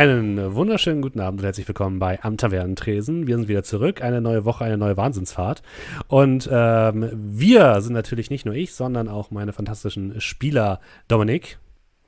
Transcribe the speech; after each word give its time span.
Einen 0.00 0.54
wunderschönen 0.54 1.02
guten 1.02 1.20
Abend 1.20 1.40
und 1.40 1.44
herzlich 1.44 1.68
willkommen 1.68 1.98
bei 1.98 2.22
Am 2.22 2.38
Tavernentresen. 2.38 3.26
Wir 3.26 3.36
sind 3.36 3.48
wieder 3.48 3.62
zurück. 3.64 4.00
Eine 4.00 4.22
neue 4.22 4.46
Woche, 4.46 4.64
eine 4.64 4.78
neue 4.78 4.96
Wahnsinnsfahrt. 4.96 5.60
Und 6.08 6.48
ähm, 6.50 7.10
wir 7.12 7.82
sind 7.82 7.92
natürlich 7.92 8.30
nicht 8.30 8.46
nur 8.46 8.54
ich, 8.54 8.72
sondern 8.72 9.08
auch 9.08 9.30
meine 9.30 9.52
fantastischen 9.52 10.18
Spieler 10.18 10.80
Dominik. 11.08 11.58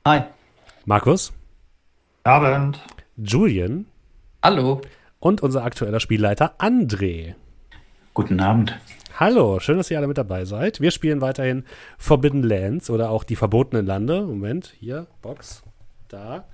Hi. 0.07 0.21
Markus. 0.85 1.33
Abend. 2.23 2.83
Julian. 3.15 3.85
Hallo. 4.41 4.81
Und 5.19 5.43
unser 5.43 5.63
aktueller 5.63 5.99
Spielleiter 5.99 6.55
André. 6.57 7.35
Guten 8.15 8.39
Abend. 8.39 8.75
Hallo, 9.19 9.59
schön, 9.59 9.77
dass 9.77 9.91
ihr 9.91 9.99
alle 9.99 10.07
mit 10.07 10.17
dabei 10.17 10.45
seid. 10.45 10.81
Wir 10.81 10.89
spielen 10.89 11.21
weiterhin 11.21 11.63
Forbidden 11.99 12.41
Lands 12.41 12.89
oder 12.89 13.11
auch 13.11 13.23
die 13.23 13.35
verbotenen 13.35 13.85
Lande. 13.85 14.23
Moment, 14.23 14.73
hier, 14.79 15.05
Box 15.21 15.61
da. 16.13 16.47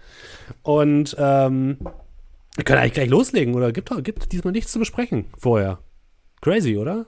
Und 0.64 1.16
ähm, 1.20 1.78
wir 2.56 2.64
können 2.64 2.80
eigentlich 2.80 2.94
gleich 2.94 3.10
loslegen, 3.10 3.54
oder? 3.56 3.72
Gibt, 3.72 3.92
gibt 4.04 4.32
diesmal 4.32 4.52
nichts 4.52 4.72
zu 4.72 4.80
besprechen 4.80 5.26
vorher. 5.38 5.80
Crazy, 6.42 6.78
oder? 6.78 7.06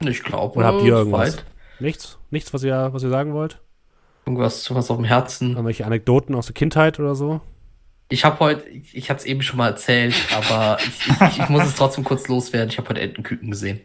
Ich 0.00 0.22
glaube. 0.22 0.56
Oder 0.56 0.66
habt 0.66 0.82
ihr 0.82 0.94
irgendwas? 0.94 1.38
Weit. 1.38 1.44
Nichts? 1.80 2.18
Nichts, 2.30 2.52
was 2.52 2.62
ihr, 2.64 2.90
was 2.92 3.02
ihr 3.02 3.10
sagen 3.10 3.34
wollt? 3.34 3.60
Irgendwas, 4.26 4.72
was 4.74 4.90
auf 4.90 4.96
dem 4.96 5.04
Herzen. 5.04 5.50
Irgendwelche 5.50 5.84
Anekdoten 5.84 6.34
aus 6.34 6.46
der 6.46 6.54
Kindheit 6.54 7.00
oder 7.00 7.14
so? 7.14 7.40
Ich 8.08 8.24
habe 8.24 8.38
heute, 8.40 8.68
ich, 8.68 8.96
ich 8.96 9.10
hatte 9.10 9.20
es 9.20 9.24
eben 9.24 9.42
schon 9.42 9.56
mal 9.56 9.68
erzählt, 9.68 10.14
aber 10.36 10.78
ich, 10.80 11.08
ich, 11.08 11.38
ich, 11.38 11.48
muss 11.48 11.64
es 11.64 11.74
trotzdem 11.74 12.04
kurz 12.04 12.28
loswerden. 12.28 12.68
Ich 12.68 12.78
habe 12.78 12.90
heute 12.90 13.00
Entenküken 13.00 13.50
gesehen. 13.50 13.80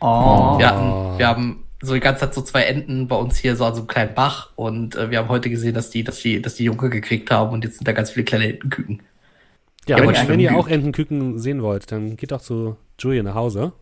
Oh. 0.00 0.58
Wir, 0.58 0.68
hatten, 0.68 1.18
wir 1.18 1.26
haben 1.26 1.64
so 1.82 1.94
die 1.94 2.00
ganze 2.00 2.20
Zeit 2.20 2.34
so 2.34 2.42
zwei 2.42 2.62
Enten 2.62 3.08
bei 3.08 3.16
uns 3.16 3.38
hier 3.38 3.56
so 3.56 3.64
an 3.64 3.74
so 3.74 3.80
einem 3.80 3.88
kleinen 3.88 4.14
Bach 4.14 4.50
und 4.54 4.96
äh, 4.96 5.10
wir 5.10 5.18
haben 5.18 5.28
heute 5.28 5.48
gesehen, 5.48 5.74
dass 5.74 5.90
die, 5.90 6.04
dass 6.04 6.20
die, 6.20 6.42
dass 6.42 6.54
die 6.54 6.64
Junge 6.64 6.90
gekriegt 6.90 7.30
haben 7.30 7.52
und 7.52 7.64
jetzt 7.64 7.78
sind 7.78 7.88
da 7.88 7.92
ganz 7.92 8.10
viele 8.10 8.24
kleine 8.24 8.48
Entenküken. 8.52 9.02
Ja, 9.86 9.98
ja 9.98 10.06
wenn, 10.06 10.28
wenn 10.28 10.40
ihr 10.40 10.54
auch 10.56 10.68
Entenküken 10.68 11.38
sehen 11.38 11.62
wollt, 11.62 11.90
dann 11.90 12.16
geht 12.16 12.32
doch 12.32 12.42
zu 12.42 12.76
Julia 12.98 13.22
nach 13.22 13.34
Hause. 13.34 13.72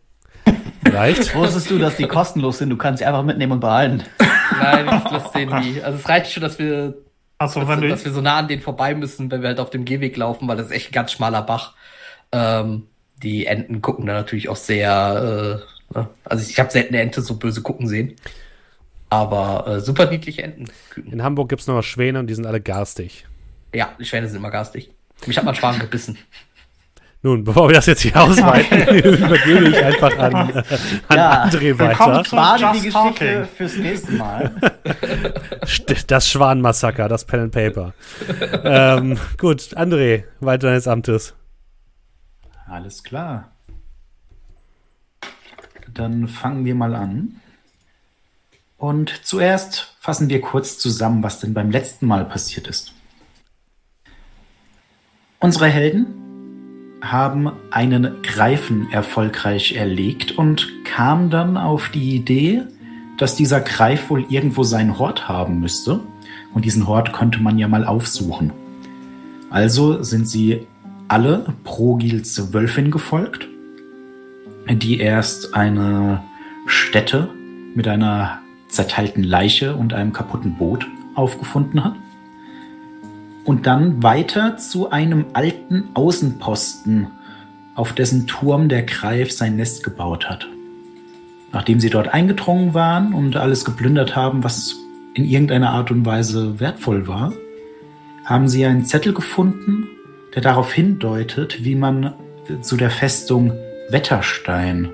Reicht. 0.84 1.34
Wusstest 1.34 1.70
du, 1.70 1.78
dass 1.78 1.96
die 1.96 2.06
kostenlos 2.06 2.58
sind? 2.58 2.70
Du 2.70 2.76
kannst 2.76 3.00
sie 3.00 3.04
einfach 3.04 3.24
mitnehmen 3.24 3.52
und 3.52 3.60
behalten. 3.60 4.04
Nein, 4.60 4.86
ich 5.04 5.10
lasse 5.10 5.32
den 5.36 5.48
nie. 5.48 5.82
Also 5.82 5.98
es 5.98 6.08
reicht 6.08 6.32
schon, 6.32 6.42
dass 6.42 6.58
wir, 6.58 6.94
so, 7.40 7.60
dass, 7.60 7.80
dass, 7.80 8.04
wir 8.04 8.12
so 8.12 8.20
nah 8.20 8.38
an 8.38 8.48
denen 8.48 8.62
vorbei 8.62 8.94
müssen, 8.94 9.30
wenn 9.30 9.42
wir 9.42 9.48
halt 9.48 9.60
auf 9.60 9.70
dem 9.70 9.84
Gehweg 9.84 10.16
laufen, 10.16 10.48
weil 10.48 10.56
das 10.56 10.66
ist 10.66 10.72
echt 10.72 10.90
ein 10.90 10.92
ganz 10.92 11.12
schmaler 11.12 11.42
Bach. 11.42 11.74
Ähm, 12.30 12.86
die 13.22 13.46
Enten 13.46 13.82
gucken 13.82 14.06
da 14.06 14.12
natürlich 14.14 14.48
auch 14.48 14.56
sehr 14.56 15.60
äh? 15.64 15.77
Also 16.24 16.48
ich 16.48 16.58
habe 16.58 16.70
selten 16.70 16.94
eine 16.94 17.02
Ente 17.02 17.22
so 17.22 17.36
böse 17.36 17.62
gucken 17.62 17.88
sehen. 17.88 18.16
Aber 19.10 19.66
äh, 19.66 19.80
super 19.80 20.10
niedliche 20.10 20.42
Enten. 20.42 20.66
In 21.10 21.22
Hamburg 21.22 21.48
gibt 21.48 21.62
es 21.62 21.66
noch 21.66 21.82
Schwäne 21.82 22.18
und 22.18 22.26
die 22.26 22.34
sind 22.34 22.46
alle 22.46 22.60
garstig. 22.60 23.26
Ja, 23.74 23.92
die 23.98 24.04
Schwäne 24.04 24.28
sind 24.28 24.36
immer 24.36 24.50
garstig. 24.50 24.90
Mich 25.26 25.36
hat 25.36 25.44
mal 25.44 25.54
Schwan 25.54 25.78
gebissen. 25.78 26.18
Nun, 27.20 27.42
bevor 27.42 27.68
wir 27.68 27.74
das 27.74 27.86
jetzt 27.86 28.02
hier 28.02 28.16
ausweiten, 28.16 28.80
übergebe 28.88 29.70
ich 29.70 29.84
einfach 29.84 30.16
an, 30.18 30.34
an 30.34 30.64
ja, 31.10 31.44
André 31.44 31.76
weiter. 31.76 32.24
Spare 32.24 32.72
die 32.74 32.80
Geschichte 32.80 32.92
talking. 32.92 33.44
fürs 33.56 33.76
nächste 33.76 34.12
Mal. 34.12 34.54
Das 36.06 36.28
Schwanmassaker, 36.28 37.08
das 37.08 37.24
Pen 37.24 37.40
and 37.40 37.52
Paper. 37.52 37.92
ähm, 38.62 39.18
gut, 39.36 39.76
André, 39.76 40.24
weiter 40.38 40.68
deines 40.68 40.86
Amtes. 40.86 41.34
Alles 42.68 43.02
klar. 43.02 43.50
Dann 45.98 46.28
fangen 46.28 46.64
wir 46.64 46.76
mal 46.76 46.94
an. 46.94 47.40
Und 48.76 49.12
zuerst 49.24 49.96
fassen 49.98 50.28
wir 50.28 50.40
kurz 50.40 50.78
zusammen, 50.78 51.24
was 51.24 51.40
denn 51.40 51.54
beim 51.54 51.72
letzten 51.72 52.06
Mal 52.06 52.24
passiert 52.24 52.68
ist. 52.68 52.92
Unsere 55.40 55.66
Helden 55.66 56.06
haben 57.00 57.50
einen 57.72 58.22
Greifen 58.22 58.88
erfolgreich 58.92 59.72
erlegt 59.74 60.38
und 60.38 60.68
kamen 60.84 61.30
dann 61.30 61.56
auf 61.56 61.88
die 61.88 62.14
Idee, 62.14 62.62
dass 63.18 63.34
dieser 63.34 63.60
Greif 63.60 64.08
wohl 64.08 64.24
irgendwo 64.30 64.62
seinen 64.62 65.00
Hort 65.00 65.28
haben 65.28 65.58
müsste. 65.58 65.98
Und 66.54 66.64
diesen 66.64 66.86
Hort 66.86 67.12
könnte 67.12 67.40
man 67.40 67.58
ja 67.58 67.66
mal 67.66 67.84
aufsuchen. 67.84 68.52
Also 69.50 70.00
sind 70.04 70.28
sie 70.28 70.64
alle 71.08 71.52
Progils 71.64 72.52
Wölfin 72.52 72.92
gefolgt 72.92 73.48
die 74.76 75.00
erst 75.00 75.54
eine 75.54 76.22
Stätte 76.66 77.30
mit 77.74 77.88
einer 77.88 78.40
zerteilten 78.68 79.22
Leiche 79.22 79.76
und 79.76 79.94
einem 79.94 80.12
kaputten 80.12 80.56
Boot 80.56 80.86
aufgefunden 81.14 81.84
hat. 81.84 81.94
Und 83.44 83.66
dann 83.66 84.02
weiter 84.02 84.56
zu 84.58 84.90
einem 84.90 85.26
alten 85.32 85.88
Außenposten, 85.94 87.08
auf 87.74 87.92
dessen 87.92 88.26
Turm 88.26 88.68
der 88.68 88.82
Greif 88.82 89.32
sein 89.32 89.56
Nest 89.56 89.84
gebaut 89.84 90.28
hat. 90.28 90.48
Nachdem 91.52 91.80
sie 91.80 91.90
dort 91.90 92.12
eingedrungen 92.12 92.74
waren 92.74 93.14
und 93.14 93.36
alles 93.36 93.64
geplündert 93.64 94.16
haben, 94.16 94.44
was 94.44 94.76
in 95.14 95.24
irgendeiner 95.24 95.70
Art 95.70 95.90
und 95.90 96.04
Weise 96.04 96.60
wertvoll 96.60 97.06
war, 97.06 97.32
haben 98.24 98.48
sie 98.48 98.66
einen 98.66 98.84
Zettel 98.84 99.14
gefunden, 99.14 99.86
der 100.34 100.42
darauf 100.42 100.72
hindeutet, 100.72 101.64
wie 101.64 101.74
man 101.74 102.14
zu 102.60 102.76
der 102.76 102.90
Festung 102.90 103.52
Wetterstein, 103.90 104.90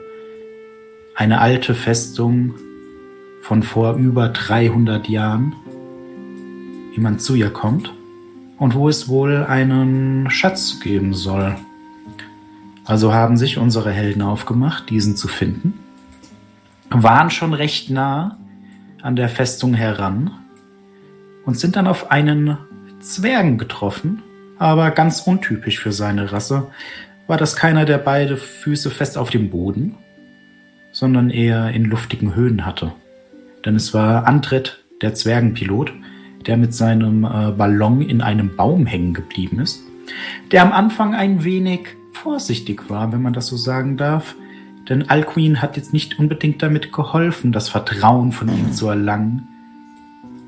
eine 1.17 1.41
alte 1.41 1.75
Festung 1.75 2.55
von 3.43 3.65
vor 3.65 3.95
über 3.97 4.29
300 4.29 5.09
Jahren, 5.09 5.57
wie 6.93 7.01
man 7.01 7.19
zu 7.19 7.35
ihr 7.35 7.51
kommt 7.51 7.93
und 8.57 8.75
wo 8.75 8.89
es 8.89 9.09
wohl 9.09 9.45
einen 9.47 10.31
Schatz 10.31 10.79
geben 10.79 11.13
soll. 11.13 11.57
Also 12.85 13.13
haben 13.13 13.37
sich 13.37 13.59
unsere 13.59 13.91
Helden 13.91 14.23
aufgemacht, 14.23 14.89
diesen 14.91 15.17
zu 15.17 15.27
finden, 15.27 15.81
waren 16.91 17.31
schon 17.31 17.53
recht 17.53 17.91
nah 17.91 18.39
an 19.03 19.17
der 19.17 19.29
Festung 19.29 19.75
heran 19.75 20.31
und 21.45 21.59
sind 21.59 21.75
dann 21.75 21.89
auf 21.89 22.13
einen 22.13 22.59
Zwergen 23.01 23.59
getroffen, 23.59 24.23
aber 24.57 24.93
ganz 24.93 25.21
untypisch 25.23 25.81
für 25.81 25.93
seine 25.93 26.31
Rasse, 26.31 26.69
war 27.27 27.37
das 27.37 27.57
keiner, 27.57 27.85
der 27.85 27.99
beide 27.99 28.37
Füße 28.37 28.91
fest 28.91 29.17
auf 29.17 29.31
dem 29.31 29.51
Boden, 29.51 29.97
sondern 30.93 31.31
eher 31.31 31.71
in 31.71 31.85
luftigen 31.85 32.35
Höhen 32.35 32.67
hatte. 32.67 32.93
Denn 33.65 33.77
es 33.77 33.95
war 33.95 34.27
Antret, 34.27 34.85
der 35.01 35.15
Zwergenpilot, 35.15 35.93
der 36.47 36.57
mit 36.57 36.75
seinem 36.75 37.25
äh, 37.25 37.51
Ballon 37.53 38.03
in 38.03 38.21
einem 38.21 38.55
Baum 38.57 38.87
hängen 38.87 39.15
geblieben 39.15 39.61
ist, 39.61 39.81
der 40.53 40.63
am 40.63 40.73
Anfang 40.73 41.15
ein 41.15 41.45
wenig 41.45 41.89
vorsichtig 42.13 42.91
war, 42.91 43.13
wenn 43.13 43.23
man 43.23 43.33
das 43.33 43.47
so 43.47 43.57
sagen 43.57 43.97
darf, 43.97 44.35
denn 44.89 45.09
Alcuin 45.09 45.63
hat 45.63 45.77
jetzt 45.77 45.93
nicht 45.93 46.19
unbedingt 46.19 46.63
damit 46.63 46.93
geholfen, 46.93 47.53
das 47.53 47.71
Vertrauen 47.71 48.33
von 48.33 48.49
ihm 48.49 48.73
zu 48.73 48.89
erlangen, 48.89 49.49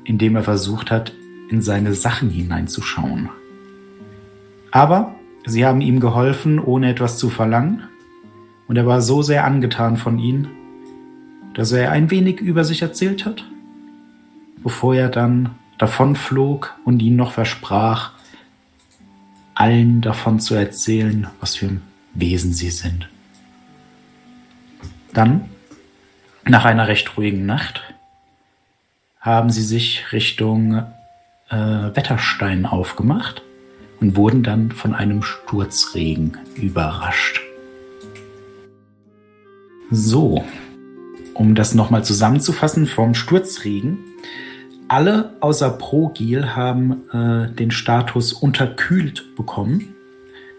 indem 0.03 0.35
er 0.35 0.43
versucht 0.43 0.91
hat, 0.91 1.11
in 1.49 1.61
seine 1.61 1.93
Sachen 1.93 2.29
hineinzuschauen. 2.29 3.29
Aber 4.71 5.15
Sie 5.47 5.65
haben 5.65 5.79
ihm 5.79 6.01
geholfen, 6.01 6.59
ohne 6.59 6.89
etwas 6.89 7.17
zu 7.17 7.29
verlangen, 7.29 7.83
und 8.67 8.75
er 8.75 8.85
war 8.85 9.01
so 9.01 9.21
sehr 9.21 9.45
angetan 9.45 9.95
von 9.95 10.19
ihnen, 10.19 10.49
dass 11.53 11.71
er 11.71 11.91
ein 11.91 12.11
wenig 12.11 12.41
über 12.41 12.65
sich 12.65 12.81
erzählt 12.81 13.25
hat, 13.25 13.45
bevor 14.61 14.93
er 14.93 15.07
dann 15.07 15.55
davonflog 15.77 16.75
und 16.83 17.01
ihnen 17.01 17.15
noch 17.15 17.31
versprach, 17.31 18.11
allen 19.55 20.01
davon 20.01 20.41
zu 20.41 20.53
erzählen, 20.53 21.27
was 21.39 21.55
für 21.55 21.67
ein 21.67 21.81
Wesen 22.13 22.51
sie 22.51 22.69
sind. 22.69 23.07
Dann, 25.13 25.45
nach 26.43 26.65
einer 26.65 26.89
recht 26.89 27.15
ruhigen 27.15 27.45
Nacht, 27.45 27.83
haben 29.21 29.49
sie 29.49 29.63
sich 29.63 30.11
Richtung 30.11 30.83
äh, 31.49 31.55
Wetterstein 31.55 32.65
aufgemacht 32.65 33.43
und 33.99 34.15
wurden 34.15 34.43
dann 34.43 34.71
von 34.71 34.93
einem 34.93 35.23
Sturzregen 35.23 36.37
überrascht. 36.55 37.41
So, 39.89 40.43
um 41.33 41.55
das 41.55 41.73
nochmal 41.73 42.03
zusammenzufassen 42.03 42.87
vom 42.87 43.13
Sturzregen. 43.13 43.99
Alle 44.87 45.35
außer 45.41 45.69
Progil 45.69 46.55
haben 46.55 47.09
äh, 47.11 47.53
den 47.53 47.71
Status 47.71 48.33
unterkühlt 48.33 49.35
bekommen. 49.35 49.95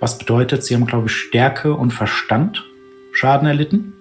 Was 0.00 0.19
bedeutet, 0.19 0.64
sie 0.64 0.75
haben, 0.75 0.87
glaube 0.87 1.06
ich, 1.06 1.12
Stärke 1.12 1.75
und 1.75 1.93
Verstand 1.93 2.64
Schaden 3.12 3.49
erlitten. 3.49 3.94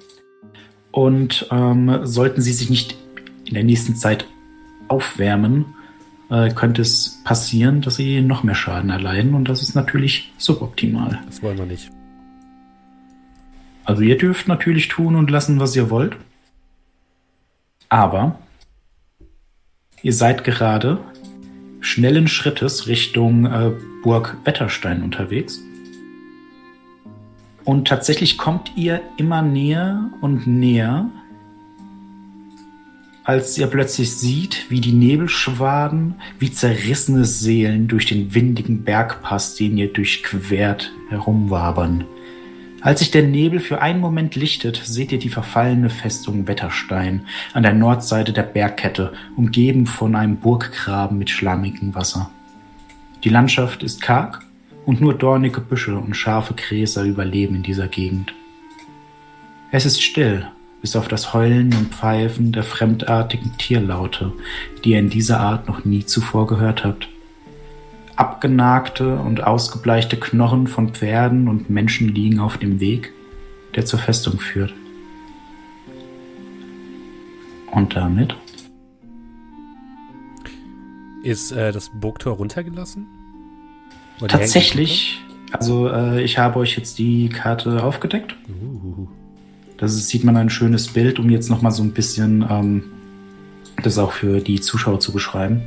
Und 0.91 1.47
ähm, 1.51 2.01
sollten 2.03 2.41
sie 2.41 2.53
sich 2.53 2.69
nicht 2.69 2.97
in 3.45 3.53
der 3.53 3.63
nächsten 3.63 3.95
Zeit 3.95 4.27
aufwärmen, 4.87 5.65
äh, 6.29 6.49
könnte 6.49 6.81
es 6.81 7.21
passieren, 7.23 7.81
dass 7.81 7.95
sie 7.95 8.21
noch 8.21 8.43
mehr 8.43 8.55
Schaden 8.55 8.89
erleiden 8.89 9.33
und 9.33 9.49
das 9.49 9.61
ist 9.61 9.75
natürlich 9.75 10.31
suboptimal. 10.37 11.19
Das 11.25 11.41
wollen 11.41 11.57
wir 11.57 11.65
nicht. 11.65 11.89
Also 13.85 14.01
ihr 14.01 14.17
dürft 14.17 14.47
natürlich 14.47 14.89
tun 14.89 15.15
und 15.15 15.31
lassen, 15.31 15.59
was 15.59 15.75
ihr 15.75 15.89
wollt. 15.89 16.17
Aber 17.89 18.37
ihr 20.01 20.11
seid 20.11 20.43
gerade 20.43 20.99
schnellen 21.79 22.27
Schrittes 22.27 22.87
Richtung 22.87 23.45
äh, 23.45 23.71
Burg 24.03 24.35
Wetterstein 24.43 25.03
unterwegs. 25.03 25.61
Und 27.63 27.87
tatsächlich 27.87 28.37
kommt 28.37 28.71
ihr 28.75 29.01
immer 29.17 29.41
näher 29.41 30.09
und 30.21 30.47
näher, 30.47 31.09
als 33.27 33.57
ihr 33.57 33.67
plötzlich 33.67 34.15
sieht, 34.15 34.67
wie 34.69 34.79
die 34.79 34.93
Nebelschwaden 34.93 36.15
wie 36.39 36.49
zerrissene 36.49 37.25
Seelen 37.25 37.89
durch 37.89 38.05
den 38.05 38.33
windigen 38.33 38.85
Bergpass, 38.85 39.55
den 39.55 39.77
ihr 39.77 39.91
durchquert, 39.91 40.93
herumwabern. 41.09 42.05
Als 42.79 42.99
sich 42.99 43.11
der 43.11 43.23
Nebel 43.23 43.59
für 43.59 43.81
einen 43.81 43.99
Moment 43.99 44.35
lichtet, 44.35 44.81
seht 44.81 45.11
ihr 45.11 45.19
die 45.19 45.27
verfallene 45.27 45.89
Festung 45.89 46.47
Wetterstein 46.47 47.23
an 47.51 47.63
der 47.63 47.73
Nordseite 47.73 48.31
der 48.31 48.43
Bergkette, 48.43 49.11
umgeben 49.35 49.87
von 49.87 50.15
einem 50.15 50.37
Burggraben 50.37 51.17
mit 51.17 51.29
schlammigem 51.29 51.95
Wasser. 51.95 52.31
Die 53.25 53.29
Landschaft 53.29 53.83
ist 53.83 54.01
karg 54.01 54.39
und 54.85 55.01
nur 55.01 55.13
dornige 55.13 55.59
Büsche 55.59 55.97
und 55.97 56.15
scharfe 56.15 56.53
Gräser 56.53 57.03
überleben 57.03 57.55
in 57.55 57.63
dieser 57.63 57.89
Gegend. 57.89 58.33
Es 59.69 59.85
ist 59.85 60.01
still, 60.01 60.47
bis 60.81 60.95
auf 60.95 61.07
das 61.07 61.33
Heulen 61.33 61.73
und 61.73 61.93
Pfeifen 61.93 62.51
der 62.51 62.63
fremdartigen 62.63 63.57
Tierlaute, 63.57 64.33
die 64.83 64.91
ihr 64.91 64.99
in 64.99 65.09
dieser 65.09 65.39
Art 65.39 65.67
noch 65.67 65.85
nie 65.85 66.05
zuvor 66.05 66.47
gehört 66.47 66.83
habt. 66.83 67.09
Abgenagte 68.15 69.17
und 69.17 69.43
ausgebleichte 69.43 70.17
Knochen 70.17 70.67
von 70.67 70.89
Pferden 70.89 71.47
und 71.47 71.69
Menschen 71.69 72.09
liegen 72.09 72.39
auf 72.39 72.57
dem 72.57 72.79
Weg, 72.79 73.13
der 73.75 73.85
zur 73.85 73.99
Festung 73.99 74.39
führt. 74.39 74.73
Und 77.71 77.95
damit 77.95 78.35
ist 81.23 81.51
äh, 81.51 81.71
das 81.71 81.91
Burgtor 81.93 82.37
runtergelassen? 82.37 83.05
Tatsächlich, 84.27 85.21
also 85.51 85.89
äh, 85.89 86.23
ich 86.23 86.39
habe 86.39 86.59
euch 86.59 86.75
jetzt 86.75 86.97
die 86.97 87.29
Karte 87.29 87.83
aufgedeckt. 87.83 88.35
Uh. 88.49 89.07
Das 89.77 89.93
ist, 89.93 90.09
sieht 90.09 90.23
man 90.23 90.37
ein 90.37 90.49
schönes 90.49 90.87
Bild, 90.87 91.19
um 91.19 91.29
jetzt 91.29 91.49
nochmal 91.49 91.71
so 91.71 91.83
ein 91.83 91.91
bisschen 91.91 92.45
ähm, 92.49 92.83
das 93.83 93.97
auch 93.97 94.11
für 94.11 94.39
die 94.39 94.59
Zuschauer 94.59 94.99
zu 94.99 95.11
beschreiben. 95.11 95.61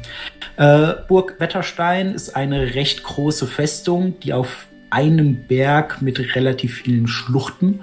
Äh, 0.56 0.94
Burg 1.08 1.36
Wetterstein 1.38 2.14
ist 2.14 2.34
eine 2.34 2.74
recht 2.74 3.02
große 3.02 3.46
Festung, 3.46 4.18
die 4.20 4.32
auf 4.32 4.66
einem 4.90 5.46
Berg 5.46 6.02
mit 6.02 6.34
relativ 6.34 6.74
vielen 6.74 7.06
Schluchten 7.06 7.80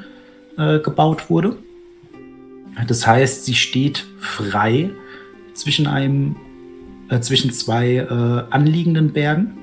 äh, 0.57 0.79
gebaut 0.79 1.29
wurde. 1.29 1.57
Das 2.87 3.07
heißt, 3.07 3.45
sie 3.45 3.55
steht 3.55 4.05
frei 4.19 4.89
zwischen 5.53 5.87
einem 5.87 6.35
äh, 7.09 7.21
zwischen 7.21 7.51
zwei 7.51 7.95
äh, 7.95 8.53
anliegenden 8.53 9.13
Bergen 9.13 9.57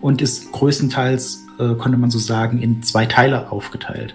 und 0.00 0.20
ist 0.20 0.52
größtenteils, 0.52 1.46
äh, 1.58 1.74
konnte 1.74 1.96
man 1.96 2.10
so 2.10 2.18
sagen, 2.18 2.60
in 2.60 2.82
zwei 2.82 3.06
Teile 3.06 3.50
aufgeteilt. 3.50 4.14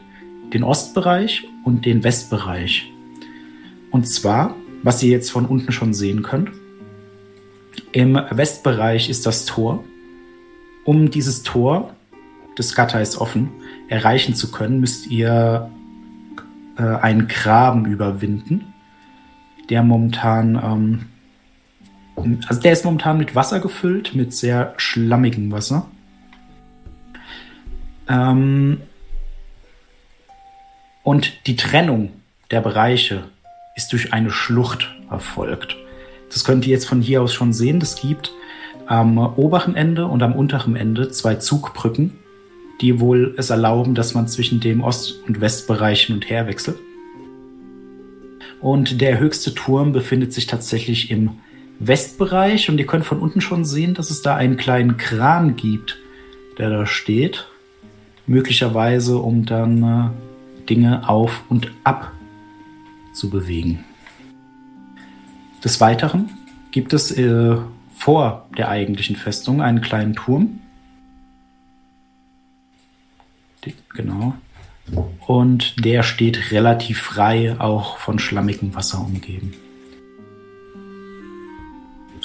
Den 0.54 0.63
Ostbereich 0.63 1.48
und 1.63 1.86
den 1.86 2.04
Westbereich. 2.04 2.92
Und 3.92 4.07
zwar, 4.07 4.56
was 4.84 5.04
ihr 5.04 5.12
jetzt 5.12 5.31
von 5.31 5.46
unten 5.46 5.72
schon 5.72 5.94
sehen 5.94 6.24
könnt, 6.24 6.51
im 7.92 8.16
Westbereich 8.31 9.10
ist 9.10 9.25
das 9.25 9.46
Tor. 9.46 9.84
Um 10.86 11.12
dieses 11.12 11.44
Tor, 11.44 11.96
das 12.56 12.75
Gatter 12.75 13.01
ist 13.01 13.18
offen, 13.18 13.50
erreichen 13.88 14.36
zu 14.36 14.51
können, 14.51 14.80
müsst 14.80 15.07
ihr 15.07 15.69
äh, 16.78 16.84
einen 16.84 17.28
Graben 17.28 17.86
überwinden, 17.86 18.74
der 19.69 19.84
momentan 19.84 20.56
ähm, 20.56 21.06
also 22.48 22.62
der 22.62 22.74
ist 22.74 22.86
momentan 22.86 23.18
mit 23.18 23.36
Wasser 23.36 23.60
gefüllt, 23.60 24.16
mit 24.16 24.34
sehr 24.34 24.74
schlammigem 24.78 25.52
Wasser. 25.52 25.88
Ähm, 28.07 28.81
und 31.10 31.48
die 31.48 31.56
Trennung 31.56 32.12
der 32.52 32.62
Bereiche 32.62 33.24
ist 33.76 33.92
durch 33.94 34.14
eine 34.14 34.30
Schlucht 34.30 34.94
erfolgt. 35.10 35.76
Das 36.32 36.44
könnt 36.44 36.68
ihr 36.68 36.72
jetzt 36.72 36.88
von 36.88 37.02
hier 37.02 37.24
aus 37.24 37.34
schon 37.34 37.52
sehen. 37.52 37.82
Es 37.82 37.96
gibt 37.96 38.32
am 38.86 39.18
oberen 39.18 39.76
Ende 39.76 40.06
und 40.06 40.22
am 40.22 40.34
unteren 40.34 40.76
Ende 40.76 41.10
zwei 41.10 41.34
Zugbrücken, 41.34 42.12
die 42.80 43.00
wohl 43.00 43.34
es 43.38 43.50
erlauben, 43.50 43.96
dass 43.96 44.14
man 44.14 44.28
zwischen 44.28 44.60
dem 44.60 44.84
Ost- 44.84 45.16
und 45.28 45.42
Westbereich 45.42 46.04
hin 46.04 46.14
und 46.18 46.30
her 46.30 46.46
wechselt. 46.46 46.78
Und 48.62 49.02
der 49.02 49.18
höchste 49.18 49.56
Turm 49.56 49.94
befindet 49.94 50.32
sich 50.32 50.46
tatsächlich 50.46 51.10
im 51.10 51.32
Westbereich 51.80 52.70
und 52.70 52.78
ihr 52.78 52.86
könnt 52.86 53.06
von 53.06 53.18
unten 53.18 53.42
schon 53.42 53.66
sehen, 53.66 53.96
dass 53.96 54.12
es 54.12 54.22
da 54.22 54.36
einen 54.36 54.58
kleinen 54.58 54.98
Kran 54.98 55.56
gibt, 55.56 55.98
der 56.60 56.70
da 56.70 56.86
steht. 56.86 57.48
Möglicherweise, 58.28 59.18
um 59.18 59.48
dann 59.48 59.82
äh, 59.82 60.29
Dinge 60.69 61.07
auf 61.10 61.44
und 61.50 61.71
ab 61.83 62.12
zu 63.13 63.30
bewegen. 63.30 63.83
Des 65.63 65.81
Weiteren 65.81 66.30
gibt 66.71 66.94
es 66.94 67.12
äh, 67.12 67.57
vor 67.95 68.48
der 68.57 68.69
eigentlichen 68.69 69.16
Festung 69.16 69.62
einen 69.62 69.81
kleinen 69.81 70.16
Turm. 70.16 70.62
Genau. 73.94 74.33
Und 75.27 75.83
der 75.83 76.04
steht 76.04 76.51
relativ 76.51 77.01
frei, 77.01 77.60
auch 77.60 77.98
von 77.98 78.18
schlammigem 78.18 78.74
Wasser 78.74 79.01
umgeben. 79.01 79.54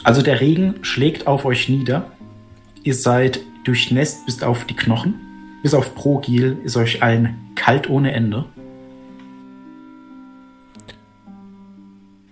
Also 0.05 0.23
der 0.23 0.41
Regen 0.41 0.77
schlägt 0.83 1.27
auf 1.27 1.45
euch 1.45 1.69
nieder. 1.69 2.13
Ihr 2.85 2.95
seid 2.95 3.41
durchnässt 3.65 4.27
bis 4.27 4.43
auf 4.43 4.67
die 4.67 4.77
Knochen. 4.77 5.34
Bis 5.65 5.73
auf 5.73 5.95
Progil 5.95 6.59
ist 6.63 6.77
euch 6.77 7.03
allen 7.03 7.37
kalt 7.55 7.89
ohne 7.89 8.13
Ende. 8.13 8.45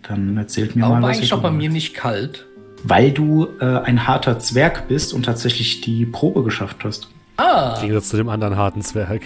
Dann 0.02 0.36
erzählt 0.36 0.76
mir 0.76 0.82
Warum 0.82 0.96
mal, 0.96 1.02
war 1.02 1.08
was 1.08 1.16
eigentlich 1.16 1.30
doch 1.30 1.40
bei 1.40 1.50
mir 1.50 1.70
nicht 1.70 1.94
kalt? 1.94 2.44
Weil 2.84 3.10
du 3.10 3.48
äh, 3.58 3.64
ein 3.64 4.06
harter 4.06 4.38
Zwerg 4.38 4.86
bist 4.86 5.14
und 5.14 5.22
tatsächlich 5.22 5.80
die 5.80 6.04
Probe 6.04 6.42
geschafft 6.42 6.84
hast. 6.84 7.08
Ah, 7.38 7.76
Im 7.76 7.80
Gegensatz 7.80 8.10
zu 8.10 8.18
dem 8.18 8.28
anderen 8.28 8.58
harten 8.58 8.82
Zwerg. 8.82 9.22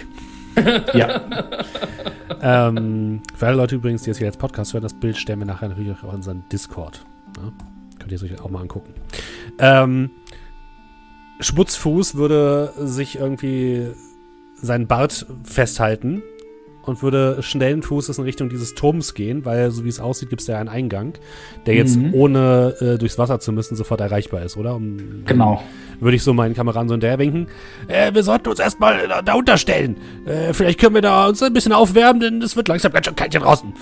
Ja, 0.93 1.23
ähm, 2.41 3.21
für 3.35 3.47
alle 3.47 3.57
Leute 3.57 3.75
übrigens, 3.75 4.03
die 4.03 4.11
jetzt 4.11 4.19
hier 4.19 4.27
als 4.27 4.37
Podcast 4.37 4.71
hören, 4.71 4.83
das 4.83 4.93
Bild 4.93 5.17
stellen 5.17 5.39
wir 5.39 5.47
nachher 5.47 5.67
natürlich 5.67 5.97
auch 5.97 6.03
in 6.03 6.15
unseren 6.15 6.45
Discord. 6.49 7.03
Ja? 7.35 7.51
Könnt 7.99 8.13
ihr 8.13 8.15
es 8.15 8.23
euch 8.23 8.39
auch 8.39 8.49
mal 8.49 8.61
angucken. 8.61 8.93
Ähm, 9.59 10.11
Schmutzfuß 11.39 12.15
würde 12.15 12.73
sich 12.79 13.17
irgendwie 13.17 13.87
seinen 14.55 14.87
Bart 14.87 15.25
festhalten 15.43 16.23
und 16.83 17.03
würde 17.03 17.43
schnellen 17.43 17.83
Fußes 17.83 18.17
in 18.17 18.23
Richtung 18.23 18.49
dieses 18.49 18.73
Turms 18.73 19.13
gehen, 19.13 19.43
weil 19.45 19.71
so 19.71 19.83
wie 19.83 19.89
es 19.89 19.99
aussieht, 19.99 20.29
gibt 20.29 20.39
es 20.41 20.47
da 20.47 20.57
einen 20.57 20.69
Eingang, 20.69 21.13
der 21.65 21.75
jetzt 21.75 21.97
Mhm. 21.97 22.13
ohne 22.13 22.75
äh, 22.79 22.97
durchs 22.97 23.17
Wasser 23.17 23.39
zu 23.39 23.51
müssen 23.51 23.75
sofort 23.75 23.99
erreichbar 23.99 24.41
ist, 24.43 24.55
oder? 24.57 24.75
Um, 24.75 25.23
genau. 25.25 25.61
Würde 25.99 26.15
ich 26.15 26.23
so 26.23 26.33
meinen 26.33 26.55
Kameraden 26.55 26.87
so 26.87 26.93
hinterher 26.93 27.19
winken. 27.19 27.47
Äh, 27.87 28.13
wir 28.13 28.23
sollten 28.23 28.47
uns 28.49 28.59
erstmal 28.59 29.07
da, 29.07 29.21
da 29.21 29.33
unterstellen. 29.33 29.97
Äh, 30.25 30.53
vielleicht 30.53 30.79
können 30.79 30.95
wir 30.95 31.01
da 31.01 31.27
uns 31.27 31.43
ein 31.43 31.51
bisschen 31.53 31.73
aufwärmen, 31.73 32.21
denn 32.21 32.41
es 32.41 32.55
wird 32.55 32.67
langsam 32.69 32.93
ganz 32.93 33.05
schön 33.05 33.15
kalt 33.15 33.33
hier 33.33 33.41
draußen. 33.41 33.73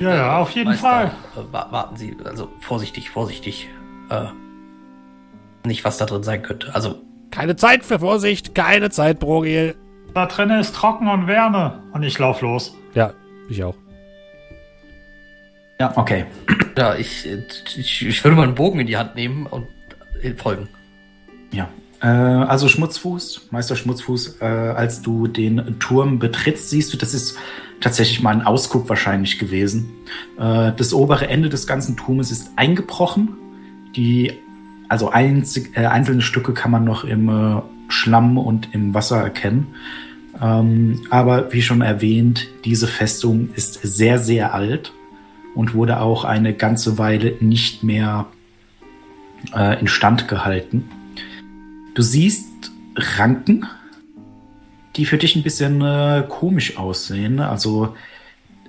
Ja, 0.00 0.14
ja, 0.16 0.38
auf 0.38 0.50
jeden 0.50 0.70
Meister, 0.70 0.82
Fall. 0.88 1.06
Äh, 1.36 1.52
wa- 1.52 1.68
warten 1.70 1.96
Sie, 1.96 2.16
also 2.24 2.48
vorsichtig, 2.60 3.10
vorsichtig. 3.10 3.68
Äh, 4.08 4.24
nicht, 5.64 5.84
was 5.84 5.98
da 5.98 6.06
drin 6.06 6.22
sein 6.22 6.42
könnte. 6.42 6.74
Also, 6.74 7.02
Keine 7.30 7.56
Zeit 7.56 7.84
für 7.84 8.00
Vorsicht, 8.00 8.54
keine 8.54 8.90
Zeit, 8.90 9.18
Brogil. 9.18 9.74
Da 10.14 10.26
drinnen 10.26 10.60
ist 10.60 10.74
trocken 10.74 11.08
und 11.08 11.26
Wärme. 11.26 11.82
Und 11.92 12.02
ich 12.02 12.18
lauf 12.18 12.40
los. 12.40 12.74
Ja, 12.94 13.12
ich 13.48 13.62
auch. 13.62 13.76
Ja, 15.78 15.96
okay. 15.96 16.26
ja, 16.76 16.94
ich, 16.96 17.26
ich, 17.76 18.06
ich 18.06 18.24
würde 18.24 18.36
mal 18.36 18.42
einen 18.42 18.54
Bogen 18.54 18.80
in 18.80 18.86
die 18.86 18.96
Hand 18.96 19.14
nehmen 19.14 19.46
und 19.46 19.66
äh, 20.22 20.34
folgen. 20.34 20.68
Ja. 21.52 21.68
Äh, 22.02 22.06
also 22.06 22.68
Schmutzfuß, 22.68 23.48
Meister 23.50 23.76
Schmutzfuß, 23.76 24.40
äh, 24.40 24.44
als 24.44 25.02
du 25.02 25.26
den 25.26 25.78
Turm 25.78 26.18
betrittst, 26.18 26.70
siehst 26.70 26.92
du, 26.92 26.96
das 26.96 27.14
ist 27.14 27.38
tatsächlich 27.80 28.22
mal 28.22 28.30
ein 28.30 28.42
Ausguck 28.42 28.88
wahrscheinlich 28.88 29.38
gewesen. 29.38 29.90
Äh, 30.38 30.72
das 30.76 30.92
obere 30.92 31.28
Ende 31.28 31.48
des 31.48 31.66
ganzen 31.66 31.96
Turmes 31.96 32.30
ist 32.30 32.50
eingebrochen. 32.56 33.36
Die, 33.96 34.32
also 34.90 35.10
einzig, 35.10 35.76
äh, 35.76 35.86
einzelne 35.86 36.20
Stücke 36.20 36.52
kann 36.52 36.72
man 36.72 36.84
noch 36.84 37.04
im 37.04 37.28
äh, 37.28 37.62
Schlamm 37.88 38.36
und 38.36 38.74
im 38.74 38.92
Wasser 38.92 39.18
erkennen. 39.18 39.68
Ähm, 40.42 41.02
aber 41.10 41.52
wie 41.52 41.62
schon 41.62 41.80
erwähnt, 41.80 42.48
diese 42.64 42.88
Festung 42.88 43.50
ist 43.54 43.74
sehr, 43.74 44.18
sehr 44.18 44.52
alt 44.52 44.92
und 45.54 45.74
wurde 45.74 46.00
auch 46.00 46.24
eine 46.24 46.54
ganze 46.54 46.98
Weile 46.98 47.36
nicht 47.38 47.84
mehr 47.84 48.26
äh, 49.54 49.78
instand 49.78 50.26
gehalten. 50.26 50.90
Du 51.94 52.02
siehst 52.02 52.48
Ranken, 52.96 53.66
die 54.96 55.04
für 55.04 55.18
dich 55.18 55.36
ein 55.36 55.44
bisschen 55.44 55.82
äh, 55.82 56.24
komisch 56.28 56.78
aussehen. 56.78 57.38
Also, 57.38 57.94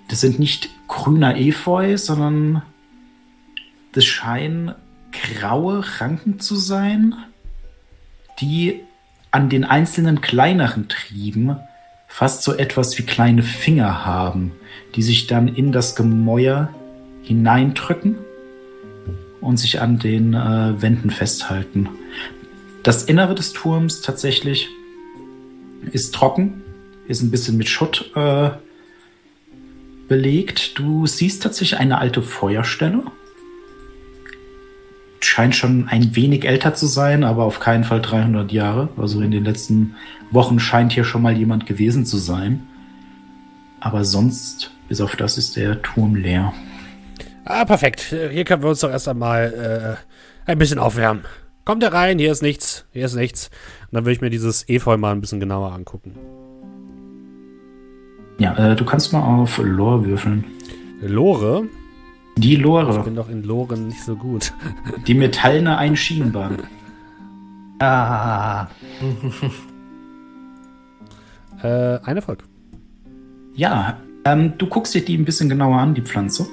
das 0.08 0.22
sind 0.22 0.38
nicht 0.38 0.70
grüner 0.88 1.36
Efeu, 1.38 1.98
sondern 1.98 2.62
das 3.94 4.06
scheinen 4.06 4.75
graue 5.12 5.84
Ranken 6.00 6.39
zu 6.39 6.56
sein, 6.56 7.15
die 8.39 8.82
an 9.32 9.50
den 9.50 9.63
einzelnen 9.63 10.22
kleineren 10.22 10.89
Trieben 10.89 11.58
fast 12.08 12.44
so 12.44 12.53
etwas 12.53 12.98
wie 12.98 13.03
kleine 13.03 13.44
Finger 13.44 14.06
haben, 14.06 14.51
die 14.96 15.01
sich 15.01 15.27
dann 15.27 15.48
in 15.48 15.72
das 15.72 15.96
Gemäuer 15.96 16.70
hineindrücken 17.24 18.18
und 19.39 19.58
sich 19.58 19.80
an 19.80 20.00
den 20.00 20.34
äh, 20.34 20.82
Wänden 20.82 21.10
festhalten. 21.10 21.89
Das 22.84 23.03
Innere 23.03 23.36
des 23.36 23.53
Turms 23.53 24.01
tatsächlich 24.01 24.70
ist 25.91 26.13
trocken, 26.13 26.62
ist 27.08 27.22
ein 27.22 27.32
bisschen 27.32 27.58
mit 27.58 27.70
Schutt 27.70 28.12
äh, 28.15 28.51
belegt. 30.08 30.77
Du 30.77 31.08
siehst 31.08 31.44
tatsächlich 31.44 31.80
eine 31.80 32.00
alte 32.00 32.22
Feuerstelle. 32.22 33.03
Scheint 35.24 35.56
schon 35.56 35.88
ein 35.88 36.16
wenig 36.16 36.46
älter 36.46 36.74
zu 36.74 36.88
sein, 36.88 37.24
aber 37.24 37.44
auf 37.44 37.60
keinen 37.60 37.84
Fall 37.84 38.01
300 38.01 38.51
Jahre. 38.51 38.90
Also 38.98 39.22
in 39.22 39.32
den 39.32 39.46
letzten 39.46 39.96
Wochen 40.32 40.60
scheint 40.60 40.92
hier 40.94 41.04
schon 41.04 41.22
mal 41.22 41.38
jemand 41.38 41.66
gewesen 41.66 42.06
zu 42.06 42.18
sein. 42.18 42.68
Aber 43.80 44.04
sonst, 44.04 44.72
bis 44.88 45.00
auf 45.01 45.16
das, 45.16 45.38
ist 45.38 45.56
der 45.56 45.82
Turm 45.82 46.16
leer. 46.16 46.54
Ah, 47.46 47.66
perfekt. 47.66 48.16
Hier 48.32 48.44
können 48.46 48.63
wir 48.63 48.70
uns 48.70 48.80
doch 48.80 48.92
erst 48.92 49.08
einmal 49.08 49.98
äh, 50.48 50.51
ein 50.51 50.58
bisschen 50.58 50.80
aufwärmen. 50.80 51.24
Kommt 51.66 51.84
er 51.84 51.94
rein, 51.94 52.18
hier 52.18 52.32
ist 52.32 52.42
nichts, 52.42 52.86
hier 52.92 53.06
ist 53.06 53.16
nichts. 53.16 53.50
Und 53.84 53.96
dann 53.96 54.06
würde 54.06 54.13
ich 54.13 54.22
mir 54.22 54.30
dieses 54.30 54.68
Efeu 54.68 54.98
mal 54.98 55.12
ein 55.12 55.22
bisschen 55.22 55.40
genauer 55.40 55.72
angucken. 55.74 56.16
Ja, 58.40 58.72
äh, 58.72 58.75
du 58.75 58.84
kannst 58.86 59.13
mal 59.13 59.22
auf 59.22 59.60
Lore 59.60 60.06
würfeln. 60.06 60.46
Lore? 61.01 61.68
Die 62.38 62.55
Lore. 62.55 62.97
Ich 62.97 63.03
bin 63.03 63.15
doch 63.15 63.29
in 63.29 63.43
Loren 63.43 63.88
nicht 63.88 64.03
so 64.03 64.15
gut. 64.15 64.53
Die 65.07 65.13
metallene 65.13 65.77
Einschienenbahn. 65.77 66.63
Ah. 67.79 68.67
äh, 71.63 72.00
ein 72.03 72.15
Erfolg. 72.15 72.43
Ja, 73.53 73.97
ähm, 74.23 74.53
du 74.57 74.67
guckst 74.67 74.93
dir 74.93 75.03
die 75.03 75.17
ein 75.17 75.25
bisschen 75.25 75.50
genauer 75.50 75.79
an, 75.79 75.93
die 75.93 76.01
Pflanze. 76.01 76.47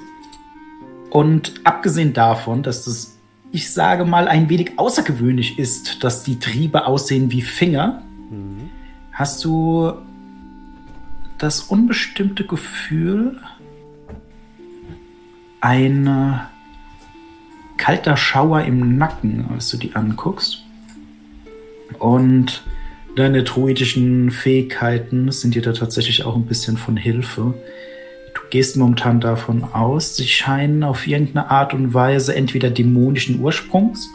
Und 1.11 1.53
abgesehen 1.63 2.13
davon, 2.13 2.63
dass 2.63 2.85
das, 2.85 3.17
ich 3.51 3.71
sage 3.71 4.05
mal, 4.05 4.27
ein 4.27 4.49
wenig 4.49 4.77
außergewöhnlich 4.77 5.59
ist, 5.59 6.03
dass 6.03 6.23
die 6.23 6.39
Triebe 6.39 6.85
aussehen 6.85 7.31
wie 7.31 7.41
Finger, 7.41 8.01
mhm. 8.29 8.69
hast 9.11 9.43
du 9.45 9.93
das 11.37 11.61
unbestimmte 11.61 12.45
Gefühl, 12.45 13.39
ein 15.61 16.07
äh, 16.07 16.39
kalter 17.77 18.17
Schauer 18.17 18.63
im 18.63 18.97
Nacken, 18.97 19.45
als 19.53 19.69
du 19.69 19.77
die 19.77 19.95
anguckst. 19.95 20.63
Und 21.97 22.63
deine 23.15 23.43
druidischen 23.43 24.31
Fähigkeiten 24.31 25.31
sind 25.31 25.55
dir 25.55 25.61
da 25.61 25.73
tatsächlich 25.73 26.25
auch 26.25 26.35
ein 26.35 26.45
bisschen 26.45 26.77
von 26.77 26.97
Hilfe. 26.97 27.53
Du 28.33 28.41
gehst 28.49 28.77
momentan 28.77 29.19
davon 29.19 29.63
aus, 29.63 30.15
sie 30.15 30.27
scheinen 30.27 30.83
auf 30.83 31.07
irgendeine 31.07 31.49
Art 31.49 31.73
und 31.73 31.93
Weise 31.93 32.35
entweder 32.35 32.69
dämonischen 32.69 33.39
Ursprungs 33.39 34.09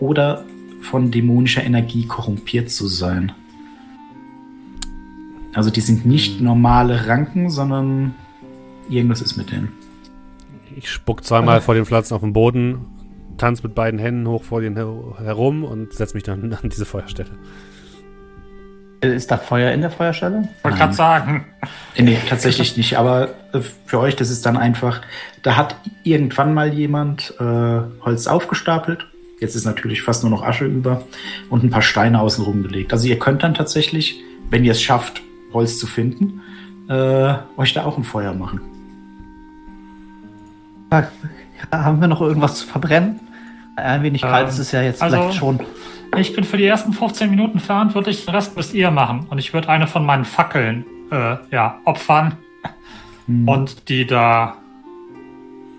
oder 0.00 0.44
von 0.80 1.10
dämonischer 1.10 1.62
Energie 1.62 2.06
korrumpiert 2.06 2.70
zu 2.70 2.88
sein. 2.88 3.32
Also 5.54 5.70
die 5.70 5.80
sind 5.80 6.06
nicht 6.06 6.38
hm. 6.38 6.44
normale 6.44 7.06
Ranken, 7.06 7.50
sondern 7.50 8.14
irgendwas 8.88 9.22
ist 9.22 9.36
mit 9.36 9.50
denen. 9.50 9.81
Ich 10.76 10.90
spuck 10.90 11.24
zweimal 11.24 11.60
vor 11.62 11.74
den 11.74 11.84
Pflanzen 11.84 12.14
auf 12.14 12.20
den 12.20 12.32
Boden, 12.32 12.86
tanze 13.38 13.62
mit 13.62 13.74
beiden 13.74 13.98
Händen 13.98 14.26
hoch 14.28 14.44
vor 14.44 14.60
denen 14.60 14.76
her 14.76 14.92
herum 15.18 15.64
und 15.64 15.92
setze 15.92 16.14
mich 16.14 16.24
dann 16.24 16.52
an 16.52 16.68
diese 16.68 16.84
Feuerstelle. 16.84 17.30
Ist 19.02 19.32
da 19.32 19.36
Feuer 19.36 19.72
in 19.72 19.80
der 19.80 19.90
Feuerstelle? 19.90 20.48
Wollte 20.62 20.78
gerade 20.78 20.92
sagen. 20.92 21.46
Nee, 21.98 22.18
tatsächlich 22.28 22.76
nicht. 22.76 22.96
Aber 22.96 23.30
äh, 23.52 23.60
für 23.84 23.98
euch, 23.98 24.14
das 24.14 24.30
ist 24.30 24.46
dann 24.46 24.56
einfach, 24.56 25.00
da 25.42 25.56
hat 25.56 25.74
irgendwann 26.04 26.54
mal 26.54 26.72
jemand 26.72 27.34
äh, 27.40 27.80
Holz 28.04 28.28
aufgestapelt. 28.28 29.04
Jetzt 29.40 29.56
ist 29.56 29.64
natürlich 29.64 30.02
fast 30.02 30.22
nur 30.22 30.30
noch 30.30 30.44
Asche 30.44 30.66
über 30.66 31.02
und 31.50 31.64
ein 31.64 31.70
paar 31.70 31.82
Steine 31.82 32.20
außenrum 32.20 32.62
gelegt. 32.62 32.92
Also 32.92 33.08
ihr 33.08 33.18
könnt 33.18 33.42
dann 33.42 33.54
tatsächlich, 33.54 34.22
wenn 34.50 34.64
ihr 34.64 34.70
es 34.70 34.80
schafft, 34.80 35.20
Holz 35.52 35.80
zu 35.80 35.88
finden, 35.88 36.40
äh, 36.88 37.34
euch 37.56 37.74
da 37.74 37.84
auch 37.84 37.98
ein 37.98 38.04
Feuer 38.04 38.34
machen. 38.34 38.60
Haben 41.70 42.00
wir 42.00 42.08
noch 42.08 42.20
irgendwas 42.20 42.56
zu 42.56 42.66
verbrennen? 42.66 43.20
Ein 43.76 44.02
wenig 44.02 44.22
ähm, 44.22 44.30
kalt 44.30 44.48
ist 44.48 44.58
es 44.58 44.72
ja 44.72 44.82
jetzt 44.82 45.02
also, 45.02 45.16
vielleicht 45.16 45.38
schon. 45.38 45.60
Ich 46.16 46.34
bin 46.34 46.44
für 46.44 46.58
die 46.58 46.66
ersten 46.66 46.92
15 46.92 47.30
Minuten 47.30 47.58
verantwortlich, 47.58 48.24
den 48.24 48.34
Rest 48.34 48.56
müsst 48.56 48.74
ihr 48.74 48.90
machen. 48.90 49.26
Und 49.30 49.38
ich 49.38 49.54
würde 49.54 49.68
eine 49.68 49.86
von 49.86 50.04
meinen 50.04 50.24
Fackeln 50.24 50.84
äh, 51.10 51.36
ja, 51.50 51.78
opfern 51.84 52.36
hm. 53.26 53.48
und 53.48 53.88
die 53.88 54.06
da 54.06 54.56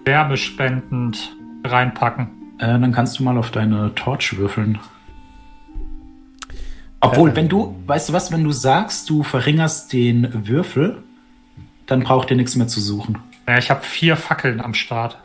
wärmespendend 0.05 1.35
reinpacken. 1.63 2.27
Äh, 2.57 2.79
dann 2.79 2.91
kannst 2.91 3.19
du 3.19 3.23
mal 3.23 3.37
auf 3.37 3.51
deine 3.51 3.93
Torch 3.95 4.37
würfeln. 4.37 4.79
Obwohl, 6.99 7.29
äh, 7.31 7.35
wenn 7.35 7.49
du, 7.49 7.75
weißt 7.85 8.09
du 8.09 8.13
was, 8.13 8.31
wenn 8.31 8.43
du 8.43 8.51
sagst, 8.51 9.09
du 9.09 9.23
verringerst 9.23 9.93
den 9.93 10.47
Würfel, 10.47 11.03
dann 11.85 12.01
braucht 12.01 12.31
ihr 12.31 12.37
nichts 12.37 12.55
mehr 12.55 12.67
zu 12.67 12.79
suchen. 12.79 13.19
Ja, 13.47 13.57
ich 13.57 13.69
habe 13.69 13.81
vier 13.81 14.15
Fackeln 14.15 14.61
am 14.61 14.73
Start. 14.73 15.17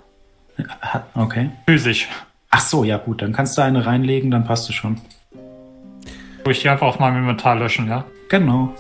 Okay. 1.15 1.51
Physisch. 1.67 2.09
Ach 2.51 2.61
so, 2.61 2.83
ja 2.83 2.97
gut, 2.97 3.23
dann 3.23 3.33
kannst 3.33 3.57
du 3.59 3.63
eine 3.63 3.87
reinlegen, 3.87 4.31
dann 4.31 4.45
passt 4.45 4.69
es 4.69 4.75
schon. 4.75 5.01
Wo 6.45 6.51
ich 6.51 6.63
die 6.63 6.69
einfach 6.69 6.87
auf 6.87 6.99
meinem 6.99 7.19
Inventar 7.19 7.57
löschen, 7.57 7.89
ja? 7.89 8.05
Genau. 8.29 8.75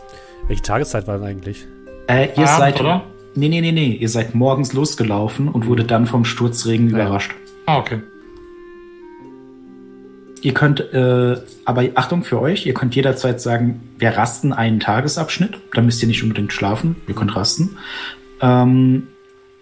Welche 0.48 0.62
Tageszeit 0.62 1.06
war 1.06 1.18
das 1.18 1.26
eigentlich? 1.26 1.66
Äh, 2.08 2.28
ihr 2.28 2.48
Abend, 2.48 2.48
seid. 2.48 2.80
Oder? 2.80 3.04
Nee, 3.34 3.48
nee, 3.48 3.60
nee, 3.60 3.72
nee. 3.72 3.92
Ihr 3.92 4.08
seid 4.08 4.34
morgens 4.34 4.72
losgelaufen 4.72 5.48
und 5.48 5.66
wurde 5.66 5.84
dann 5.84 6.06
vom 6.06 6.24
Sturzregen 6.24 6.88
ja. 6.88 6.96
überrascht. 6.96 7.34
Ah, 7.66 7.78
okay. 7.78 8.00
Ihr 10.40 10.54
könnt, 10.54 10.80
äh, 10.94 11.36
aber 11.64 11.84
Achtung 11.94 12.24
für 12.24 12.40
euch, 12.40 12.64
ihr 12.64 12.74
könnt 12.74 12.94
jederzeit 12.94 13.40
sagen, 13.40 13.80
wir 13.98 14.16
rasten 14.16 14.52
einen 14.52 14.80
Tagesabschnitt. 14.80 15.58
Da 15.74 15.82
müsst 15.82 16.00
ihr 16.00 16.08
nicht 16.08 16.22
unbedingt 16.22 16.52
schlafen, 16.52 16.96
ihr 17.06 17.14
könnt 17.14 17.36
rasten. 17.36 17.76
Ähm, 18.40 19.08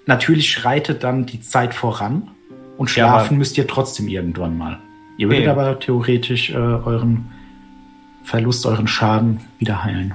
natürlich 0.06 0.50
schreitet 0.50 1.04
dann 1.04 1.26
die 1.26 1.40
Zeit 1.40 1.74
voran 1.74 2.30
und 2.78 2.88
schlafen 2.88 3.34
ja, 3.34 3.38
müsst 3.38 3.58
ihr 3.58 3.66
trotzdem 3.66 4.08
irgendwann 4.08 4.56
mal. 4.56 4.78
Ihr 5.18 5.28
würdet 5.28 5.48
okay. 5.48 5.50
aber 5.50 5.78
theoretisch 5.78 6.50
äh, 6.50 6.56
euren 6.56 7.32
Verlust, 8.24 8.66
euren 8.66 8.86
Schaden 8.86 9.40
wieder 9.58 9.84
heilen. 9.84 10.14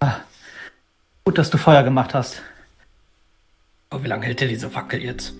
Ah, 0.00 0.16
gut, 1.24 1.38
dass 1.38 1.50
du 1.50 1.58
Feuer 1.58 1.82
gemacht 1.82 2.14
hast. 2.14 2.42
Oh, 3.90 3.98
wie 4.02 4.08
lange 4.08 4.26
hält 4.26 4.40
der 4.40 4.48
diese 4.48 4.70
Fackel 4.70 5.02
jetzt? 5.02 5.34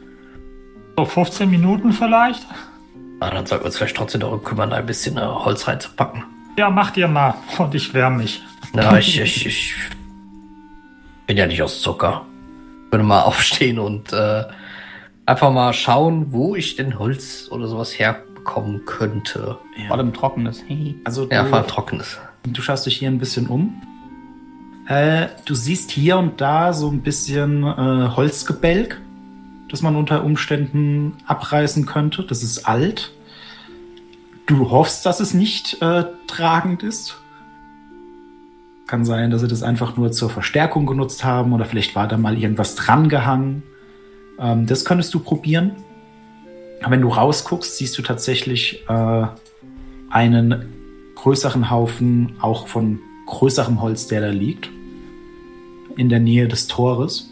So 0.97 1.05
15 1.05 1.49
Minuten 1.49 1.93
vielleicht? 1.93 2.47
Ah, 3.21 3.31
dann 3.31 3.47
sollten 3.47 3.63
wir 3.63 3.67
uns 3.67 3.77
vielleicht 3.77 3.97
trotzdem 3.97 4.23
darum 4.23 4.43
kümmern, 4.43 4.73
ein 4.73 4.87
bisschen 4.87 5.17
äh, 5.19 5.21
Holz 5.21 5.69
reinzupacken. 5.69 6.25
Ja, 6.61 6.69
macht 6.69 6.99
ihr 6.99 7.09
mal 7.09 7.37
und 7.57 7.75
ich 7.75 7.95
wärme 7.95 8.19
mich. 8.19 8.43
Na, 8.75 8.99
ich, 8.99 9.19
ich, 9.19 9.47
ich 9.47 9.75
bin 11.27 11.39
ja 11.39 11.47
nicht 11.47 11.63
aus 11.63 11.81
Zucker. 11.81 12.27
Ich 12.85 12.93
würde 12.93 13.03
mal 13.03 13.23
aufstehen 13.25 13.79
und 13.79 14.13
äh, 14.13 14.45
einfach 15.25 15.51
mal 15.53 15.73
schauen, 15.73 16.35
wo 16.35 16.55
ich 16.55 16.77
denn 16.77 16.99
Holz 16.99 17.49
oder 17.51 17.67
sowas 17.67 17.99
herbekommen 17.99 18.85
könnte. 18.85 19.57
Ja. 19.75 19.87
Vor 19.87 19.97
allem 19.97 20.13
trockenes. 20.13 20.63
also 21.05 21.25
du, 21.25 21.35
ja, 21.35 21.47
vor 21.47 21.57
allem 21.57 21.67
trockenes. 21.67 22.19
Du 22.43 22.61
schaust 22.61 22.85
dich 22.85 22.99
hier 22.99 23.09
ein 23.09 23.17
bisschen 23.17 23.47
um. 23.47 23.81
Äh, 24.87 25.29
du 25.47 25.55
siehst 25.55 25.91
hier 25.91 26.19
und 26.19 26.43
da 26.43 26.75
so 26.75 26.91
ein 26.91 27.01
bisschen 27.01 27.63
äh, 27.63 28.11
Holzgebälk, 28.15 29.01
das 29.71 29.81
man 29.81 29.97
unter 29.97 30.25
Umständen 30.25 31.15
abreißen 31.27 31.87
könnte. 31.87 32.23
Das 32.23 32.43
ist 32.43 32.69
alt. 32.69 33.13
Du 34.51 34.69
hoffst, 34.69 35.07
dass 35.07 35.21
es 35.21 35.33
nicht 35.33 35.81
äh, 35.81 36.07
tragend 36.27 36.83
ist. 36.83 37.21
Kann 38.89 39.05
sein, 39.05 39.31
dass 39.31 39.43
sie 39.43 39.47
das 39.47 39.63
einfach 39.63 39.97
nur 39.97 40.11
zur 40.11 40.29
Verstärkung 40.29 40.87
genutzt 40.87 41.23
haben 41.23 41.53
oder 41.53 41.67
vielleicht 41.67 41.95
war 41.95 42.09
da 42.09 42.19
mal 42.19 42.37
irgendwas 42.37 42.75
drangehangen. 42.75 43.63
Ähm, 44.41 44.67
das 44.67 44.85
könntest 44.85 45.15
du 45.15 45.21
probieren. 45.21 45.77
wenn 46.85 47.01
du 47.01 47.11
rausguckst, 47.11 47.77
siehst 47.77 47.97
du 47.97 48.03
tatsächlich 48.03 48.85
äh, 48.89 49.27
einen 50.11 51.13
größeren 51.15 51.71
Haufen 51.71 52.33
auch 52.41 52.67
von 52.67 52.99
größerem 53.27 53.81
Holz, 53.81 54.09
der 54.09 54.21
da 54.21 54.31
liegt. 54.31 54.69
In 55.97 56.09
der 56.09 56.19
Nähe 56.19 56.49
des 56.49 56.67
Tores. 56.67 57.31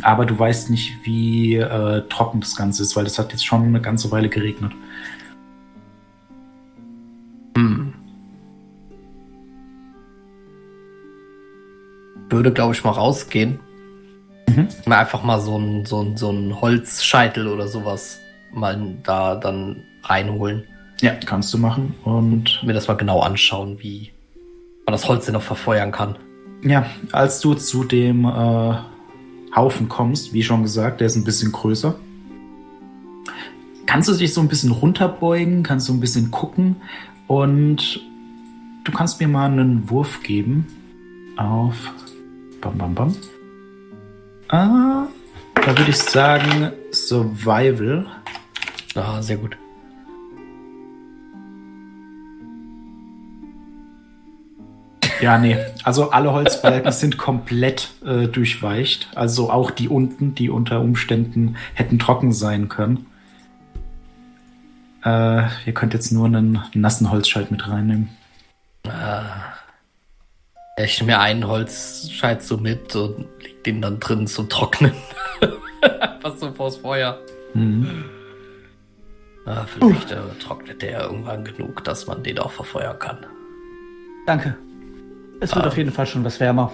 Aber 0.00 0.24
du 0.24 0.38
weißt 0.38 0.70
nicht, 0.70 0.94
wie 1.02 1.56
äh, 1.56 2.08
trocken 2.08 2.40
das 2.40 2.56
Ganze 2.56 2.82
ist, 2.82 2.96
weil 2.96 3.04
das 3.04 3.18
hat 3.18 3.32
jetzt 3.32 3.44
schon 3.44 3.64
eine 3.64 3.82
ganze 3.82 4.10
Weile 4.10 4.30
geregnet. 4.30 4.72
Hm. 7.56 7.94
Würde, 12.28 12.52
glaube 12.52 12.74
ich, 12.74 12.84
mal 12.84 12.90
rausgehen. 12.90 13.60
Mhm. 14.48 14.68
Mal 14.84 14.98
einfach 14.98 15.22
mal 15.22 15.40
so 15.40 15.58
ein, 15.58 15.86
so, 15.86 16.02
ein, 16.02 16.16
so 16.18 16.30
ein 16.30 16.60
Holzscheitel 16.60 17.48
oder 17.48 17.66
sowas 17.66 18.20
mal 18.52 18.78
da 19.02 19.36
dann 19.36 19.84
reinholen. 20.02 20.64
Ja, 21.00 21.14
kannst 21.14 21.52
du 21.54 21.58
machen 21.58 21.94
und 22.04 22.62
mir 22.62 22.74
das 22.74 22.88
mal 22.88 22.94
genau 22.94 23.20
anschauen, 23.20 23.78
wie 23.80 24.12
man 24.84 24.92
das 24.92 25.08
Holz 25.08 25.24
denn 25.24 25.34
noch 25.34 25.42
verfeuern 25.42 25.92
kann. 25.92 26.16
Ja, 26.62 26.86
als 27.12 27.40
du 27.40 27.54
zu 27.54 27.84
dem 27.84 28.24
äh, 28.24 28.74
Haufen 29.54 29.88
kommst, 29.88 30.32
wie 30.32 30.42
schon 30.42 30.62
gesagt, 30.62 31.00
der 31.00 31.06
ist 31.06 31.16
ein 31.16 31.24
bisschen 31.24 31.52
größer. 31.52 31.94
Kannst 33.86 34.08
du 34.08 34.14
dich 34.14 34.34
so 34.34 34.40
ein 34.40 34.48
bisschen 34.48 34.72
runterbeugen, 34.72 35.62
kannst 35.62 35.88
du 35.88 35.94
ein 35.94 36.00
bisschen 36.00 36.30
gucken 36.30 36.76
und 37.26 38.00
du 38.84 38.92
kannst 38.92 39.20
mir 39.20 39.28
mal 39.28 39.50
einen 39.50 39.88
Wurf 39.90 40.22
geben 40.22 40.66
auf 41.36 41.92
Bam 42.60 42.78
Bam 42.78 42.94
Bam. 42.94 43.16
Ah, 44.48 45.06
da 45.54 45.66
würde 45.76 45.90
ich 45.90 45.98
sagen 45.98 46.72
Survival. 46.92 48.06
Ah, 48.94 49.20
sehr 49.20 49.36
gut. 49.36 49.56
Ja, 55.20 55.38
nee. 55.38 55.56
Also 55.82 56.10
alle 56.10 56.32
Holzbalken 56.32 56.92
sind 56.92 57.16
komplett 57.16 57.90
äh, 58.04 58.26
durchweicht. 58.28 59.08
Also 59.14 59.50
auch 59.50 59.70
die 59.70 59.88
unten, 59.88 60.34
die 60.34 60.50
unter 60.50 60.80
Umständen 60.80 61.56
hätten 61.74 61.98
trocken 61.98 62.32
sein 62.32 62.68
können. 62.68 63.06
Äh, 65.06 65.44
ihr 65.66 65.72
könnt 65.72 65.94
jetzt 65.94 66.10
nur 66.10 66.26
einen 66.26 66.60
nassen 66.74 67.12
Holzscheit 67.12 67.52
mit 67.52 67.68
reinnehmen. 67.68 68.08
Ah. 68.88 69.22
Ich 70.78 71.00
nehme 71.00 71.12
mir 71.12 71.20
einen 71.20 71.46
Holzscheit 71.46 72.42
so 72.42 72.56
mit 72.56 72.94
und 72.96 73.28
leg 73.40 73.62
den 73.62 73.80
dann 73.80 74.00
drin 74.00 74.26
zum 74.26 74.48
Trocknen. 74.48 74.92
Was 76.22 76.40
so 76.40 76.52
vors 76.52 76.78
Feuer. 76.78 77.18
Mhm. 77.54 78.04
Ah, 79.46 79.64
vielleicht 79.64 80.10
äh, 80.10 80.16
trocknet 80.42 80.82
der 80.82 81.02
irgendwann 81.02 81.44
genug, 81.44 81.84
dass 81.84 82.08
man 82.08 82.24
den 82.24 82.40
auch 82.40 82.50
verfeuern 82.50 82.98
kann. 82.98 83.24
Danke. 84.26 84.56
Es 85.40 85.54
wird 85.54 85.64
ähm, 85.64 85.70
auf 85.70 85.76
jeden 85.76 85.92
Fall 85.92 86.06
schon 86.06 86.24
was 86.24 86.40
wärmer. 86.40 86.72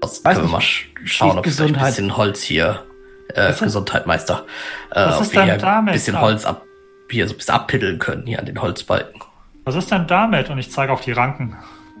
Was 0.00 0.24
können 0.24 0.42
wir 0.42 0.48
mal 0.48 0.60
schauen, 0.60 1.38
ob 1.38 1.46
wir 1.46 1.64
ein 1.64 1.72
bisschen 1.72 2.16
Holz 2.16 2.42
hier, 2.42 2.84
äh, 3.28 3.54
Gesundheit, 3.54 4.08
Meister, 4.08 4.44
äh, 4.90 5.06
was 5.06 5.28
ob 5.28 5.32
wir 5.32 5.44
hier 5.44 5.64
ein 5.64 5.84
bisschen 5.84 6.20
Holz 6.20 6.44
ab, 6.44 6.64
hier 7.10 7.28
so 7.28 7.34
ein 7.34 7.38
bisschen 7.38 7.54
abpiddeln 7.54 7.98
können, 7.98 8.26
hier 8.26 8.38
an 8.38 8.46
den 8.46 8.60
Holzbalken. 8.60 9.20
Was 9.64 9.74
ist 9.74 9.90
denn 9.90 10.06
damit? 10.06 10.50
Und 10.50 10.58
ich 10.58 10.70
zeige 10.70 10.92
auf 10.92 11.00
die 11.00 11.12
Ranken. 11.12 11.56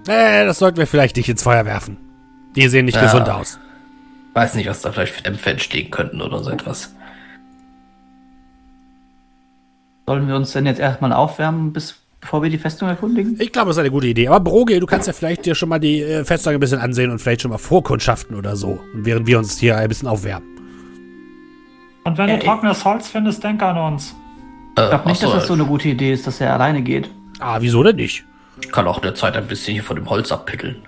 Äh, 0.06 0.44
das 0.44 0.58
sollten 0.58 0.78
wir 0.78 0.86
vielleicht 0.86 1.16
nicht 1.16 1.28
ins 1.28 1.42
Feuer 1.42 1.64
werfen. 1.64 1.98
Die 2.56 2.66
sehen 2.68 2.86
nicht 2.86 2.96
ja, 2.96 3.02
gesund 3.02 3.28
aus. 3.28 3.58
Weiß 4.34 4.54
nicht, 4.54 4.68
was 4.68 4.80
da 4.80 4.92
vielleicht 4.92 5.12
für 5.12 5.22
Dämpfe 5.22 5.50
entstehen 5.50 5.90
könnten 5.90 6.20
oder 6.20 6.42
so 6.42 6.50
etwas. 6.50 6.94
Sollen 10.06 10.26
wir 10.26 10.34
uns 10.34 10.52
denn 10.52 10.66
jetzt 10.66 10.80
erstmal 10.80 11.12
aufwärmen, 11.12 11.72
bis, 11.72 11.94
bevor 12.20 12.42
wir 12.42 12.50
die 12.50 12.58
Festung 12.58 12.88
erkundigen? 12.88 13.36
Ich 13.38 13.52
glaube, 13.52 13.68
das 13.68 13.76
ist 13.76 13.80
eine 13.80 13.90
gute 13.90 14.08
Idee. 14.08 14.28
Aber 14.28 14.40
Broge, 14.40 14.80
du 14.80 14.86
kannst 14.86 15.06
ja 15.06 15.12
vielleicht 15.12 15.46
dir 15.46 15.54
schon 15.54 15.68
mal 15.68 15.78
die 15.78 16.02
äh, 16.02 16.24
Festung 16.24 16.54
ein 16.54 16.60
bisschen 16.60 16.80
ansehen 16.80 17.10
und 17.10 17.20
vielleicht 17.20 17.42
schon 17.42 17.50
mal 17.50 17.58
Vorkundschaften 17.58 18.36
oder 18.36 18.56
so. 18.56 18.80
während 18.94 19.26
wir 19.26 19.38
uns 19.38 19.58
hier 19.58 19.76
ein 19.76 19.88
bisschen 19.88 20.08
aufwärmen. 20.08 20.48
Und 22.04 22.18
wenn 22.18 22.28
äh, 22.28 22.38
du 22.38 22.46
trockenes 22.46 22.84
Holz 22.84 23.08
findest, 23.08 23.44
denk 23.44 23.62
an 23.62 23.76
uns. 23.92 24.14
Äh, 24.76 24.82
ich 24.84 24.88
glaube 24.90 25.08
nicht, 25.08 25.22
dass 25.22 25.32
das 25.32 25.46
so 25.46 25.54
eine 25.54 25.64
gute 25.64 25.88
Idee 25.88 26.12
ist, 26.12 26.26
dass 26.26 26.40
er 26.40 26.52
alleine 26.52 26.82
geht. 26.82 27.10
Ah, 27.38 27.58
wieso 27.60 27.82
denn 27.82 27.96
nicht? 27.96 28.24
Ich 28.62 28.70
kann 28.70 28.86
auch 28.86 29.00
derzeit 29.00 29.36
ein 29.36 29.46
bisschen 29.46 29.74
hier 29.74 29.82
von 29.84 29.96
dem 29.96 30.08
Holz 30.08 30.30
abpickeln. 30.30 30.82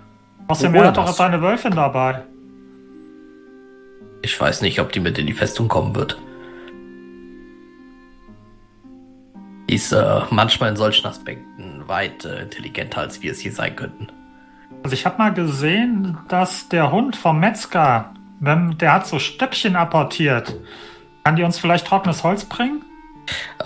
Außerdem 0.49 0.85
hat 0.85 0.97
doch 0.97 1.09
seine 1.09 1.41
Wölfin 1.41 1.75
dabei. 1.75 2.23
Ich 4.23 4.39
weiß 4.39 4.63
nicht, 4.63 4.81
ob 4.81 4.93
die 4.93 5.01
mit 5.01 5.19
in 5.19 5.27
die 5.27 5.33
Festung 5.33 5.69
kommen 5.69 5.95
wird. 5.95 6.19
Die 9.69 9.75
ist 9.75 9.93
äh, 9.93 10.21
manchmal 10.31 10.71
in 10.71 10.77
solchen 10.77 11.07
Aspekten 11.07 11.83
weit 11.87 12.25
äh, 12.25 12.43
intelligenter, 12.43 13.01
als 13.01 13.23
wir 13.23 13.33
es 13.33 13.41
hier 13.41 13.53
sein 13.53 13.75
könnten. 13.75 14.09
Also 14.83 14.95
ich 14.95 15.07
habe 15.07 15.19
mal 15.19 15.33
gesehen, 15.33 16.19
dass 16.29 16.69
der 16.69 16.93
Hund 16.93 17.17
vom 17.17 17.41
Metzger, 17.41 18.13
wenn, 18.41 18.77
der 18.79 18.93
hat 18.93 19.07
so 19.07 19.19
Stöckchen 19.19 19.77
apportiert. 19.77 20.55
Kann 21.25 21.37
die 21.37 21.43
uns 21.43 21.59
vielleicht 21.59 21.87
trockenes 21.87 22.23
Holz 22.23 22.45
bringen? 22.45 22.85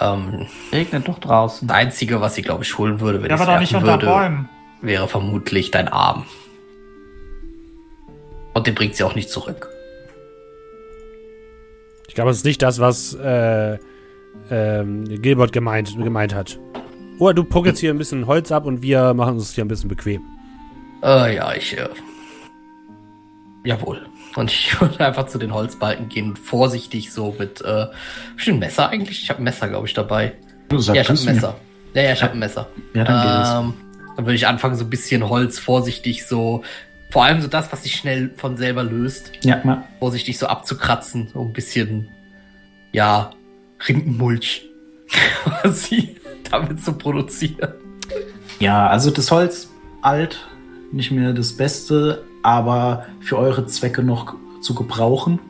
Ähm, 0.01 0.47
Regnet 0.73 1.09
doch 1.09 1.19
draußen. 1.19 1.67
Das 1.69 1.77
Einzige, 1.77 2.21
was 2.21 2.35
sie, 2.35 2.43
glaube 2.43 2.65
ich, 2.65 2.77
holen 2.79 3.01
würde, 3.01 3.23
wenn 3.23 3.31
ja, 3.31 3.37
ich 3.37 3.41
es 3.41 3.47
doch 3.47 3.61
nicht 3.61 3.75
unter 3.75 3.87
würde, 3.87 4.07
Bäumen. 4.07 4.49
wäre 4.83 5.09
vermutlich 5.09 5.71
dein 5.71 5.89
Arm. 5.89 6.27
Und 8.55 8.67
den 8.67 8.75
bringt 8.75 8.95
sie 8.97 9.05
auch 9.05 9.15
nicht 9.15 9.31
zurück. 9.31 9.69
Ich 12.09 12.15
glaube, 12.15 12.31
es 12.31 12.39
ist 12.39 12.45
nicht 12.45 12.63
das, 12.63 12.79
was 12.79 13.15
äh, 13.15 13.79
ähm, 14.51 15.05
Gilbert 15.23 15.53
gemeint, 15.53 15.95
gemeint 15.97 16.35
hat. 16.35 16.59
Oder 17.19 17.35
du 17.35 17.45
puckelst 17.45 17.81
hier 17.81 17.93
ein 17.93 17.99
bisschen 17.99 18.27
Holz 18.27 18.53
ab 18.53 18.67
und 18.67 18.83
wir 18.83 19.15
machen 19.15 19.35
uns 19.35 19.55
hier 19.55 19.65
ein 19.65 19.69
bisschen 19.69 19.89
bequem. 19.89 20.23
Äh, 21.03 21.37
ja, 21.37 21.55
ich. 21.55 21.77
Äh, 21.77 21.89
jawohl. 23.67 24.07
Und 24.37 24.51
ich 24.51 24.81
würde 24.81 25.05
einfach 25.05 25.27
zu 25.27 25.39
den 25.39 25.53
Holzbalken 25.53 26.09
gehen, 26.09 26.37
vorsichtig 26.37 27.13
so 27.13 27.35
mit. 27.39 27.61
Äh, 27.61 27.67
hab 27.67 27.93
ein 28.47 28.59
Messer 28.59 28.89
eigentlich? 28.89 29.23
Ich 29.23 29.31
habe 29.31 29.43
ein 29.43 29.45
Messer, 29.45 29.69
glaube 29.69 29.87
ich, 29.87 29.95
dabei. 29.95 30.35
Du 30.69 30.79
sagst 30.79 30.97
ja, 30.97 31.03
ich 31.03 31.09
habe 31.09 31.19
ein 31.19 31.35
Messer. 31.35 31.57
Ja, 31.95 32.03
ja, 32.03 32.13
ich 32.13 32.23
habe 32.23 32.33
ein 32.33 32.39
Messer. 32.39 32.69
Ja, 32.95 33.05
dann 33.05 33.65
ähm. 33.67 33.75
Dann 34.17 34.25
würde 34.25 34.37
ich 34.37 34.47
anfangen, 34.47 34.77
so 34.77 34.85
ein 34.85 34.91
bisschen 34.91 35.29
Holz 35.29 35.59
vorsichtig 35.59 36.27
so. 36.27 36.63
Vor 37.11 37.25
allem 37.25 37.43
so 37.43 37.49
das, 37.49 37.71
was 37.71 37.83
sich 37.83 37.95
schnell 37.95 38.33
von 38.37 38.57
selber 38.57 38.83
löst. 38.83 39.33
Ja, 39.43 39.61
mal. 39.63 39.85
Vorsichtig 39.99 40.39
so 40.39 40.47
abzukratzen, 40.47 41.29
so 41.33 41.43
ein 41.43 41.53
bisschen. 41.53 42.09
Ja, 42.93 43.31
Rindenmulch 43.87 44.65
quasi 45.45 46.17
damit 46.51 46.83
zu 46.83 46.95
produzieren. 46.95 47.75
Ja, 48.59 48.89
also 48.89 49.11
das 49.11 49.31
Holz 49.31 49.69
alt, 50.01 50.47
nicht 50.93 51.11
mehr 51.11 51.35
das 51.35 51.57
Beste, 51.57 52.25
aber 52.47 53.07
für 53.19 53.39
eure 53.39 53.67
Zwecke 53.67 54.05
noch 54.05 54.37
zu 54.61 54.77
gebrauchen. 54.77 55.41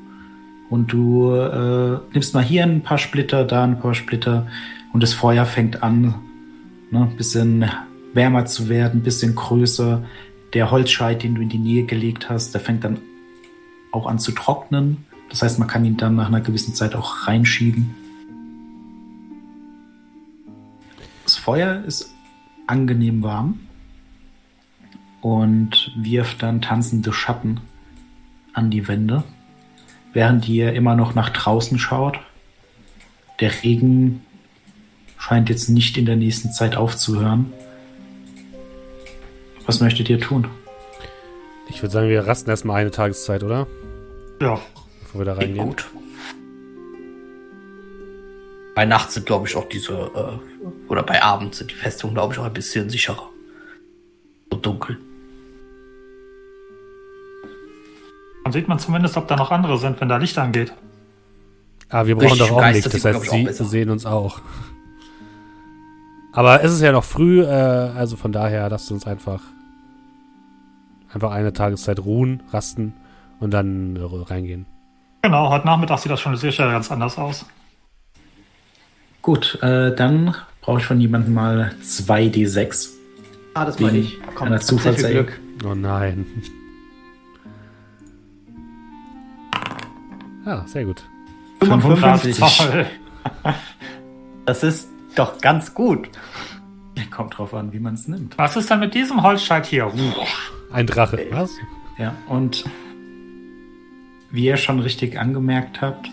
Und 0.70 0.90
du 0.94 1.30
äh, 1.30 1.98
nimmst 2.14 2.32
mal 2.32 2.42
hier 2.42 2.64
ein 2.64 2.82
paar 2.82 2.96
Splitter, 2.96 3.44
da 3.44 3.64
ein 3.64 3.78
paar 3.78 3.94
Splitter 3.94 4.46
und 4.94 5.02
das 5.02 5.12
Feuer 5.12 5.44
fängt 5.44 5.82
an, 5.82 6.14
ne, 6.90 7.02
ein 7.02 7.16
bisschen 7.18 7.66
wärmer 8.14 8.46
zu 8.46 8.70
werden, 8.70 9.00
ein 9.00 9.02
bisschen 9.02 9.34
größer. 9.34 10.04
Der 10.54 10.70
Holzscheit, 10.70 11.22
den 11.22 11.34
du 11.34 11.42
in 11.42 11.50
die 11.50 11.58
Nähe 11.58 11.84
gelegt 11.84 12.30
hast, 12.30 12.54
der 12.54 12.62
fängt 12.62 12.82
dann 12.82 12.98
auch 13.92 14.06
an 14.06 14.18
zu 14.18 14.32
trocknen. 14.32 15.04
Das 15.28 15.42
heißt, 15.42 15.58
man 15.58 15.68
kann 15.68 15.84
ihn 15.84 15.98
dann 15.98 16.16
nach 16.16 16.28
einer 16.28 16.40
gewissen 16.40 16.74
Zeit 16.74 16.94
auch 16.94 17.28
reinschieben. 17.28 17.94
Das 21.24 21.36
Feuer 21.36 21.84
ist 21.86 22.14
angenehm 22.66 23.22
warm 23.22 23.65
und 25.20 25.92
wirft 25.96 26.42
dann 26.42 26.62
tanzende 26.62 27.12
Schatten 27.12 27.60
an 28.52 28.70
die 28.70 28.88
Wände, 28.88 29.24
während 30.12 30.48
ihr 30.48 30.72
immer 30.72 30.94
noch 30.94 31.14
nach 31.14 31.30
draußen 31.30 31.78
schaut. 31.78 32.18
Der 33.40 33.62
Regen 33.62 34.22
scheint 35.18 35.48
jetzt 35.48 35.68
nicht 35.68 35.98
in 35.98 36.06
der 36.06 36.16
nächsten 36.16 36.52
Zeit 36.52 36.76
aufzuhören. 36.76 37.52
Was 39.66 39.80
möchtet 39.80 40.08
ihr 40.08 40.20
tun? 40.20 40.46
Ich 41.68 41.82
würde 41.82 41.92
sagen, 41.92 42.08
wir 42.08 42.26
rasten 42.26 42.48
erstmal 42.48 42.80
eine 42.80 42.90
Tageszeit, 42.90 43.42
oder? 43.42 43.66
Ja. 44.40 44.60
Bevor 45.02 45.20
wir 45.20 45.24
da 45.24 45.34
reingehen. 45.34 45.66
Gut. 45.66 45.86
Bei 48.74 48.84
Nacht 48.84 49.10
sind, 49.10 49.26
glaube 49.26 49.48
ich, 49.48 49.56
auch 49.56 49.68
diese, 49.68 49.92
äh, 49.92 50.88
oder 50.88 51.02
bei 51.02 51.22
Abend 51.22 51.54
sind 51.54 51.70
die 51.70 51.74
Festungen, 51.74 52.14
glaube 52.14 52.34
ich, 52.34 52.38
auch 52.38 52.44
ein 52.44 52.52
bisschen 52.52 52.90
sicherer. 52.90 53.30
Dunkel. 54.66 54.98
Dann 58.44 58.52
sieht 58.52 58.68
man 58.68 58.78
zumindest, 58.78 59.16
ob 59.16 59.28
da 59.28 59.36
noch 59.36 59.50
andere 59.50 59.78
sind, 59.78 60.00
wenn 60.00 60.08
da 60.08 60.16
Licht 60.16 60.38
angeht. 60.38 60.72
Ah, 61.88 62.06
wir 62.06 62.16
brauchen 62.16 62.38
doch 62.38 62.50
auch 62.50 62.70
Licht, 62.70 62.92
das 62.92 63.04
heißt, 63.04 63.54
sie 63.54 63.64
sehen 63.64 63.90
uns 63.90 64.06
auch. 64.06 64.40
Aber 66.32 66.62
es 66.62 66.72
ist 66.72 66.82
ja 66.82 66.92
noch 66.92 67.04
früh, 67.04 67.42
äh, 67.42 67.46
also 67.46 68.16
von 68.16 68.32
daher 68.32 68.68
lasst 68.68 68.90
uns 68.92 69.06
einfach 69.06 69.40
einfach 71.14 71.32
eine 71.32 71.52
Tageszeit 71.52 71.98
ruhen, 71.98 72.42
rasten 72.52 72.94
und 73.40 73.52
dann 73.52 73.96
äh, 73.96 74.00
reingehen. 74.02 74.66
Genau, 75.22 75.50
heute 75.50 75.66
Nachmittag 75.66 75.98
sieht 75.98 76.12
das 76.12 76.20
schon 76.20 76.36
sicher 76.36 76.70
ganz 76.70 76.90
anders 76.92 77.18
aus. 77.18 77.46
Gut, 79.22 79.58
äh, 79.62 79.94
dann 79.94 80.36
brauche 80.60 80.78
ich 80.78 80.84
von 80.84 81.00
jemandem 81.00 81.34
mal 81.34 81.72
2d6. 81.82 82.95
Ah, 83.56 83.64
das 83.64 83.80
meine 83.80 83.96
ich. 83.96 84.18
Komm, 84.34 84.48
einer 84.48 84.58
Glück. 84.58 85.40
Oh 85.64 85.74
nein. 85.74 86.26
Ja, 90.44 90.66
sehr 90.66 90.84
gut. 90.84 91.02
55. 91.62 92.38
Das 94.44 94.62
ist 94.62 94.90
doch 95.14 95.38
ganz 95.38 95.72
gut. 95.72 96.10
Kommt 97.10 97.38
drauf 97.38 97.54
an, 97.54 97.72
wie 97.72 97.80
man 97.80 97.94
es 97.94 98.06
nimmt. 98.08 98.36
Was 98.36 98.56
ist 98.56 98.68
denn 98.68 98.78
mit 98.78 98.92
diesem 98.92 99.22
Holzscheit 99.22 99.64
hier? 99.64 99.90
Ein 100.70 100.86
Drache, 100.86 101.26
was? 101.30 101.50
Ja, 101.96 102.14
und 102.28 102.66
wie 104.30 104.44
ihr 104.44 104.58
schon 104.58 104.80
richtig 104.80 105.18
angemerkt 105.18 105.80
habt, 105.80 106.10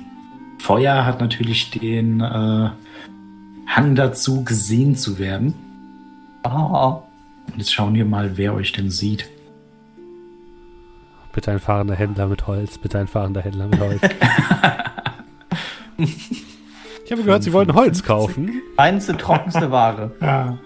Feuer 0.59 1.05
hat 1.05 1.19
natürlich 1.19 1.71
den 1.71 2.21
äh, 2.21 2.69
Hang 3.67 3.95
dazu, 3.95 4.45
gesehen 4.45 4.95
zu 4.95 5.19
werden. 5.19 5.53
Oh. 6.45 7.01
Und 7.47 7.57
jetzt 7.57 7.73
schauen 7.73 7.93
wir 7.93 8.05
mal, 8.05 8.37
wer 8.37 8.53
euch 8.53 8.71
denn 8.71 8.89
sieht. 8.89 9.29
Bitte 11.33 11.51
ein 11.51 11.59
fahrender 11.59 11.95
Händler 11.95 12.27
mit 12.27 12.45
Holz. 12.47 12.77
Bitte 12.77 12.99
ein 12.99 13.07
fahrender 13.07 13.41
Händler 13.41 13.67
mit 13.67 13.79
Holz. 13.79 14.01
ich 15.97 17.11
habe 17.11 17.23
gehört, 17.23 17.43
Sie 17.43 17.53
wollten 17.53 17.73
Holz 17.73 18.03
kaufen. 18.03 18.61
Feinste, 18.75 19.17
trockenste 19.17 19.71
Ware. 19.71 20.11
Ja. 20.21 20.57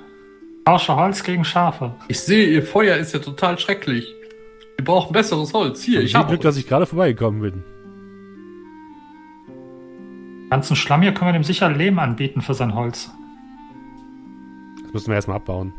Tausche 0.65 0.95
Holz 0.97 1.23
gegen 1.23 1.45
Schafe. 1.45 1.95
Ich 2.09 2.19
sehe, 2.19 2.45
Ihr 2.47 2.61
Feuer 2.61 2.97
ist 2.97 3.13
ja 3.13 3.19
total 3.19 3.57
schrecklich. 3.57 4.05
Wir 4.75 4.83
brauchen 4.83 5.13
besseres 5.13 5.53
Holz. 5.53 5.81
Hier, 5.81 6.01
ich 6.01 6.07
ich 6.07 6.15
habe 6.15 6.27
Glück, 6.27 6.41
dass 6.41 6.57
ich 6.57 6.67
gerade 6.67 6.85
vorbeigekommen 6.85 7.39
bin. 7.41 7.63
Ganzen 10.49 10.75
Schlamm 10.75 11.01
hier 11.03 11.13
können 11.13 11.29
wir 11.29 11.33
dem 11.33 11.45
sicher 11.45 11.69
Lehm 11.69 11.99
anbieten 11.99 12.41
für 12.41 12.53
sein 12.53 12.75
Holz. 12.75 13.09
Das 14.83 14.91
müssen 14.93 15.07
wir 15.07 15.15
erstmal 15.15 15.37
abbauen. 15.37 15.73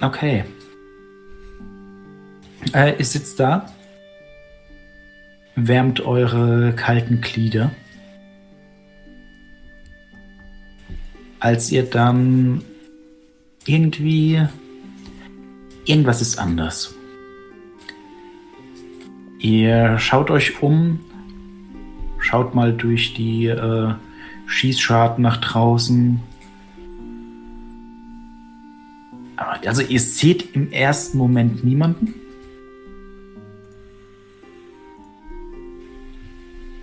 Okay. 0.00 0.44
Äh, 2.72 2.98
ihr 2.98 3.04
sitzt 3.04 3.38
da, 3.40 3.66
wärmt 5.54 6.00
eure 6.00 6.72
kalten 6.74 7.20
Glieder. 7.20 7.70
Als 11.40 11.70
ihr 11.70 11.84
dann 11.84 12.62
irgendwie... 13.66 14.42
Irgendwas 15.86 16.22
ist 16.22 16.38
anders. 16.38 16.94
Ihr 19.38 19.98
schaut 19.98 20.30
euch 20.30 20.62
um, 20.62 20.98
schaut 22.18 22.54
mal 22.54 22.72
durch 22.72 23.12
die 23.12 23.48
äh, 23.48 23.92
Schießscharten 24.46 25.20
nach 25.20 25.36
draußen, 25.42 26.22
also 29.66 29.82
ihr 29.82 30.00
seht 30.00 30.54
im 30.54 30.72
ersten 30.72 31.18
Moment 31.18 31.64
niemanden. 31.64 32.14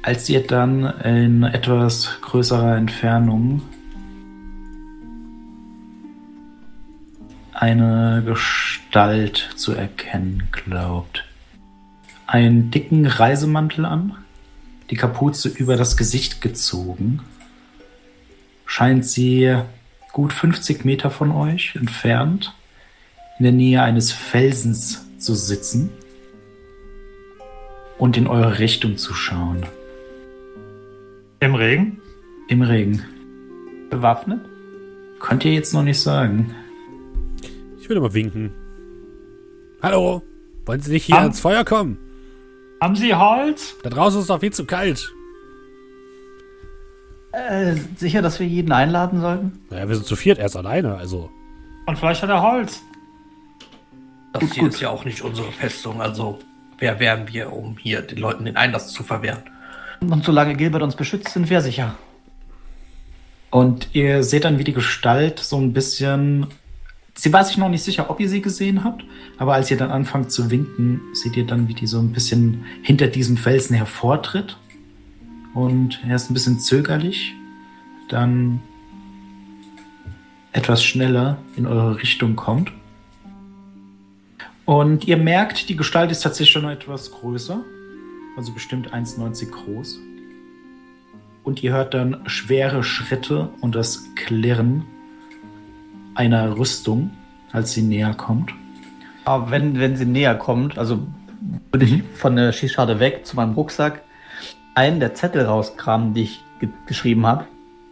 Als 0.04 0.28
ihr 0.30 0.46
dann 0.46 0.86
in 1.04 1.44
etwas 1.44 2.10
größerer 2.22 2.76
Entfernung 2.76 3.62
eine 7.54 8.24
Gestalt 8.26 9.52
zu 9.56 9.74
erkennen 9.74 10.48
glaubt. 10.52 11.26
Einen 12.26 12.72
dicken 12.72 13.06
Reisemantel 13.06 13.86
an, 13.86 14.16
die 14.90 14.96
Kapuze 14.96 15.48
über 15.50 15.78
das 15.78 15.96
Gesicht 15.96 16.42
gezogen, 16.42 17.20
scheint 18.66 19.06
sie 19.06 19.56
gut 20.12 20.34
50 20.34 20.86
Meter 20.86 21.10
von 21.10 21.32
euch 21.32 21.76
entfernt 21.76 22.54
in 23.40 23.44
der 23.44 23.52
Nähe 23.54 23.82
eines 23.82 24.12
Felsens 24.12 25.06
zu 25.18 25.34
sitzen 25.36 25.90
und 27.98 28.18
in 28.18 28.28
eure 28.28 28.60
Richtung 28.60 28.98
zu 28.98 29.14
schauen. 29.14 29.64
Im 31.40 31.56
Regen? 31.56 32.00
Im 32.50 32.62
Regen. 32.62 33.04
Bewaffnet? 33.90 34.40
Könnt 35.20 35.46
ihr 35.46 35.54
jetzt 35.54 35.74
noch 35.74 35.84
nicht 35.84 36.00
sagen. 36.00 36.54
Ich 37.80 37.88
würde 37.90 38.02
mal 38.02 38.14
winken. 38.14 38.52
Hallo? 39.82 40.22
Wollen 40.66 40.82
Sie 40.82 40.92
nicht 40.92 41.06
hier 41.06 41.16
Am- 41.18 41.24
ans 41.24 41.40
Feuer 41.40 41.64
kommen? 41.64 41.98
Haben 42.82 42.96
Sie 42.96 43.14
Holz? 43.14 43.76
Da 43.84 43.90
draußen 43.90 44.22
ist 44.22 44.30
doch 44.30 44.40
viel 44.40 44.54
zu 44.54 44.66
kalt. 44.66 45.14
Äh, 47.32 47.76
sicher, 47.96 48.22
dass 48.22 48.40
wir 48.40 48.48
jeden 48.48 48.72
einladen 48.72 49.22
sollten? 49.22 49.60
Naja, 49.70 49.88
wir 49.88 49.96
sind 49.96 50.06
zu 50.06 50.16
viert, 50.16 50.38
erst 50.38 50.58
alleine, 50.58 50.96
also. 50.96 51.30
Und 51.86 51.98
vielleicht 51.98 52.22
hat 52.22 52.30
er 52.30 52.42
Holz. 52.42 52.82
Das 54.34 54.52
hier 54.54 54.68
ist 54.68 54.82
ja 54.82 54.90
auch 54.90 55.06
nicht 55.06 55.22
unsere 55.22 55.52
Festung, 55.52 56.02
also 56.02 56.40
wer 56.80 57.00
wären 57.00 57.28
wir, 57.28 57.52
um 57.54 57.78
hier 57.78 58.02
den 58.02 58.18
Leuten 58.18 58.46
den 58.46 58.58
Einlass 58.58 58.92
zu 58.92 59.04
verwehren? 59.04 59.44
Und 60.02 60.24
solange 60.24 60.56
Gilbert 60.56 60.82
uns 60.82 60.96
beschützt, 60.96 61.30
sind 61.30 61.50
wir 61.50 61.62
sicher. 61.62 61.96
Und 63.52 63.90
ihr 63.94 64.24
seht 64.24 64.46
dann, 64.46 64.58
wie 64.58 64.64
die 64.64 64.74
Gestalt 64.74 65.40
so 65.40 65.58
ein 65.58 65.74
bisschen. 65.74 66.48
Sie 67.14 67.32
war 67.34 67.44
sich 67.44 67.58
noch 67.58 67.70
nicht 67.70 67.84
sicher, 67.84 68.10
ob 68.10 68.20
ihr 68.20 68.30
sie 68.30 68.42
gesehen 68.42 68.84
habt, 68.84 69.04
aber 69.38 69.54
als 69.54 69.70
ihr 69.70 69.78
dann 69.78 69.92
anfangt 69.92 70.32
zu 70.32 70.50
winken, 70.50 71.02
seht 71.14 71.36
ihr 71.36 71.46
dann, 71.46 71.68
wie 71.68 71.74
die 71.74 71.86
so 71.86 72.00
ein 72.00 72.14
bisschen 72.14 72.66
hinter 72.82 73.08
diesem 73.08 73.38
Felsen 73.38 73.76
hervortritt. 73.76 74.58
Und 75.54 76.00
er 76.08 76.16
ist 76.16 76.30
ein 76.30 76.34
bisschen 76.34 76.60
zögerlich, 76.60 77.36
dann 78.10 78.62
etwas 80.54 80.84
schneller 80.84 81.38
in 81.56 81.66
eure 81.66 82.02
Richtung 82.02 82.36
kommt. 82.36 82.72
Und 84.66 85.06
ihr 85.08 85.18
merkt, 85.18 85.70
die 85.70 85.76
Gestalt 85.76 86.12
ist 86.12 86.22
tatsächlich 86.22 86.52
schon 86.52 86.70
etwas 86.70 87.12
größer, 87.12 87.64
also 88.38 88.54
bestimmt 88.54 88.94
1,90 88.94 89.50
groß. 89.50 90.00
Und 91.44 91.64
ihr 91.64 91.74
hört 91.74 91.94
dann 91.94 92.22
schwere 92.28 92.84
Schritte 92.84 93.50
und 93.62 93.76
das 93.76 94.06
Klirren 94.16 94.84
einer 96.14 96.58
Rüstung, 96.58 97.12
als 97.52 97.74
sie 97.74 97.82
näher 97.82 98.14
kommt. 98.14 98.54
Aber 99.26 99.52
wenn, 99.52 99.80
wenn 99.80 99.96
sie 99.96 100.06
näher 100.06 100.36
kommt, 100.36 100.78
also 100.78 101.06
würde 101.72 101.86
ich 101.86 102.04
von 102.16 102.36
der 102.36 102.52
Schießscharte 102.52 103.00
weg 103.00 103.26
zu 103.26 103.36
meinem 103.36 103.54
Rucksack 103.54 104.04
einen 104.76 105.00
der 105.00 105.14
Zettel 105.14 105.46
rauskramen, 105.46 106.14
die 106.14 106.24
ich 106.24 106.44
ge 106.60 106.70
geschrieben 106.86 107.26
habe, 107.26 107.46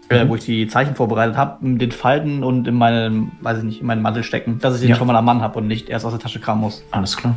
äh, 0.10 0.28
wo 0.28 0.36
ich 0.36 0.46
die 0.46 0.68
Zeichen 0.68 0.96
vorbereitet 0.96 1.38
habe, 1.38 1.58
den 1.78 1.92
Falten 1.92 2.44
und 2.44 2.68
in 2.68 2.76
meinen, 2.76 3.32
weiß 3.42 3.60
ich 3.60 3.64
nicht, 3.64 3.82
in 3.82 3.88
meinen 3.88 4.02
Mantel 4.02 4.24
stecken, 4.24 4.60
dass 4.60 4.76
ich 4.76 4.82
den 4.82 4.90
Ja. 4.92 4.96
schon 4.96 5.08
mal 5.08 5.16
am 5.16 5.26
Mann 5.26 5.42
habe 5.42 5.60
und 5.60 5.68
nicht 5.68 5.90
erst 5.90 6.06
aus 6.06 6.12
der 6.12 6.20
Tasche 6.20 6.40
kramen 6.40 6.62
muss. 6.62 6.84
Alles 6.92 7.16
klar. 7.18 7.36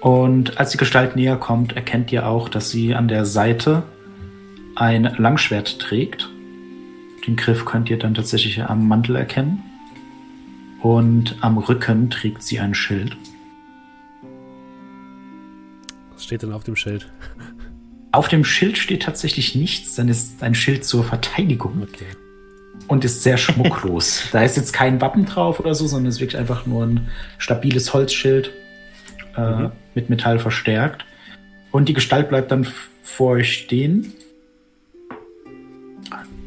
Und 0.00 0.58
als 0.58 0.70
die 0.70 0.78
Gestalt 0.78 1.14
näher 1.16 1.36
kommt, 1.36 1.74
erkennt 1.76 2.10
ihr 2.10 2.26
auch, 2.26 2.48
dass 2.48 2.70
sie 2.70 2.94
an 2.94 3.08
der 3.08 3.26
Seite 3.26 3.82
ein 4.74 5.04
Langschwert 5.18 5.78
trägt. 5.78 6.30
Den 7.26 7.36
Griff 7.36 7.66
könnt 7.66 7.90
ihr 7.90 7.98
dann 7.98 8.14
tatsächlich 8.14 8.62
am 8.62 8.88
Mantel 8.88 9.16
erkennen. 9.16 9.62
Und 10.80 11.36
am 11.42 11.58
Rücken 11.58 12.08
trägt 12.08 12.42
sie 12.42 12.58
ein 12.60 12.72
Schild. 12.74 13.14
Was 16.14 16.24
steht 16.24 16.42
denn 16.42 16.52
auf 16.52 16.64
dem 16.64 16.76
Schild? 16.76 17.12
Auf 18.12 18.28
dem 18.28 18.44
Schild 18.44 18.76
steht 18.76 19.02
tatsächlich 19.02 19.54
nichts, 19.54 19.94
denn 19.94 20.08
es 20.08 20.22
ist 20.22 20.42
ein 20.42 20.54
Schild 20.54 20.84
zur 20.84 21.04
Verteidigung. 21.04 21.82
Okay. 21.82 22.06
und 22.88 23.04
ist 23.04 23.22
sehr 23.22 23.36
schmucklos. 23.38 24.24
da 24.32 24.42
ist 24.42 24.56
jetzt 24.56 24.72
kein 24.72 25.00
Wappen 25.00 25.26
drauf 25.26 25.60
oder 25.60 25.74
so, 25.74 25.86
sondern 25.86 26.08
es 26.08 26.16
ist 26.16 26.20
wirklich 26.20 26.38
einfach 26.38 26.66
nur 26.66 26.84
ein 26.84 27.08
stabiles 27.38 27.94
Holzschild 27.94 28.50
äh, 29.36 29.68
mit 29.94 30.10
Metall 30.10 30.38
verstärkt. 30.38 31.04
Und 31.70 31.88
die 31.88 31.92
Gestalt 31.92 32.28
bleibt 32.28 32.50
dann 32.50 32.66
vor 33.02 33.32
euch 33.32 33.52
stehen, 33.52 34.12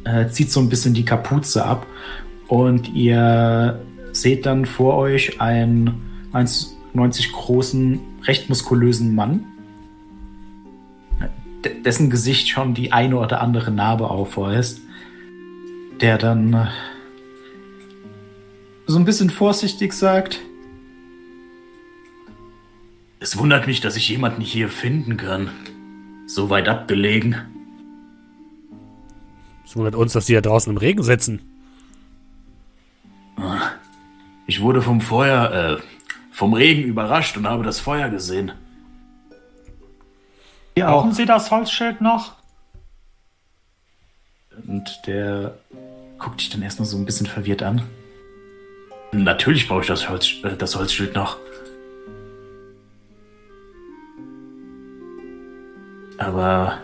äh, 0.04 0.28
zieht 0.28 0.50
so 0.50 0.60
ein 0.60 0.68
bisschen 0.68 0.92
die 0.92 1.04
Kapuze 1.04 1.64
ab 1.64 1.86
und 2.48 2.94
ihr 2.94 3.80
seht 4.12 4.44
dann 4.44 4.66
vor 4.66 4.96
euch 4.96 5.40
einen 5.40 6.28
1,90 6.34 7.32
großen, 7.32 8.00
recht 8.24 8.50
muskulösen 8.50 9.14
Mann, 9.14 9.46
dessen 11.84 12.10
Gesicht 12.10 12.48
schon 12.48 12.74
die 12.74 12.92
eine 12.92 13.16
oder 13.16 13.40
andere 13.40 13.70
Narbe 13.70 14.10
aufweist 14.10 14.80
der 16.00 16.18
dann 16.18 16.52
äh, 16.52 16.66
so 18.86 18.98
ein 18.98 19.04
bisschen 19.04 19.30
vorsichtig 19.30 19.92
sagt. 19.92 20.40
Es 23.20 23.38
wundert 23.38 23.66
mich, 23.66 23.80
dass 23.80 23.96
ich 23.96 24.08
jemanden 24.08 24.42
hier 24.42 24.68
finden 24.68 25.16
kann. 25.16 25.50
So 26.26 26.50
weit 26.50 26.68
abgelegen. 26.68 27.36
Es 29.64 29.76
wundert 29.76 29.94
uns, 29.94 30.12
dass 30.12 30.26
die 30.26 30.34
da 30.34 30.40
draußen 30.42 30.70
im 30.70 30.76
Regen 30.76 31.02
sitzen. 31.02 31.40
Ich 34.46 34.60
wurde 34.60 34.82
vom 34.82 35.00
Feuer, 35.00 35.78
äh, 35.78 35.82
vom 36.30 36.52
Regen 36.52 36.82
überrascht 36.82 37.36
und 37.36 37.46
habe 37.46 37.64
das 37.64 37.80
Feuer 37.80 38.10
gesehen. 38.10 38.52
Ja, 40.76 40.90
Brauchen 40.90 41.12
Sie 41.12 41.24
das 41.24 41.50
Holzschild 41.50 42.00
noch? 42.00 42.32
Und 44.66 44.84
der 45.06 45.56
guckt 46.18 46.40
dich 46.40 46.50
dann 46.50 46.62
erstmal 46.62 46.86
so 46.86 46.96
ein 46.96 47.04
bisschen 47.04 47.26
verwirrt 47.26 47.62
an. 47.62 47.82
Natürlich 49.12 49.68
brauche 49.68 49.82
ich 49.82 49.86
das, 49.86 50.08
Holz, 50.08 50.32
äh, 50.42 50.56
das 50.56 50.74
Holzschild 50.76 51.14
noch. 51.14 51.36
Aber 56.18 56.78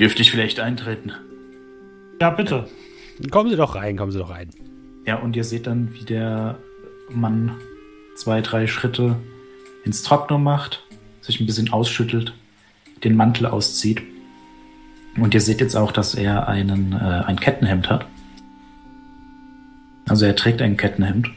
dürfte 0.00 0.22
ich 0.22 0.30
vielleicht 0.30 0.60
eintreten? 0.60 1.12
Ja, 2.20 2.30
bitte. 2.30 2.68
Kommen 3.30 3.50
Sie 3.50 3.56
doch 3.56 3.74
rein, 3.74 3.96
kommen 3.96 4.12
Sie 4.12 4.18
doch 4.18 4.30
rein. 4.30 4.50
Ja, 5.06 5.16
und 5.16 5.36
ihr 5.36 5.44
seht 5.44 5.66
dann, 5.66 5.92
wie 5.94 6.04
der 6.04 6.58
Mann 7.08 7.56
zwei, 8.16 8.40
drei 8.40 8.66
Schritte 8.66 9.16
ins 9.84 10.02
Trockner 10.02 10.38
macht, 10.38 10.84
sich 11.20 11.40
ein 11.40 11.46
bisschen 11.46 11.72
ausschüttelt, 11.72 12.32
den 13.04 13.16
Mantel 13.16 13.46
auszieht. 13.46 14.02
Und 15.16 15.34
ihr 15.34 15.40
seht 15.40 15.60
jetzt 15.60 15.74
auch, 15.74 15.92
dass 15.92 16.14
er 16.14 16.48
einen, 16.48 16.92
äh, 16.92 17.24
ein 17.26 17.40
Kettenhemd 17.40 17.90
hat. 17.90 18.06
Also 20.08 20.24
er 20.24 20.36
trägt 20.36 20.62
ein 20.62 20.76
Kettenhemd. 20.76 21.30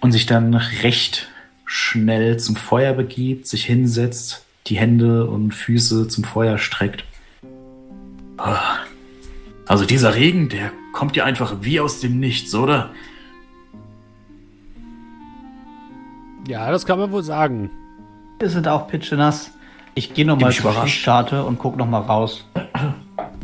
Und 0.00 0.12
sich 0.12 0.26
dann 0.26 0.54
recht 0.54 1.28
schnell 1.64 2.38
zum 2.38 2.56
Feuer 2.56 2.92
begibt, 2.92 3.46
sich 3.46 3.64
hinsetzt, 3.64 4.44
die 4.66 4.76
Hände 4.76 5.26
und 5.26 5.52
Füße 5.52 6.08
zum 6.08 6.24
Feuer 6.24 6.58
streckt. 6.58 7.04
Ah. 8.36 8.78
Also 9.66 9.84
dieser 9.84 10.14
Regen, 10.14 10.48
der 10.48 10.72
kommt 10.92 11.14
ja 11.16 11.24
einfach 11.24 11.56
wie 11.60 11.80
aus 11.80 12.00
dem 12.00 12.18
Nichts, 12.20 12.54
oder? 12.54 12.90
Ja, 16.46 16.70
das 16.70 16.86
kann 16.86 16.98
man 16.98 17.12
wohl 17.12 17.22
sagen. 17.22 17.70
Wir 18.38 18.50
sind 18.50 18.68
auch 18.68 18.86
pitschenass. 18.86 19.50
Ich 19.94 20.14
gehe 20.14 20.24
nochmal 20.24 20.52
zur 20.52 20.72
Schichtkarte 20.72 21.44
und 21.44 21.58
guck 21.58 21.76
nochmal 21.76 22.02
raus. 22.02 22.44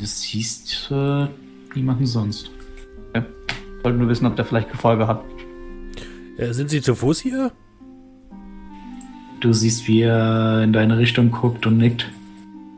Das 0.00 0.22
siehst 0.22 0.88
äh, 0.90 1.26
niemanden 1.74 2.06
sonst. 2.06 2.50
Okay. 3.10 3.24
Wollte 3.82 3.98
nur 3.98 4.08
wissen, 4.08 4.26
ob 4.26 4.36
der 4.36 4.44
vielleicht 4.44 4.70
Gefolge 4.70 5.08
hat. 5.08 5.24
Äh, 6.38 6.52
sind 6.52 6.70
Sie 6.70 6.80
zu 6.80 6.94
Fuß 6.94 7.20
hier? 7.20 7.50
Du 9.40 9.52
siehst, 9.52 9.88
wie 9.88 10.02
er 10.02 10.62
in 10.62 10.72
deine 10.72 10.96
Richtung 10.96 11.30
guckt 11.30 11.66
und 11.66 11.78
nickt. 11.78 12.10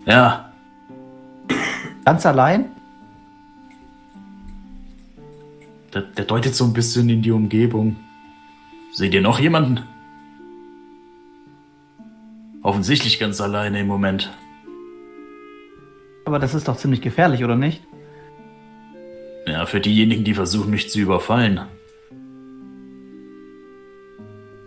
Ja. 0.06 0.52
Ganz 2.04 2.24
allein? 2.24 2.66
Der, 5.92 6.02
der 6.02 6.24
deutet 6.24 6.54
so 6.54 6.64
ein 6.64 6.72
bisschen 6.72 7.08
in 7.10 7.22
die 7.22 7.30
Umgebung. 7.30 7.96
Seht 8.92 9.12
ihr 9.12 9.20
noch 9.20 9.38
jemanden? 9.38 9.82
Offensichtlich 12.66 13.20
ganz 13.20 13.40
alleine 13.40 13.78
im 13.78 13.86
Moment. 13.86 14.32
Aber 16.24 16.40
das 16.40 16.52
ist 16.52 16.66
doch 16.66 16.76
ziemlich 16.76 17.00
gefährlich, 17.00 17.44
oder 17.44 17.54
nicht? 17.54 17.80
Ja, 19.46 19.66
für 19.66 19.78
diejenigen, 19.78 20.24
die 20.24 20.34
versuchen, 20.34 20.70
mich 20.72 20.90
zu 20.90 20.98
überfallen. 20.98 21.60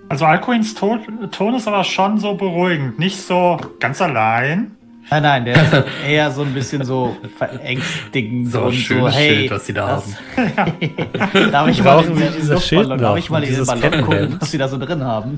Also 0.08 0.24
Alcuins 0.24 0.76
Ton, 0.76 1.30
Ton 1.32 1.56
ist 1.56 1.68
aber 1.68 1.84
schon 1.84 2.18
so 2.20 2.36
beruhigend, 2.36 3.00
nicht 3.00 3.20
so 3.20 3.60
ganz 3.82 4.02
allein. 4.02 4.78
Nein, 5.12 5.24
nein, 5.24 5.44
der 5.44 5.56
ist 5.56 5.86
eher 6.08 6.32
so 6.32 6.44
ein 6.44 6.54
bisschen 6.54 6.86
so 6.86 7.18
verängstigend 7.38 8.50
so 8.50 8.62
und 8.62 8.76
schön 8.76 9.02
so, 9.02 9.10
hey, 9.10 9.40
Schild, 9.40 9.52
was 9.52 9.66
sie 9.66 9.74
da 9.74 9.88
das, 9.88 10.16
darf 11.52 11.68
ich 11.68 11.84
Brauchen 11.84 12.18
mal 12.18 12.32
Sie 12.32 12.52
in 12.54 12.60
Schild 12.60 12.84
Luftballon, 12.88 12.98
darf 12.98 13.18
ich 13.18 13.30
mal 13.30 13.44
in 13.44 13.54
den 13.54 13.66
Ballon 13.66 14.02
gucken, 14.04 14.38
was 14.40 14.52
sie 14.52 14.58
da 14.58 14.70
so 14.70 14.78
drin 14.78 15.04
haben? 15.04 15.38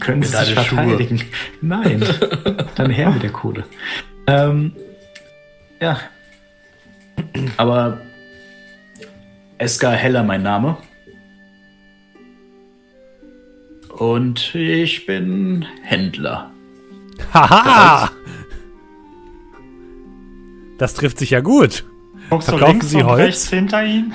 Können 0.00 0.22
Sie 0.22 0.36
Mit 0.36 0.46
sich 0.46 0.54
deinen 0.54 0.64
Schuhe. 0.66 0.78
verteidigen? 0.78 1.22
Nein. 1.60 2.04
Dann 2.76 2.90
her 2.90 3.10
mit 3.10 3.22
der 3.22 3.30
Kohle. 3.32 3.64
Ähm, 4.26 4.72
ja. 5.80 5.98
Aber 7.56 8.00
Eska 9.58 9.90
Heller 9.90 10.22
mein 10.22 10.42
Name. 10.42 10.76
Und 13.96 14.54
ich 14.54 15.06
bin 15.06 15.66
Händler. 15.82 16.50
Haha! 17.34 18.10
Das 20.78 20.94
trifft 20.94 21.18
sich 21.18 21.30
ja 21.30 21.40
gut. 21.40 21.84
Guckst 22.30 22.48
du 22.48 22.52
Verkaufen 22.52 22.72
links 22.74 22.90
Sie 22.90 22.98
und 22.98 23.06
Holz? 23.06 23.20
rechts 23.20 23.48
hinter 23.50 23.84
ihn? 23.84 24.12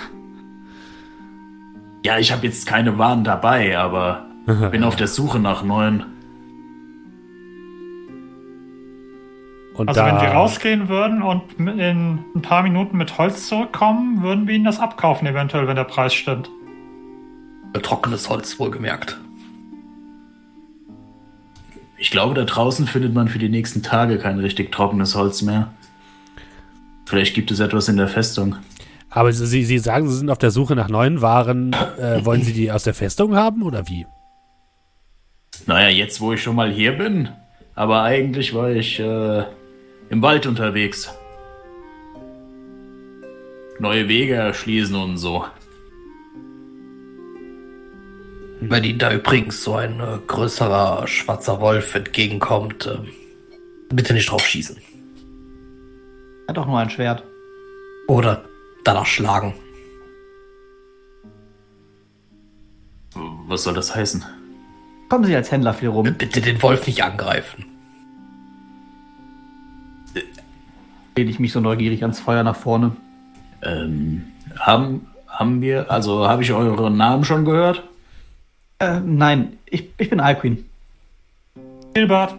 Ja, 2.06 2.18
ich 2.20 2.32
habe 2.32 2.46
jetzt 2.46 2.66
keine 2.66 2.98
Waren 2.98 3.24
dabei, 3.26 3.78
aber 3.78 4.30
bin 4.72 4.84
auf 4.84 4.96
der 4.96 5.08
Suche 5.08 5.40
nach 5.40 5.64
neuen. 5.64 6.06
Und 9.76 9.90
Also 9.90 10.02
da, 10.02 10.08
wenn 10.08 10.22
wir 10.22 10.30
rausgehen 10.30 10.88
würden 10.88 11.24
und 11.24 11.42
in 11.58 12.20
ein 12.36 12.42
paar 12.42 12.62
Minuten 12.62 12.98
mit 12.98 13.18
Holz 13.18 13.48
zurückkommen, 13.48 14.22
würden 14.22 14.48
wir 14.48 14.56
ihnen 14.56 14.66
das 14.66 14.80
abkaufen, 14.80 15.28
eventuell, 15.28 15.68
wenn 15.68 15.76
der 15.76 15.84
Preis 15.84 16.14
stimmt. 16.14 16.50
Trockenes 17.82 18.30
Holz, 18.30 18.60
wohlgemerkt. 18.60 19.18
Ich 21.98 22.12
glaube, 22.12 22.36
da 22.36 22.44
draußen 22.44 22.86
findet 22.86 23.16
man 23.16 23.30
für 23.30 23.40
die 23.40 23.50
nächsten 23.50 23.82
Tage 23.82 24.20
kein 24.20 24.38
richtig 24.38 24.72
trockenes 24.72 25.16
Holz 25.16 25.42
mehr. 25.42 25.70
Vielleicht 27.06 27.34
gibt 27.34 27.50
es 27.50 27.60
etwas 27.60 27.88
in 27.88 27.98
der 27.98 28.08
Festung. 28.08 28.58
Aber 29.10 29.32
Sie, 29.32 29.64
Sie 29.64 29.80
sagen, 29.80 30.08
Sie 30.10 30.18
sind 30.18 30.30
auf 30.30 30.38
der 30.38 30.52
Suche 30.52 30.76
nach 30.76 30.90
neuen 30.90 31.22
Waren. 31.22 31.74
Äh, 32.00 32.24
wollen 32.26 32.44
Sie 32.44 32.54
die 32.54 32.72
aus 32.72 32.84
der 32.84 32.94
Festung 32.94 33.36
haben 33.36 33.64
oder 33.64 33.88
wie? 33.88 34.06
Naja, 35.66 35.90
jetzt 35.90 36.20
wo 36.20 36.34
ich 36.34 36.44
schon 36.44 36.56
mal 36.56 36.72
hier 36.72 36.94
bin. 36.94 37.30
Aber 37.76 38.04
eigentlich 38.04 38.54
war 38.54 38.70
ich 38.70 39.00
äh, 39.00 39.44
im 40.10 40.22
Wald 40.22 40.46
unterwegs. 40.46 41.14
Neue 43.80 44.08
Wege 44.08 44.36
erschließen 44.36 44.96
und 44.96 45.18
so. 45.18 45.46
Wenn 48.62 48.84
Ihnen 48.84 49.00
da 49.00 49.12
übrigens 49.12 49.64
so 49.64 49.76
ein 49.76 50.00
äh, 50.00 50.20
größerer 50.28 51.08
schwarzer 51.08 51.60
Wolf 51.60 51.96
entgegenkommt, 51.96 52.86
äh, 52.86 53.00
bitte 53.90 54.14
nicht 54.14 54.30
drauf 54.30 54.46
schießen. 54.46 54.78
Hat 56.48 56.58
doch 56.58 56.68
nur 56.68 56.80
ein 56.80 56.90
Schwert. 56.90 57.24
Oder 58.08 58.46
danach 58.84 59.06
schlagen. 59.06 59.56
Was 63.48 63.64
soll 63.64 63.74
das 63.74 63.96
heißen? 63.96 64.24
Kommen 65.14 65.26
Sie 65.26 65.36
als 65.36 65.52
Händler 65.52 65.76
viel 65.76 65.90
rum. 65.90 66.12
Bitte 66.18 66.42
den 66.42 66.60
Wolf 66.64 66.88
nicht 66.88 67.04
angreifen. 67.04 67.66
Lehne 71.16 71.30
ich 71.30 71.38
mich 71.38 71.52
so 71.52 71.60
neugierig 71.60 72.02
ans 72.02 72.20
Feuer 72.20 72.42
nach 72.42 72.56
vorne. 72.56 72.96
Ähm, 73.62 74.24
haben, 74.58 75.06
haben 75.28 75.62
wir, 75.62 75.92
also 75.92 76.28
habe 76.28 76.42
ich 76.42 76.52
euren 76.52 76.98
Namen 76.98 77.26
schon 77.26 77.46
gehört? 77.46 77.88
Äh, 78.80 79.02
nein, 79.02 79.60
ich, 79.68 79.90
ich 80.00 80.10
bin 80.10 80.20
Alcuin. 80.20 80.66
Gilbert, 81.94 82.34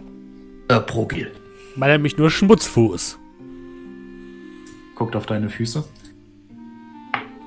Äh, 0.67 0.81
Progil. 0.81 1.31
Man 1.77 1.91
nennt 1.91 2.03
mich 2.03 2.19
nur 2.19 2.29
Schmutzfuß. 2.29 3.21
Guckt 4.97 5.15
auf 5.15 5.27
deine 5.27 5.49
Füße. 5.49 5.85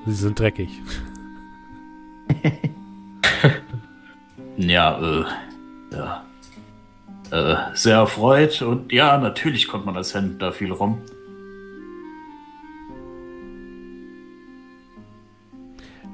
Sie 0.06 0.14
sind 0.14 0.40
dreckig. 0.40 0.70
Ja, 4.58 5.00
äh, 5.00 5.24
ja. 5.96 6.24
Äh, 7.30 7.56
sehr 7.74 7.96
erfreut 7.96 8.62
und 8.62 8.92
ja, 8.92 9.18
natürlich 9.18 9.68
kommt 9.68 9.86
man 9.86 9.96
als 9.96 10.14
Händler 10.14 10.52
viel 10.52 10.72
rum. 10.72 11.00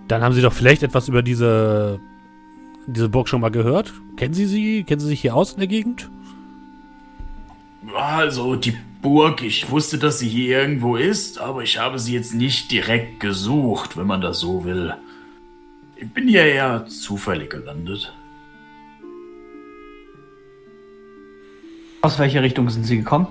Dann 0.09 0.23
haben 0.23 0.35
Sie 0.35 0.43
doch 0.43 0.53
vielleicht 0.53 0.83
etwas 0.83 1.09
über 1.09 1.23
diese, 1.23 1.99
diese 2.87 3.09
Burg 3.09 3.29
schon 3.29 3.41
mal 3.41 3.51
gehört. 3.51 3.93
Kennen 4.17 4.35
Sie 4.35 4.47
sie? 4.47 4.85
Kennen 4.85 5.01
Sie 5.01 5.07
sich 5.07 5.21
hier 5.21 5.35
aus 5.35 5.53
in 5.53 5.61
der 5.61 5.69
Gegend? 5.69 6.11
Also 7.97 8.57
die 8.57 8.77
Burg, 9.01 9.43
ich 9.43 9.71
wusste, 9.71 9.99
dass 9.99 10.19
sie 10.19 10.29
hier 10.29 10.59
irgendwo 10.59 10.97
ist, 10.97 11.39
aber 11.39 11.63
ich 11.63 11.79
habe 11.79 11.99
sie 11.99 12.15
jetzt 12.15 12.35
nicht 12.35 12.71
direkt 12.71 13.21
gesucht, 13.21 13.97
wenn 13.97 14.07
man 14.07 14.21
das 14.21 14.41
so 14.41 14.65
will. 14.65 14.95
Ich 15.97 16.11
bin 16.11 16.27
hier 16.27 16.45
eher 16.45 16.87
zufällig 16.87 17.51
gelandet. 17.51 18.13
Aus 22.05 22.19
welcher 22.19 22.43
Richtung 22.43 22.69
sind 22.69 22.85
Sie 22.85 22.99
gekommen? 22.99 23.29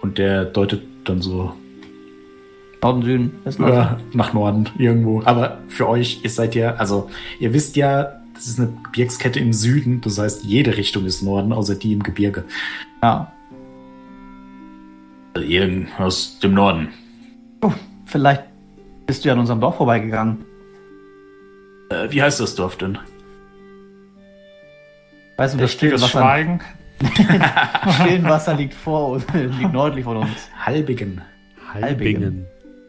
Und 0.00 0.16
der 0.16 0.46
deutet 0.46 0.80
dann 1.04 1.20
so 1.20 1.52
Norden, 2.80 3.02
Süden, 3.02 3.32
Westen, 3.44 3.68
ja, 3.68 4.00
nach 4.14 4.32
Norden 4.32 4.70
irgendwo. 4.78 5.20
Aber 5.26 5.58
für 5.68 5.86
euch, 5.86 6.20
ihr 6.24 6.30
seid 6.30 6.54
ja, 6.54 6.76
also 6.76 7.10
ihr 7.38 7.52
wisst 7.52 7.76
ja, 7.76 8.14
das 8.32 8.46
ist 8.46 8.58
eine 8.58 8.72
Gebirgskette 8.82 9.40
im 9.40 9.52
Süden, 9.52 10.00
das 10.00 10.18
heißt, 10.18 10.42
jede 10.44 10.74
Richtung 10.78 11.04
ist 11.04 11.22
Norden, 11.22 11.52
außer 11.52 11.74
die 11.74 11.92
im 11.92 12.02
Gebirge. 12.02 12.44
Ja. 13.02 13.30
Also 15.34 15.46
irgend 15.46 15.88
aus 16.00 16.38
dem 16.38 16.54
Norden. 16.54 16.88
Oh, 17.60 17.72
vielleicht 18.06 18.44
bist 19.04 19.22
du 19.22 19.28
ja 19.28 19.34
an 19.34 19.40
unserem 19.40 19.60
Dorf 19.60 19.76
vorbeigegangen. 19.76 20.46
Äh, 21.90 22.10
wie 22.10 22.22
heißt 22.22 22.40
das 22.40 22.54
Dorf 22.54 22.76
denn? 22.76 22.98
Weißt 25.42 25.54
du, 25.54 25.58
das 25.58 25.72
Stille 25.72 25.98
Schweigen. 25.98 26.60
Stillen 28.00 28.22
Wasser 28.28 28.54
liegt 28.54 28.74
vor 28.74 29.08
uns, 29.08 29.26
liegt 29.58 29.72
nördlich 29.72 30.04
von 30.04 30.18
uns. 30.18 30.48
Halbigen. 30.56 31.20
Halbigen. 31.74 32.46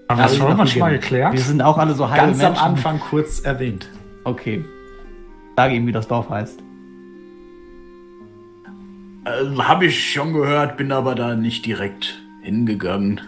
Haben 0.07 0.19
wir 0.19 0.23
das 0.23 0.69
schon 0.71 0.79
mal, 0.79 0.91
geklärt? 0.91 1.33
Wir 1.33 1.39
sind 1.39 1.63
auch 1.63 1.79
alle 1.79 1.95
so 1.95 2.07
halb. 2.11 2.21
Ganz 2.21 2.37
Menschen. 2.37 2.55
am 2.55 2.63
Anfang 2.63 2.99
kurz 2.99 3.39
erwähnt. 3.39 3.89
Okay. 4.23 4.63
Sage 5.57 5.73
ihm, 5.73 5.87
wie 5.87 5.91
das 5.91 6.07
Dorf 6.07 6.29
heißt. 6.29 6.59
Äh, 9.25 9.57
Habe 9.57 9.87
ich 9.87 10.11
schon 10.11 10.33
gehört, 10.33 10.77
bin 10.77 10.91
aber 10.91 11.15
da 11.15 11.35
nicht 11.35 11.65
direkt 11.65 12.21
hingegangen. 12.43 13.19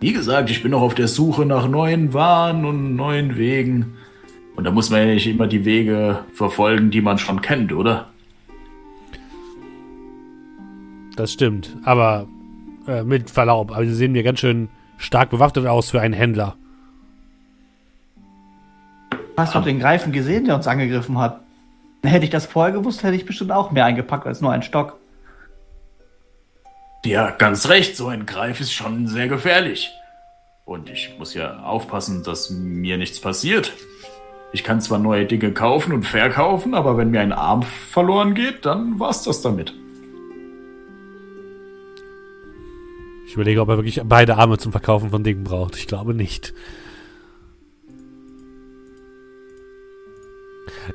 Wie 0.00 0.14
gesagt, 0.14 0.48
ich 0.48 0.62
bin 0.62 0.70
noch 0.70 0.80
auf 0.80 0.94
der 0.94 1.08
Suche 1.08 1.44
nach 1.44 1.68
neuen 1.68 2.14
Waren 2.14 2.64
und 2.64 2.96
neuen 2.96 3.36
Wegen. 3.36 3.98
Und 4.60 4.64
da 4.64 4.72
muss 4.72 4.90
man 4.90 5.00
ja 5.00 5.14
nicht 5.14 5.26
immer 5.26 5.46
die 5.46 5.64
Wege 5.64 6.22
verfolgen, 6.34 6.90
die 6.90 7.00
man 7.00 7.16
schon 7.16 7.40
kennt, 7.40 7.72
oder? 7.72 8.10
Das 11.16 11.32
stimmt. 11.32 11.74
Aber 11.82 12.28
äh, 12.86 13.02
mit 13.02 13.30
Verlaub, 13.30 13.72
aber 13.72 13.86
sie 13.86 13.94
sehen 13.94 14.12
mir 14.12 14.22
ganz 14.22 14.40
schön 14.40 14.68
stark 14.98 15.30
bewaffnet 15.30 15.66
aus 15.66 15.88
für 15.88 16.02
einen 16.02 16.12
Händler. 16.12 16.56
Hast 19.38 19.54
du 19.54 19.60
den 19.60 19.80
Greifen 19.80 20.12
gesehen, 20.12 20.44
der 20.44 20.56
uns 20.56 20.66
angegriffen 20.66 21.16
hat? 21.16 21.40
Hätte 22.02 22.26
ich 22.26 22.30
das 22.30 22.44
vorher 22.44 22.74
gewusst, 22.74 23.02
hätte 23.02 23.16
ich 23.16 23.24
bestimmt 23.24 23.52
auch 23.52 23.70
mehr 23.70 23.86
eingepackt 23.86 24.26
als 24.26 24.42
nur 24.42 24.52
einen 24.52 24.62
Stock. 24.62 24.98
Ja, 27.06 27.30
ganz 27.30 27.66
recht, 27.70 27.96
so 27.96 28.08
ein 28.08 28.26
Greif 28.26 28.60
ist 28.60 28.74
schon 28.74 29.06
sehr 29.06 29.28
gefährlich. 29.28 29.90
Und 30.66 30.90
ich 30.90 31.14
muss 31.18 31.32
ja 31.32 31.62
aufpassen, 31.62 32.22
dass 32.24 32.50
mir 32.50 32.98
nichts 32.98 33.22
passiert. 33.22 33.72
Ich 34.52 34.64
kann 34.64 34.80
zwar 34.80 34.98
neue 34.98 35.26
Dinge 35.26 35.52
kaufen 35.52 35.92
und 35.92 36.04
verkaufen, 36.04 36.74
aber 36.74 36.96
wenn 36.96 37.10
mir 37.10 37.20
ein 37.20 37.32
Arm 37.32 37.62
verloren 37.62 38.34
geht, 38.34 38.66
dann 38.66 38.98
war's 38.98 39.22
das 39.22 39.42
damit. 39.42 39.74
Ich 43.26 43.34
überlege, 43.34 43.60
ob 43.60 43.68
er 43.68 43.76
wirklich 43.76 44.00
beide 44.04 44.36
Arme 44.38 44.58
zum 44.58 44.72
Verkaufen 44.72 45.10
von 45.10 45.22
Dingen 45.22 45.44
braucht. 45.44 45.76
Ich 45.76 45.86
glaube 45.86 46.14
nicht. 46.14 46.52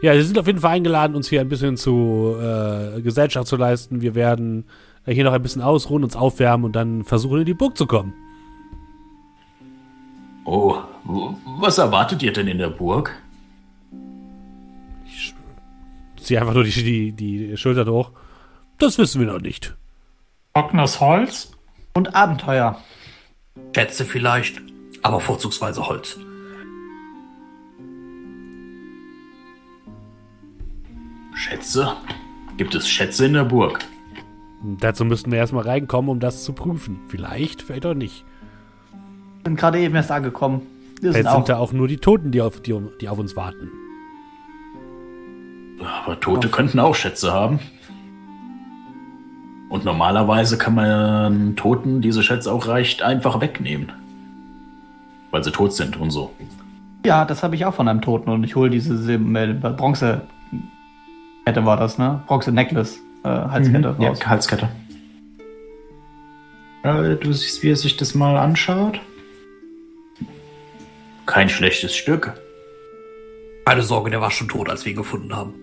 Ja, 0.01 0.13
Sie 0.15 0.23
sind 0.23 0.37
auf 0.37 0.47
jeden 0.47 0.59
Fall 0.59 0.71
eingeladen, 0.75 1.15
uns 1.15 1.29
hier 1.29 1.39
ein 1.39 1.47
bisschen 1.47 1.77
zu 1.77 2.35
äh, 2.37 3.01
Gesellschaft 3.01 3.47
zu 3.47 3.55
leisten. 3.55 4.01
Wir 4.01 4.15
werden 4.15 4.65
hier 5.05 5.23
noch 5.23 5.31
ein 5.31 5.41
bisschen 5.41 5.61
ausruhen, 5.61 6.03
uns 6.03 6.17
aufwärmen 6.17 6.65
und 6.65 6.75
dann 6.75 7.05
versuchen, 7.05 7.39
in 7.39 7.45
die 7.45 7.53
Burg 7.53 7.77
zu 7.77 7.87
kommen. 7.87 8.13
Oh, 10.43 10.75
was 11.59 11.77
erwartet 11.77 12.21
ihr 12.21 12.33
denn 12.33 12.47
in 12.47 12.57
der 12.57 12.69
Burg? 12.69 13.15
Ziehe 16.25 16.39
einfach 16.39 16.53
nur 16.53 16.63
die, 16.63 16.71
die, 16.71 17.11
die 17.13 17.57
Schultern 17.57 17.89
hoch. 17.89 18.11
Das 18.77 18.97
wissen 18.97 19.21
wir 19.21 19.27
noch 19.31 19.41
nicht. 19.41 19.75
Trockenes 20.53 20.99
Holz? 20.99 21.51
Und 21.93 22.15
Abenteuer. 22.15 22.79
Schätze 23.73 24.05
vielleicht, 24.05 24.61
aber 25.01 25.19
vorzugsweise 25.19 25.87
Holz. 25.87 26.17
Schätze? 31.35 31.95
Gibt 32.57 32.73
es 32.75 32.87
Schätze 32.87 33.25
in 33.25 33.33
der 33.33 33.43
Burg? 33.43 33.79
Dazu 34.79 35.05
müssten 35.05 35.31
wir 35.31 35.37
erstmal 35.37 35.65
reinkommen, 35.65 36.09
um 36.09 36.19
das 36.19 36.43
zu 36.43 36.53
prüfen. 36.53 37.01
Vielleicht, 37.07 37.61
vielleicht 37.61 37.85
auch 37.85 37.93
nicht. 37.93 38.25
Bin 39.43 39.55
gerade 39.55 39.79
eben 39.79 39.95
erst 39.95 40.11
angekommen. 40.11 40.61
Sind, 41.01 41.13
sind 41.13 41.49
da 41.49 41.57
auch 41.57 41.71
nur 41.71 41.87
die 41.87 41.97
Toten, 41.97 42.31
die 42.31 42.41
auf, 42.41 42.61
die, 42.61 42.75
die 42.99 43.09
auf 43.09 43.19
uns 43.19 43.35
warten. 43.35 43.69
Aber 45.79 46.19
Tote 46.19 46.49
könnten 46.49 46.79
auch 46.79 46.95
Schätze 46.95 47.33
haben. 47.33 47.59
Und 49.69 49.83
normalerweise 49.83 50.57
kann 50.57 50.75
man 50.75 51.55
Toten 51.55 52.01
diese 52.01 52.23
Schätze 52.23 52.51
auch 52.51 52.67
recht 52.67 53.01
einfach 53.01 53.41
wegnehmen. 53.41 53.91
Weil 55.31 55.43
sie 55.43 55.51
tot 55.51 55.73
sind 55.73 55.97
und 55.97 56.11
so. 56.11 56.31
Ja, 57.05 57.25
das 57.25 57.43
habe 57.43 57.55
ich 57.55 57.65
auch 57.65 57.73
von 57.73 57.87
einem 57.87 58.01
Toten 58.01 58.29
und 58.29 58.43
ich 58.43 58.55
hole 58.55 58.69
diese 58.69 59.19
Bronze 59.19 60.21
Kette 61.45 61.63
war 61.63 61.77
das, 61.77 61.99
ne? 61.99 62.23
Bronze 62.25 62.51
Necklace, 62.51 62.99
äh, 63.23 63.27
Halskette. 63.27 63.93
Mhm. 63.93 64.01
Ja, 64.01 64.13
Halskette. 64.25 64.67
Äh, 66.83 67.15
du 67.15 67.33
siehst, 67.33 67.61
wie 67.61 67.69
er 67.69 67.75
sich 67.75 67.97
das 67.97 68.15
mal 68.15 68.35
anschaut. 68.37 68.99
Kein 71.27 71.49
schlechtes 71.49 71.95
Stück. 71.95 72.33
Keine 73.65 73.83
Sorge, 73.83 74.09
der 74.09 74.21
war 74.21 74.31
schon 74.31 74.47
tot, 74.47 74.69
als 74.69 74.85
wir 74.85 74.91
ihn 74.91 74.97
gefunden 74.97 75.35
haben. 75.35 75.53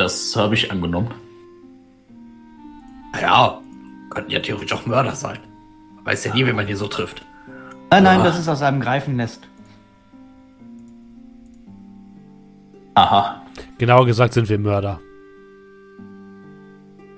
Das 0.00 0.34
habe 0.34 0.54
ich 0.54 0.72
angenommen. 0.72 1.12
Naja, 3.12 3.60
könnten 4.08 4.30
ja 4.30 4.40
theoretisch 4.40 4.72
auch 4.72 4.86
Mörder 4.86 5.14
sein. 5.14 5.38
Man 5.96 6.06
weiß 6.06 6.24
ja 6.24 6.32
nie, 6.32 6.46
wenn 6.46 6.56
man 6.56 6.66
hier 6.66 6.78
so 6.78 6.88
trifft. 6.88 7.22
Nein, 7.90 8.04
nein, 8.04 8.24
das 8.24 8.38
ist 8.38 8.48
aus 8.48 8.62
einem 8.62 8.80
Greifennest. 8.80 9.46
Aha. 12.94 13.42
Genauer 13.76 14.06
gesagt 14.06 14.32
sind 14.32 14.48
wir 14.48 14.58
Mörder. 14.58 15.00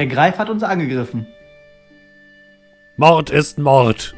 Der 0.01 0.09
Greif 0.09 0.39
hat 0.39 0.51
uns 0.51 0.65
angegriffen. 0.65 1.29
Mord 2.97 3.31
ist 3.31 3.61
Mord. 3.61 4.13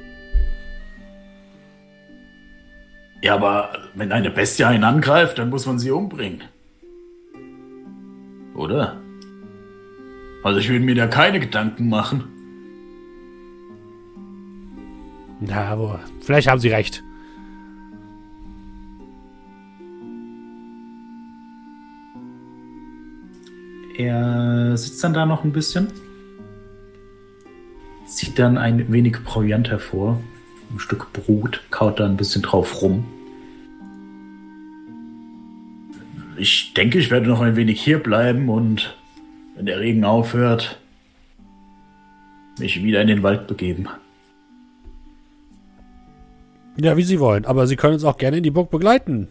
Ja, 3.20 3.34
aber 3.34 3.90
wenn 3.92 4.10
eine 4.10 4.30
Bestie 4.30 4.64
einen 4.64 4.84
angreift, 4.84 5.36
dann 5.36 5.50
muss 5.50 5.66
man 5.66 5.78
sie 5.78 5.90
umbringen. 5.90 6.44
Oder? 8.54 9.00
Also 10.42 10.60
ich 10.60 10.68
würde 10.68 10.84
mir 10.84 10.94
da 10.94 11.06
keine 11.06 11.40
Gedanken 11.40 11.88
machen. 11.88 12.24
Na, 15.40 15.68
aber 15.68 16.00
vielleicht 16.20 16.48
haben 16.48 16.60
Sie 16.60 16.68
recht. 16.68 17.02
Er 23.96 24.76
sitzt 24.76 25.02
dann 25.04 25.14
da 25.14 25.24
noch 25.24 25.44
ein 25.44 25.52
bisschen, 25.52 25.88
zieht 28.06 28.38
dann 28.38 28.58
ein 28.58 28.90
wenig 28.92 29.22
Proviant 29.24 29.70
hervor, 29.70 30.20
ein 30.72 30.80
Stück 30.80 31.12
Brot, 31.12 31.62
kaut 31.70 32.00
da 32.00 32.06
ein 32.06 32.16
bisschen 32.16 32.42
drauf 32.42 32.82
rum. 32.82 33.04
Ich 36.36 36.74
denke, 36.74 36.98
ich 36.98 37.10
werde 37.10 37.28
noch 37.28 37.40
ein 37.40 37.56
wenig 37.56 37.80
hier 37.80 38.02
bleiben 38.02 38.48
und 38.48 38.96
wenn 39.56 39.66
der 39.66 39.80
Regen 39.80 40.04
aufhört, 40.04 40.78
mich 42.58 42.82
wieder 42.82 43.00
in 43.02 43.08
den 43.08 43.22
Wald 43.22 43.46
begeben. 43.46 43.88
Ja, 46.76 46.96
wie 46.96 47.04
Sie 47.04 47.20
wollen, 47.20 47.44
aber 47.44 47.66
Sie 47.66 47.76
können 47.76 47.94
uns 47.94 48.04
auch 48.04 48.16
gerne 48.16 48.38
in 48.38 48.42
die 48.42 48.50
Burg 48.50 48.70
begleiten. 48.70 49.28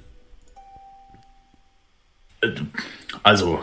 Also, 3.22 3.60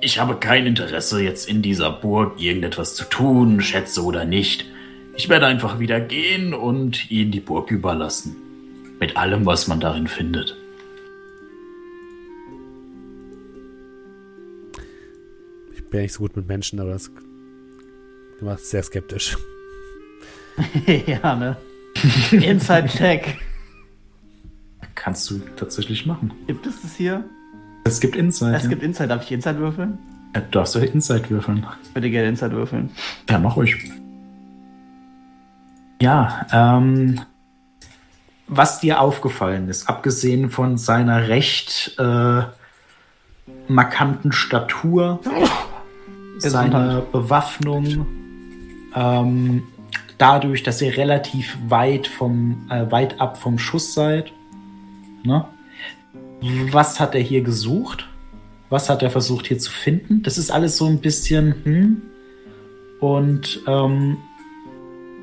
ich 0.00 0.18
habe 0.18 0.36
kein 0.36 0.66
Interesse, 0.66 1.22
jetzt 1.22 1.48
in 1.48 1.62
dieser 1.62 1.90
Burg 1.90 2.40
irgendetwas 2.40 2.94
zu 2.94 3.04
tun, 3.04 3.60
schätze 3.60 4.02
oder 4.02 4.24
nicht. 4.24 4.64
Ich 5.16 5.28
werde 5.28 5.46
einfach 5.46 5.78
wieder 5.78 6.00
gehen 6.00 6.54
und 6.54 7.10
ihnen 7.10 7.32
die 7.32 7.40
Burg 7.40 7.70
überlassen. 7.70 8.36
Mit 9.00 9.16
allem, 9.16 9.46
was 9.46 9.68
man 9.68 9.80
darin 9.80 10.06
findet. 10.06 10.56
Ich 15.88 15.90
bin 15.90 16.02
nicht 16.02 16.12
so 16.12 16.18
gut 16.18 16.36
mit 16.36 16.46
Menschen, 16.46 16.78
aber 16.80 16.90
das, 16.90 17.10
du 18.38 18.44
machst 18.44 18.68
sehr 18.68 18.82
skeptisch. 18.82 19.38
ja, 21.06 21.34
ne? 21.34 21.56
Inside-Check. 22.30 23.38
Kannst 24.94 25.30
du 25.30 25.38
tatsächlich 25.56 26.04
machen. 26.04 26.34
Gibt 26.46 26.66
es 26.66 26.82
das 26.82 26.94
hier? 26.94 27.24
Es 27.84 28.00
gibt 28.00 28.16
Inside. 28.16 28.54
Es 28.54 28.64
ja. 28.64 28.68
gibt 28.68 28.82
Inside. 28.82 29.08
Darf 29.08 29.22
ich 29.22 29.32
Inside 29.32 29.60
würfeln? 29.60 29.96
Ja, 30.34 30.42
du 30.42 30.50
darfst 30.50 30.74
ja 30.74 30.82
Inside 30.82 31.30
würfeln. 31.30 31.66
Ich 31.84 31.94
würde 31.94 32.10
gerne 32.10 32.28
Inside 32.28 32.52
würfeln. 32.52 32.90
Ja, 33.30 33.38
mach 33.38 33.56
ruhig. 33.56 33.90
Ja, 36.02 36.46
ähm, 36.52 37.18
was 38.46 38.80
dir 38.80 39.00
aufgefallen 39.00 39.70
ist, 39.70 39.88
abgesehen 39.88 40.50
von 40.50 40.76
seiner 40.76 41.28
recht 41.28 41.94
äh, 41.98 42.42
markanten 43.68 44.32
Statur, 44.32 45.20
seiner 46.38 47.00
Bewaffnung, 47.00 48.06
ähm, 48.94 49.62
dadurch, 50.18 50.62
dass 50.62 50.82
ihr 50.82 50.96
relativ 50.96 51.56
weit 51.68 52.06
vom 52.06 52.66
äh, 52.70 52.90
weit 52.90 53.20
ab 53.20 53.36
vom 53.36 53.58
Schuss 53.58 53.94
seid, 53.94 54.32
ne? 55.24 55.44
was 56.70 57.00
hat 57.00 57.14
er 57.14 57.20
hier 57.20 57.42
gesucht? 57.42 58.08
Was 58.70 58.90
hat 58.90 59.02
er 59.02 59.10
versucht 59.10 59.46
hier 59.46 59.58
zu 59.58 59.70
finden? 59.70 60.22
Das 60.22 60.38
ist 60.38 60.50
alles 60.50 60.76
so 60.76 60.86
ein 60.86 61.00
bisschen, 61.00 61.54
hm. 61.64 62.02
Und, 63.00 63.60
ähm, 63.66 64.18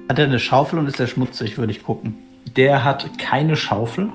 Hat 0.07 0.19
er 0.19 0.25
eine 0.25 0.39
Schaufel 0.39 0.77
und 0.77 0.87
ist 0.87 0.99
er 0.99 1.07
schmutzig, 1.07 1.57
würde 1.57 1.71
ich 1.71 1.83
gucken. 1.83 2.15
Der 2.55 2.83
hat 2.83 3.17
keine 3.17 3.55
Schaufel. 3.55 4.09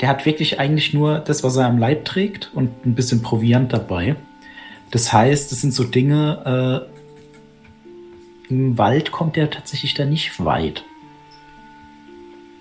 Der 0.00 0.08
hat 0.08 0.24
wirklich 0.26 0.60
eigentlich 0.60 0.94
nur 0.94 1.18
das, 1.18 1.42
was 1.42 1.56
er 1.56 1.66
am 1.66 1.78
Leib 1.78 2.04
trägt 2.04 2.52
und 2.54 2.86
ein 2.86 2.94
bisschen 2.94 3.20
Proviant 3.20 3.72
dabei. 3.72 4.14
Das 4.90 5.12
heißt, 5.12 5.52
das 5.52 5.60
sind 5.60 5.72
so 5.72 5.84
Dinge, 5.84 6.88
äh, 6.88 8.50
im 8.50 8.76
Wald 8.78 9.12
kommt 9.12 9.36
der 9.36 9.50
tatsächlich 9.50 9.94
da 9.94 10.04
nicht 10.04 10.44
weit. 10.44 10.84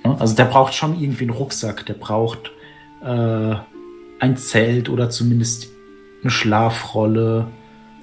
Also 0.04 0.36
der 0.36 0.46
braucht 0.46 0.74
schon 0.74 1.00
irgendwie 1.00 1.24
einen 1.24 1.32
Rucksack, 1.32 1.86
der 1.86 1.96
braucht 1.96 2.52
äh, 3.02 3.56
ein 4.20 4.38
Zelt 4.38 4.90
oder 4.90 5.10
zumindest 5.10 5.70
eine 6.22 6.32
Schlafrolle, 6.32 7.48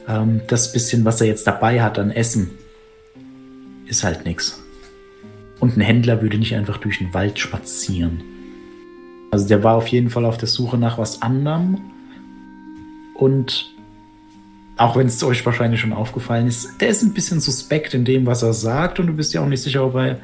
ähm, 0.08 0.40
das 0.48 0.72
bisschen, 0.72 1.04
was 1.04 1.20
er 1.20 1.26
jetzt 1.28 1.46
dabei 1.46 1.82
hat 1.82 1.98
an 1.98 2.10
Essen, 2.10 2.50
ist 3.86 4.04
halt 4.04 4.24
nichts. 4.24 4.62
Und 5.60 5.76
ein 5.76 5.80
Händler 5.80 6.22
würde 6.22 6.38
nicht 6.38 6.54
einfach 6.54 6.78
durch 6.78 6.98
den 6.98 7.14
Wald 7.14 7.38
spazieren. 7.38 8.22
Also 9.30 9.48
der 9.48 9.62
war 9.62 9.76
auf 9.76 9.88
jeden 9.88 10.10
Fall 10.10 10.24
auf 10.24 10.38
der 10.38 10.48
Suche 10.48 10.78
nach 10.78 10.98
was 10.98 11.22
anderem. 11.22 11.80
Und 13.14 13.75
auch 14.76 14.96
wenn 14.96 15.06
es 15.06 15.22
euch 15.22 15.44
wahrscheinlich 15.46 15.80
schon 15.80 15.92
aufgefallen 15.92 16.46
ist, 16.46 16.80
der 16.80 16.88
ist 16.88 17.02
ein 17.02 17.14
bisschen 17.14 17.40
suspekt 17.40 17.94
in 17.94 18.04
dem, 18.04 18.26
was 18.26 18.42
er 18.42 18.52
sagt. 18.52 19.00
Und 19.00 19.06
du 19.06 19.14
bist 19.14 19.32
ja 19.32 19.40
auch 19.40 19.48
nicht 19.48 19.62
sicher, 19.62 19.84
ob 19.84 19.94
er, 19.94 20.18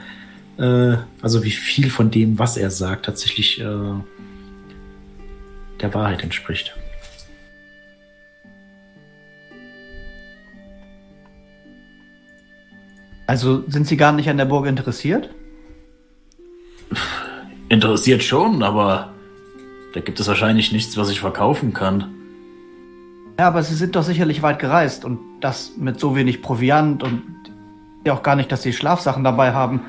äh, 0.58 0.98
also 1.22 1.42
wie 1.42 1.50
viel 1.50 1.88
von 1.90 2.10
dem, 2.10 2.38
was 2.38 2.56
er 2.56 2.70
sagt, 2.70 3.06
tatsächlich 3.06 3.60
äh, 3.60 3.94
der 5.80 5.94
Wahrheit 5.94 6.22
entspricht. 6.22 6.76
Also 13.26 13.64
sind 13.68 13.86
Sie 13.86 13.96
gar 13.96 14.12
nicht 14.12 14.28
an 14.28 14.36
der 14.36 14.44
Burg 14.44 14.66
interessiert? 14.66 15.30
Interessiert 17.70 18.22
schon, 18.22 18.62
aber 18.62 19.14
da 19.94 20.00
gibt 20.00 20.20
es 20.20 20.28
wahrscheinlich 20.28 20.72
nichts, 20.72 20.98
was 20.98 21.08
ich 21.08 21.20
verkaufen 21.20 21.72
kann. 21.72 22.21
Ja, 23.42 23.48
aber 23.48 23.64
Sie 23.64 23.74
sind 23.74 23.96
doch 23.96 24.04
sicherlich 24.04 24.40
weit 24.42 24.60
gereist 24.60 25.04
und 25.04 25.18
das 25.40 25.72
mit 25.76 25.98
so 25.98 26.14
wenig 26.14 26.42
Proviant 26.42 27.02
und 27.02 27.24
ja 28.04 28.12
auch 28.12 28.22
gar 28.22 28.36
nicht, 28.36 28.52
dass 28.52 28.62
Sie 28.62 28.72
Schlafsachen 28.72 29.24
dabei 29.24 29.52
haben. 29.52 29.80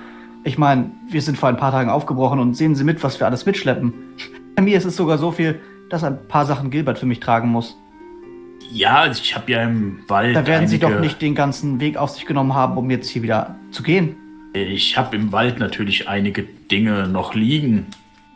Ich 0.43 0.57
meine, 0.57 0.89
wir 1.07 1.21
sind 1.21 1.37
vor 1.37 1.49
ein 1.49 1.57
paar 1.57 1.69
Tagen 1.69 1.91
aufgebrochen 1.91 2.39
und 2.39 2.57
sehen 2.57 2.73
Sie 2.73 2.83
mit, 2.83 3.03
was 3.03 3.19
wir 3.19 3.27
alles 3.27 3.45
mitschleppen. 3.45 3.93
Bei 4.55 4.63
mir 4.63 4.75
ist 4.75 4.85
es 4.85 4.95
sogar 4.95 5.19
so 5.19 5.29
viel, 5.29 5.61
dass 5.91 6.03
ein 6.03 6.27
paar 6.27 6.47
Sachen 6.47 6.71
Gilbert 6.71 6.97
für 6.97 7.05
mich 7.05 7.19
tragen 7.19 7.49
muss. 7.49 7.77
Ja, 8.71 9.05
ich 9.05 9.35
habe 9.35 9.51
ja 9.51 9.61
im 9.61 9.99
Wald. 10.07 10.35
Da 10.35 10.47
werden 10.47 10.67
Sie 10.67 10.79
doch 10.79 10.99
nicht 10.99 11.21
den 11.21 11.35
ganzen 11.35 11.79
Weg 11.79 11.95
auf 11.95 12.09
sich 12.09 12.25
genommen 12.25 12.55
haben, 12.55 12.75
um 12.75 12.89
jetzt 12.89 13.07
hier 13.07 13.21
wieder 13.21 13.53
zu 13.69 13.83
gehen. 13.83 14.15
Ich 14.53 14.97
habe 14.97 15.15
im 15.15 15.31
Wald 15.31 15.59
natürlich 15.59 16.09
einige 16.09 16.41
Dinge 16.41 17.07
noch 17.07 17.35
liegen. 17.35 17.85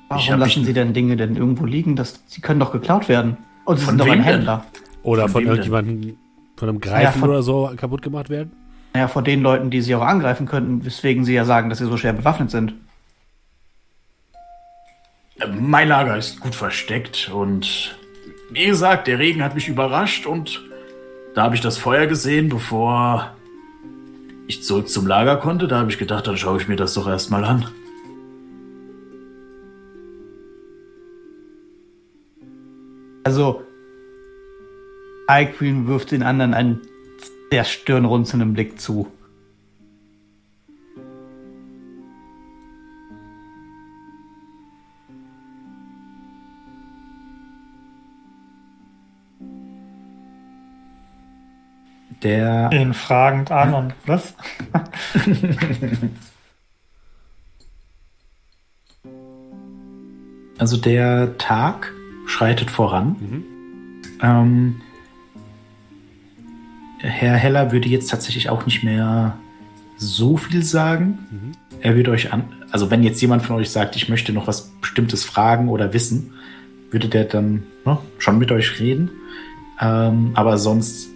Warum 0.09 0.37
lassen 0.37 0.63
Sie 0.63 0.73
denn 0.73 0.93
Dinge 0.93 1.17
denn 1.17 1.35
irgendwo 1.35 1.65
liegen? 1.65 1.95
Das, 1.95 2.21
sie 2.27 2.41
können 2.41 2.59
doch 2.59 2.71
geklaut 2.71 3.09
werden. 3.09 3.37
Und 3.65 3.79
Sie 3.79 3.85
sind 3.85 3.99
doch 3.99 4.07
ein 4.07 4.21
Händler. 4.21 4.63
Oder 5.07 5.29
von, 5.29 5.43
von 5.43 5.45
irgendjemandem, 5.45 6.17
von 6.57 6.67
einem 6.67 6.81
Greifen 6.81 7.01
ja, 7.01 7.11
von, 7.13 7.29
oder 7.29 7.41
so 7.41 7.71
kaputt 7.77 8.01
gemacht 8.01 8.29
werden? 8.29 8.51
Naja, 8.93 9.07
vor 9.07 9.21
den 9.21 9.41
Leuten, 9.41 9.69
die 9.69 9.81
Sie 9.81 9.95
auch 9.95 10.01
angreifen 10.01 10.45
könnten, 10.45 10.83
weswegen 10.83 11.23
Sie 11.23 11.33
ja 11.33 11.45
sagen, 11.45 11.69
dass 11.69 11.77
Sie 11.77 11.85
so 11.85 11.95
schwer 11.95 12.11
bewaffnet 12.11 12.51
sind. 12.51 12.73
Mein 15.57 15.87
Lager 15.87 16.17
ist 16.17 16.41
gut 16.41 16.55
versteckt 16.55 17.31
und 17.33 17.95
wie 18.51 18.65
gesagt, 18.65 19.07
der 19.07 19.17
Regen 19.17 19.43
hat 19.43 19.55
mich 19.55 19.69
überrascht 19.69 20.25
und 20.25 20.61
da 21.35 21.43
habe 21.43 21.55
ich 21.55 21.61
das 21.61 21.77
Feuer 21.77 22.07
gesehen, 22.07 22.49
bevor 22.49 23.31
ich 24.47 24.63
zurück 24.63 24.89
zum 24.89 25.07
Lager 25.07 25.37
konnte. 25.37 25.69
Da 25.69 25.79
habe 25.79 25.89
ich 25.89 25.97
gedacht, 25.97 26.27
dann 26.27 26.35
schaue 26.35 26.59
ich 26.59 26.67
mir 26.67 26.75
das 26.75 26.95
doch 26.95 27.07
erstmal 27.07 27.45
an. 27.45 27.65
Also, 33.23 33.66
Iqueen 35.29 35.87
wirft 35.87 36.11
den 36.11 36.23
anderen 36.23 36.53
einen 36.53 36.81
sehr 37.51 37.63
stirnrunzelnden 37.63 38.53
Blick 38.53 38.79
zu. 38.79 39.11
Der. 52.23 52.71
Ihn 52.73 52.93
fragend 52.93 53.51
an 53.51 53.73
und 53.73 53.93
was? 54.07 54.33
also 60.57 60.77
der 60.77 61.37
Tag 61.37 61.93
schreitet 62.25 62.71
voran. 62.71 63.15
Mhm. 63.19 63.43
Ähm, 64.21 64.81
Herr 66.99 67.35
Heller 67.35 67.71
würde 67.71 67.89
jetzt 67.89 68.09
tatsächlich 68.09 68.49
auch 68.49 68.65
nicht 68.65 68.83
mehr 68.83 69.37
so 69.97 70.37
viel 70.37 70.63
sagen. 70.63 71.19
Mhm. 71.31 71.51
Er 71.81 71.95
würde 71.95 72.11
euch 72.11 72.33
an, 72.33 72.45
also 72.71 72.89
wenn 72.91 73.03
jetzt 73.03 73.21
jemand 73.21 73.43
von 73.43 73.55
euch 73.55 73.69
sagt, 73.69 73.95
ich 73.95 74.09
möchte 74.09 74.33
noch 74.33 74.47
was 74.47 74.71
Bestimmtes 74.81 75.23
fragen 75.23 75.69
oder 75.69 75.93
wissen, 75.93 76.33
würde 76.91 77.07
der 77.07 77.25
dann 77.25 77.63
ne, 77.85 77.97
schon 78.17 78.37
mit 78.37 78.51
euch 78.51 78.79
reden. 78.79 79.11
Ähm, 79.79 80.31
aber 80.33 80.57
sonst 80.57 81.09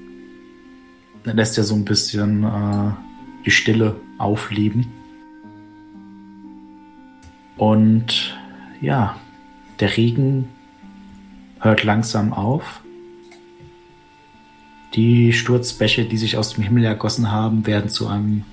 lässt 1.23 1.57
er 1.57 1.63
so 1.63 1.75
ein 1.75 1.86
bisschen 1.86 2.43
äh, 2.43 2.91
die 3.45 3.51
Stille 3.51 3.95
aufleben. 4.17 4.88
Und 7.57 8.38
ja, 8.82 9.15
der 9.79 9.97
Regen 9.97 10.49
hört 11.59 11.84
langsam 11.84 12.34
auf. 12.34 12.80
Die 14.93 15.31
Sturzbäche, 15.31 16.05
die 16.05 16.17
sich 16.17 16.37
aus 16.37 16.53
dem 16.53 16.63
Himmel 16.63 16.83
ergossen 16.83 17.31
haben, 17.31 17.65
werden 17.65 17.89
zu 17.89 18.07
einem 18.07 18.43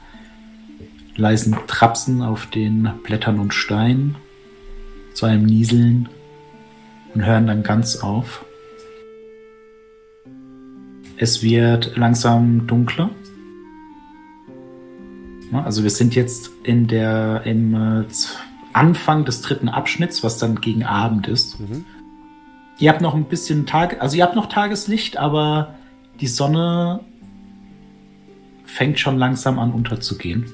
leisen 1.17 1.57
Trapsen 1.67 2.23
auf 2.23 2.47
den 2.47 2.91
Blättern 3.03 3.41
und 3.41 3.53
Steinen, 3.53 4.17
zu 5.15 5.27
einem 5.27 5.45
Nieseln 5.45 6.09
und 7.15 7.25
hören 7.25 7.49
dann 7.49 7.65
ganz 7.65 7.97
auf. 7.97 8.45
Es 11.17 11.43
wird 11.43 11.97
langsam 11.97 12.69
dunkler. 12.69 13.11
Also 15.53 15.83
wir 15.83 15.91
sind 15.91 16.15
jetzt 16.15 16.51
in 16.63 16.87
der, 16.87 17.43
im 17.45 17.75
äh, 17.75 18.05
Anfang 18.73 19.25
des 19.25 19.41
dritten 19.41 19.69
Abschnitts, 19.69 20.23
was 20.23 20.39
dann 20.39 20.61
gegen 20.61 20.85
Abend 20.85 21.27
ist. 21.27 21.59
Mhm. 21.59 21.85
Ihr 22.79 22.91
habt 22.91 23.01
noch 23.01 23.15
ein 23.15 23.25
bisschen 23.25 23.67
Tag, 23.67 24.01
also 24.01 24.17
ihr 24.17 24.23
habt 24.23 24.37
noch 24.37 24.47
Tageslicht, 24.47 25.17
aber 25.17 25.75
die 26.21 26.27
Sonne 26.27 27.01
fängt 28.65 28.99
schon 28.99 29.19
langsam 29.19 29.59
an 29.59 29.73
unterzugehen. 29.73 30.47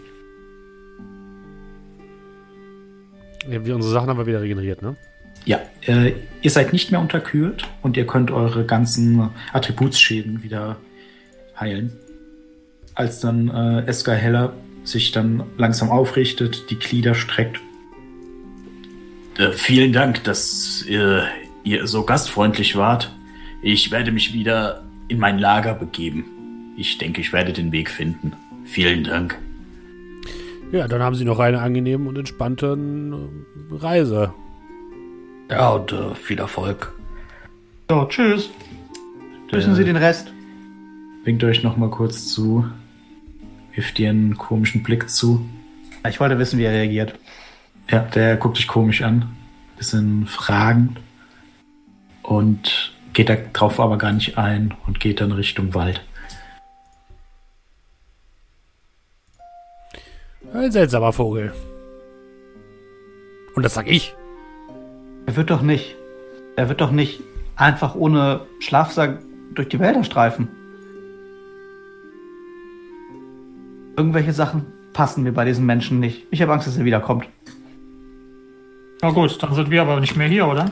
Ja, 3.51 3.65
wir, 3.65 3.75
unsere 3.75 3.93
Sachen 3.93 4.09
haben 4.09 4.19
wir 4.19 4.27
wieder 4.27 4.41
regeneriert, 4.41 4.83
ne? 4.83 4.97
Ja, 5.45 5.61
äh, 5.87 6.13
ihr 6.41 6.51
seid 6.51 6.73
nicht 6.73 6.91
mehr 6.91 7.01
unterkühlt 7.01 7.69
und 7.83 7.99
ihr 7.99 8.07
könnt 8.07 8.31
eure 8.31 8.65
ganzen 8.65 9.29
Attributsschäden 9.53 10.43
wieder 10.43 10.77
heilen. 11.59 11.93
Als 12.95 13.21
dann 13.21 13.49
äh, 13.49 13.87
Eska 13.87 14.13
Heller 14.13 14.55
sich 14.85 15.13
dann 15.13 15.43
langsam 15.59 15.91
aufrichtet, 15.91 16.71
die 16.71 16.79
Glieder 16.79 17.15
streckt. 17.15 17.61
Äh, 19.37 19.53
vielen 19.53 19.93
Dank, 19.93 20.25
dass 20.25 20.85
ihr, 20.87 21.27
ihr 21.63 21.87
so 21.87 22.05
gastfreundlich 22.05 22.77
wart. 22.77 23.13
Ich 23.63 23.91
werde 23.91 24.13
mich 24.13 24.33
wieder 24.33 24.83
in 25.09 25.19
mein 25.19 25.39
Lager 25.39 25.75
begeben. 25.75 26.25
Ich 26.77 26.99
denke, 26.99 27.21
ich 27.21 27.33
werde 27.33 27.53
den 27.53 27.73
Weg 27.73 27.91
finden. 27.91 28.33
Vielen 28.65 29.05
Dank. 29.05 29.39
Ja, 30.73 30.89
dann 30.89 31.03
haben 31.03 31.15
Sie 31.15 31.25
noch 31.25 31.39
eine 31.39 31.61
angenehme 31.61 32.09
und 32.09 32.19
entspannte 32.19 32.77
äh, 32.77 33.75
Reise. 33.75 34.35
Ja, 35.51 35.71
und 35.71 35.93
äh, 35.93 36.15
viel 36.15 36.39
Erfolg. 36.39 36.93
So, 37.89 38.07
tschüss. 38.07 38.51
Grüßen 39.51 39.75
Sie 39.75 39.85
den 39.85 39.97
Rest. 39.97 40.33
Winkt 41.25 41.45
euch 41.45 41.63
noch 41.63 41.77
mal 41.77 41.91
kurz 41.91 42.29
zu. 42.29 42.67
Wirft 43.75 43.99
dir 43.99 44.11
einen 44.11 44.37
komischen 44.37 44.83
Blick 44.83 45.09
zu. 45.11 45.47
Ich 46.09 46.19
wollte 46.19 46.39
wissen, 46.39 46.59
wie 46.59 46.65
er 46.65 46.73
reagiert. 46.73 47.15
Ja, 47.91 48.01
der 48.01 48.37
guckt 48.37 48.59
dich 48.59 48.67
komisch 48.67 49.03
an. 49.03 49.29
Bisschen 49.77 50.27
fragend. 50.27 50.99
Und 52.23 52.94
geht 53.15 53.31
darauf 53.31 53.81
aber 53.81 53.97
gar 53.97 54.13
nicht 54.13 54.37
ein 54.37 54.75
und 54.87 55.01
geht 55.01 55.21
dann 55.21 55.33
Richtung 55.33 55.73
Wald. 55.73 56.05
Ein 60.53 60.71
seltsamer 60.71 61.13
Vogel. 61.13 61.53
Und 63.55 63.63
das 63.63 63.75
sag 63.75 63.89
ich. 63.89 64.15
Er 65.27 65.37
wird 65.37 65.51
doch 65.51 65.63
nicht. 65.63 65.97
Er 66.57 66.69
wird 66.69 66.81
doch 66.81 66.91
nicht 66.91 67.21
einfach 67.57 67.95
ohne 67.95 68.47
Schlafsack 68.61 69.21
durch 69.55 69.69
die 69.69 69.81
Wälder 69.81 70.05
streifen. 70.05 70.49
Irgendwelche 73.97 74.33
Sachen 74.33 74.67
passen 74.93 75.23
mir 75.23 75.33
bei 75.33 75.45
diesen 75.45 75.67
Menschen 75.67 76.01
nicht. 76.01 76.27
Ich 76.31 76.43
habe 76.43 76.53
Angst, 76.53 76.67
dass 76.67 76.77
er 76.77 76.85
wiederkommt. 76.85 77.29
Na 79.03 79.11
gut, 79.11 79.41
dann 79.43 79.55
sind 79.55 79.71
wir 79.71 79.83
aber 79.83 80.01
nicht 80.01 80.17
mehr 80.17 80.29
hier, 80.29 80.47
oder? 80.47 80.71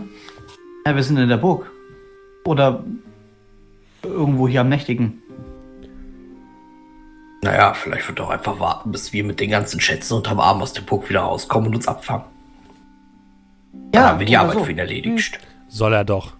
Ja, 0.86 0.96
wir 0.96 1.02
sind 1.02 1.18
in 1.18 1.28
der 1.28 1.36
Burg. 1.36 1.70
Oder 2.44 2.82
irgendwo 4.02 4.48
hier 4.48 4.62
am 4.62 4.68
Nächtigen. 4.68 5.22
Naja, 7.42 7.74
vielleicht 7.74 8.06
wird 8.08 8.20
doch 8.20 8.30
einfach 8.30 8.60
warten, 8.60 8.92
bis 8.92 9.12
wir 9.12 9.24
mit 9.24 9.40
den 9.40 9.50
ganzen 9.50 9.80
Schätzen 9.80 10.14
unterm 10.14 10.38
Arm 10.38 10.62
aus 10.62 10.72
dem 10.72 10.84
Burg 10.84 11.08
wieder 11.08 11.20
rauskommen 11.20 11.68
und 11.68 11.76
uns 11.76 11.88
abfangen. 11.88 12.24
Ja, 13.94 14.00
Dann 14.00 14.04
haben 14.10 14.18
wir 14.20 14.26
die 14.26 14.36
Arbeit 14.36 14.54
so. 14.58 14.64
für 14.64 14.70
ihn 14.70 14.78
erledigt. 14.78 15.40
Soll 15.68 15.92
er 15.92 16.04
doch. 16.04 16.34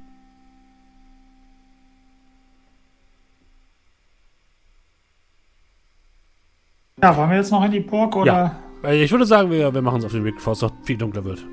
Ja, 7.03 7.17
wollen 7.17 7.31
wir 7.31 7.37
jetzt 7.39 7.51
noch 7.51 7.65
in 7.65 7.73
die 7.73 7.81
Burg 7.81 8.15
oder? 8.15 8.57
Ja. 8.85 8.91
Ich 8.93 9.11
würde 9.11 9.27
sagen, 9.27 9.51
wir, 9.51 9.73
wir 9.75 9.83
machen 9.83 9.97
uns 9.97 10.05
auf 10.05 10.13
den 10.13 10.25
Weg, 10.25 10.37
bevor 10.37 10.53
es 10.53 10.63
noch 10.63 10.73
viel 10.85 10.97
dunkler 10.97 11.25
wird. 11.25 11.45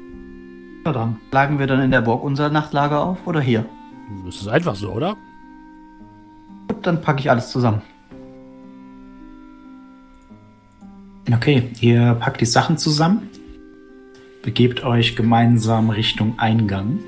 Ja, 0.85 0.91
dann. 0.91 1.17
Lagen 1.31 1.59
wir 1.59 1.67
dann 1.67 1.81
in 1.81 1.91
der 1.91 2.01
Burg 2.01 2.23
unser 2.23 2.49
Nachtlager 2.49 3.03
auf 3.03 3.25
oder 3.25 3.41
hier? 3.41 3.65
Das 4.25 4.41
ist 4.41 4.47
einfach 4.47 4.75
so, 4.75 4.91
oder? 4.91 5.15
Gut, 6.67 6.85
dann 6.85 7.01
packe 7.01 7.19
ich 7.19 7.29
alles 7.29 7.51
zusammen. 7.51 7.81
Okay, 11.31 11.69
ihr 11.79 12.15
packt 12.15 12.41
die 12.41 12.45
Sachen 12.45 12.77
zusammen, 12.79 13.29
begebt 14.41 14.83
euch 14.83 15.15
gemeinsam 15.15 15.91
Richtung 15.91 16.39
Eingang. 16.39 16.99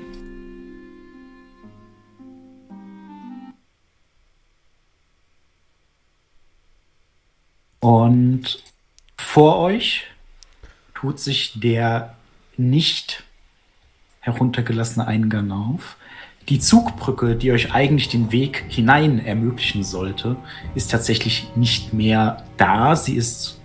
Und 7.80 8.62
vor 9.16 9.58
euch 9.58 10.04
tut 10.94 11.18
sich 11.18 11.58
der 11.58 12.14
nicht 12.56 13.24
heruntergelassene 14.20 15.04
Eingang 15.04 15.50
auf. 15.50 15.96
Die 16.48 16.58
Zugbrücke, 16.58 17.36
die 17.36 17.52
euch 17.52 17.72
eigentlich 17.72 18.08
den 18.08 18.32
Weg 18.32 18.64
hinein 18.68 19.24
ermöglichen 19.24 19.84
sollte, 19.84 20.36
ist 20.74 20.90
tatsächlich 20.90 21.48
nicht 21.54 21.94
mehr 21.94 22.44
da. 22.56 22.96
Sie 22.96 23.14
ist 23.14 23.60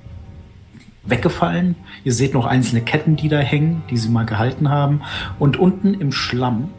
weggefallen. 1.04 1.76
Ihr 2.04 2.14
seht 2.14 2.34
noch 2.34 2.46
einzelne 2.46 2.82
Ketten, 2.82 3.16
die 3.16 3.30
da 3.30 3.40
hängen, 3.40 3.84
die 3.90 3.98
sie 3.98 4.10
mal 4.10 4.26
gehalten 4.26 4.70
haben. 4.70 5.02
Und 5.40 5.58
unten 5.58 5.96
im 5.96 6.12
Schlamm 6.12 6.70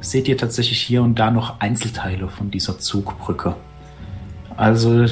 seht 0.00 0.28
ihr 0.28 0.36
tatsächlich 0.36 0.80
hier 0.80 1.02
und 1.02 1.18
da 1.18 1.30
noch 1.30 1.60
Einzelteile 1.60 2.28
von 2.28 2.50
dieser 2.50 2.78
Zugbrücke. 2.78 3.54
Also 4.56 5.06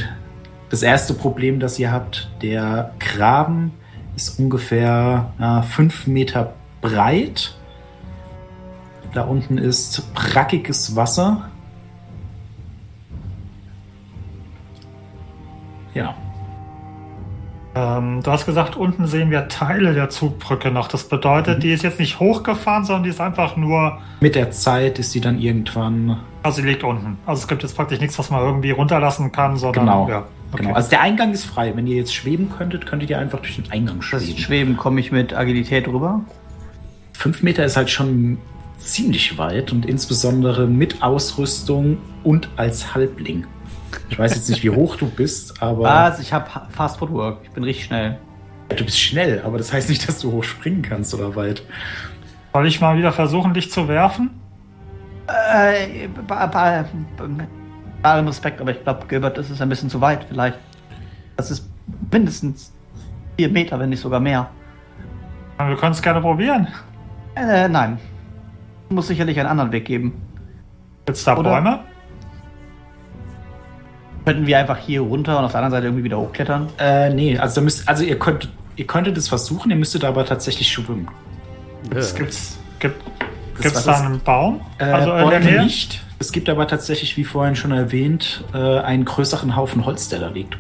das 0.71 0.83
erste 0.83 1.15
Problem, 1.15 1.61
das 1.61 1.79
ihr 1.79 1.93
habt, 1.93 2.31
der 2.43 2.95
Graben 2.99 3.73
ist 4.17 4.39
ungefähr 4.39 5.33
äh, 5.39 5.63
fünf 5.63 6.07
Meter 6.07 6.55
breit. 6.81 7.57
Da 9.13 9.23
unten 9.23 9.59
ist 9.59 10.15
brackiges 10.15 10.95
Wasser. 10.97 11.49
Ja, 15.95 16.15
ähm, 17.73 18.21
du 18.23 18.31
hast 18.33 18.47
gesagt, 18.47 18.77
unten 18.77 19.07
sehen 19.07 19.31
wir 19.31 19.47
Teile 19.47 19.95
der 19.95 20.11
Zugbrücke 20.11 20.73
noch. 20.73 20.89
Das 20.89 21.09
bedeutet, 21.09 21.59
mhm. 21.59 21.61
die 21.61 21.73
ist 21.73 21.85
jetzt 21.85 22.01
nicht 22.01 22.19
hochgefahren, 22.19 22.85
sondern 22.85 23.05
die 23.05 23.11
ist 23.11 23.21
einfach 23.21 23.57
nur. 23.57 23.99
Mit 24.21 24.35
der 24.35 24.51
Zeit 24.51 24.99
ist 24.99 25.13
sie 25.13 25.21
dann 25.21 25.39
irgendwann. 25.39 26.19
Also 26.43 26.63
sie 26.63 26.69
liegt 26.69 26.83
unten. 26.83 27.19
Also 27.27 27.43
es 27.43 27.49
gibt 27.49 27.63
jetzt 27.63 27.77
praktisch 27.77 28.01
nichts, 28.01 28.19
was 28.19 28.31
man 28.31 28.41
irgendwie 28.43 28.73
runterlassen 28.73 29.31
kann, 29.31 29.57
sondern. 29.57 29.87
Genau. 29.87 30.09
Ja, 30.09 30.25
okay. 30.53 30.63
genau. 30.65 30.75
Also 30.75 30.91
der 30.91 31.01
Eingang 31.01 31.33
ist 31.33 31.45
frei. 31.45 31.73
Wenn 31.77 31.87
ihr 31.87 31.97
jetzt 31.97 32.13
schweben 32.13 32.51
könntet, 32.57 32.87
könntet 32.87 33.09
ihr 33.09 33.19
einfach 33.19 33.39
durch 33.39 33.57
den 33.57 33.71
Eingang 33.71 34.03
schweben. 34.03 34.27
Das 34.35 34.41
Schweben 34.41 34.77
komme 34.77 34.99
ich 34.99 35.13
mit 35.13 35.33
Agilität 35.33 35.87
rüber. 35.87 36.23
Fünf 37.13 37.43
Meter 37.43 37.65
ist 37.65 37.77
halt 37.77 37.91
schon 37.91 38.39
ziemlich 38.81 39.39
weit 39.39 39.73
und 39.73 39.87
insbesondere 39.87 40.67
mit 40.67 41.03
Ausrüstung 41.03 41.99
und 42.25 42.49
als 42.57 42.95
Halbling. 42.95 43.47
Ich 44.09 44.19
weiß 44.19 44.35
jetzt 44.35 44.49
nicht, 44.49 44.63
wie 44.65 44.71
hoch 44.71 44.97
du 44.97 45.09
bist, 45.09 45.63
aber. 45.63 45.83
Was? 45.83 46.21
Ich 46.21 46.33
habe 46.33 46.49
Fast 46.71 46.99
Footwork. 46.99 47.39
Ich 47.45 47.51
bin 47.51 47.63
richtig 47.63 47.87
schnell. 47.87 48.19
Du 48.69 48.85
bist 48.85 49.01
schnell, 49.01 49.43
aber 49.45 49.59
das 49.59 49.73
heißt 49.73 49.89
nicht, 49.89 50.07
dass 50.09 50.21
du 50.21 50.33
hoch 50.33 50.45
springen 50.45 50.83
kannst 50.83 51.13
oder 51.15 51.35
weit. 51.35 51.63
Soll 52.53 52.67
ich 52.67 52.81
mal 52.81 52.97
wieder 52.97 53.13
versuchen, 53.13 53.53
dich 53.53 53.71
zu 53.71 53.89
werfen? 53.89 54.31
Äh, 55.27 56.09
bei, 56.27 56.85
allem 58.03 58.27
Respekt, 58.27 58.61
aber 58.61 58.73
ich 58.73 58.83
glaube, 58.83 59.07
Gilbert, 59.07 59.39
das 59.39 59.51
ist 59.51 59.61
ein 59.61 59.69
bisschen 59.69 59.91
zu 59.91 60.01
weit, 60.01 60.25
vielleicht. 60.29 60.59
Das 61.37 61.51
ist 61.51 61.69
mindestens 62.11 62.73
vier 63.37 63.49
Meter, 63.49 63.79
wenn 63.79 63.91
nicht 63.91 64.01
sogar 64.01 64.21
mehr. 64.21 64.51
Wir 65.59 65.77
können 65.77 65.93
es 65.93 66.03
gerne 66.03 66.21
probieren. 66.21 66.69
Äh, 67.35 67.69
nein. 67.69 67.99
Muss 68.91 69.07
sicherlich 69.07 69.39
einen 69.39 69.49
anderen 69.49 69.73
Weg 69.73 69.85
geben. 69.85 70.21
Gibt's 71.07 71.25
da 71.25 71.37
Oder? 71.37 71.51
Bäume? 71.51 71.81
Könnten 74.25 74.47
wir 74.47 74.59
einfach 74.59 74.79
hier 74.79 75.01
runter 75.01 75.39
und 75.39 75.45
auf 75.45 75.53
der 75.53 75.61
anderen 75.61 75.79
Seite 75.79 75.87
irgendwie 75.87 76.05
wieder 76.05 76.19
hochklettern? 76.19 76.69
Äh, 76.79 77.11
nee, 77.15 77.39
also, 77.39 77.61
da 77.61 77.65
müsst, 77.65 77.89
also 77.89 78.05
ihr, 78.05 78.19
könnt, 78.19 78.51
ihr 78.77 78.87
könntet 78.87 79.17
es 79.17 79.29
versuchen, 79.29 79.71
ihr 79.71 79.77
müsstet 79.77 80.05
aber 80.05 80.27
tatsächlich 80.27 80.69
schwimmen. 80.69 81.09
Es 81.95 82.15
gibt's, 82.15 82.59
gibt 82.79 83.01
es 83.59 83.85
da 83.85 84.01
einen 84.01 84.21
Baum? 84.21 84.61
Äh, 84.79 84.85
also 84.85 85.39
Nähe? 85.39 85.63
nicht. 85.63 86.03
Es 86.19 86.33
gibt 86.33 86.49
aber 86.51 86.67
tatsächlich, 86.67 87.17
wie 87.17 87.25
vorhin 87.25 87.57
schon 87.57 87.73
erwähnt, 87.73 88.45
äh, 88.53 88.59
einen 88.59 89.05
größeren 89.07 89.57
Haufen 89.57 89.87
Holz, 89.87 90.09
der 90.11 90.19
da 90.19 90.29
liegt. 90.29 90.59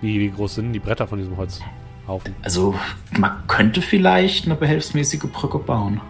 Wie, 0.00 0.20
wie 0.20 0.30
groß 0.30 0.56
sind 0.56 0.72
die 0.72 0.78
Bretter 0.78 1.06
von 1.08 1.18
diesem 1.18 1.36
Holzhaufen? 1.36 2.34
Also, 2.42 2.74
man 3.18 3.32
könnte 3.48 3.82
vielleicht 3.82 4.46
eine 4.46 4.54
behelfsmäßige 4.54 5.24
Brücke 5.32 5.58
bauen. 5.58 6.00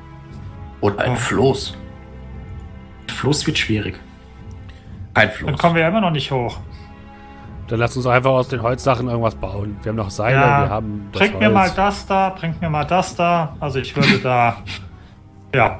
Und 0.80 0.98
ein 0.98 1.16
Floß. 1.16 1.76
Floß 3.08 3.46
wird 3.46 3.58
schwierig. 3.58 3.98
Ein 5.14 5.30
Floß. 5.30 5.50
Dann 5.50 5.58
kommen 5.58 5.74
wir 5.74 5.86
immer 5.86 6.00
noch 6.00 6.10
nicht 6.10 6.30
hoch. 6.30 6.58
Dann 7.68 7.78
lass 7.78 7.96
uns 7.96 8.06
einfach 8.06 8.30
aus 8.30 8.48
den 8.48 8.62
Holzsachen 8.62 9.08
irgendwas 9.08 9.34
bauen. 9.36 9.76
Wir 9.82 9.90
haben 9.90 9.96
noch 9.96 10.10
Seile, 10.10 10.40
ja, 10.40 10.62
wir 10.62 10.70
haben. 10.70 11.08
Das 11.12 11.20
bringt 11.20 11.34
Holz. 11.34 11.42
mir 11.44 11.50
mal 11.50 11.70
das 11.70 12.06
da, 12.06 12.30
bringt 12.30 12.60
mir 12.60 12.70
mal 12.70 12.84
das 12.84 13.14
da. 13.14 13.56
Also 13.60 13.78
ich 13.78 13.94
würde 13.94 14.18
da. 14.18 14.56
ja. 15.54 15.78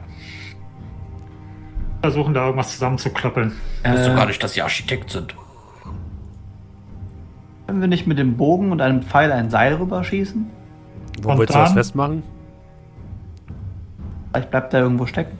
Versuchen 2.01 2.33
da 2.33 2.45
irgendwas 2.45 2.73
zusammenzuklöppeln. 2.73 3.53
Ich 3.85 3.91
wusste 3.91 4.13
äh, 4.13 4.15
gar 4.15 4.27
nicht, 4.27 4.43
dass 4.43 4.53
sie 4.53 4.63
Architekt 4.63 5.11
sind. 5.11 5.35
Können 7.67 7.81
wir 7.81 7.89
nicht 7.89 8.07
mit 8.07 8.19
dem 8.19 8.37
Bogen 8.37 8.73
und 8.73 8.81
einem 8.81 9.03
Pfeil 9.03 9.33
ein 9.33 9.51
Seil 9.51 9.75
rüberschießen? 9.75 10.49
Wo 11.23 11.39
willst 11.39 11.55
du 11.55 11.59
das 11.59 11.73
festmachen? 11.73 12.23
Vielleicht 14.33 14.51
bleibt 14.51 14.73
da 14.75 14.79
irgendwo 14.81 15.07
stecken. 15.07 15.39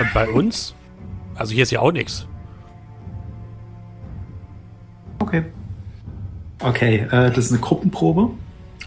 Und 0.00 0.14
bei 0.14 0.28
uns? 0.28 0.74
Also 1.34 1.52
hier 1.52 1.62
ist 1.62 1.70
ja 1.70 1.80
auch 1.80 1.92
nichts. 1.92 2.26
Okay. 5.18 5.44
Okay, 6.62 7.06
äh, 7.10 7.30
das 7.30 7.38
ist 7.38 7.52
eine 7.52 7.60
Gruppenprobe. 7.60 8.30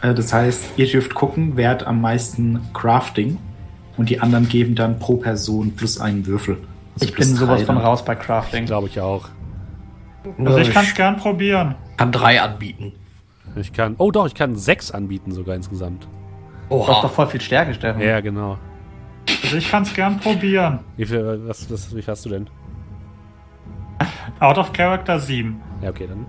Äh, 0.01 0.13
das 0.13 0.33
heißt, 0.33 0.77
ihr 0.77 0.87
dürft 0.87 1.13
gucken, 1.13 1.53
wer 1.55 1.69
hat 1.69 1.85
am 1.85 2.01
meisten 2.01 2.61
Crafting. 2.73 3.37
Und 3.97 4.09
die 4.09 4.21
anderen 4.21 4.47
geben 4.47 4.75
dann 4.75 4.99
pro 4.99 5.17
Person 5.17 5.75
plus 5.75 5.99
einen 5.99 6.25
Würfel. 6.27 6.57
Also 6.95 7.05
ich 7.05 7.15
bin 7.15 7.35
sowas 7.35 7.63
von 7.63 7.77
raus 7.77 8.05
bei 8.05 8.15
Crafting. 8.15 8.65
Glaube 8.65 8.87
ich 8.87 8.99
auch. 8.99 9.29
Also 10.37 10.57
ich 10.59 10.71
kann 10.71 10.85
es 10.85 10.93
gern 10.93 11.17
probieren. 11.17 11.75
Kann 11.97 12.11
drei 12.11 12.41
anbieten. 12.41 12.93
Ich 13.55 13.73
kann. 13.73 13.95
Oh 13.97 14.11
doch, 14.11 14.27
ich 14.27 14.35
kann 14.35 14.55
sechs 14.55 14.91
anbieten 14.91 15.31
sogar 15.31 15.55
insgesamt. 15.55 16.07
Oh, 16.69 16.85
Du 16.85 16.93
hast 16.93 17.03
doch 17.03 17.11
voll 17.11 17.27
viel 17.27 17.41
Stärke, 17.41 17.73
Steffen. 17.73 18.01
Ja, 18.01 18.19
genau. 18.19 18.57
Also 19.43 19.57
ich 19.57 19.69
kann 19.69 19.83
es 19.83 19.93
gern 19.93 20.19
probieren. 20.19 20.79
Wie 20.95 21.05
viel, 21.05 21.41
was, 21.47 21.69
was, 21.71 21.95
wie 21.95 22.01
viel 22.01 22.11
hast 22.11 22.25
du 22.25 22.29
denn? 22.29 22.49
Out 24.39 24.57
of 24.57 24.73
Character 24.73 25.19
7. 25.19 25.59
Ja, 25.81 25.89
okay, 25.89 26.07
dann 26.07 26.25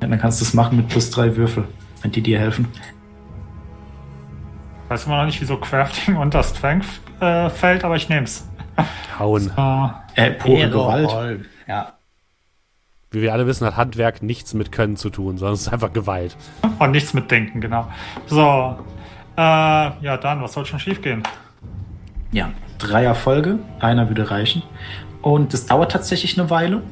ja, 0.00 0.08
dann 0.08 0.18
kannst 0.18 0.40
du 0.40 0.44
es 0.44 0.54
machen 0.54 0.76
mit 0.76 0.88
plus 0.88 1.10
drei 1.10 1.36
Würfel, 1.36 1.64
wenn 2.02 2.12
die 2.12 2.20
dir 2.20 2.38
helfen. 2.38 2.68
Weiß 4.88 5.06
immer 5.06 5.18
noch 5.18 5.26
nicht, 5.26 5.40
wieso 5.40 5.56
Crafting 5.56 6.16
unter 6.16 6.42
Strength 6.42 7.00
äh, 7.20 7.48
fällt, 7.50 7.84
aber 7.84 7.96
ich 7.96 8.08
nehm's. 8.08 8.48
Hauen. 9.18 9.50
So. 9.56 9.90
Äh, 10.14 10.32
pure 10.32 10.68
Gewalt. 10.68 11.46
Ja. 11.66 11.94
Wie 13.10 13.22
wir 13.22 13.32
alle 13.32 13.46
wissen, 13.46 13.66
hat 13.66 13.76
Handwerk 13.76 14.22
nichts 14.22 14.52
mit 14.52 14.70
Können 14.70 14.96
zu 14.96 15.08
tun, 15.08 15.38
sondern 15.38 15.54
es 15.54 15.62
ist 15.62 15.72
einfach 15.72 15.92
Gewalt. 15.92 16.36
Und 16.78 16.90
nichts 16.90 17.14
mit 17.14 17.30
Denken, 17.30 17.60
genau. 17.60 17.90
So. 18.26 18.78
Äh, 19.36 19.40
ja, 19.40 20.16
dann, 20.16 20.42
was 20.42 20.52
soll 20.52 20.64
schon 20.64 20.78
schiefgehen? 20.78 21.22
Ja, 22.32 22.50
drei 22.78 23.04
Erfolge. 23.04 23.58
Einer 23.80 24.08
würde 24.08 24.30
reichen. 24.30 24.62
Und 25.22 25.52
es 25.54 25.66
dauert 25.66 25.92
tatsächlich 25.92 26.38
eine 26.38 26.50
Weile. 26.50 26.82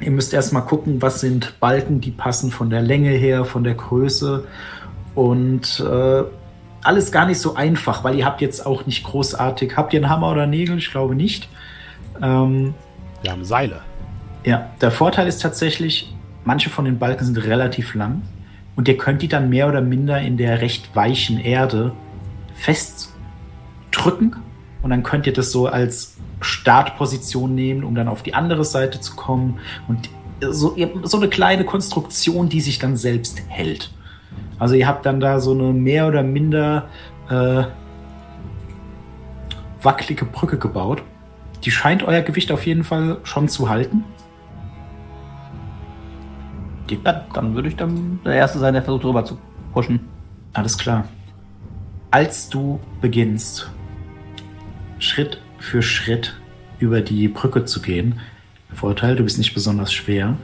Ihr 0.00 0.10
müsst 0.10 0.34
erstmal 0.34 0.62
gucken, 0.62 1.00
was 1.00 1.20
sind 1.20 1.58
Balken, 1.60 2.00
die 2.00 2.10
passen 2.10 2.50
von 2.50 2.70
der 2.70 2.82
Länge 2.82 3.10
her, 3.10 3.44
von 3.44 3.64
der 3.64 3.74
Größe. 3.74 4.46
Und 5.14 5.80
äh, 5.80 6.22
alles 6.82 7.10
gar 7.10 7.26
nicht 7.26 7.40
so 7.40 7.54
einfach, 7.54 8.04
weil 8.04 8.14
ihr 8.14 8.24
habt 8.24 8.40
jetzt 8.40 8.64
auch 8.64 8.86
nicht 8.86 9.04
großartig. 9.04 9.76
Habt 9.76 9.92
ihr 9.92 10.00
einen 10.00 10.10
Hammer 10.10 10.30
oder 10.30 10.46
Nägel? 10.46 10.78
Ich 10.78 10.90
glaube 10.90 11.14
nicht. 11.14 11.48
Ähm, 12.22 12.74
Wir 13.22 13.32
haben 13.32 13.44
Seile. 13.44 13.80
Ja, 14.44 14.70
der 14.80 14.90
Vorteil 14.90 15.26
ist 15.26 15.42
tatsächlich, 15.42 16.14
manche 16.44 16.70
von 16.70 16.84
den 16.84 16.98
Balken 16.98 17.24
sind 17.24 17.38
relativ 17.38 17.94
lang 17.94 18.22
und 18.76 18.86
ihr 18.88 18.96
könnt 18.96 19.22
die 19.22 19.28
dann 19.28 19.48
mehr 19.48 19.68
oder 19.68 19.80
minder 19.80 20.20
in 20.20 20.36
der 20.36 20.60
recht 20.60 20.94
weichen 20.94 21.40
Erde 21.40 21.92
festdrücken 22.54 24.36
und 24.82 24.90
dann 24.90 25.02
könnt 25.02 25.26
ihr 25.26 25.32
das 25.32 25.50
so 25.50 25.66
als 25.66 26.16
Startposition 26.40 27.54
nehmen, 27.54 27.82
um 27.82 27.94
dann 27.94 28.06
auf 28.06 28.22
die 28.22 28.34
andere 28.34 28.64
Seite 28.64 29.00
zu 29.00 29.16
kommen. 29.16 29.58
Und 29.88 30.10
so, 30.40 30.76
so 31.02 31.16
eine 31.16 31.28
kleine 31.28 31.64
Konstruktion, 31.64 32.48
die 32.48 32.60
sich 32.60 32.78
dann 32.78 32.96
selbst 32.96 33.42
hält. 33.48 33.90
Also 34.58 34.74
ihr 34.74 34.86
habt 34.86 35.04
dann 35.06 35.18
da 35.18 35.40
so 35.40 35.52
eine 35.52 35.72
mehr 35.72 36.06
oder 36.06 36.22
minder 36.22 36.88
äh, 37.28 37.64
wackelige 39.82 40.24
Brücke 40.24 40.58
gebaut. 40.58 41.02
Die 41.64 41.70
scheint 41.70 42.02
euer 42.02 42.22
Gewicht 42.22 42.52
auf 42.52 42.66
jeden 42.66 42.84
Fall 42.84 43.18
schon 43.24 43.48
zu 43.48 43.68
halten. 43.68 44.04
Ja, 46.90 47.24
dann 47.32 47.54
würde 47.54 47.68
ich 47.68 47.76
dann 47.76 48.20
der 48.24 48.34
Erste 48.34 48.58
sein, 48.58 48.74
der 48.74 48.82
versucht 48.82 49.04
rüber 49.04 49.24
zu 49.24 49.38
pushen. 49.72 50.00
Alles 50.52 50.78
klar. 50.78 51.04
Als 52.10 52.48
du 52.48 52.80
beginnst, 53.00 53.70
Schritt 54.98 55.40
für 55.58 55.82
Schritt 55.82 56.34
über 56.78 57.00
die 57.00 57.28
Brücke 57.28 57.64
zu 57.64 57.82
gehen, 57.82 58.20
Vorteil, 58.72 59.16
du 59.16 59.24
bist 59.24 59.38
nicht 59.38 59.54
besonders 59.54 59.92
schwer, 59.92 60.36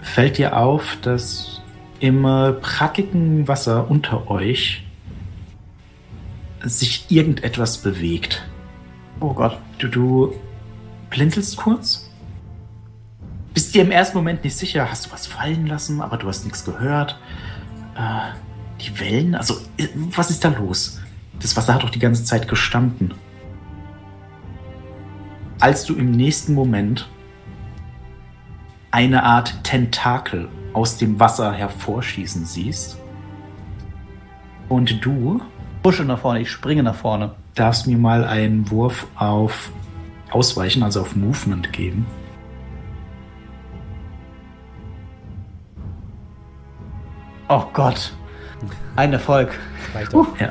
fällt 0.00 0.38
dir 0.38 0.56
auf, 0.56 0.98
dass 1.02 1.62
im 2.00 2.22
brackigen 2.22 3.48
Wasser 3.48 3.90
unter 3.90 4.30
euch 4.30 4.84
sich 6.62 7.10
irgendetwas 7.10 7.78
bewegt. 7.78 8.44
Oh 9.20 9.32
Gott. 9.32 9.58
Du, 9.78 9.88
du 9.88 10.34
blinzelst 11.10 11.56
kurz. 11.56 12.07
Bist 13.68 13.74
dir 13.74 13.82
im 13.82 13.90
ersten 13.90 14.16
Moment 14.16 14.44
nicht 14.44 14.56
sicher, 14.56 14.90
hast 14.90 15.04
du 15.04 15.12
was 15.12 15.26
fallen 15.26 15.66
lassen, 15.66 16.00
aber 16.00 16.16
du 16.16 16.26
hast 16.26 16.42
nichts 16.44 16.64
gehört. 16.64 17.18
Äh, 17.96 18.30
die 18.80 18.98
Wellen, 18.98 19.34
also 19.34 19.56
äh, 19.76 19.88
was 19.94 20.30
ist 20.30 20.42
da 20.42 20.48
los? 20.48 20.98
Das 21.38 21.54
Wasser 21.54 21.74
hat 21.74 21.82
doch 21.82 21.90
die 21.90 21.98
ganze 21.98 22.24
Zeit 22.24 22.48
gestanden. 22.48 23.12
Als 25.60 25.84
du 25.84 25.96
im 25.96 26.12
nächsten 26.12 26.54
Moment 26.54 27.10
eine 28.90 29.22
Art 29.24 29.62
Tentakel 29.64 30.48
aus 30.72 30.96
dem 30.96 31.20
Wasser 31.20 31.52
hervorschießen 31.52 32.46
siehst 32.46 32.96
und 34.70 35.04
du 35.04 35.42
Pushe 35.82 36.06
nach 36.06 36.20
vorne, 36.20 36.40
ich 36.40 36.50
springe 36.50 36.82
nach 36.82 36.94
vorne. 36.94 37.34
darfst 37.54 37.86
mir 37.86 37.98
mal 37.98 38.24
einen 38.24 38.70
Wurf 38.70 39.08
auf 39.14 39.70
Ausweichen, 40.30 40.82
also 40.82 41.02
auf 41.02 41.14
Movement 41.14 41.70
geben. 41.70 42.06
Oh 47.48 47.64
Gott. 47.72 48.12
Ein 48.96 49.12
Erfolg. 49.12 49.50
Reicht 49.94 50.12
doch. 50.12 50.38
Ja. 50.38 50.48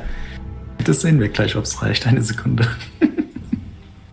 Das 0.84 1.02
sehen 1.02 1.20
wir 1.20 1.30
gleich, 1.30 1.56
ob 1.56 1.64
es 1.64 1.82
reicht. 1.82 2.08
Eine 2.08 2.22
Sekunde. 2.22 2.68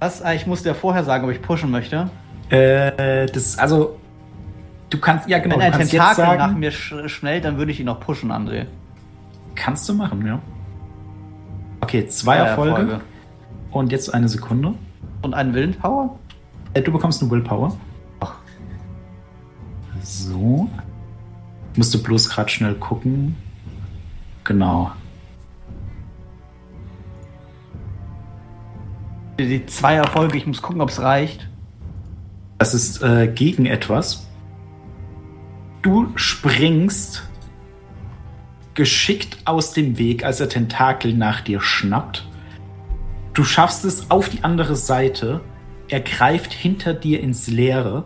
Was? 0.01 0.23
Ah, 0.23 0.35
Ich 0.35 0.47
musste 0.47 0.69
ja 0.69 0.75
vorher 0.75 1.05
sagen, 1.05 1.25
ob 1.25 1.31
ich 1.31 1.41
pushen 1.41 1.71
möchte. 1.71 2.11
Äh, 2.51 3.27
das, 3.27 3.59
also, 3.59 3.99
du 4.91 4.99
kannst, 4.99 5.29
ja 5.29 5.39
genau, 5.39 5.55
Wenn 5.59 5.71
du 5.71 5.75
ein 5.77 5.81
jetzt 5.81 5.91
Tentakel 5.93 6.37
nach 6.37 6.53
mir 6.55 6.71
sch 6.71 6.95
schnellt, 7.07 7.45
dann 7.45 7.57
würde 7.57 7.73
ich 7.73 7.81
ihn 7.81 7.87
noch 7.87 8.01
pushen, 8.01 8.31
André. 8.31 8.67
kannst 9.55 9.89
du 9.89 9.95
machen, 9.95 10.27
ja. 10.27 10.41
Okay, 11.81 12.07
zwei 12.07 12.37
Zwei 12.37 12.45
Erfolge. 12.45 12.71
Erfolge. 12.73 13.01
Und 13.71 13.93
jetzt 13.93 14.13
eine 14.13 14.29
Sekunde. 14.29 14.75
Und 15.23 15.33
einen 15.35 15.55
Willenspower? 15.55 16.19
Äh, 16.75 16.83
du 16.83 16.93
bekommst 16.93 17.23
eine 17.23 17.31
Willpower. 17.31 17.75
Ach. 18.21 18.35
So. 20.03 20.69
Musst 21.77 21.93
du 21.95 22.03
bloß 22.03 22.29
gerade 22.29 22.49
schnell 22.51 22.75
gucken. 22.75 23.37
Genau. 24.45 24.93
Die- 29.39 29.49
Die 29.49 29.67
zwei 29.67 29.95
Erfolge, 29.95 30.37
ich 30.37 30.47
muss 30.47 30.63
gucken, 30.63 30.81
ob 30.81 30.91
es 30.91 31.01
reicht. 31.01 31.49
Das 32.59 32.75
ist 32.75 33.03
äh, 33.03 33.27
gegen 33.27 33.67
etwas. 33.67 34.29
Du 35.83 36.09
springst 36.15 37.29
geschickt 38.75 39.39
aus 39.45 39.73
dem 39.73 39.99
Weg, 39.99 40.25
als 40.25 40.39
der 40.39 40.49
Tentakel 40.49 41.15
nach 41.15 41.41
dir 41.41 41.61
schnappt. 41.61 42.27
Du 43.35 43.45
schaffst 43.45 43.85
es 43.85 44.11
auf 44.11 44.29
die 44.29 44.45
andere 44.45 44.77
Seite. 44.77 45.41
Er 45.89 46.01
greift 46.01 46.53
hinter 46.53 46.95
dir 46.95 47.21
ins 47.21 47.49
Leere. 47.49 48.05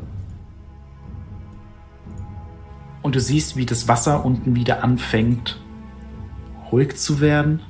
Und 3.02 3.14
du 3.14 3.20
siehst, 3.20 3.56
wie 3.56 3.66
das 3.66 3.88
Wasser 3.88 4.24
unten 4.24 4.54
wieder 4.54 4.82
anfängt 4.82 5.58
ruhig 6.72 6.96
zu 6.96 7.20
werden. 7.20 7.60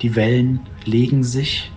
Die 0.00 0.16
Wellen 0.16 0.60
legen 0.84 1.22
sich. 1.22 1.70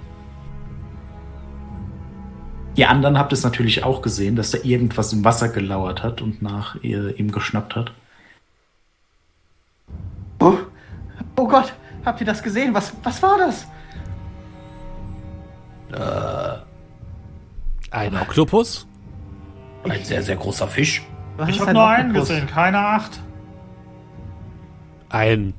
Ihr 2.76 2.89
anderen 2.89 3.18
habt 3.18 3.32
es 3.32 3.43
natürlich 3.43 3.84
auch 3.84 4.02
gesehen, 4.02 4.36
dass 4.36 4.52
da 4.52 4.58
irgendwas 4.64 5.14
im 5.14 5.24
Wasser 5.24 5.50
gelauert 5.50 6.04
hat 6.04 6.22
und 6.22 6.41
nach 6.41 6.76
ihr, 6.82 7.18
ihm 7.20 7.32
geschnappt 7.32 7.76
hat. 7.76 7.93
Oh, 10.39 10.58
oh 11.38 11.48
Gott, 11.48 11.74
habt 12.04 12.20
ihr 12.20 12.28
das 12.28 12.43
gesehen? 12.43 12.74
Was, 12.74 12.93
was 13.04 13.22
war 13.24 13.38
das? 13.38 13.68
Ein 17.91 18.18
Oktopus? 18.18 18.86
Ein 19.88 20.04
sehr, 20.04 20.22
sehr 20.22 20.36
großer 20.36 20.68
Fisch. 20.68 21.04
Was 21.38 21.50
Ich 21.50 21.60
habe 21.60 21.74
nur 21.74 21.88
einen 21.88 22.14
gesehen, 22.14 22.48
keine 22.48 22.80
acht. 22.80 23.20
Ein 25.10 25.54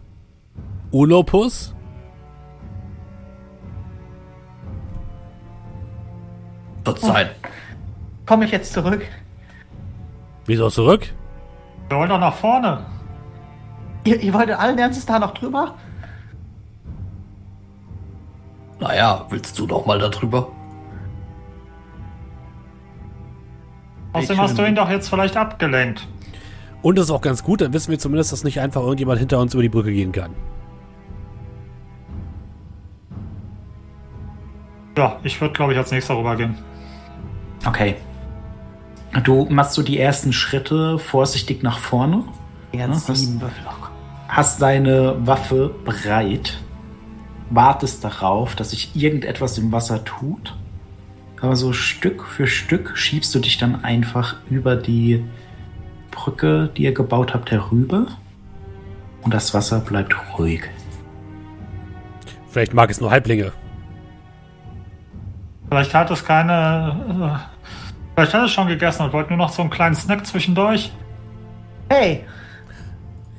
Ulopus? 0.91 1.75
Wird 6.85 7.01
sein. 7.01 7.29
Komme 8.25 8.45
ich 8.45 8.53
jetzt 8.53 8.73
zurück? 8.73 9.03
Wieso 10.47 10.71
zurück? 10.71 11.13
Wir 11.89 11.99
wollen 11.99 12.09
doch 12.09 12.21
nach 12.21 12.35
vorne. 12.35 12.87
Ihr, 14.05 14.21
ihr 14.21 14.33
wolltet 14.33 14.59
allen 14.59 14.79
Ernstes 14.79 15.05
da 15.05 15.19
noch 15.19 15.35
drüber? 15.35 15.75
Naja, 18.79 19.27
willst 19.31 19.59
du 19.59 19.67
doch 19.67 19.85
mal 19.87 19.99
darüber? 19.99 20.49
Außerdem 24.17 24.43
hast 24.43 24.59
du 24.59 24.67
ihn 24.67 24.75
doch 24.75 24.91
jetzt 24.91 25.09
vielleicht 25.09 25.37
abgelenkt. 25.37 26.07
Und 26.83 26.97
das 26.99 27.07
ist 27.07 27.11
auch 27.11 27.21
ganz 27.21 27.43
gut, 27.43 27.61
dann 27.61 27.73
wissen 27.73 27.91
wir 27.91 27.99
zumindest, 27.99 28.33
dass 28.33 28.45
nicht 28.45 28.61
einfach 28.61 28.83
irgendjemand 28.83 29.19
hinter 29.19 29.41
uns 29.41 29.55
über 29.55 29.63
die 29.63 29.69
Brücke 29.69 29.93
gehen 29.93 30.13
kann. 30.13 30.33
Ja, 34.97 35.19
ich 35.23 35.41
würde, 35.41 35.53
glaube 35.53 35.73
ich, 35.73 35.79
als 35.79 35.91
nächster 35.91 36.17
rübergehen. 36.17 36.55
Okay. 37.67 37.97
Du 39.25 39.47
machst 39.51 39.75
so 39.75 39.83
die 39.83 39.99
ersten 39.99 40.33
Schritte 40.33 40.99
vorsichtig 40.99 41.63
nach 41.63 41.79
vorne, 41.79 42.25
Würfel. 42.73 43.65
Oh 43.67 43.87
hast 44.29 44.61
deine 44.61 45.27
Waffe 45.27 45.75
bereit, 45.85 46.59
wartest 47.51 48.05
darauf, 48.05 48.55
dass 48.55 48.71
sich 48.71 48.95
irgendetwas 48.95 49.59
im 49.59 49.73
Wasser 49.73 50.05
tut. 50.05 50.55
Aber 51.47 51.55
so 51.55 51.73
Stück 51.73 52.25
für 52.25 52.49
Stück 52.49 52.99
schiebst 52.99 53.33
du 53.33 53.39
dich 53.39 53.57
dann 53.57 53.85
einfach 53.85 54.35
über 54.51 54.75
die 54.75 55.25
Brücke, 56.11 56.73
die 56.77 56.83
ihr 56.83 56.93
gebaut 56.93 57.35
habt, 57.35 57.53
herüber. 57.53 58.09
Und 59.23 59.33
das 59.33 59.55
Wasser 59.55 59.79
bleibt 59.79 60.17
ruhig. 60.37 60.65
Vielleicht 62.49 62.75
mag 62.75 62.91
es 62.91 63.01
nur 63.01 63.13
Halblinge. 63.13 63.53
Vielleicht 65.69 65.95
hat 65.95 66.11
es 66.11 66.25
keine. 66.25 67.39
Äh, 67.39 68.17
vielleicht 68.17 68.35
hat 68.35 68.45
es 68.47 68.51
schon 68.51 68.67
gegessen 68.67 69.03
und 69.03 69.13
wollte 69.13 69.29
nur 69.29 69.39
noch 69.39 69.53
so 69.53 69.63
einen 69.63 69.71
kleinen 69.71 69.95
Snack 69.95 70.27
zwischendurch. 70.27 70.91
Hey, 71.89 72.25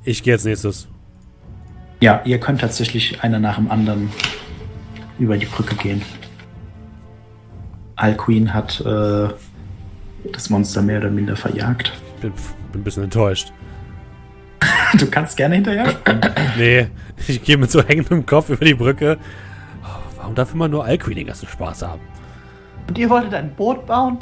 Ich 0.06 0.24
gehe 0.24 0.36
als 0.36 0.46
nächstes. 0.46 0.88
Ja, 2.00 2.22
ihr 2.24 2.40
könnt 2.40 2.62
tatsächlich 2.62 3.22
einer 3.22 3.40
nach 3.40 3.58
dem 3.58 3.70
anderen 3.70 4.10
über 5.20 5.38
die 5.38 5.46
Brücke 5.46 5.76
gehen. 5.76 6.02
Alcuin 7.98 8.54
hat 8.54 8.80
äh, 8.82 9.28
das 10.32 10.50
Monster 10.50 10.82
mehr 10.82 11.00
oder 11.00 11.10
minder 11.10 11.36
verjagt. 11.36 11.92
Ich 12.16 12.22
bin, 12.22 12.32
bin 12.72 12.82
ein 12.82 12.84
bisschen 12.84 13.04
enttäuscht. 13.04 13.52
Du 14.98 15.06
kannst 15.08 15.36
gerne 15.36 15.56
hinterher. 15.56 15.94
Nee, 16.58 16.88
ich 17.28 17.44
gehe 17.44 17.58
mit 17.58 17.70
so 17.70 17.84
hängendem 17.84 18.26
Kopf 18.26 18.50
über 18.50 18.64
die 18.64 18.74
Brücke. 18.74 19.18
Oh, 19.84 20.18
warum 20.18 20.34
darf 20.34 20.54
immer 20.54 20.70
nur 20.70 20.86
Alcuin 20.86 21.18
den 21.18 21.28
ganzen 21.28 21.48
Spaß 21.48 21.84
haben? 21.84 22.02
und 22.88 22.98
ihr 22.98 23.10
wolltet 23.10 23.34
ein 23.34 23.54
Boot 23.54 23.86
bauen? 23.86 24.20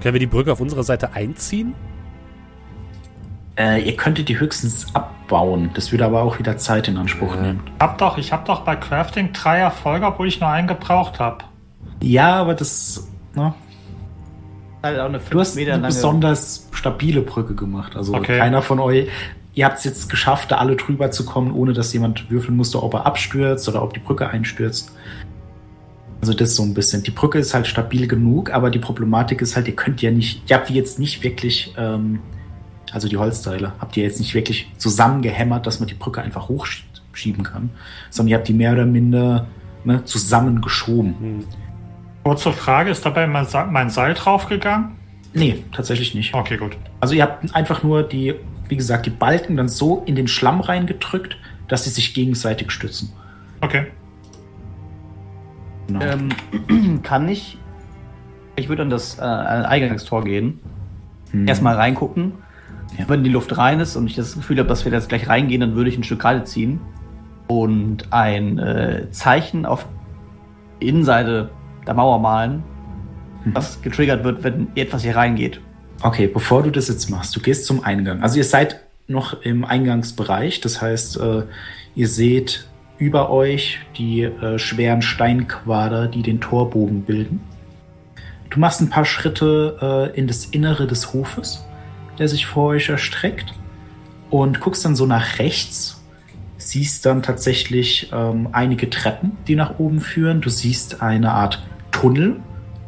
Können 0.00 0.14
wir 0.14 0.20
die 0.20 0.26
Brücke 0.26 0.52
auf 0.52 0.60
unserer 0.60 0.82
Seite 0.82 1.12
einziehen? 1.12 1.74
Äh, 3.56 3.82
ihr 3.82 3.96
könntet 3.96 4.28
die 4.28 4.38
höchstens 4.38 4.86
abbauen. 5.32 5.70
Das 5.74 5.92
würde 5.92 6.04
aber 6.04 6.22
auch 6.22 6.38
wieder 6.38 6.56
Zeit 6.58 6.88
in 6.88 6.96
Anspruch 6.96 7.36
nehmen. 7.36 7.60
Hab 7.80 7.98
doch, 7.98 8.18
ich 8.18 8.32
habe 8.32 8.44
doch 8.46 8.60
bei 8.60 8.76
Crafting 8.76 9.32
drei 9.32 9.58
Erfolge, 9.58 10.06
obwohl 10.06 10.28
ich 10.28 10.40
nur 10.40 10.50
einen 10.50 10.68
gebraucht 10.68 11.18
habe. 11.18 11.44
Ja, 12.02 12.36
aber 12.36 12.54
das. 12.54 13.08
Ne? 13.34 13.54
Halt 14.82 14.98
auch 14.98 15.06
eine 15.06 15.20
Du 15.30 15.40
hast 15.40 15.56
Meter 15.56 15.74
eine 15.74 15.86
besonders 15.86 16.68
stabile 16.72 17.22
Brücke 17.22 17.54
gemacht. 17.54 17.96
Also 17.96 18.14
Okay. 18.14 18.38
keiner 18.38 18.62
von 18.62 18.78
euch. 18.80 19.08
Ihr 19.54 19.66
habt 19.66 19.78
es 19.78 19.84
jetzt 19.84 20.10
geschafft, 20.10 20.50
da 20.50 20.56
alle 20.56 20.76
drüber 20.76 21.10
zu 21.10 21.24
kommen, 21.24 21.52
ohne 21.52 21.72
dass 21.72 21.92
jemand 21.92 22.30
würfeln 22.30 22.56
musste, 22.56 22.82
ob 22.82 22.94
er 22.94 23.06
abstürzt 23.06 23.68
oder 23.68 23.82
ob 23.82 23.92
die 23.94 24.00
Brücke 24.00 24.28
einstürzt. 24.28 24.92
Also 26.20 26.34
das 26.34 26.54
so 26.56 26.62
ein 26.62 26.72
bisschen. 26.74 27.02
Die 27.02 27.10
Brücke 27.10 27.38
ist 27.38 27.52
halt 27.52 27.66
stabil 27.66 28.06
genug, 28.08 28.52
aber 28.52 28.70
die 28.70 28.78
Problematik 28.78 29.42
ist 29.42 29.54
halt, 29.56 29.68
ihr 29.68 29.76
könnt 29.76 30.00
ja 30.02 30.10
nicht, 30.10 30.48
ihr 30.50 30.56
habt 30.56 30.68
die 30.68 30.74
jetzt 30.74 30.98
nicht 30.98 31.22
wirklich, 31.22 31.74
ähm, 31.76 32.20
also 32.92 33.08
die 33.08 33.16
Holzteile, 33.16 33.72
habt 33.80 33.96
ihr 33.96 34.04
jetzt 34.04 34.20
nicht 34.20 34.34
wirklich 34.34 34.70
zusammengehämmert, 34.76 35.66
dass 35.66 35.80
man 35.80 35.88
die 35.88 35.94
Brücke 35.94 36.22
einfach 36.22 36.48
hochschieben 36.48 37.42
kann, 37.42 37.70
sondern 38.10 38.30
ihr 38.30 38.36
habt 38.36 38.48
die 38.48 38.52
mehr 38.52 38.72
oder 38.72 38.84
minder 38.84 39.46
ne, 39.84 40.04
zusammengeschoben. 40.04 41.18
Hm. 41.18 41.44
Kurze 42.24 42.52
Frage, 42.52 42.90
ist 42.90 43.04
dabei 43.04 43.26
mein, 43.26 43.46
Sa 43.46 43.66
mein 43.66 43.90
Seil 43.90 44.14
draufgegangen? 44.14 44.92
Nee, 45.34 45.64
tatsächlich 45.72 46.14
nicht. 46.14 46.34
Okay, 46.34 46.56
gut. 46.56 46.76
Also 47.00 47.14
ihr 47.14 47.22
habt 47.22 47.54
einfach 47.54 47.82
nur 47.82 48.02
die, 48.02 48.34
wie 48.68 48.76
gesagt, 48.76 49.06
die 49.06 49.10
Balken 49.10 49.56
dann 49.56 49.68
so 49.68 50.02
in 50.06 50.14
den 50.14 50.28
Schlamm 50.28 50.60
reingedrückt, 50.60 51.36
dass 51.68 51.84
sie 51.84 51.90
sich 51.90 52.14
gegenseitig 52.14 52.70
stützen. 52.70 53.12
Okay. 53.60 53.86
Genau. 55.86 56.04
Ähm, 56.04 57.00
kann 57.02 57.28
ich. 57.28 57.58
Ich 58.56 58.68
würde 58.68 58.82
an 58.82 58.90
das 58.90 59.18
äh, 59.18 59.22
Eingangstor 59.22 60.24
gehen. 60.24 60.60
Hm. 61.30 61.48
Erstmal 61.48 61.76
reingucken. 61.76 62.34
Wenn 63.06 63.24
die 63.24 63.30
Luft 63.30 63.56
rein 63.56 63.80
ist 63.80 63.96
und 63.96 64.06
ich 64.06 64.14
das 64.14 64.34
Gefühl 64.34 64.58
habe, 64.58 64.68
dass 64.68 64.84
wir 64.84 64.92
jetzt 64.92 65.08
gleich 65.08 65.28
reingehen, 65.28 65.60
dann 65.60 65.74
würde 65.74 65.90
ich 65.90 65.96
ein 65.96 66.04
Stück 66.04 66.20
Kreide 66.20 66.44
ziehen 66.44 66.80
und 67.48 68.12
ein 68.12 68.58
äh, 68.58 69.10
Zeichen 69.10 69.66
auf 69.66 69.86
die 70.80 70.88
Innenseite 70.88 71.50
der 71.86 71.94
Mauer 71.94 72.18
malen, 72.18 72.62
hm. 73.44 73.54
das 73.54 73.82
getriggert 73.82 74.24
wird, 74.24 74.44
wenn 74.44 74.68
etwas 74.74 75.02
hier 75.02 75.16
reingeht. 75.16 75.60
Okay, 76.02 76.26
bevor 76.26 76.62
du 76.62 76.70
das 76.70 76.88
jetzt 76.88 77.10
machst, 77.10 77.34
du 77.36 77.40
gehst 77.40 77.66
zum 77.66 77.84
Eingang. 77.84 78.22
Also 78.22 78.38
ihr 78.38 78.44
seid 78.44 78.80
noch 79.06 79.42
im 79.42 79.64
Eingangsbereich, 79.64 80.60
das 80.60 80.80
heißt, 80.80 81.20
äh, 81.20 81.42
ihr 81.94 82.08
seht 82.08 82.66
über 82.98 83.30
euch 83.30 83.80
die 83.96 84.22
äh, 84.22 84.58
schweren 84.58 85.02
Steinquader, 85.02 86.08
die 86.08 86.22
den 86.22 86.40
Torbogen 86.40 87.02
bilden. 87.02 87.40
Du 88.50 88.60
machst 88.60 88.80
ein 88.80 88.90
paar 88.90 89.04
Schritte 89.04 90.10
äh, 90.14 90.18
in 90.18 90.26
das 90.26 90.44
Innere 90.46 90.86
des 90.86 91.12
Hofes, 91.12 91.64
der 92.18 92.28
sich 92.28 92.46
vor 92.46 92.68
euch 92.68 92.88
erstreckt, 92.88 93.54
und 94.32 94.60
guckst 94.60 94.84
dann 94.84 94.96
so 94.96 95.04
nach 95.04 95.38
rechts. 95.38 96.02
Siehst 96.56 97.04
dann 97.04 97.22
tatsächlich 97.22 98.10
ähm, 98.12 98.48
einige 98.52 98.88
Treppen, 98.88 99.32
die 99.46 99.56
nach 99.56 99.78
oben 99.78 100.00
führen. 100.00 100.40
Du 100.40 100.48
siehst 100.48 101.02
eine 101.02 101.32
Art 101.32 101.62
Tunnel, 101.90 102.40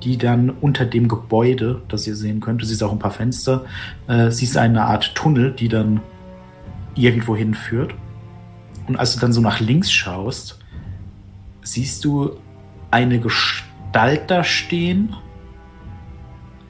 die 0.03 0.16
dann 0.16 0.49
unter 0.49 0.87
dem 0.87 1.07
Gebäude, 1.07 1.83
das 1.89 2.07
ihr 2.07 2.16
sehen 2.16 2.41
könnt, 2.41 2.62
du 2.62 2.64
siehst 2.64 2.83
auch 2.83 2.93
ein 2.93 2.99
paar 2.99 3.11
Fenster, 3.11 3.66
äh, 4.09 4.31
siehst 4.31 4.57
eine 4.57 4.85
Art 4.85 5.14
Tunnel, 5.14 5.53
die 5.53 5.68
dann 5.68 6.01
irgendwo 6.95 7.37
hinführt. 7.37 7.95
Und 8.87 8.97
als 8.97 9.14
du 9.14 9.20
dann 9.20 9.33
so 9.35 9.43
nach 9.43 9.61
links 9.61 9.93
schaust, 9.93 10.59
siehst 11.62 12.05
du 12.07 12.39
eine 12.91 13.20
Gestalt 13.20 14.31
da 14.31 14.45
stehen. 14.45 15.14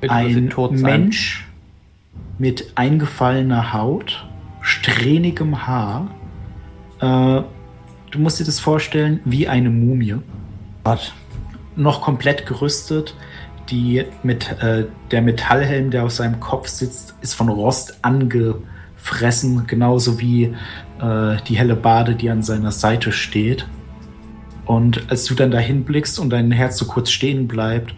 Ein 0.08 0.50
Mensch 0.72 1.46
mit 2.38 2.72
eingefallener 2.74 3.72
Haut, 3.72 4.26
strähnigem 4.60 5.66
Haar. 5.66 6.10
Äh, 7.00 7.42
du 8.10 8.18
musst 8.18 8.40
dir 8.40 8.44
das 8.44 8.60
vorstellen 8.60 9.20
wie 9.24 9.48
eine 9.48 9.70
Mumie. 9.70 10.16
Was? 10.84 11.12
Noch 11.76 12.02
komplett 12.02 12.46
gerüstet. 12.46 13.14
Die 13.70 14.04
mit, 14.22 14.50
äh, 14.62 14.86
der 15.10 15.22
Metallhelm, 15.22 15.90
der 15.90 16.04
auf 16.04 16.10
seinem 16.10 16.38
Kopf 16.38 16.68
sitzt, 16.68 17.14
ist 17.22 17.34
von 17.34 17.48
Rost 17.48 17.98
angefressen, 18.02 19.66
genauso 19.66 20.20
wie 20.20 20.54
äh, 21.00 21.36
die 21.48 21.56
helle 21.56 21.74
Bade, 21.74 22.14
die 22.14 22.28
an 22.28 22.42
seiner 22.42 22.72
Seite 22.72 23.10
steht. 23.10 23.66
Und 24.66 25.10
als 25.10 25.24
du 25.24 25.34
dann 25.34 25.50
dahin 25.50 25.84
blickst 25.84 26.18
und 26.18 26.30
dein 26.30 26.50
Herz 26.50 26.76
so 26.76 26.86
kurz 26.86 27.10
stehen 27.10 27.48
bleibt, 27.48 27.94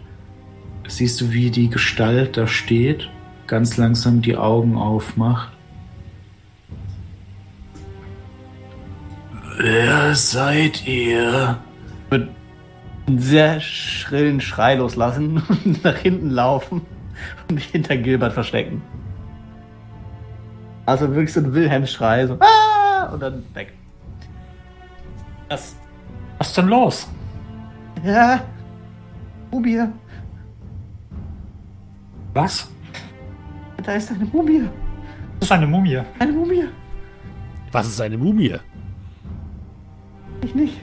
siehst 0.87 1.19
du, 1.19 1.31
wie 1.31 1.51
die 1.51 1.69
Gestalt 1.69 2.37
da 2.37 2.47
steht, 2.47 3.09
ganz 3.47 3.77
langsam 3.77 4.21
die 4.21 4.37
Augen 4.37 4.77
aufmacht. 4.77 5.51
Wer 9.57 10.13
seid 10.15 10.85
ihr? 10.85 11.57
Mit 12.11 12.29
einen 13.07 13.19
sehr 13.19 13.59
schrillen 13.59 14.41
Schrei 14.41 14.75
loslassen 14.75 15.41
und 15.65 15.83
nach 15.83 15.97
hinten 15.97 16.29
laufen 16.29 16.81
und 17.47 17.55
mich 17.55 17.65
hinter 17.65 17.97
Gilbert 17.97 18.33
verstecken. 18.33 18.81
Also 20.85 21.09
wirklich 21.09 21.33
so 21.33 21.39
ein 21.39 21.53
Wilhelm-Schrei, 21.53 22.27
so. 22.27 22.37
Ah! 22.39 22.77
und 23.11 23.21
dann 23.21 23.43
weg. 23.53 23.73
Was, 25.49 25.75
was 26.37 26.47
ist 26.49 26.57
denn 26.57 26.67
los? 26.67 27.07
Ja, 28.03 28.41
Mumie. 29.51 29.85
Was? 32.33 32.69
Da 33.83 33.93
ist 33.93 34.11
eine 34.11 34.25
Mumie. 34.25 34.67
Das 35.39 35.49
ist 35.49 35.51
eine 35.51 35.67
Mumie. 35.67 36.01
Eine 36.19 36.31
Mumie. 36.31 36.67
Was 37.71 37.87
ist 37.87 38.01
eine 38.01 38.17
Mumie? 38.17 38.55
Ich 40.43 40.55
nicht. 40.55 40.77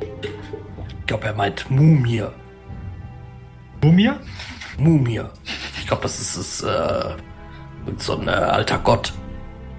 Ich 0.00 1.06
glaube, 1.06 1.26
er 1.26 1.34
meint 1.34 1.70
Mumie. 1.70 2.24
Mumie? 3.82 4.10
Mumie. 4.78 5.22
Ich 5.78 5.86
glaube, 5.86 6.02
das 6.02 6.20
ist, 6.20 6.36
ist 6.36 6.62
äh, 6.62 7.16
so 7.96 8.16
ein 8.18 8.28
äh, 8.28 8.30
alter 8.30 8.78
Gott. 8.78 9.12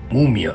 Mumie. 0.10 0.50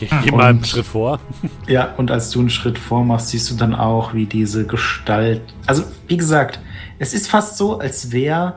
Ich 0.00 0.10
gehe 0.10 0.32
mal 0.32 0.50
einen 0.50 0.64
Schritt 0.64 0.86
vor. 0.86 1.20
Ja, 1.66 1.94
und 1.96 2.10
als 2.10 2.30
du 2.30 2.40
einen 2.40 2.50
Schritt 2.50 2.78
vor 2.78 3.04
machst, 3.04 3.28
siehst 3.28 3.50
du 3.50 3.54
dann 3.54 3.74
auch, 3.74 4.14
wie 4.14 4.26
diese 4.26 4.66
Gestalt. 4.66 5.42
Also, 5.66 5.84
wie 6.06 6.16
gesagt, 6.16 6.60
es 6.98 7.14
ist 7.14 7.28
fast 7.28 7.56
so, 7.56 7.78
als 7.78 8.12
wäre 8.12 8.54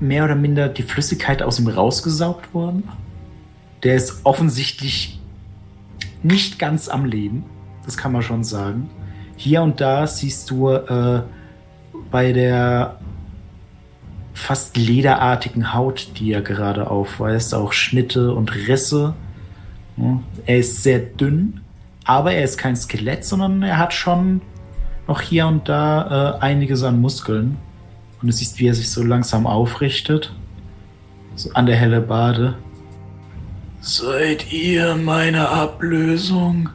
mehr 0.00 0.24
oder 0.24 0.34
minder 0.34 0.68
die 0.68 0.82
Flüssigkeit 0.82 1.42
aus 1.42 1.58
ihm 1.58 1.68
rausgesaugt 1.68 2.54
worden. 2.54 2.84
Der 3.82 3.96
ist 3.96 4.20
offensichtlich 4.24 5.20
nicht 6.22 6.58
ganz 6.58 6.88
am 6.88 7.04
Leben. 7.04 7.44
Das 7.84 7.96
kann 7.96 8.12
man 8.12 8.22
schon 8.22 8.44
sagen. 8.44 8.88
Hier 9.36 9.62
und 9.62 9.80
da 9.80 10.06
siehst 10.06 10.50
du 10.50 10.70
äh, 10.70 11.22
bei 12.10 12.32
der 12.32 12.98
fast 14.32 14.76
lederartigen 14.76 15.74
Haut, 15.74 16.08
die 16.18 16.32
er 16.32 16.42
gerade 16.42 16.90
aufweist, 16.90 17.54
auch 17.54 17.72
Schnitte 17.72 18.34
und 18.34 18.54
Risse. 18.54 19.14
Er 20.46 20.58
ist 20.58 20.82
sehr 20.82 20.98
dünn, 20.98 21.60
aber 22.04 22.32
er 22.32 22.44
ist 22.44 22.58
kein 22.58 22.76
Skelett, 22.76 23.24
sondern 23.24 23.62
er 23.62 23.78
hat 23.78 23.92
schon 23.92 24.40
noch 25.06 25.20
hier 25.20 25.46
und 25.46 25.68
da 25.68 26.36
äh, 26.36 26.40
einiges 26.40 26.82
an 26.82 27.00
Muskeln. 27.00 27.56
Und 28.20 28.28
du 28.28 28.32
siehst, 28.32 28.58
wie 28.58 28.68
er 28.68 28.74
sich 28.74 28.90
so 28.90 29.02
langsam 29.02 29.46
aufrichtet. 29.46 30.34
So 31.36 31.50
an 31.52 31.66
der 31.66 31.76
helle 31.76 32.00
Bade. 32.00 32.56
Seid 33.80 34.52
ihr 34.52 34.96
meine 34.96 35.48
Ablösung? 35.48 36.70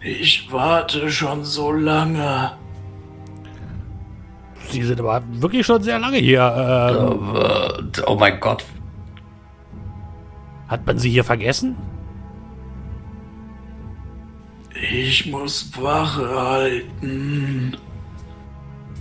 Ich 0.00 0.52
warte 0.52 1.10
schon 1.10 1.44
so 1.44 1.72
lange. 1.72 2.52
Sie 4.68 4.82
sind 4.82 5.00
aber 5.00 5.22
wirklich 5.30 5.64
schon 5.64 5.82
sehr 5.82 5.98
lange 5.98 6.18
hier. 6.18 6.42
Ähm, 7.00 7.34
oh 8.06 8.16
mein 8.16 8.38
Gott. 8.40 8.64
Hat 10.68 10.86
man 10.86 10.98
sie 10.98 11.10
hier 11.10 11.24
vergessen? 11.24 11.76
Ich 14.82 15.26
muss 15.26 15.70
Wache 15.80 16.28
halten, 16.28 17.76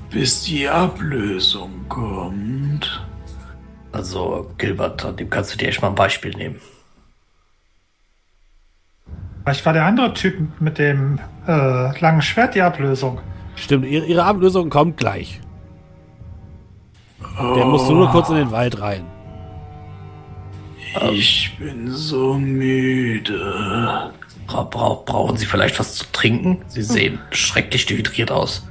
bis 0.09 0.43
die 0.43 0.67
Ablösung 0.67 1.85
kommt. 1.89 3.05
Also, 3.91 4.51
Gilbert, 4.57 5.03
an 5.05 5.17
dem 5.17 5.29
kannst 5.29 5.53
du 5.53 5.57
dir 5.57 5.69
echt 5.69 5.81
mal 5.81 5.89
ein 5.89 5.95
Beispiel 5.95 6.31
nehmen. 6.31 6.59
Vielleicht 9.43 9.65
war 9.65 9.73
der 9.73 9.85
andere 9.85 10.13
Typ 10.13 10.37
mit 10.59 10.77
dem 10.77 11.19
äh, 11.47 11.99
langen 11.99 12.21
Schwert 12.21 12.55
die 12.55 12.61
Ablösung. 12.61 13.19
Stimmt, 13.55 13.85
ihre, 13.85 14.05
ihre 14.05 14.23
Ablösung 14.23 14.69
kommt 14.69 14.97
gleich. 14.97 15.39
Der 17.37 17.65
musst 17.65 17.89
du 17.89 17.93
nur 17.93 18.09
kurz 18.09 18.29
in 18.29 18.35
den 18.35 18.51
Wald 18.51 18.79
rein. 18.79 19.05
Ich 21.11 21.55
bin 21.59 21.91
so 21.91 22.35
müde. 22.35 24.13
Bra 24.47 24.63
bra 24.63 25.01
brauchen 25.05 25.37
Sie 25.37 25.45
vielleicht 25.45 25.79
was 25.79 25.95
zu 25.95 26.05
trinken? 26.11 26.63
Sie 26.67 26.83
sehen 26.83 27.19
schrecklich 27.31 27.85
dehydriert 27.85 28.31
aus. 28.31 28.67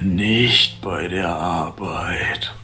Nicht 0.00 0.80
bei 0.80 1.08
der 1.08 1.28
Arbeit. 1.28 2.54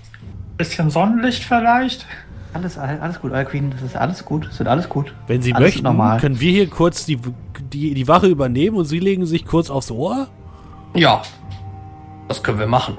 Bisschen 0.57 0.91
Sonnenlicht 0.91 1.45
vielleicht? 1.45 2.07
Alles, 2.55 2.79
alles 2.79 3.21
gut, 3.21 3.33
Alquin. 3.33 3.71
Das 3.71 3.83
ist 3.83 3.97
alles 3.97 4.25
gut. 4.25 4.47
Das 4.47 4.59
wird 4.59 4.69
alles 4.69 4.89
gut. 4.89 5.15
Wenn 5.27 5.43
Sie 5.43 5.53
alles 5.53 5.67
möchten, 5.67 5.85
normal. 5.85 6.19
können 6.19 6.41
wir 6.41 6.51
hier 6.51 6.69
kurz 6.69 7.05
die, 7.05 7.19
die, 7.73 7.95
die 7.95 8.09
Wache 8.09 8.27
übernehmen 8.27 8.77
und 8.77 8.87
Sie 8.87 8.99
legen 8.99 9.27
sich 9.27 9.45
kurz 9.45 9.71
aufs 9.71 9.91
Ohr? 9.91 10.29
Ja, 10.95 11.23
das 12.29 12.43
können 12.43 12.59
wir 12.59 12.67
machen. 12.67 12.97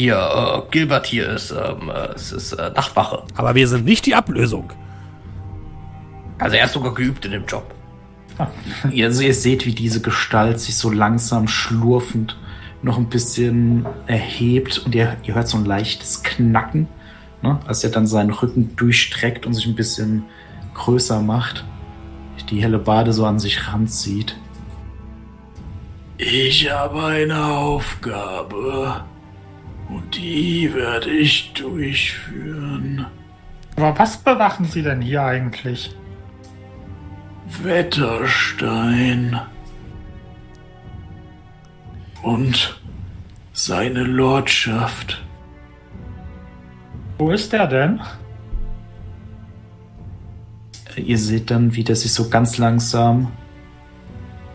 Hier, 0.00 0.16
äh, 0.16 0.70
Gilbert 0.70 1.06
hier 1.06 1.28
ist, 1.28 1.50
ähm, 1.50 1.90
äh, 1.90 2.14
es 2.14 2.32
ist 2.32 2.52
äh, 2.52 2.70
Nachtwache. 2.70 3.22
Aber 3.36 3.54
wir 3.54 3.66
sind 3.66 3.84
nicht 3.84 4.06
die 4.06 4.14
Ablösung. 4.14 4.72
Also 6.38 6.56
er 6.56 6.66
ist 6.66 6.72
sogar 6.72 6.94
geübt 6.94 7.24
in 7.24 7.32
dem 7.32 7.46
Job. 7.46 7.74
Also 8.84 9.22
ihr 9.22 9.34
seht, 9.34 9.66
wie 9.66 9.74
diese 9.74 10.00
Gestalt 10.00 10.60
sich 10.60 10.76
so 10.76 10.90
langsam 10.90 11.48
schlurfend 11.48 12.36
noch 12.82 12.96
ein 12.96 13.08
bisschen 13.08 13.84
erhebt 14.06 14.78
und 14.78 14.94
ihr, 14.94 15.16
ihr 15.24 15.34
hört 15.34 15.48
so 15.48 15.58
ein 15.58 15.64
leichtes 15.64 16.22
Knacken, 16.22 16.86
ne, 17.42 17.58
als 17.66 17.82
er 17.82 17.90
dann 17.90 18.06
seinen 18.06 18.30
Rücken 18.30 18.76
durchstreckt 18.76 19.46
und 19.46 19.54
sich 19.54 19.66
ein 19.66 19.74
bisschen 19.74 20.24
größer 20.74 21.20
macht. 21.20 21.64
die 22.50 22.62
helle 22.62 22.78
Bade 22.78 23.12
so 23.12 23.26
an 23.26 23.38
sich 23.38 23.68
ranzieht. 23.68 24.36
Ich 26.16 26.70
habe 26.70 27.04
eine 27.04 27.44
Aufgabe 27.44 29.04
und 29.88 30.16
die 30.16 30.72
werde 30.72 31.10
ich 31.10 31.52
durchführen. 31.52 33.06
Aber 33.76 33.98
was 33.98 34.16
bewachen 34.16 34.64
Sie 34.64 34.82
denn 34.82 35.00
hier 35.00 35.22
eigentlich? 35.22 35.94
Wetterstein 37.62 39.40
und 42.22 42.80
seine 43.52 44.04
Lordschaft. 44.04 45.24
Wo 47.18 47.30
ist 47.30 47.52
der 47.52 47.66
denn? 47.66 48.00
Ihr 50.96 51.18
seht 51.18 51.50
dann, 51.50 51.74
wie 51.74 51.84
der 51.84 51.96
sich 51.96 52.12
so 52.12 52.28
ganz 52.28 52.58
langsam 52.58 53.32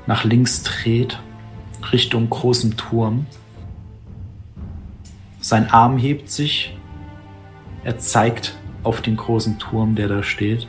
nach 0.07 0.23
links 0.23 0.63
dreht, 0.63 1.19
Richtung 1.91 2.29
großem 2.29 2.77
Turm. 2.77 3.25
Sein 5.39 5.69
Arm 5.69 5.97
hebt 5.97 6.29
sich. 6.29 6.77
Er 7.83 7.97
zeigt 7.97 8.57
auf 8.83 9.01
den 9.01 9.17
großen 9.17 9.59
Turm, 9.59 9.95
der 9.95 10.07
da 10.07 10.23
steht. 10.23 10.67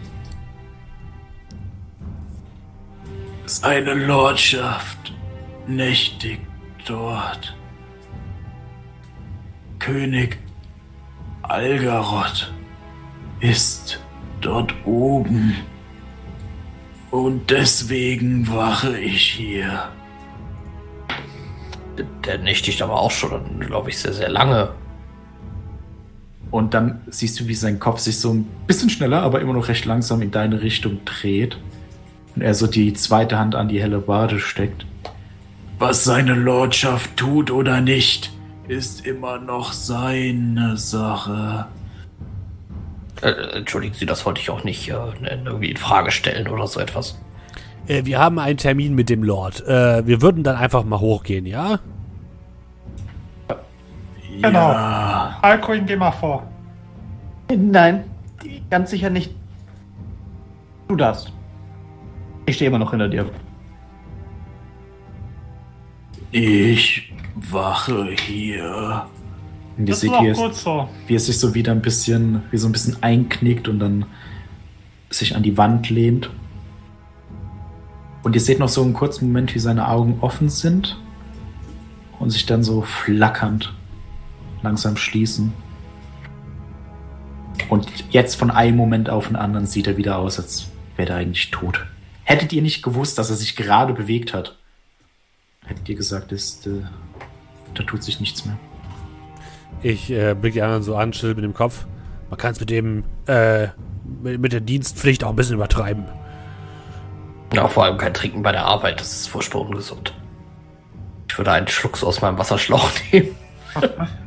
Seine 3.47 3.93
Lordschaft 3.93 5.13
nächtigt 5.67 6.41
dort. 6.87 7.55
König 9.79 10.39
Algaroth 11.43 12.55
ist 13.41 14.01
dort 14.41 14.75
oben. 14.87 15.57
Und 17.11 17.51
deswegen 17.51 18.49
wache 18.49 18.99
ich 18.99 19.33
hier. 19.33 19.91
Der 22.25 22.39
nächtigt 22.39 22.81
aber 22.81 22.99
auch 22.99 23.11
schon, 23.11 23.61
glaube 23.61 23.91
ich, 23.91 23.99
sehr, 23.99 24.15
sehr 24.15 24.31
lange. 24.31 24.71
Und 26.51 26.73
dann 26.73 27.03
siehst 27.09 27.39
du, 27.39 27.47
wie 27.47 27.55
sein 27.55 27.79
Kopf 27.79 27.99
sich 27.99 28.19
so 28.19 28.33
ein 28.33 28.47
bisschen 28.67 28.89
schneller, 28.89 29.23
aber 29.23 29.43
immer 29.43 29.53
noch 29.53 29.69
recht 29.69 29.85
langsam 29.85 30.23
in 30.23 30.31
deine 30.31 30.63
Richtung 30.63 31.05
dreht. 31.05 31.59
Und 32.35 32.43
er 32.43 32.55
so 32.55 32.67
die 32.67 32.93
zweite 32.95 33.39
Hand 33.39 33.55
an 33.55 33.69
die 33.69 33.81
helle 33.81 33.99
Bade 33.99 34.39
steckt. 34.41 34.87
Was 35.79 36.05
seine 36.05 36.35
Lordschaft 36.35 37.17
tut 37.17 37.51
oder 37.51 37.81
nicht, 37.81 38.33
ist 38.69 39.07
immer 39.07 39.39
noch 39.39 39.73
seine 39.73 40.77
Sache. 40.77 41.67
Äh, 43.23 43.59
entschuldigen 43.59 43.95
Sie, 43.95 44.07
das 44.07 44.25
wollte 44.27 44.41
ich 44.41 44.51
auch 44.51 44.65
nicht 44.65 44.89
äh, 44.89 44.95
irgendwie 45.23 45.71
in 45.71 45.77
Frage 45.77 46.11
stellen 46.11 46.49
oder 46.49 46.67
so 46.67 46.81
etwas. 46.81 47.19
Äh, 47.87 48.05
wir 48.05 48.19
haben 48.19 48.39
einen 48.39 48.57
Termin 48.57 48.95
mit 48.95 49.09
dem 49.11 49.23
Lord. 49.23 49.67
Äh, 49.67 50.07
wir 50.07 50.23
würden 50.23 50.43
dann 50.43 50.57
einfach 50.57 50.85
mal 50.85 51.01
hochgehen, 51.01 51.47
ja? 51.47 51.79
Genau. 54.41 54.73
Ja, 54.73 55.39
Alkoin, 55.43 55.87
geh 55.87 55.97
mal 55.97 56.11
vor. 56.11 56.43
Nein, 57.55 58.05
ganz 58.69 58.91
sicher 58.91 59.11
nicht. 59.11 59.33
Du 60.89 60.97
darfst. 60.97 61.34
Ich 62.47 62.57
stehe 62.57 62.69
immer 62.69 62.79
noch 62.79 62.91
hinter 62.91 63.09
dir. 63.09 63.27
ich 66.31 67.13
wache 67.35 68.11
hier. 68.27 69.07
Und 69.77 69.87
ihr 69.89 69.93
Das 69.93 69.97
ist 69.97 70.01
seht, 70.03 70.11
auch 70.13 70.23
wie 70.23 70.29
er, 70.29 70.53
so. 70.53 70.89
wie 71.07 71.15
er 71.15 71.21
sich 71.21 71.39
so 71.39 71.55
wieder 71.55 71.73
ein 71.73 71.83
bisschen, 71.83 72.43
wie 72.51 72.59
so 72.59 72.69
ein 72.69 72.73
bisschen 72.73 73.03
einknickt 73.03 73.69
und 73.69 73.79
dann 73.79 74.07
sich 75.11 75.37
an 75.37 75.43
die 75.43 75.57
Wand 75.57 75.91
lehnt. 75.91 76.31
Und 78.23 78.35
ihr 78.35 78.41
seht 78.41 78.59
noch 78.59 78.69
so 78.69 78.83
einen 78.83 78.95
kurzen 78.95 79.27
Moment, 79.29 79.55
wie 79.55 79.59
seine 79.59 79.89
Augen 79.89 80.19
offen 80.21 80.49
sind 80.49 80.99
und 82.19 82.31
sich 82.31 82.47
dann 82.47 82.65
so 82.65 82.83
flackernd 82.83 83.73
langsam 84.63 84.97
schließen. 84.97 85.53
Und 87.69 87.89
jetzt 88.11 88.37
von 88.37 88.51
einem 88.51 88.77
Moment 88.77 89.11
auf 89.11 89.29
den 89.29 89.37
anderen 89.37 89.67
sieht 89.67 89.87
er 89.87 89.97
wieder 89.97 90.19
aus, 90.19 90.39
als 90.39 90.69
wäre 90.97 91.13
er 91.13 91.19
eigentlich 91.19 91.51
tot. 91.51 91.87
Hättet 92.25 92.53
ihr 92.53 92.63
nicht 92.63 92.83
gewusst, 92.83 93.19
dass 93.19 93.31
er 93.31 93.37
sich 93.37 93.57
gerade 93.57 93.93
bewegt 93.93 94.33
hat, 94.33 94.57
hättet 95.67 95.89
ihr 95.89 95.95
gesagt, 95.95 96.33
ist, 96.33 96.67
äh, 96.67 96.83
da 97.75 97.83
tut 97.83 98.03
sich 98.03 98.21
nichts 98.21 98.45
mehr. 98.45 98.57
Ich 99.83 100.11
äh, 100.11 100.35
blicke 100.35 100.55
die 100.55 100.63
anderen 100.63 100.83
so 100.83 100.97
an, 100.97 101.13
schüttel 101.13 101.35
mit 101.35 101.45
dem 101.45 101.55
Kopf. 101.55 101.87
Man 102.31 102.39
kann 102.39 102.53
es 102.53 102.61
mit 102.61 102.71
dem, 102.71 103.05
äh, 103.27 103.69
mit, 104.23 104.41
mit 104.41 104.53
der 104.53 104.61
Dienstpflicht 104.61 105.25
auch 105.25 105.31
ein 105.31 105.37
bisschen 105.37 105.57
übertreiben. 105.57 106.07
Ja, 107.53 107.69
vor 107.69 107.85
allem 107.85 107.99
kein 107.99 108.15
Trinken 108.15 108.43
bei 108.43 108.53
der 108.53 108.65
Arbeit, 108.65 109.01
das 109.01 109.13
ist 109.13 109.29
furchtbar 109.29 109.61
ungesund. 109.61 110.15
Ich 111.29 111.39
würde 111.39 111.53
einen 111.53 111.69
Schluck 111.69 111.97
so 111.97 112.07
aus 112.07 112.21
meinem 112.21 112.39
Wasserschlauch 112.39 112.91
nehmen. 113.13 113.35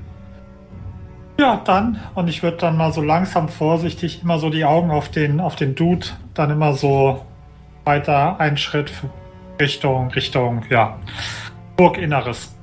Ja, 1.40 1.62
dann. 1.64 2.00
Und 2.16 2.30
ich 2.30 2.42
würde 2.42 2.58
dann 2.58 2.78
mal 2.78 2.92
so 2.92 3.02
langsam 3.02 3.48
vorsichtig 3.48 4.24
immer 4.24 4.40
so 4.40 4.50
die 4.50 4.66
Augen 4.66 4.90
auf 4.90 5.10
den, 5.10 5.40
auf 5.40 5.56
den 5.56 5.76
Dude, 5.76 6.08
dann 6.34 6.50
immer 6.50 6.74
so 6.74 7.27
weiter 7.88 8.40
einen 8.40 8.58
Schritt 8.58 8.92
Richtung, 9.60 10.12
Richtung, 10.12 10.64
ja, 10.70 11.00
Burginneres. 11.76 12.54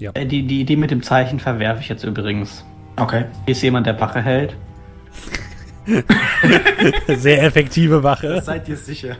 Äh, 0.00 0.26
Die, 0.26 0.46
die 0.46 0.60
Idee 0.60 0.76
mit 0.76 0.90
dem 0.90 1.02
Zeichen 1.02 1.40
verwerfe 1.40 1.80
ich 1.80 1.88
jetzt 1.88 2.04
übrigens. 2.04 2.64
Okay. 2.96 3.24
Hier 3.46 3.52
ist 3.52 3.62
jemand, 3.62 3.86
der 3.86 3.98
Wache 4.00 4.20
hält. 4.20 4.56
Sehr 7.08 7.42
effektive 7.42 8.02
Wache. 8.02 8.42
Seid 8.42 8.68
ihr 8.68 8.76
sicher? 8.76 9.16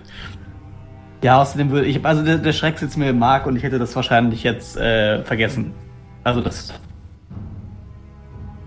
Ja, 1.23 1.41
außerdem 1.41 1.71
würde 1.71 1.87
ich, 1.87 2.05
also 2.05 2.23
der, 2.23 2.39
der 2.39 2.53
Schreck 2.53 2.79
sitzt 2.79 2.97
mir 2.97 3.11
im 3.11 3.19
Mark 3.19 3.47
und 3.47 3.57
ich 3.57 3.63
hätte 3.63 3.79
das 3.79 3.97
wahrscheinlich 3.97 4.43
jetzt 4.43 4.77
äh, 4.77 5.25
vergessen. 5.25 5.73
Also 6.23 6.41
das 6.41 6.73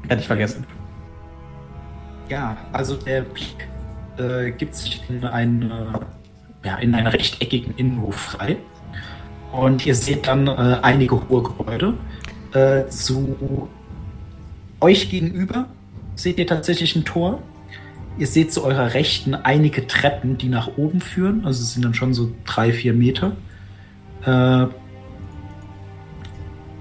hätte 0.07 0.21
ich 0.21 0.27
vergessen. 0.27 0.65
Ja, 2.27 2.57
also 2.73 2.95
der 2.95 3.21
Blick 3.21 3.67
äh, 4.17 4.51
gibt 4.51 4.75
sich 4.75 5.01
in 5.09 5.23
einen, 5.25 5.69
äh, 5.71 6.20
ja, 6.63 6.75
in 6.77 6.93
einen 6.95 7.07
rechteckigen 7.07 7.75
Innenhof 7.75 8.15
frei. 8.15 8.57
Und 9.51 9.85
ihr 9.85 9.95
seht 9.95 10.27
dann 10.27 10.47
äh, 10.47 10.79
einige 10.81 11.27
hohe 11.27 11.43
Gebäude. 11.43 11.93
Äh, 12.53 12.87
zu 12.87 13.67
euch 14.79 15.09
gegenüber 15.09 15.67
seht 16.15 16.37
ihr 16.39 16.47
tatsächlich 16.47 16.95
ein 16.95 17.05
Tor. 17.05 17.41
Ihr 18.17 18.27
seht 18.27 18.51
zu 18.51 18.63
eurer 18.63 18.93
Rechten 18.93 19.35
einige 19.35 19.87
Treppen, 19.87 20.37
die 20.37 20.49
nach 20.49 20.77
oben 20.77 21.01
führen. 21.01 21.45
Also 21.45 21.63
es 21.63 21.73
sind 21.73 21.83
dann 21.83 21.93
schon 21.93 22.13
so 22.13 22.31
drei, 22.45 22.71
vier 22.71 22.93
Meter. 22.93 23.35
Äh, 24.25 24.67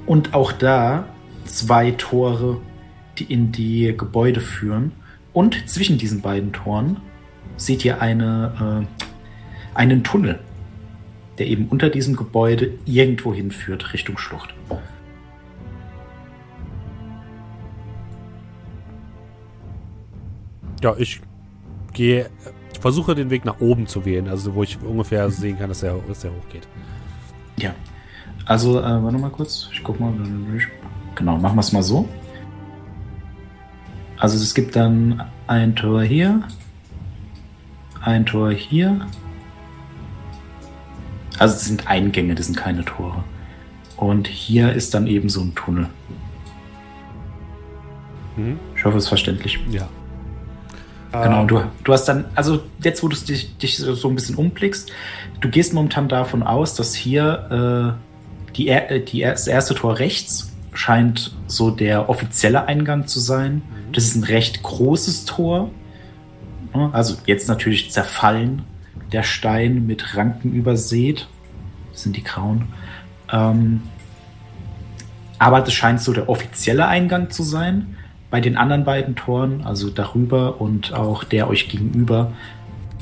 und 0.07 0.35
auch 0.35 0.53
da 0.53 1.05
zwei 1.45 1.93
Tore, 1.93 2.61
die 3.19 3.25
in 3.25 3.53
die 3.53 3.95
Gebäude 3.97 4.41
führen. 4.41 4.93
Und 5.33 5.69
zwischen 5.69 5.99
diesen 5.99 6.21
beiden 6.21 6.53
Toren 6.53 6.97
seht 7.57 7.85
ihr 7.85 8.01
eine, 8.01 8.87
äh, 8.87 9.00
einen 9.75 10.05
Tunnel, 10.05 10.39
der 11.39 11.47
eben 11.47 11.69
unter 11.69 11.91
diesem 11.91 12.17
Gebäude 12.17 12.73
irgendwo 12.85 13.35
hinführt, 13.35 13.93
Richtung 13.93 14.19
Schlucht. 14.19 14.55
Ja, 20.83 20.95
ich 20.97 21.21
gehe, 21.93 22.31
ich 22.73 22.79
versuche 22.79 23.15
den 23.15 23.31
Weg 23.31 23.45
nach 23.45 23.61
oben 23.61 23.87
zu 23.87 24.05
wählen, 24.05 24.29
also 24.29 24.55
wo 24.55 24.63
ich 24.63 24.79
ungefähr 24.83 25.31
sehen 25.31 25.59
kann, 25.59 25.69
dass 25.69 25.83
er, 25.83 25.99
dass 26.09 26.25
er 26.25 26.31
hochgeht. 26.31 26.67
Ja. 27.59 27.75
Also, 28.47 28.81
äh, 28.81 28.83
warte 28.83 29.19
mal 29.19 29.31
kurz. 29.31 29.69
Ich 29.73 29.83
guck 29.85 30.01
mal. 30.01 30.13
Genau, 31.15 31.37
machen 31.37 31.57
wir 31.57 31.61
es 31.61 31.73
mal 31.73 31.83
so. 31.83 32.09
Also 34.17 34.37
es 34.37 34.55
gibt 34.55 34.77
dann 34.77 35.23
ein 35.47 35.75
Tor 35.77 36.03
hier, 36.03 36.43
ein 38.03 38.27
Tor 38.27 38.51
hier. 38.51 39.07
Also 41.41 41.55
es 41.57 41.65
sind 41.65 41.89
Eingänge, 41.89 42.35
das 42.35 42.47
sind 42.47 42.57
keine 42.57 42.85
Tore. 42.85 43.25
Und 43.97 44.29
hier 44.29 44.73
ist 44.73 44.95
dann 44.95 45.07
eben 45.07 45.29
so 45.29 45.41
ein 45.41 45.55
Tunnel. 45.55 45.89
Mhm. 48.37 48.59
Ich 48.77 48.85
hoffe, 48.85 48.99
es 48.99 49.05
ist 49.05 49.09
verständlich. 49.09 49.59
Ja. 49.71 49.89
Genau, 51.13 51.45
du, 51.45 51.63
du 51.83 51.93
hast 51.93 52.05
dann, 52.05 52.27
also 52.37 52.63
jetzt, 52.85 53.03
wo 53.03 53.09
du 53.09 53.17
dich, 53.17 53.57
dich 53.59 53.79
so 53.79 54.09
ein 54.09 54.15
bisschen 54.15 54.37
umblickst, 54.37 54.93
du 55.41 55.49
gehst 55.49 55.75
momentan 55.75 56.09
davon 56.09 56.45
aus, 56.45 56.75
dass 56.77 56.95
hier 56.95 57.97
äh, 57.99 58.53
die, 58.57 58.69
er- 58.69 59.01
die, 59.01 59.23
das 59.23 59.49
erste 59.49 59.75
Tor 59.75 59.99
rechts 59.99 60.53
scheint 60.73 61.35
so 61.49 61.71
der 61.73 62.09
offizielle 62.09 62.67
Eingang 62.67 63.09
zu 63.09 63.19
sein. 63.19 63.63
Das 63.93 64.05
ist 64.05 64.15
ein 64.15 64.23
recht 64.25 64.63
großes 64.63 65.25
Tor. 65.25 65.71
Also 66.93 67.17
jetzt 67.27 67.49
natürlich 67.49 67.91
zerfallen, 67.91 68.63
der 69.13 69.23
Stein 69.23 69.87
mit 69.87 70.17
Ranken 70.17 70.53
übersät. 70.53 71.29
Das 71.93 72.03
sind 72.03 72.17
die 72.17 72.25
grauen. 72.25 72.69
Ähm, 73.33 73.83
aber 75.39 75.61
das 75.61 75.73
scheint 75.73 76.01
so 76.01 76.13
der 76.13 76.29
offizielle 76.29 76.87
Eingang 76.87 77.31
zu 77.31 77.43
sein. 77.43 77.97
Bei 78.31 78.41
den 78.41 78.57
anderen 78.57 78.85
beiden 78.85 79.17
Toren, 79.17 79.63
also 79.65 79.91
darüber 79.91 80.61
und 80.61 80.93
auch 80.93 81.25
der 81.25 81.49
euch 81.49 81.69
gegenüber, 81.69 82.33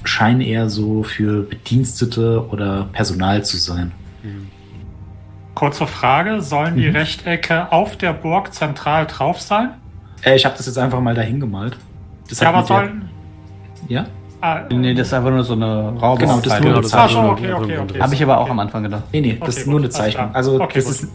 scheinen 0.05 0.41
eher 0.41 0.71
so 0.71 1.03
für 1.03 1.43
Bedienstete 1.43 2.49
oder 2.49 2.89
Personal 2.93 3.45
zu 3.45 3.59
sein. 3.59 3.93
Kurze 5.55 5.87
Frage, 5.87 6.41
sollen 6.41 6.77
die 6.77 6.89
Mhm. 6.89 6.97
Rechtecke 6.97 7.71
auf 7.73 7.97
der 7.97 8.13
Burg 8.13 8.55
zentral 8.55 9.07
drauf 9.07 9.41
sein? 9.41 9.71
Äh, 10.23 10.37
ich 10.37 10.45
habe 10.45 10.57
das 10.57 10.67
jetzt 10.67 10.79
einfach 10.79 11.01
mal 11.01 11.15
dahin 11.15 11.41
gemalt. 11.41 11.77
Das 12.29 12.41
Ja, 12.41 12.51
aber 12.51 12.65
sollen... 12.65 13.09
Ja? 13.89 14.07
Ah, 14.41 14.63
Nee, 14.71 14.95
das 14.95 15.09
ist 15.09 15.15
einfach 15.15 15.31
nur 15.31 15.43
so 15.43 15.55
eine 15.55 15.97
Raum. 15.99 16.19
Genau, 16.19 16.39
das 16.41 16.47
ist 16.47 16.53
nur 16.53 16.59
Genau, 16.61 16.73
eine 16.75 16.83
das 16.83 16.91
Zeichnung. 16.91 17.25
Ach 17.27 17.33
okay, 17.33 17.53
okay, 17.53 17.79
okay. 17.79 18.01
Habe 18.01 18.15
ich 18.15 18.23
aber 18.23 18.39
auch 18.39 18.43
Okay. 18.43 18.51
am 18.53 18.59
Anfang 18.61 18.83
gedacht. 18.85 19.03
Nee, 19.13 19.21
nee, 19.21 19.33
das 19.41 19.41
Okay, 19.49 19.59
ist 19.61 19.67
nur 19.67 19.75
gut, 19.77 19.83
eine 19.85 19.91
Zeichnung. 19.91 20.35
Also 20.35 20.61
Okay, 20.63 20.73
das, 20.77 20.85
gut. 20.85 20.93
ist, 20.95 21.09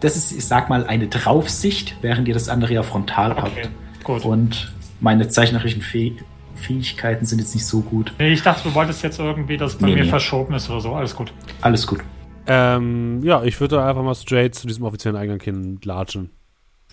das 0.00 0.16
ist, 0.16 0.32
ich 0.32 0.44
sag 0.44 0.68
mal, 0.68 0.84
eine 0.86 1.06
Draufsicht, 1.06 1.96
während 2.00 2.26
ihr 2.26 2.34
das 2.34 2.48
andere 2.48 2.74
ja 2.74 2.82
frontal 2.82 3.32
okay, 3.32 3.42
habt. 3.64 4.04
gut. 4.04 4.24
Und 4.24 4.72
meine 5.00 5.28
zeichnerischen 5.28 5.82
Fäh 5.82 6.12
Fähigkeiten 6.56 7.26
sind 7.26 7.40
jetzt 7.40 7.54
nicht 7.54 7.66
so 7.66 7.80
gut. 7.80 8.12
Nee, 8.18 8.32
ich 8.32 8.42
dachte, 8.42 8.68
du 8.68 8.74
wolltest 8.74 9.02
jetzt 9.02 9.18
irgendwie, 9.18 9.56
dass 9.56 9.72
es 9.74 9.78
bei 9.78 9.86
Nee, 9.88 9.94
mir 9.96 10.04
nee. 10.04 10.08
verschoben 10.08 10.54
ist 10.54 10.70
oder 10.70 10.80
so. 10.80 10.94
Alles 10.94 11.14
gut. 11.14 11.32
Alles 11.60 11.86
gut. 11.86 12.00
Ähm, 12.46 13.20
ja, 13.24 13.42
ich 13.42 13.60
würde 13.60 13.82
einfach 13.84 14.02
mal 14.02 14.14
straight 14.14 14.54
zu 14.54 14.66
diesem 14.66 14.84
offiziellen 14.84 15.16
Eingang 15.16 15.40
hin 15.40 15.78
latschen. 15.84 16.30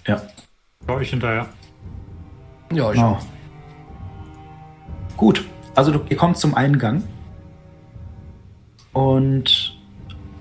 Ja. 0.07 0.21
Ja, 0.87 0.99
ich 0.99 1.09
hinterher. 1.11 1.45
Ja, 2.73 2.91
ich 2.91 2.99
Oh. 2.99 3.17
Gut, 5.15 5.45
also 5.75 5.91
du, 5.91 6.01
ihr 6.09 6.17
kommt 6.17 6.37
zum 6.37 6.55
Eingang 6.55 7.03
und 8.93 9.77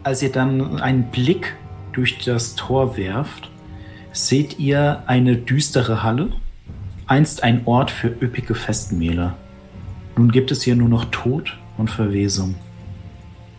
als 0.02 0.22
ihr 0.22 0.32
dann 0.32 0.80
einen 0.80 1.04
Blick 1.10 1.56
durch 1.92 2.18
das 2.18 2.54
Tor 2.54 2.96
werft, 2.96 3.50
seht 4.12 4.58
ihr 4.58 5.02
eine 5.06 5.36
düstere 5.36 6.02
Halle, 6.02 6.30
einst 7.06 7.42
ein 7.42 7.62
Ort 7.66 7.90
für 7.90 8.08
üppige 8.08 8.54
Festmähler. 8.54 9.36
Nun 10.16 10.30
gibt 10.30 10.50
es 10.50 10.62
hier 10.62 10.76
nur 10.76 10.88
noch 10.88 11.06
Tod 11.06 11.56
und 11.76 11.90
Verwesung. 11.90 12.56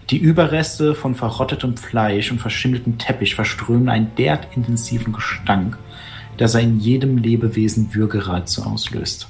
Die 0.10 0.18
Überreste 0.18 0.94
von 0.94 1.16
verrottetem 1.16 1.78
Fleisch 1.78 2.32
und 2.32 2.40
verschimmeltem 2.40 2.98
Teppich 2.98 3.36
verströmen 3.36 3.88
einen 3.88 4.14
derart 4.16 4.48
intensiven 4.56 5.14
Gestank, 5.14 5.78
dass 6.38 6.56
er 6.56 6.62
in 6.62 6.80
jedem 6.80 7.18
Lebewesen 7.18 7.94
Würgereize 7.94 8.66
auslöst. 8.66 9.30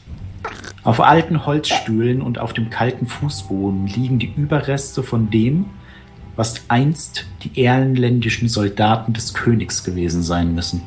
Auf 0.83 0.99
alten 0.99 1.45
Holzstühlen 1.45 2.21
und 2.21 2.39
auf 2.39 2.53
dem 2.53 2.71
kalten 2.71 3.05
Fußboden 3.05 3.85
liegen 3.85 4.17
die 4.17 4.33
Überreste 4.35 5.03
von 5.03 5.29
dem, 5.29 5.65
was 6.35 6.63
einst 6.69 7.27
die 7.43 7.63
erlenländischen 7.63 8.49
Soldaten 8.49 9.13
des 9.13 9.35
Königs 9.35 9.83
gewesen 9.83 10.23
sein 10.23 10.55
müssen. 10.55 10.81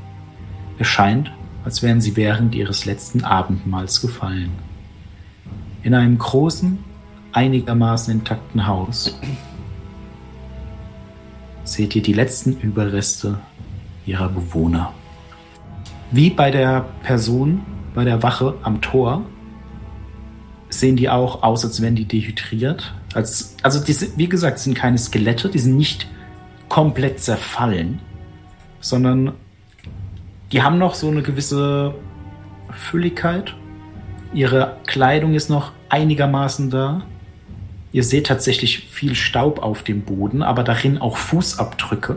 Es 0.79 0.89
scheint, 0.89 1.31
als 1.65 1.83
wären 1.83 2.01
sie 2.01 2.17
während 2.17 2.57
ihres 2.57 2.87
letzten 2.87 3.23
Abendmahls 3.23 4.01
gefallen. 4.01 4.51
In 5.85 5.95
einem 5.95 6.19
großen, 6.19 6.79
einigermaßen 7.33 8.15
intakten 8.15 8.67
Haus 8.67 9.17
seht 11.63 11.95
ihr 11.95 12.03
die 12.03 12.13
letzten 12.13 12.59
Überreste 12.61 13.39
ihrer 14.07 14.29
Bewohner. 14.29 14.93
Wie 16.11 16.31
bei 16.31 16.51
der 16.51 16.85
Person 17.03 17.61
bei 17.95 18.05
der 18.05 18.23
Wache 18.23 18.55
am 18.63 18.81
Tor 18.81 19.23
sehen 20.75 20.97
die 20.97 21.09
auch 21.09 21.43
aus, 21.43 21.65
als 21.65 21.81
wären 21.81 21.95
die 21.95 22.05
dehydriert. 22.05 22.95
Als, 23.15 23.57
also, 23.63 23.83
die 23.83 23.97
wie 24.17 24.29
gesagt, 24.29 24.59
sind 24.59 24.75
keine 24.75 24.99
Skelette, 24.99 25.49
die 25.49 25.59
sind 25.59 25.77
nicht 25.77 26.09
komplett 26.69 27.21
zerfallen, 27.21 28.01
sondern 28.81 29.33
die 30.53 30.63
haben 30.63 30.79
noch 30.79 30.95
so 30.95 31.09
eine 31.09 31.23
gewisse 31.23 31.95
Fülligkeit. 32.71 33.55
Ihre 34.33 34.77
Kleidung 34.87 35.35
ist 35.35 35.49
noch 35.49 35.73
einigermaßen 35.89 36.71
da. 36.71 37.03
Ihr 37.93 38.03
seht 38.03 38.27
tatsächlich 38.27 38.81
viel 38.81 39.15
Staub 39.15 39.63
auf 39.63 39.85
dem 39.85 40.03
Boden, 40.03 40.43
aber 40.43 40.65
darin 40.65 40.99
auch 40.99 41.17
Fußabdrücke. 41.17 42.17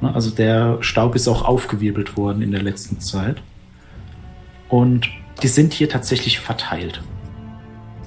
Ne, 0.00 0.14
Also 0.14 0.30
der 0.30 0.82
Staub 0.82 1.14
ist 1.14 1.28
auch 1.28 1.44
aufgewirbelt 1.44 2.16
worden 2.16 2.42
in 2.42 2.52
der 2.52 2.62
letzten 2.62 3.00
Zeit. 3.00 3.42
Und 4.68 5.08
die 5.42 5.48
sind 5.48 5.72
hier 5.72 5.88
tatsächlich 5.88 6.40
verteilt. 6.40 7.00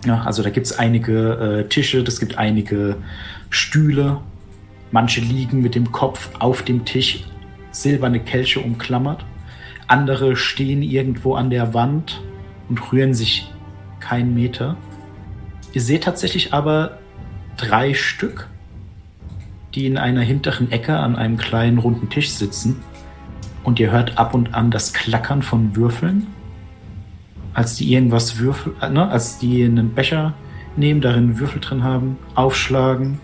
Ja, 0.06 0.22
also 0.24 0.42
da 0.42 0.50
gibt 0.50 0.66
es 0.66 0.80
einige 0.80 1.64
äh, 1.64 1.70
Tische, 1.70 2.00
es 2.00 2.20
gibt 2.20 2.38
einige 2.38 2.98
Stühle. 3.50 4.22
Manche 4.92 5.22
liegen 5.22 5.62
mit 5.62 5.76
dem 5.76 5.92
Kopf 5.92 6.30
auf 6.40 6.64
dem 6.64 6.86
Tisch, 6.86 7.24
silberne 7.72 8.20
Kelche 8.20 8.60
umklammert. 8.60 9.24
Andere 9.88 10.36
stehen 10.36 10.82
irgendwo 10.82 11.36
an 11.36 11.50
der 11.50 11.74
Wand 11.74 12.22
und 12.68 12.92
rühren 12.92 13.14
sich 13.14 13.52
keinen 14.00 14.34
Meter. 14.34 14.76
Ihr 15.74 15.82
seht 15.82 16.04
tatsächlich 16.04 16.54
aber 16.54 16.98
drei 17.58 17.94
Stück, 17.94 18.48
die 19.76 19.86
in 19.86 19.98
einer 19.98 20.22
hinteren 20.22 20.72
Ecke 20.72 20.98
an 20.98 21.16
einem 21.16 21.38
kleinen 21.38 21.78
runden 21.78 22.10
Tisch 22.10 22.32
sitzen. 22.32 22.82
Und 23.64 23.80
ihr 23.80 23.92
hört 23.92 24.18
ab 24.18 24.34
und 24.34 24.56
an 24.56 24.72
das 24.72 24.94
Klackern 24.94 25.44
von 25.44 25.76
Würfeln, 25.76 26.28
als 27.54 27.76
die 27.76 27.94
irgendwas 27.94 28.38
würfeln, 28.40 28.76
äh, 28.82 28.90
ne, 28.90 29.10
als 29.10 29.38
die 29.40 29.64
einen 29.64 29.94
Becher 29.94 30.34
nehmen, 30.76 31.02
darin 31.02 31.40
Würfel 31.40 31.60
drin 31.60 31.84
haben, 31.84 32.18
aufschlagen. 32.36 33.20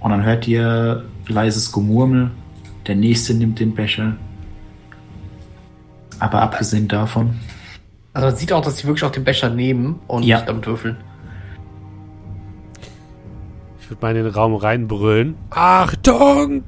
Und 0.00 0.10
dann 0.10 0.22
hört 0.22 0.46
ihr 0.46 1.04
leises 1.28 1.72
Gemurmel. 1.72 2.30
Der 2.86 2.94
nächste 2.96 3.32
nimmt 3.34 3.58
den 3.60 3.74
Becher. 3.74 4.16
Aber 6.18 6.42
abgesehen 6.42 6.88
davon, 6.88 7.36
Also 8.12 8.28
man 8.28 8.36
sieht 8.36 8.52
auch, 8.52 8.62
dass 8.62 8.76
sie 8.78 8.86
wirklich 8.86 9.02
auch 9.04 9.10
den 9.10 9.24
Becher 9.24 9.50
nehmen 9.50 9.98
und 10.06 10.22
Ja. 10.24 10.36
nicht 10.36 10.48
damit 10.48 10.66
würfeln. 10.66 10.96
Ich 13.80 13.90
würde 13.90 14.00
mal 14.02 14.16
in 14.16 14.24
den 14.24 14.32
Raum 14.32 14.54
reinbrüllen. 14.54 15.34
Achtung! 15.50 16.62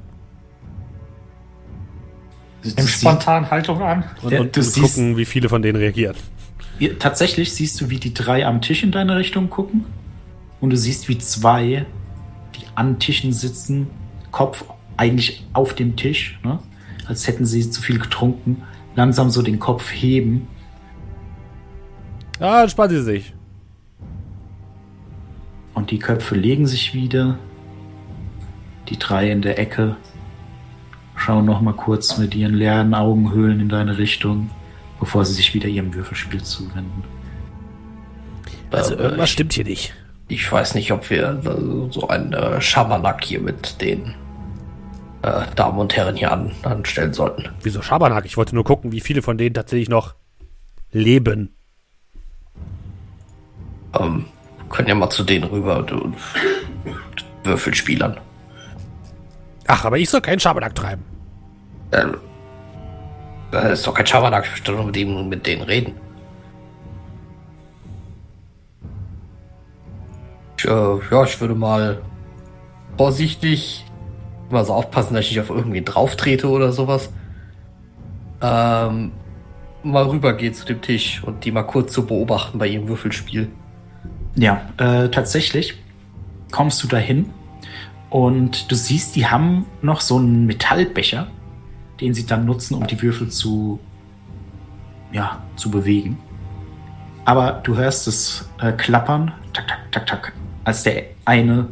Nimm 2.77 2.87
spontan 2.87 3.51
Haltung 3.51 3.81
an. 3.83 4.05
Und, 4.23 4.33
Ja, 4.33 4.41
und 4.41 4.57
du 4.57 4.61
und 4.61 4.65
siehst- 4.65 4.97
gucken, 4.97 5.17
wie 5.17 5.25
viele 5.25 5.49
von 5.49 5.63
denen 5.63 5.77
reagieren. 5.77 6.17
tatsächlich 6.99 7.53
siehst 7.55 7.81
du, 7.81 7.91
wie 7.91 7.99
die 7.99 8.13
drei 8.15 8.47
am 8.47 8.61
Tisch 8.63 8.83
in 8.83 8.91
deine 8.93 9.17
Richtung 9.17 9.49
gucken. 9.51 9.85
Und 10.61 10.71
du 10.71 10.77
siehst, 10.77 11.09
wie 11.09 11.19
zwei, 11.19 11.87
die 12.55 12.63
an 12.75 12.99
Tischen 12.99 13.33
sitzen, 13.33 13.87
Kopf 14.31 14.65
eigentlich 14.97 15.47
auf 15.53 15.75
dem 15.75 15.97
Tisch, 15.97 16.39
ne? 16.43 16.59
als 17.07 17.27
hätten 17.27 17.45
sie 17.47 17.69
zu 17.71 17.81
viel 17.83 17.99
getrunken, 17.99 18.63
langsam 18.95 19.31
so 19.31 19.43
den 19.43 19.59
Kopf 19.59 19.91
heben. 19.93 20.49
Ah, 22.41 22.63
entspannen 22.63 22.97
Sie 22.97 23.03
sich. 23.03 23.33
Und 25.75 25.91
die 25.91 25.99
Köpfe 25.99 26.35
legen 26.35 26.67
sich 26.67 26.95
wieder. 26.95 27.39
Die 28.89 28.99
drei 28.99 29.31
in 29.31 29.43
der 29.43 29.59
Ecke 29.59 29.97
schauen 31.17 31.45
noch 31.45 31.61
mal 31.61 31.75
kurz 31.75 32.19
mit 32.19 32.35
ihren 32.35 32.55
leeren 32.55 32.95
Augenhöhlen 32.95 33.61
in 33.61 33.69
deine 33.69 33.99
Richtung, 33.99 34.51
bevor 35.01 35.25
sie 35.25 35.35
sich 35.35 35.55
wieder 35.55 35.69
ihrem 35.69 35.93
Würfelspiel 35.95 36.43
zuwenden. 36.43 37.03
Also 38.71 38.95
Äh, 38.95 39.03
irgendwas 39.03 39.31
stimmt 39.31 39.53
hier 39.53 39.65
nicht. 39.65 39.93
ich 40.29 40.51
weiß 40.51 40.75
nicht, 40.75 40.93
ob 40.93 41.09
wir 41.11 41.41
äh, 41.45 41.93
so 41.93 42.09
einen 42.09 42.33
äh, 42.33 42.61
Schabernack 42.61 43.25
hier 43.25 43.41
mit 43.41 43.81
den 43.81 44.15
äh, 45.23 45.43
Damen 45.55 45.79
und 45.79 45.97
Herren 45.97 46.17
hier 46.17 46.33
an, 46.33 46.53
anstellen 46.63 47.13
sollten. 47.13 47.49
Wieso 47.63 47.83
Schabernack? 47.83 48.25
Ich 48.25 48.37
wollte 48.37 48.55
nur 48.55 48.65
gucken, 48.65 48.93
wie 48.93 49.01
viele 49.01 49.23
von 49.23 49.39
denen 49.39 49.55
tatsächlich 49.55 49.89
noch 49.89 50.15
leben. 50.93 51.55
Ähm, 53.99 54.27
können 54.69 54.89
ja 54.89 54.95
mal 54.95 55.11
zu 55.11 55.25
denen 55.25 55.45
rüber 55.45 55.83
du, 55.83 56.13
Würfelspielern. 57.45 58.19
Ach, 59.67 59.85
aber 59.85 59.99
ich 59.99 60.09
soll 60.09 60.21
keinen 60.21 60.41
Schabernack 60.41 60.75
treiben. 60.75 61.03
Äh, 61.91 62.07
das 63.51 63.81
ist 63.81 63.87
doch 63.87 63.95
kein 63.95 64.07
Schabernack, 64.07 64.45
ich 64.45 64.51
möchte 64.51 64.73
nur 64.73 64.85
mit, 64.85 64.97
dem, 64.97 65.29
mit 65.29 65.47
denen 65.47 65.63
reden. 65.63 65.95
Ich, 70.59 70.65
äh, 70.65 70.99
ja, 71.11 71.25
ich 71.25 71.41
würde 71.41 71.55
mal 71.55 72.03
vorsichtig 72.97 73.85
mal 74.51 74.65
so 74.65 74.73
aufpassen, 74.75 75.15
dass 75.15 75.25
ich 75.25 75.33
nicht 75.33 75.41
auf 75.41 75.51
irgendwie 75.51 75.83
drauf 75.83 76.17
trete 76.17 76.49
oder 76.49 76.73
sowas. 76.73 77.13
Ähm, 78.41 79.13
mal 79.83 80.05
rübergehen 80.05 80.55
zu 80.55 80.67
dem 80.67 80.81
Tisch 80.83 81.23
und 81.25 81.45
die 81.45 81.51
mal 81.51 81.63
kurz 81.63 81.93
zu 81.93 82.07
beobachten 82.07 82.59
bei 82.59 82.69
ihrem 82.69 82.89
Würfelspiel. 82.89 83.51
Ja, 84.35 84.69
äh, 84.79 85.09
tatsächlich 85.09 85.75
kommst 86.53 86.83
du 86.83 86.89
dahin 86.89 87.31
und 88.17 88.71
du 88.71 88.75
siehst, 88.75 89.15
die 89.15 89.27
haben 89.27 89.67
noch 89.83 90.01
so 90.01 90.17
einen 90.17 90.47
Metallbecher, 90.47 91.27
den 92.01 92.15
sie 92.15 92.25
dann 92.25 92.47
nutzen, 92.47 92.73
um 92.73 92.87
die 92.87 93.03
Würfel 93.03 93.29
zu, 93.29 93.79
ja, 95.13 95.43
zu 95.57 95.71
bewegen. 95.71 96.17
Aber 97.27 97.61
du 97.63 97.77
hörst 97.77 98.09
es 98.09 98.49
äh, 98.59 98.73
klappern, 98.73 99.35
tak, 99.53 99.69
tak, 99.69 99.93
tak, 99.93 100.07
tak, 100.07 100.33
als 100.65 100.83
der 100.83 101.05
eine 101.27 101.69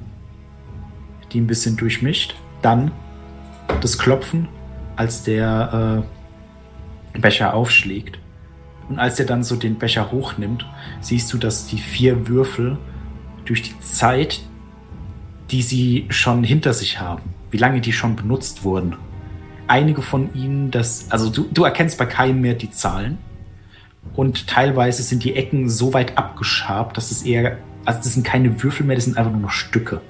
die 1.33 1.41
ein 1.41 1.47
bisschen 1.47 1.79
durchmischt. 1.79 2.35
Dann 2.61 2.93
das 3.81 3.97
Klopfen, 3.97 4.47
als 4.97 5.23
der 5.23 6.05
äh, 7.15 7.19
Becher 7.21 7.55
aufschlägt. 7.55 8.19
Und 8.91 8.99
als 8.99 9.19
er 9.19 9.25
dann 9.25 9.45
so 9.45 9.57
den 9.57 9.79
Becher 9.79 10.13
hochnimmt, 10.13 10.67
siehst 11.01 11.33
du, 11.33 11.39
dass 11.39 11.69
die 11.69 11.79
vier 11.79 12.29
Würfel 12.29 12.77
durch 13.47 13.63
die 13.63 13.81
Zeit, 13.81 14.43
die 15.55 15.63
sie 15.63 16.07
schon 16.09 16.43
hinter 16.43 16.73
sich 16.75 16.99
haben, 16.99 17.23
wie 17.53 17.59
lange 17.59 17.81
die 17.81 17.93
schon 17.93 18.17
benutzt 18.17 18.65
wurden, 18.65 18.97
einige 19.69 20.03
von 20.03 20.35
ihnen, 20.35 20.73
das, 20.73 21.13
also 21.13 21.31
du, 21.31 21.47
du 21.53 21.63
erkennst 21.63 21.97
bei 21.97 22.07
keinem 22.07 22.41
mehr 22.41 22.55
die 22.55 22.73
Zahlen. 22.73 23.19
Und 24.17 24.49
teilweise 24.49 25.05
sind 25.05 25.23
die 25.23 25.37
Ecken 25.37 25.69
so 25.71 25.95
weit 25.95 26.19
abgeschabt, 26.19 26.97
dass 26.97 27.13
es 27.13 27.23
eher, 27.23 27.59
also 27.85 28.01
das 28.01 28.15
sind 28.15 28.27
keine 28.27 28.65
Würfel 28.65 28.85
mehr, 28.85 28.97
das 28.97 29.05
sind 29.05 29.17
einfach 29.17 29.31
nur 29.31 29.43
noch 29.43 29.53
Stücke. 29.53 30.01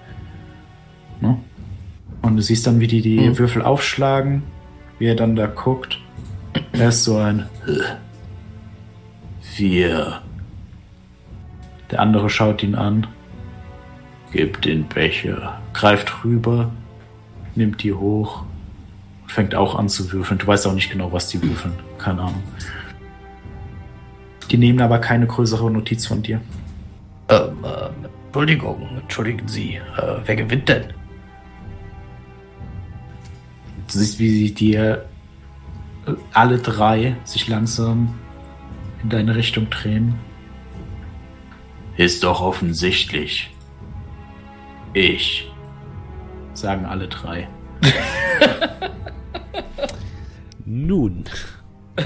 Ne? 1.20 1.36
Und 2.22 2.36
du 2.36 2.42
siehst 2.42 2.66
dann, 2.66 2.80
wie 2.80 2.86
die 2.86 3.02
die 3.02 3.20
Mhm. 3.20 3.38
Würfel 3.38 3.60
aufschlagen, 3.60 4.44
wie 4.98 5.04
er 5.08 5.14
dann 5.14 5.36
da 5.36 5.46
guckt. 5.46 6.00
Er 6.72 6.88
ist 6.88 7.04
so 7.04 7.18
ein, 7.18 7.44
Vier. 9.42 10.22
der 11.90 12.00
andere 12.00 12.30
schaut 12.30 12.62
ihn 12.62 12.74
an, 12.76 13.06
Gib 14.34 14.60
den 14.62 14.82
Becher. 14.88 15.62
greift 15.74 16.24
rüber, 16.24 16.72
nimmt 17.54 17.84
die 17.84 17.92
hoch 17.92 18.42
und 19.22 19.30
fängt 19.30 19.54
auch 19.54 19.76
an 19.76 19.88
zu 19.88 20.10
würfeln. 20.10 20.38
Du 20.40 20.48
weißt 20.48 20.66
auch 20.66 20.74
nicht 20.74 20.90
genau, 20.90 21.12
was 21.12 21.28
die 21.28 21.40
würfeln. 21.40 21.72
Keine 21.98 22.22
Ahnung. 22.22 22.42
Die 24.50 24.58
nehmen 24.58 24.80
aber 24.80 24.98
keine 24.98 25.28
größere 25.28 25.70
Notiz 25.70 26.08
von 26.08 26.20
dir. 26.20 26.40
Ähm, 27.28 27.58
ähm, 27.64 28.10
Entschuldigung, 28.26 28.88
entschuldigen 29.00 29.46
Sie. 29.46 29.76
Äh, 29.76 30.16
wer 30.24 30.34
gewinnt 30.34 30.68
denn? 30.68 30.82
Du 33.86 33.98
siehst, 33.98 34.18
wie 34.18 34.30
sie 34.30 34.52
dir 34.52 35.04
äh, 36.08 36.12
alle 36.32 36.58
drei 36.58 37.14
sich 37.22 37.46
langsam 37.46 38.12
in 39.00 39.10
deine 39.10 39.36
Richtung 39.36 39.70
drehen. 39.70 40.16
Ist 41.96 42.24
doch 42.24 42.40
offensichtlich. 42.40 43.53
Ich. 44.94 45.52
Sagen 46.54 46.86
alle 46.86 47.08
drei. 47.08 47.48
Nun, 50.64 51.24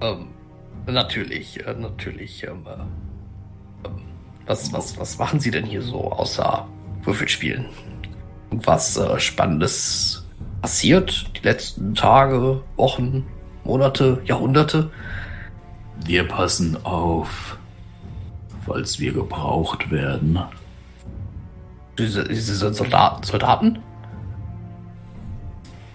Ähm, 0.00 0.28
natürlich, 0.86 1.66
äh, 1.66 1.74
natürlich. 1.74 2.44
Ähm, 2.44 2.64
äh, 2.66 3.86
ähm, 3.86 4.02
was, 4.46 4.72
was, 4.72 4.98
was 4.98 5.18
machen 5.18 5.40
Sie 5.40 5.50
denn 5.50 5.64
hier 5.64 5.82
so 5.82 6.12
außer 6.12 6.66
Würfelspielen? 7.02 7.66
Was 8.50 8.96
äh, 8.96 9.18
Spannendes 9.18 10.26
passiert 10.60 11.30
die 11.36 11.42
letzten 11.42 11.94
Tage, 11.94 12.62
Wochen, 12.76 13.26
Monate, 13.64 14.20
Jahrhunderte? 14.24 14.90
Wir 16.04 16.28
passen 16.28 16.76
auf, 16.84 17.58
falls 18.66 19.00
wir 19.00 19.12
gebraucht 19.12 19.90
werden. 19.90 20.38
Diese, 21.98 22.24
diese 22.24 22.74
Soldaten, 22.74 23.22
Soldaten? 23.22 23.78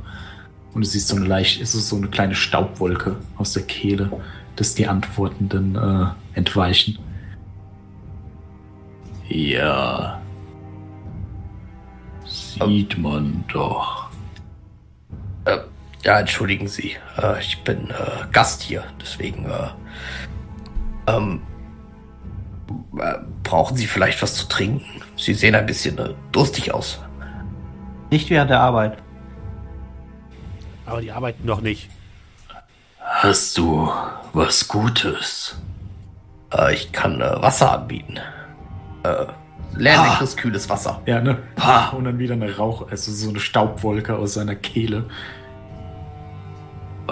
Und 0.73 0.81
du 0.81 0.88
siehst 0.88 1.07
so 1.07 1.15
eine 1.15 1.25
leicht, 1.25 1.61
ist 1.61 1.75
es 1.75 1.88
so 1.88 1.95
eine 1.95 2.07
kleine 2.07 2.36
Staubwolke 2.36 3.15
aus 3.38 3.53
der 3.53 3.63
Kehle, 3.63 4.11
dass 4.55 4.75
die 4.75 4.88
Antwortenden 4.88 5.75
äh, 5.75 6.38
entweichen. 6.38 6.99
Ja. 9.29 10.19
Sieht 12.25 12.97
man 12.97 13.43
doch. 13.47 14.09
Äh, 15.45 15.59
ja, 16.04 16.20
entschuldigen 16.20 16.68
Sie. 16.68 16.97
Äh, 17.22 17.39
ich 17.39 17.64
bin 17.64 17.89
äh, 17.89 18.26
Gast 18.32 18.62
hier, 18.62 18.84
deswegen. 19.01 19.45
Äh, 19.45 19.70
ähm, 21.08 21.41
äh, 22.97 23.16
brauchen 23.43 23.78
Sie 23.78 23.88
vielleicht 23.88 24.22
was 24.22 24.36
zu 24.36 24.47
trinken? 24.47 24.84
Sie 25.18 25.34
sehen 25.34 25.56
ein 25.56 25.66
bisschen 25.66 25.97
äh, 25.97 26.14
durstig 26.32 26.74
aus. 26.74 26.99
Nicht 28.10 28.30
während 28.30 28.51
der 28.51 28.60
Arbeit. 28.60 28.97
aber 30.86 31.01
die 31.01 31.12
arbeiten 31.12 31.45
noch 31.45 31.62
nicht. 31.62 31.89
Hast 32.99 33.58
du 33.58 33.91
was 34.34 34.68
Gutes? 34.68 35.56
Äh, 36.54 36.74
ich 36.74 36.91
kann 36.91 37.22
äh, 37.22 37.41
Wasser 37.41 37.72
anbieten. 37.74 38.20
Äh, 39.04 39.26
leerliches, 39.76 40.38
kühles 40.38 40.70
Wasser. 40.70 41.01
Ja, 41.06 41.22
ne? 41.22 41.38
Pah, 41.56 41.89
und 41.89 42.06
dann 42.06 42.20
wieder 42.20 42.34
eine 42.34 42.56
Rauch, 42.56 42.89
also 42.89 43.12
so 43.12 43.30
eine 43.30 43.39
Staubwolke 43.39 44.16
aus 44.16 44.36
seiner 44.36 44.56
Kehle. 44.56 45.06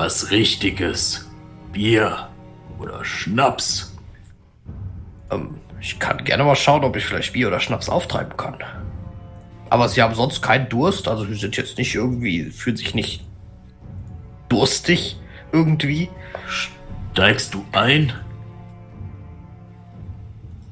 Was 0.01 0.31
Richtiges? 0.31 1.29
Bier 1.71 2.27
oder 2.79 3.05
Schnaps? 3.05 3.95
Ähm, 5.29 5.59
ich 5.79 5.99
kann 5.99 6.23
gerne 6.23 6.43
mal 6.43 6.55
schauen, 6.55 6.83
ob 6.83 6.95
ich 6.95 7.05
vielleicht 7.05 7.33
Bier 7.33 7.49
oder 7.49 7.59
Schnaps 7.59 7.87
auftreiben 7.87 8.35
kann. 8.35 8.57
Aber 9.69 9.87
Sie 9.89 10.01
haben 10.01 10.15
sonst 10.15 10.41
keinen 10.41 10.67
Durst, 10.69 11.07
also 11.07 11.25
Sie 11.25 11.35
sind 11.35 11.55
jetzt 11.55 11.77
nicht 11.77 11.93
irgendwie, 11.93 12.45
fühlen 12.45 12.77
sich 12.77 12.95
nicht 12.95 13.23
durstig 14.49 15.17
irgendwie. 15.51 16.09
Steigst 16.47 17.53
du 17.53 17.63
ein? 17.71 18.11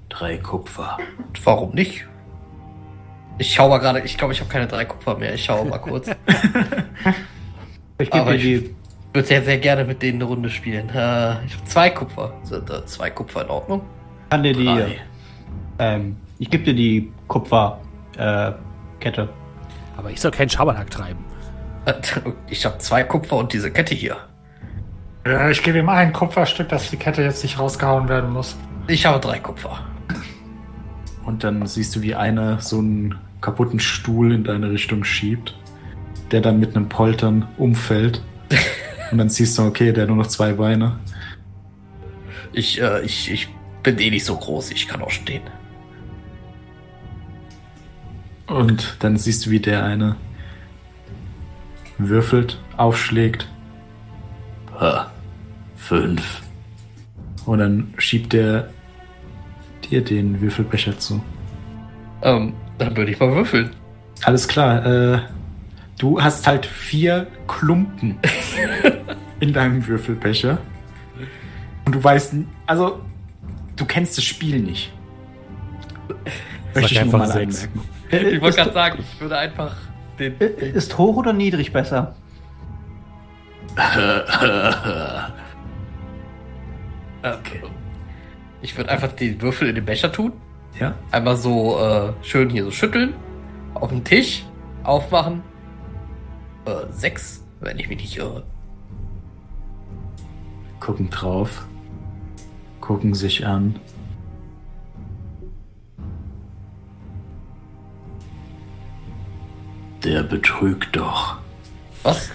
Drei 0.09 0.39
Kupfer. 0.39 0.97
Warum 1.43 1.75
nicht? 1.75 2.07
Ich 3.37 3.53
schau 3.53 3.69
mal 3.69 3.77
gerade, 3.77 3.99
ich 3.99 4.17
glaube, 4.17 4.33
ich 4.33 4.39
habe 4.39 4.49
keine 4.49 4.65
drei 4.65 4.85
Kupfer 4.85 5.19
mehr. 5.19 5.35
Ich 5.35 5.45
schaue 5.45 5.65
mal 5.65 5.77
kurz. 5.77 6.09
Ich 8.01 8.09
gebe 8.09 8.37
dir 8.37 8.69
ich 9.09 9.15
würde 9.15 9.27
sehr, 9.27 9.43
sehr 9.43 9.57
gerne 9.57 9.85
mit 9.85 10.01
denen 10.01 10.21
eine 10.21 10.25
Runde 10.25 10.49
spielen. 10.49 10.89
Äh, 10.89 11.45
ich 11.45 11.55
habe 11.55 11.63
zwei 11.65 11.89
Kupfer. 11.89 12.33
Sind 12.43 12.69
äh, 12.69 12.85
zwei 12.85 13.09
Kupfer 13.09 13.41
in 13.41 13.49
Ordnung? 13.49 13.81
Kann 14.29 14.43
dir 14.43 14.53
die 14.53 14.99
ähm, 15.79 16.17
ich 16.37 16.49
gebe 16.49 16.63
dir 16.65 16.75
die 16.75 17.11
Kupferkette. 17.27 17.81
Äh. 19.01 19.27
Aber 19.97 20.11
ich 20.11 20.21
soll 20.21 20.31
keinen 20.31 20.49
Schabernack 20.49 20.91
treiben. 20.91 21.23
Äh, 21.85 21.93
Ich 22.49 22.65
habe 22.65 22.77
zwei 22.77 23.03
Kupfer 23.03 23.37
und 23.37 23.51
diese 23.53 23.71
Kette 23.71 23.95
hier. 23.95 24.17
Ja, 25.25 25.49
ich 25.49 25.63
gebe 25.63 25.79
ihm 25.79 25.89
ein 25.89 26.13
Kupferstück, 26.13 26.69
dass 26.69 26.89
die 26.89 26.97
Kette 26.97 27.23
jetzt 27.23 27.43
nicht 27.43 27.59
rausgehauen 27.59 28.09
werden 28.09 28.31
muss. 28.31 28.57
Ich 28.87 29.05
habe 29.05 29.19
drei 29.19 29.39
Kupfer. 29.39 29.79
Und 31.25 31.43
dann 31.43 31.65
siehst 31.65 31.95
du, 31.95 32.01
wie 32.01 32.15
einer 32.15 32.59
so 32.59 32.79
einen 32.79 33.15
kaputten 33.41 33.79
Stuhl 33.79 34.33
in 34.33 34.43
deine 34.43 34.71
Richtung 34.71 35.03
schiebt, 35.03 35.55
der 36.31 36.41
dann 36.41 36.59
mit 36.59 36.75
einem 36.75 36.89
Poltern 36.89 37.47
umfällt. 37.57 38.21
Und 39.11 39.17
dann 39.17 39.29
siehst 39.29 39.57
du, 39.57 39.63
okay, 39.63 39.91
der 39.91 40.03
hat 40.03 40.09
nur 40.09 40.17
noch 40.17 40.27
zwei 40.27 40.53
Beine. 40.53 40.99
Ich, 42.53 42.81
äh, 42.81 43.01
ich, 43.01 43.31
ich 43.31 43.47
bin 43.83 43.97
eh 43.99 44.09
nicht 44.09 44.25
so 44.25 44.35
groß. 44.35 44.71
Ich 44.71 44.87
kann 44.87 45.01
auch 45.01 45.09
stehen. 45.11 45.43
Und 48.47 48.97
dann 48.99 49.17
siehst 49.17 49.45
du, 49.45 49.51
wie 49.51 49.59
der 49.59 49.83
eine 49.83 50.15
würfelt, 51.97 52.59
aufschlägt 52.77 53.47
Ha. 54.79 55.11
Fünf. 55.75 56.41
und 57.45 57.59
dann 57.59 57.93
schiebt 57.97 58.31
der 58.31 58.69
dir 59.89 60.03
den 60.03 60.39
Würfelbecher 60.39 60.97
zu. 60.97 61.21
Ähm, 62.21 62.53
dann 62.77 62.95
würde 62.95 63.11
ich 63.11 63.19
mal 63.19 63.33
würfeln. 63.33 63.71
Alles 64.23 64.47
klar, 64.47 64.85
äh, 64.85 65.19
du 65.99 66.19
hast 66.19 66.47
halt 66.47 66.65
vier 66.65 67.27
Klumpen 67.47 68.17
in 69.39 69.53
deinem 69.53 69.85
Würfelbecher. 69.85 70.57
Und 71.85 71.93
du 71.93 72.03
weißt, 72.03 72.33
also, 72.65 73.01
du 73.75 73.85
kennst 73.85 74.17
das 74.17 74.25
Spiel 74.25 74.59
nicht. 74.59 74.91
Möchte 76.73 76.93
ich 76.93 76.95
nur 76.95 77.03
einfach 77.03 77.19
mal 77.19 77.31
sechs. 77.31 77.69
anmerken. 78.11 78.35
Ich 78.35 78.41
wollte 78.41 78.57
gerade 78.57 78.73
sagen, 78.73 78.99
ich 78.99 79.21
würde 79.21 79.37
einfach 79.37 79.75
den. 80.17 80.35
ist 80.37 80.97
hoch 80.97 81.17
oder 81.17 81.33
niedrig 81.33 81.71
besser? 81.71 82.15
Okay. 87.21 87.61
Ich 88.61 88.77
würde 88.77 88.89
einfach 88.91 89.11
den 89.11 89.41
Würfel 89.41 89.67
in 89.67 89.75
den 89.75 89.83
Becher 89.83 90.09
tun. 90.09 90.31
Ja? 90.79 90.95
Einmal 91.11 91.35
so 91.35 91.77
äh, 91.77 92.13
schön 92.21 92.49
hier 92.49 92.63
so 92.63 92.71
schütteln. 92.71 93.13
Auf 93.73 93.89
den 93.89 94.05
Tisch. 94.05 94.45
Aufmachen. 94.85 95.43
Äh, 96.69 96.85
sechs, 96.91 97.43
wenn 97.61 97.79
ich 97.79 97.89
mich 97.89 97.99
nicht 97.99 98.17
irre. 98.17 98.43
Gucken 100.79 101.09
drauf. 101.09 101.65
Gucken 102.79 103.15
sich 103.15 103.45
an. 103.45 103.79
Der 110.03 110.21
betrügt 110.23 110.95
doch. 110.95 111.39
Was? 112.03 112.29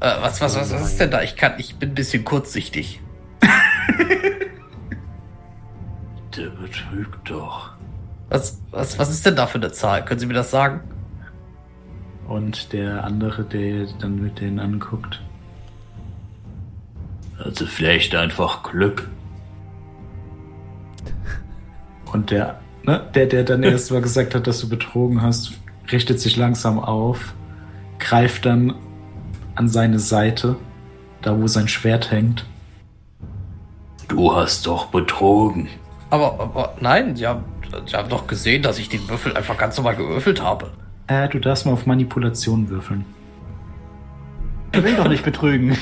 Äh, 0.00 0.16
was, 0.20 0.40
was, 0.40 0.56
was, 0.56 0.72
was 0.72 0.92
ist 0.92 1.00
denn 1.00 1.10
da? 1.10 1.22
Ich 1.22 1.34
kann, 1.36 1.54
ich 1.58 1.76
bin 1.76 1.90
ein 1.90 1.94
bisschen 1.94 2.24
kurzsichtig. 2.24 3.00
Der 6.36 6.50
betrügt 6.50 7.30
doch. 7.30 7.72
Was, 8.28 8.60
was, 8.70 8.98
was 8.98 9.10
ist 9.10 9.24
denn 9.24 9.36
da 9.36 9.46
für 9.46 9.58
eine 9.58 9.72
Zahl? 9.72 10.04
Können 10.04 10.20
Sie 10.20 10.26
mir 10.26 10.34
das 10.34 10.50
sagen? 10.50 10.93
Und 12.28 12.72
der 12.72 13.04
andere, 13.04 13.44
der 13.44 13.86
dann 13.98 14.22
mit 14.22 14.40
denen 14.40 14.58
anguckt. 14.58 15.20
Also 17.38 17.66
vielleicht 17.66 18.14
einfach 18.14 18.62
Glück. 18.62 19.08
Und 22.12 22.30
der, 22.30 22.60
ne, 22.84 23.04
der, 23.14 23.26
der 23.26 23.42
dann 23.42 23.62
erst 23.62 23.90
mal 23.90 24.00
gesagt 24.00 24.34
hat, 24.34 24.46
dass 24.46 24.60
du 24.60 24.68
betrogen 24.68 25.20
hast, 25.20 25.52
richtet 25.90 26.20
sich 26.20 26.36
langsam 26.36 26.78
auf, 26.78 27.34
greift 27.98 28.46
dann 28.46 28.74
an 29.56 29.68
seine 29.68 29.98
Seite, 29.98 30.56
da 31.22 31.40
wo 31.40 31.46
sein 31.46 31.68
Schwert 31.68 32.10
hängt. 32.10 32.46
Du 34.08 34.34
hast 34.34 34.66
doch 34.66 34.86
betrogen. 34.86 35.68
Aber, 36.10 36.38
aber 36.38 36.76
nein, 36.80 37.16
sie 37.16 37.26
haben, 37.26 37.44
sie 37.86 37.96
haben 37.96 38.08
doch 38.08 38.26
gesehen, 38.26 38.62
dass 38.62 38.78
ich 38.78 38.88
den 38.88 39.08
Würfel 39.08 39.36
einfach 39.36 39.58
ganz 39.58 39.76
normal 39.76 39.96
gewürfelt 39.96 40.42
habe. 40.42 40.70
Äh, 41.06 41.28
du 41.28 41.38
darfst 41.38 41.66
mal 41.66 41.72
auf 41.72 41.86
Manipulation 41.86 42.68
würfeln. 42.70 43.04
Ich 44.72 44.82
will 44.82 44.96
doch 44.96 45.08
nicht 45.08 45.24
betrügen. 45.24 45.76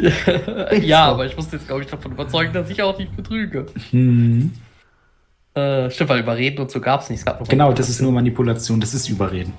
ja, 0.80 1.06
aber 1.06 1.26
ich 1.26 1.36
musste 1.36 1.56
jetzt, 1.56 1.66
glaube 1.66 1.82
ich, 1.82 1.88
davon 1.88 2.12
überzeugen, 2.12 2.52
dass 2.52 2.70
ich 2.70 2.82
auch 2.82 2.96
nicht 2.96 3.16
betrüge. 3.16 3.66
Hm. 3.90 4.52
Äh, 5.54 5.90
stimmt, 5.90 6.10
weil 6.10 6.20
überreden 6.20 6.60
und 6.60 6.70
so 6.70 6.80
gab 6.80 7.00
es 7.00 7.10
nicht. 7.10 7.26
Es 7.26 7.48
Genau, 7.48 7.72
das 7.72 7.88
ist 7.88 8.00
nur 8.00 8.12
Manipulation, 8.12 8.80
das 8.80 8.94
ist 8.94 9.08
Überreden. 9.08 9.52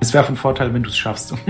Es 0.00 0.12
wäre 0.12 0.24
von 0.24 0.36
Vorteil, 0.36 0.74
wenn 0.74 0.82
du 0.82 0.90
es 0.90 0.96
schaffst. 0.96 1.34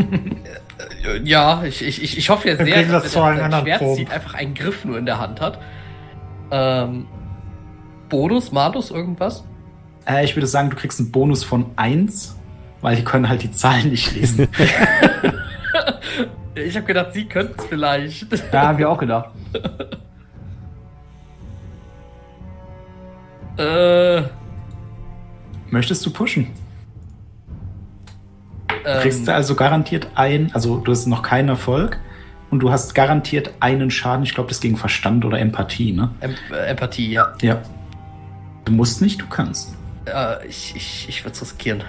Äh, 1.04 1.20
Ja, 1.22 1.62
ich, 1.62 1.82
ich, 1.82 2.18
ich, 2.18 2.30
hoffe 2.30 2.48
ja 2.48 2.58
Wir 2.58 2.66
sehr, 2.66 2.82
das 2.84 3.04
dass 3.04 3.16
allen 3.16 3.38
sein 3.38 3.62
Schwert 3.62 3.94
zieht, 3.94 4.10
einfach 4.10 4.34
einen 4.34 4.54
Griff 4.54 4.84
nur 4.84 4.98
in 4.98 5.06
der 5.06 5.20
Hand 5.20 5.40
hat. 5.40 5.60
Ähm, 6.50 7.06
Bonus, 8.08 8.50
Malus, 8.50 8.90
irgendwas? 8.90 9.44
Äh, 10.06 10.24
ich 10.24 10.36
würde 10.36 10.46
sagen, 10.46 10.70
du 10.70 10.76
kriegst 10.76 11.00
einen 11.00 11.10
Bonus 11.10 11.44
von 11.44 11.66
1, 11.76 12.36
weil 12.80 12.96
die 12.96 13.04
können 13.04 13.28
halt 13.28 13.42
die 13.42 13.50
Zahlen 13.50 13.90
nicht 13.90 14.14
lesen. 14.14 14.48
Ich 16.56 16.76
habe 16.76 16.86
gedacht, 16.86 17.12
sie 17.12 17.24
könnten 17.24 17.58
es 17.58 17.64
vielleicht. 17.64 18.54
Da 18.54 18.68
haben 18.68 18.78
wir 18.78 18.88
auch 18.88 18.98
gedacht. 18.98 19.30
äh, 23.58 24.22
Möchtest 25.70 26.06
du 26.06 26.12
pushen? 26.12 26.46
ähm, 28.84 29.00
Kriegst 29.00 29.26
du 29.26 29.34
also 29.34 29.56
garantiert 29.56 30.06
ein, 30.14 30.50
also 30.54 30.78
du 30.78 30.92
hast 30.92 31.06
noch 31.06 31.22
keinen 31.22 31.48
Erfolg 31.48 31.98
und 32.50 32.60
du 32.60 32.70
hast 32.70 32.94
garantiert 32.94 33.50
einen 33.58 33.90
Schaden, 33.90 34.22
ich 34.22 34.34
glaube, 34.34 34.50
das 34.50 34.60
gegen 34.60 34.76
Verstand 34.76 35.24
oder 35.24 35.40
Empathie, 35.40 35.92
ne? 35.92 36.10
Em 36.20 36.34
äh, 36.52 36.66
Empathie, 36.66 37.10
ja. 37.10 37.32
Ja. 37.42 37.60
Du 38.64 38.72
musst 38.72 39.02
nicht, 39.02 39.20
du 39.20 39.26
kannst. 39.26 39.74
Äh, 40.06 40.46
ich 40.46 40.74
ich, 40.76 41.06
ich 41.08 41.24
würde 41.24 41.34
es 41.34 41.42
riskieren. 41.42 41.84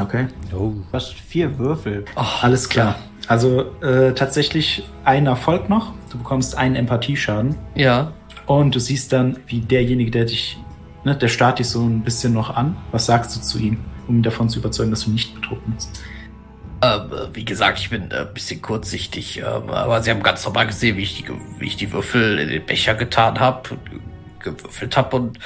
Okay. 0.00 0.28
Oh. 0.52 0.70
Du 0.70 0.84
hast 0.92 1.14
vier 1.14 1.58
Würfel. 1.58 2.04
Alles 2.14 2.68
klar. 2.68 2.96
Also 3.26 3.72
äh, 3.82 4.14
tatsächlich 4.14 4.84
ein 5.04 5.26
Erfolg 5.26 5.68
noch. 5.68 5.92
Du 6.10 6.18
bekommst 6.18 6.56
einen 6.56 6.76
Empathieschaden. 6.76 7.56
Ja. 7.74 8.12
Und 8.46 8.74
du 8.74 8.80
siehst 8.80 9.12
dann, 9.12 9.38
wie 9.46 9.60
derjenige, 9.60 10.10
der 10.10 10.24
dich, 10.24 10.56
ne, 11.04 11.14
der 11.14 11.28
starrt 11.28 11.58
dich 11.58 11.68
so 11.68 11.82
ein 11.82 12.02
bisschen 12.02 12.32
noch 12.32 12.56
an. 12.56 12.76
Was 12.92 13.06
sagst 13.06 13.36
du 13.36 13.40
zu 13.40 13.58
ihm, 13.58 13.78
um 14.06 14.16
ihn 14.16 14.22
davon 14.22 14.48
zu 14.48 14.60
überzeugen, 14.60 14.90
dass 14.90 15.04
du 15.04 15.10
nicht 15.10 15.34
betrunken 15.34 15.74
bist? 15.74 16.00
Ähm, 16.80 17.00
äh, 17.12 17.34
wie 17.34 17.44
gesagt, 17.44 17.80
ich 17.80 17.90
bin 17.90 18.10
äh, 18.10 18.20
ein 18.20 18.34
bisschen 18.34 18.62
kurzsichtig, 18.62 19.38
ähm, 19.38 19.68
aber 19.68 20.00
sie 20.00 20.10
haben 20.10 20.22
ganz 20.22 20.44
normal 20.44 20.68
gesehen, 20.68 20.96
wie 20.96 21.02
ich 21.02 21.22
die, 21.22 21.28
wie 21.58 21.66
ich 21.66 21.76
die 21.76 21.92
Würfel 21.92 22.38
in 22.38 22.48
den 22.48 22.64
Becher 22.64 22.94
getan 22.94 23.40
habe, 23.40 23.76
gewürfelt 24.38 24.96
habe 24.96 25.16
und 25.16 25.38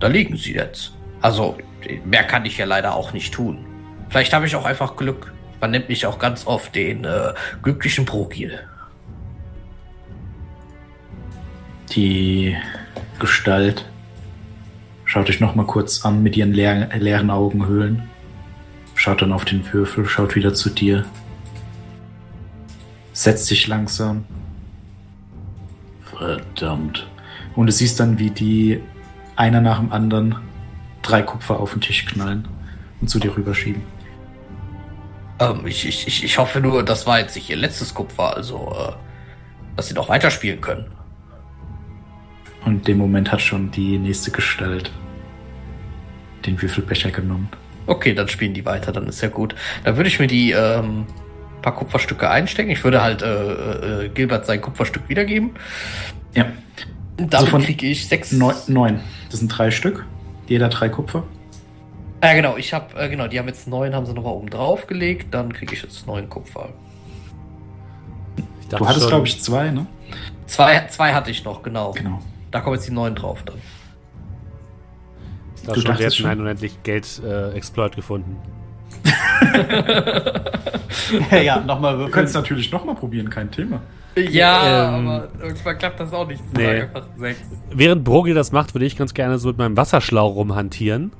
da 0.00 0.08
liegen 0.08 0.36
sie 0.36 0.54
jetzt. 0.54 0.92
Also, 1.22 1.56
mehr 2.04 2.24
kann 2.24 2.44
ich 2.44 2.58
ja 2.58 2.64
leider 2.64 2.94
auch 2.94 3.12
nicht 3.12 3.34
tun. 3.34 3.64
Vielleicht 4.08 4.32
habe 4.32 4.46
ich 4.46 4.56
auch 4.56 4.64
einfach 4.64 4.96
Glück. 4.96 5.32
Man 5.60 5.70
nennt 5.70 5.88
mich 5.88 6.06
auch 6.06 6.18
ganz 6.18 6.46
oft 6.46 6.74
den 6.74 7.04
äh, 7.04 7.32
glücklichen 7.62 8.06
Progil. 8.06 8.60
Die 11.90 12.56
Gestalt 13.18 13.84
schaut 15.04 15.28
dich 15.28 15.40
noch 15.40 15.54
mal 15.54 15.66
kurz 15.66 16.04
an 16.04 16.22
mit 16.22 16.36
ihren 16.36 16.52
leeren, 16.52 16.88
leeren 17.00 17.30
Augenhöhlen. 17.30 18.08
Schaut 18.94 19.22
dann 19.22 19.32
auf 19.32 19.44
den 19.44 19.72
Würfel, 19.72 20.06
schaut 20.06 20.34
wieder 20.34 20.54
zu 20.54 20.70
dir. 20.70 21.04
Setzt 23.12 23.46
sich 23.46 23.66
langsam. 23.66 24.24
Verdammt. 26.16 27.08
Und 27.56 27.66
du 27.66 27.72
siehst 27.72 27.98
dann, 27.98 28.18
wie 28.18 28.30
die 28.30 28.80
einer 29.36 29.60
nach 29.60 29.78
dem 29.78 29.92
anderen 29.92 30.36
drei 31.02 31.22
Kupfer 31.22 31.60
auf 31.60 31.72
den 31.72 31.80
Tisch 31.80 32.06
knallen 32.06 32.48
und 33.00 33.08
zu 33.08 33.18
dir 33.18 33.36
rüberschieben. 33.36 33.82
Ähm, 35.38 35.66
ich, 35.66 35.86
ich, 35.86 36.24
ich, 36.24 36.38
hoffe 36.38 36.60
nur, 36.60 36.84
das 36.84 37.06
war 37.06 37.18
jetzt 37.18 37.34
nicht 37.34 37.48
ihr 37.48 37.56
letztes 37.56 37.94
Kupfer, 37.94 38.36
also, 38.36 38.74
äh, 38.78 38.92
dass 39.76 39.88
sie 39.88 39.94
noch 39.94 40.08
weiterspielen 40.08 40.60
können. 40.60 40.90
Und 42.64 42.74
in 42.74 42.82
dem 42.82 42.98
Moment 42.98 43.32
hat 43.32 43.40
schon 43.40 43.70
die 43.70 43.98
nächste 43.98 44.30
Gestalt 44.30 44.92
den 46.44 46.60
Würfelbecher 46.60 47.10
genommen. 47.10 47.48
Okay, 47.86 48.14
dann 48.14 48.28
spielen 48.28 48.54
die 48.54 48.64
weiter, 48.64 48.92
dann 48.92 49.06
ist 49.06 49.22
ja 49.22 49.28
gut. 49.28 49.54
Dann 49.84 49.96
würde 49.96 50.08
ich 50.08 50.20
mir 50.20 50.26
die 50.26 50.52
ähm, 50.52 51.06
paar 51.62 51.74
Kupferstücke 51.74 52.28
einstecken. 52.28 52.70
Ich 52.70 52.84
würde 52.84 53.02
halt 53.02 53.22
äh, 53.22 54.04
äh, 54.04 54.08
Gilbert 54.10 54.46
sein 54.46 54.60
Kupferstück 54.60 55.08
wiedergeben. 55.08 55.52
Ja, 56.34 56.46
Und 57.18 57.32
damit 57.32 57.48
von 57.48 57.62
kriege 57.62 57.86
ich 57.86 58.06
sechs. 58.06 58.32
neun. 58.32 58.54
neun. 58.68 59.00
Das 59.30 59.40
sind 59.40 59.48
drei 59.48 59.70
Stück. 59.70 60.04
Jeder 60.50 60.68
drei 60.68 60.88
Kupfer. 60.88 61.22
Ja, 62.24 62.34
genau. 62.34 62.56
Ich 62.56 62.74
habe 62.74 63.00
äh, 63.00 63.08
genau. 63.08 63.28
Die 63.28 63.38
haben 63.38 63.46
jetzt 63.46 63.68
neun, 63.68 63.94
haben 63.94 64.04
sie 64.04 64.12
nochmal 64.12 64.34
oben 64.34 64.50
drauf 64.50 64.88
gelegt. 64.88 65.32
Dann 65.32 65.52
kriege 65.52 65.74
ich 65.74 65.82
jetzt 65.82 66.08
neun 66.08 66.28
Kupfer. 66.28 66.70
Ich 68.60 68.66
dachte 68.66 68.82
Du 68.82 68.88
hattest, 68.88 69.08
glaube 69.08 69.28
ich, 69.28 69.40
zwei, 69.40 69.70
ne? 69.70 69.86
Zwei, 70.46 70.88
zwei 70.88 71.14
hatte 71.14 71.30
ich 71.30 71.44
noch, 71.44 71.62
genau. 71.62 71.92
Genau. 71.92 72.20
Da 72.50 72.60
kommen 72.60 72.74
jetzt 72.74 72.88
die 72.88 72.92
neun 72.92 73.14
drauf 73.14 73.44
dann. 73.44 73.54
Dachte 75.66 75.80
Du 75.80 75.86
schon, 75.86 76.24
wir 76.24 76.30
einen 76.30 76.40
unendlich 76.40 76.82
Geld-Exploit 76.82 77.94
gefunden. 77.94 78.36
ja, 81.44 81.60
nochmal 81.60 81.96
Du 81.96 82.10
könntest 82.10 82.34
natürlich 82.34 82.72
noch 82.72 82.84
mal 82.84 82.96
probieren, 82.96 83.30
kein 83.30 83.52
Thema. 83.52 83.80
Ja, 84.16 84.96
Ähm, 84.98 85.08
aber 85.08 85.28
irgendwann 85.42 85.78
klappt 85.78 86.00
das 86.00 86.12
auch 86.12 86.26
nicht. 86.26 86.42
Ich 86.52 86.58
nee. 86.58 86.66
einfach 86.82 87.06
sechs. 87.16 87.40
Während 87.72 88.04
Brogil 88.04 88.34
das 88.34 88.52
macht, 88.52 88.74
würde 88.74 88.84
ich 88.86 88.96
ganz 88.96 89.14
gerne 89.14 89.38
so 89.38 89.48
mit 89.48 89.58
meinem 89.58 89.76
Wasserschlauch 89.76 90.34
rumhantieren 90.34 91.12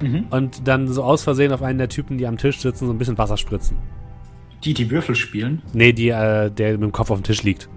Mhm. 0.00 0.26
und 0.30 0.66
dann 0.66 0.88
so 0.88 1.02
aus 1.04 1.22
Versehen 1.22 1.52
auf 1.52 1.62
einen 1.62 1.78
der 1.78 1.88
Typen, 1.88 2.18
die 2.18 2.26
am 2.26 2.36
Tisch 2.36 2.58
sitzen, 2.60 2.86
so 2.86 2.92
ein 2.92 2.98
bisschen 2.98 3.18
Wasser 3.18 3.36
spritzen. 3.36 3.76
Die, 4.64 4.74
die 4.74 4.90
Würfel 4.90 5.14
spielen. 5.14 5.62
Nee, 5.72 5.92
die, 5.92 6.08
äh, 6.08 6.50
der 6.50 6.72
mit 6.72 6.82
dem 6.82 6.92
Kopf 6.92 7.10
auf 7.10 7.18
dem 7.20 7.24
Tisch 7.24 7.42
liegt. 7.42 7.68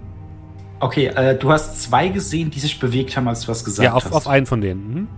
Okay, 0.80 1.06
äh, 1.06 1.36
du 1.36 1.50
hast 1.50 1.82
zwei 1.82 2.08
gesehen, 2.08 2.50
die 2.50 2.58
sich 2.60 2.78
bewegt 2.78 3.16
haben, 3.16 3.26
als 3.28 3.42
du 3.42 3.48
was 3.48 3.64
gesagt 3.64 3.84
ja, 3.84 3.94
auf, 3.94 4.04
hast. 4.06 4.12
auf 4.12 4.28
einen 4.28 4.46
von 4.46 4.60
denen. 4.60 4.94
Mhm. 4.94 5.08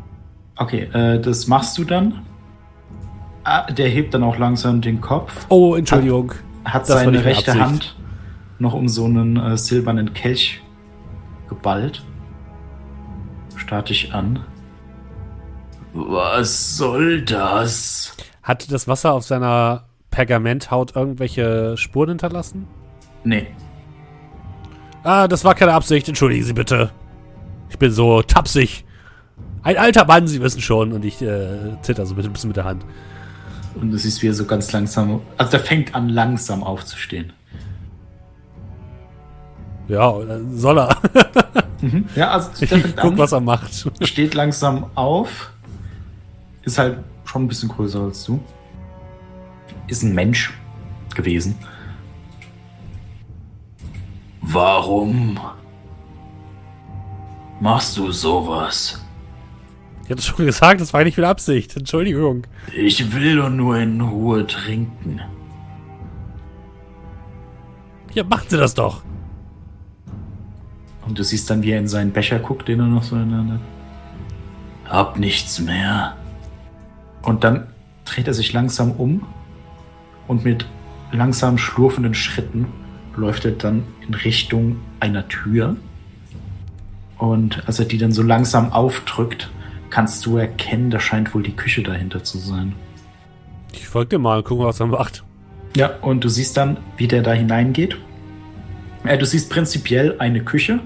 Okay, 0.56 0.82
äh, 0.92 1.18
das 1.20 1.46
machst 1.46 1.76
du 1.78 1.84
dann. 1.84 2.20
Ah, 3.44 3.70
der 3.72 3.88
hebt 3.88 4.12
dann 4.14 4.22
auch 4.22 4.36
langsam 4.38 4.80
den 4.80 5.00
Kopf, 5.00 5.46
Oh, 5.48 5.74
Entschuldigung. 5.74 6.32
hat 6.64 6.82
Das 6.82 6.90
war 6.90 7.04
seine 7.04 7.24
rechte 7.24 7.52
Absicht. 7.52 7.66
Hand 7.66 7.96
noch 8.58 8.74
um 8.74 8.88
so 8.88 9.04
einen 9.04 9.36
äh, 9.36 9.56
silbernen 9.56 10.12
Kelch 10.14 10.62
geballt. 11.48 12.04
Start 13.56 13.88
dich 13.88 14.12
an. 14.12 14.40
Was 15.92 16.76
soll 16.76 17.22
das? 17.22 18.16
Hat 18.42 18.70
das 18.70 18.86
Wasser 18.88 19.12
auf 19.14 19.24
seiner 19.24 19.84
Pergamenthaut 20.10 20.96
irgendwelche 20.96 21.76
Spuren 21.76 22.10
hinterlassen? 22.10 22.66
Nee. 23.24 23.46
Ah, 25.02 25.28
das 25.28 25.44
war 25.44 25.54
keine 25.54 25.72
Absicht. 25.72 26.08
Entschuldigen 26.08 26.44
Sie 26.44 26.52
bitte. 26.52 26.90
Ich 27.70 27.78
bin 27.78 27.90
so 27.90 28.22
tapsig. 28.22 28.84
Ein 29.62 29.76
alter 29.76 30.04
Mann, 30.06 30.26
Sie 30.26 30.40
wissen 30.40 30.60
schon. 30.60 30.92
Und 30.92 31.04
ich 31.04 31.20
äh, 31.22 31.76
zitter 31.82 32.06
so 32.06 32.14
ein 32.14 32.32
bisschen 32.32 32.48
mit 32.48 32.56
der 32.56 32.64
Hand. 32.64 32.84
Und 33.74 33.90
du 33.90 33.98
siehst, 33.98 34.22
wie 34.22 34.28
er 34.28 34.34
so 34.34 34.44
ganz 34.44 34.72
langsam. 34.72 35.20
Also 35.36 35.52
der 35.52 35.60
fängt 35.60 35.94
an, 35.94 36.08
langsam 36.08 36.62
aufzustehen. 36.62 37.32
Ja, 39.88 40.14
soll 40.52 40.78
er. 40.78 40.96
Ja, 42.14 42.30
also 42.32 42.50
Ich 42.60 42.96
guck, 42.96 43.16
was 43.16 43.32
er 43.32 43.40
macht. 43.40 43.86
steht 44.02 44.34
langsam 44.34 44.86
auf. 44.94 45.50
Ist 46.62 46.78
halt 46.78 46.98
schon 47.24 47.44
ein 47.44 47.48
bisschen 47.48 47.68
größer 47.70 48.00
als 48.00 48.24
du. 48.24 48.40
Ist 49.86 50.02
ein 50.02 50.14
Mensch 50.14 50.52
gewesen. 51.14 51.56
Warum 54.42 55.38
machst 57.60 57.96
du 57.96 58.12
sowas? 58.12 59.02
Ich 60.04 60.10
hatte 60.10 60.22
schon 60.22 60.46
gesagt, 60.46 60.80
das 60.80 60.92
war 60.94 61.04
nicht 61.04 61.16
mit 61.18 61.26
Absicht. 61.26 61.76
Entschuldigung. 61.76 62.46
Ich 62.74 63.14
will 63.14 63.36
doch 63.36 63.50
nur 63.50 63.76
in 63.78 64.00
Ruhe 64.00 64.46
trinken. 64.46 65.20
Ja, 68.14 68.24
machen 68.24 68.46
Sie 68.48 68.56
das 68.56 68.74
doch. 68.74 69.02
Und 71.08 71.18
du 71.18 71.24
siehst 71.24 71.48
dann, 71.48 71.62
wie 71.62 71.70
er 71.70 71.78
in 71.78 71.88
seinen 71.88 72.12
Becher 72.12 72.38
guckt, 72.38 72.68
den 72.68 72.80
er 72.80 72.86
noch 72.86 73.02
so 73.02 73.16
in 73.16 73.30
der 73.30 73.38
Hand 73.38 73.52
hat. 73.52 73.60
Hab 74.84 75.18
nichts 75.18 75.58
mehr. 75.58 76.16
Und 77.22 77.44
dann 77.44 77.66
dreht 78.04 78.26
er 78.26 78.34
sich 78.34 78.52
langsam 78.52 78.92
um 78.92 79.26
Und 80.26 80.44
mit 80.44 80.66
langsam 81.10 81.56
schlurfenden 81.56 82.14
Schritten 82.14 82.66
läuft 83.16 83.46
er 83.46 83.52
dann 83.52 83.84
in 84.06 84.14
Richtung 84.14 84.76
einer 85.00 85.26
Tür. 85.28 85.76
Und 87.16 87.66
als 87.66 87.78
er 87.78 87.86
die 87.86 87.98
dann 87.98 88.12
so 88.12 88.22
langsam 88.22 88.72
aufdrückt, 88.72 89.50
kannst 89.90 90.24
du 90.26 90.36
erkennen, 90.36 90.90
da 90.90 91.00
scheint 91.00 91.34
wohl 91.34 91.42
die 91.42 91.56
Küche 91.56 91.82
dahinter 91.82 92.22
zu 92.22 92.38
sein. 92.38 92.74
Ich 93.72 93.88
folge 93.88 94.10
dir 94.10 94.18
mal 94.18 94.38
und 94.38 94.44
gucke, 94.44 94.64
was 94.64 94.80
er 94.80 94.86
macht. 94.86 95.24
Ja, 95.74 95.96
und 96.02 96.22
du 96.22 96.28
siehst 96.28 96.56
dann, 96.56 96.76
wie 96.96 97.08
der 97.08 97.22
da 97.22 97.32
hineingeht. 97.32 97.96
Äh, 99.04 99.18
du 99.18 99.26
siehst 99.26 99.50
prinzipiell 99.50 100.16
eine 100.18 100.42
Küche, 100.42 100.80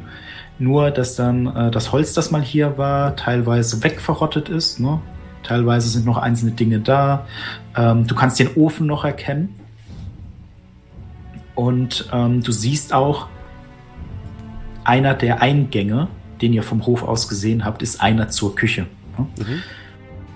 nur 0.59 0.91
dass 0.91 1.17
dann 1.17 1.47
äh, 1.47 1.71
das 1.71 1.93
Holz, 1.93 2.15
das 2.15 2.31
mal 2.31 2.43
hier 2.43 2.79
war, 2.79 3.17
teilweise 3.17 3.83
wegverrottet 3.83 4.49
ist. 4.49 4.81
Ne? 4.81 5.01
Teilweise 5.43 5.89
sind 5.89 6.07
noch 6.07 6.19
einzelne 6.19 6.53
Dinge 6.53 6.81
da. 6.81 7.27
Ähm, 7.77 8.07
du 8.07 8.15
kannst 8.15 8.39
den 8.39 8.55
Ofen 8.55 8.87
noch 8.87 9.05
erkennen. 9.05 9.55
Und 11.55 12.09
ähm, 12.13 12.43
du 12.43 12.53
siehst 12.53 12.93
auch, 12.95 13.29
einer 14.85 15.15
der 15.15 15.41
Eingänge, 15.43 16.09
den 16.41 16.53
ihr 16.53 16.63
vom 16.63 16.87
Hof 16.87 17.03
aus 17.03 17.29
gesehen 17.29 17.65
habt, 17.65 17.83
ist 17.83 18.01
einer 18.01 18.29
zur 18.29 18.55
Küche. 18.55 18.87
Ne? 19.19 19.27
Mhm. 19.39 19.63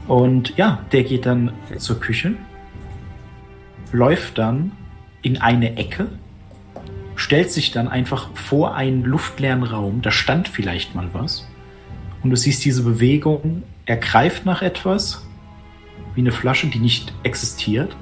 Und 0.09 0.57
ja, 0.57 0.81
der 0.93 1.03
geht 1.03 1.27
dann 1.27 1.53
zur 1.79 1.99
Küche, 1.99 2.35
läuft 3.93 4.39
dann 4.39 4.73
in 5.23 5.39
eine 5.39 5.77
Ecke, 5.77 6.09
stellt 7.17 7.51
sich 7.51 7.73
dann 7.73 7.89
einfach 7.89 8.29
vor 8.35 8.75
einen 8.75 9.03
luftleeren 9.03 9.63
Raum, 9.63 10.03
da 10.03 10.11
stand 10.11 10.49
vielleicht 10.49 10.95
mal 10.95 11.09
was. 11.13 11.49
Und 12.23 12.31
du 12.31 12.37
siehst 12.37 12.65
diese 12.65 12.83
Bewegung, 12.83 13.63
er 13.87 13.97
greift 13.97 14.47
nach 14.47 14.63
etwas, 14.63 15.27
wie 16.15 16.21
eine 16.21 16.33
Flasche, 16.33 16.69
die 16.69 16.79
nicht 16.79 17.13
existiert, 17.23 17.97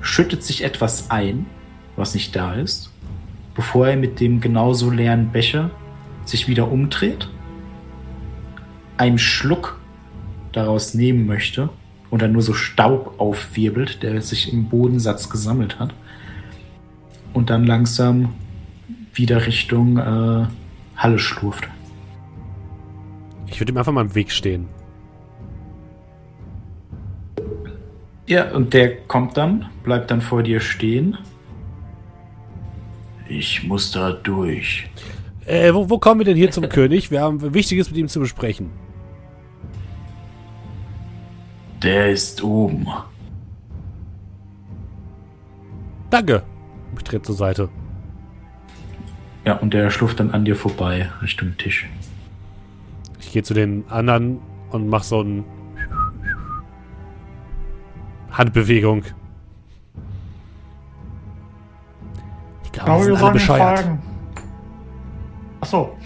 schüttet 0.00 0.42
sich 0.42 0.64
etwas 0.64 1.10
ein, 1.10 1.46
was 1.96 2.14
nicht 2.14 2.34
da 2.34 2.54
ist, 2.54 2.90
bevor 3.54 3.88
er 3.88 3.96
mit 3.96 4.20
dem 4.20 4.40
genauso 4.40 4.90
leeren 4.90 5.30
Becher 5.32 5.70
sich 6.24 6.48
wieder 6.48 6.70
umdreht, 6.70 7.28
einen 8.96 9.18
Schluck 9.18 9.80
daraus 10.52 10.94
nehmen 10.94 11.26
möchte 11.26 11.68
und 12.10 12.22
dann 12.22 12.32
nur 12.32 12.42
so 12.42 12.54
Staub 12.54 13.18
aufwirbelt, 13.18 14.02
der 14.02 14.20
sich 14.22 14.52
im 14.52 14.68
Bodensatz 14.68 15.30
gesammelt 15.30 15.78
hat. 15.78 15.94
Und 17.32 17.50
dann 17.50 17.64
langsam 17.64 18.34
wieder 19.14 19.46
Richtung 19.46 19.98
äh, 19.98 20.46
Halle 20.96 21.18
schlurft. 21.18 21.68
Ich 23.46 23.60
würde 23.60 23.72
ihm 23.72 23.78
einfach 23.78 23.92
mal 23.92 24.02
im 24.02 24.14
Weg 24.14 24.30
stehen. 24.30 24.68
Ja, 28.26 28.52
und 28.52 28.74
der 28.74 28.96
kommt 29.08 29.36
dann, 29.36 29.68
bleibt 29.82 30.10
dann 30.10 30.20
vor 30.20 30.42
dir 30.42 30.60
stehen. 30.60 31.18
Ich 33.28 33.64
muss 33.64 33.90
da 33.90 34.12
durch. 34.12 34.88
Äh, 35.46 35.74
wo, 35.74 35.90
wo 35.90 35.98
kommen 35.98 36.20
wir 36.20 36.24
denn 36.24 36.36
hier 36.36 36.50
zum 36.50 36.68
König? 36.68 37.10
Wir 37.10 37.22
haben 37.22 37.54
Wichtiges 37.54 37.90
mit 37.90 37.98
ihm 37.98 38.08
zu 38.08 38.20
besprechen. 38.20 38.70
Der 41.82 42.10
ist 42.10 42.42
oben. 42.42 42.86
Danke. 46.10 46.42
Trete 47.10 47.22
zur 47.22 47.34
Seite. 47.34 47.68
Ja, 49.44 49.54
und 49.56 49.74
der 49.74 49.90
schlurft 49.90 50.20
dann 50.20 50.30
an 50.30 50.44
dir 50.44 50.54
vorbei, 50.54 51.10
Richtung 51.22 51.56
Tisch. 51.56 51.88
Ich 53.18 53.32
gehe 53.32 53.42
zu 53.42 53.52
den 53.54 53.84
anderen 53.88 54.38
und 54.70 54.88
mache 54.88 55.04
so 55.04 55.20
eine 55.20 55.44
Handbewegung. 58.30 59.02
Ich 62.64 62.72
glaube, 62.72 62.90
wir 62.90 63.08
wir 63.08 63.16
sind 63.16 63.24
alle 63.24 63.32
bescheuert. 63.32 63.84
Achso, 65.60 65.96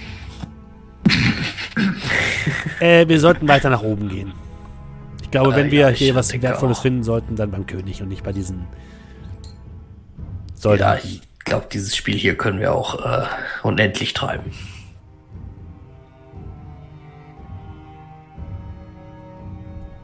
Äh, 2.81 3.07
wir 3.09 3.21
sollten 3.21 3.47
weiter 3.47 3.71
nach 3.71 3.83
oben 3.83 4.09
gehen. 4.09 4.33
Ich 5.23 5.31
glaube, 5.31 5.53
Äh, 5.53 5.57
wenn 5.57 5.71
wir 5.71 5.81
ja, 5.81 5.91
ich 5.91 5.99
hier 5.99 6.15
was 6.15 6.33
Wertvolles 6.41 6.79
auch. 6.79 6.83
finden 6.83 7.03
sollten, 7.03 7.37
dann 7.37 7.51
beim 7.51 7.67
König 7.67 8.03
und 8.03 8.09
nicht 8.09 8.25
bei 8.25 8.33
diesen 8.33 8.67
Ja, 10.65 10.71
Soldaten. 10.71 11.09
ich 11.09 11.45
glaube, 11.45 11.67
dieses 11.71 11.95
Spiel 11.95 12.17
hier 12.17 12.37
können 12.37 12.59
wir 12.59 12.75
auch 12.75 13.05
äh, 13.05 13.27
unendlich 13.63 14.15
treiben. 14.15 14.53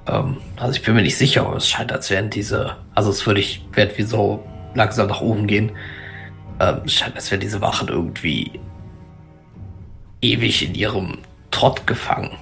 Ähm, 0.06 0.36
also 0.56 0.74
ich 0.74 0.82
bin 0.82 0.94
mir 0.94 1.02
nicht 1.02 1.16
sicher, 1.16 1.46
aber 1.46 1.56
es 1.56 1.68
scheint, 1.68 1.92
als 1.92 2.10
wären 2.10 2.30
diese, 2.30 2.76
also 2.94 3.10
es 3.10 3.26
würde 3.26 3.40
ich, 3.40 3.64
werd 3.72 3.96
wir 3.96 4.06
so 4.06 4.44
langsam 4.74 5.08
nach 5.08 5.20
oben 5.20 5.46
gehen. 5.46 5.72
Ähm, 6.60 6.82
es 6.84 6.94
scheint, 6.94 7.16
als 7.16 7.30
wären 7.30 7.40
diese 7.40 7.60
Wachen 7.60 7.88
irgendwie 7.88 8.60
ewig 10.20 10.62
in 10.62 10.74
ihrem 10.74 11.18
Trott 11.50 11.86
gefangen. 11.86 12.36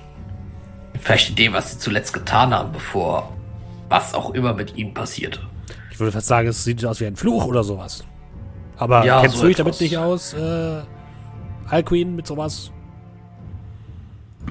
Vielleicht 1.01 1.31
in 1.31 1.37
dem, 1.37 1.53
was 1.53 1.73
sie 1.73 1.79
zuletzt 1.79 2.13
getan 2.13 2.53
haben, 2.53 2.73
bevor 2.73 3.33
was 3.89 4.13
auch 4.13 4.35
immer 4.35 4.53
mit 4.53 4.77
ihnen 4.77 4.93
passierte. 4.93 5.41
ich 5.91 6.01
würde 6.01 6.13
fast 6.13 6.27
sagen, 6.27 6.49
es 6.49 6.65
sieht 6.65 6.85
aus 6.85 7.01
wie 7.01 7.07
ein 7.07 7.17
Fluch 7.17 7.45
oder 7.45 7.63
sowas. 7.63 8.05
Aber 8.79 9.05
Ja, 9.05 9.21
kennst 9.21 9.37
so 9.37 9.43
du 9.43 9.49
dich 9.49 9.57
damit 9.57 9.81
nicht 9.81 9.97
aus, 9.99 10.33
äh, 10.35 10.83
Alcuin 11.69 12.17
mit 12.17 12.27
sowas? 12.27 12.71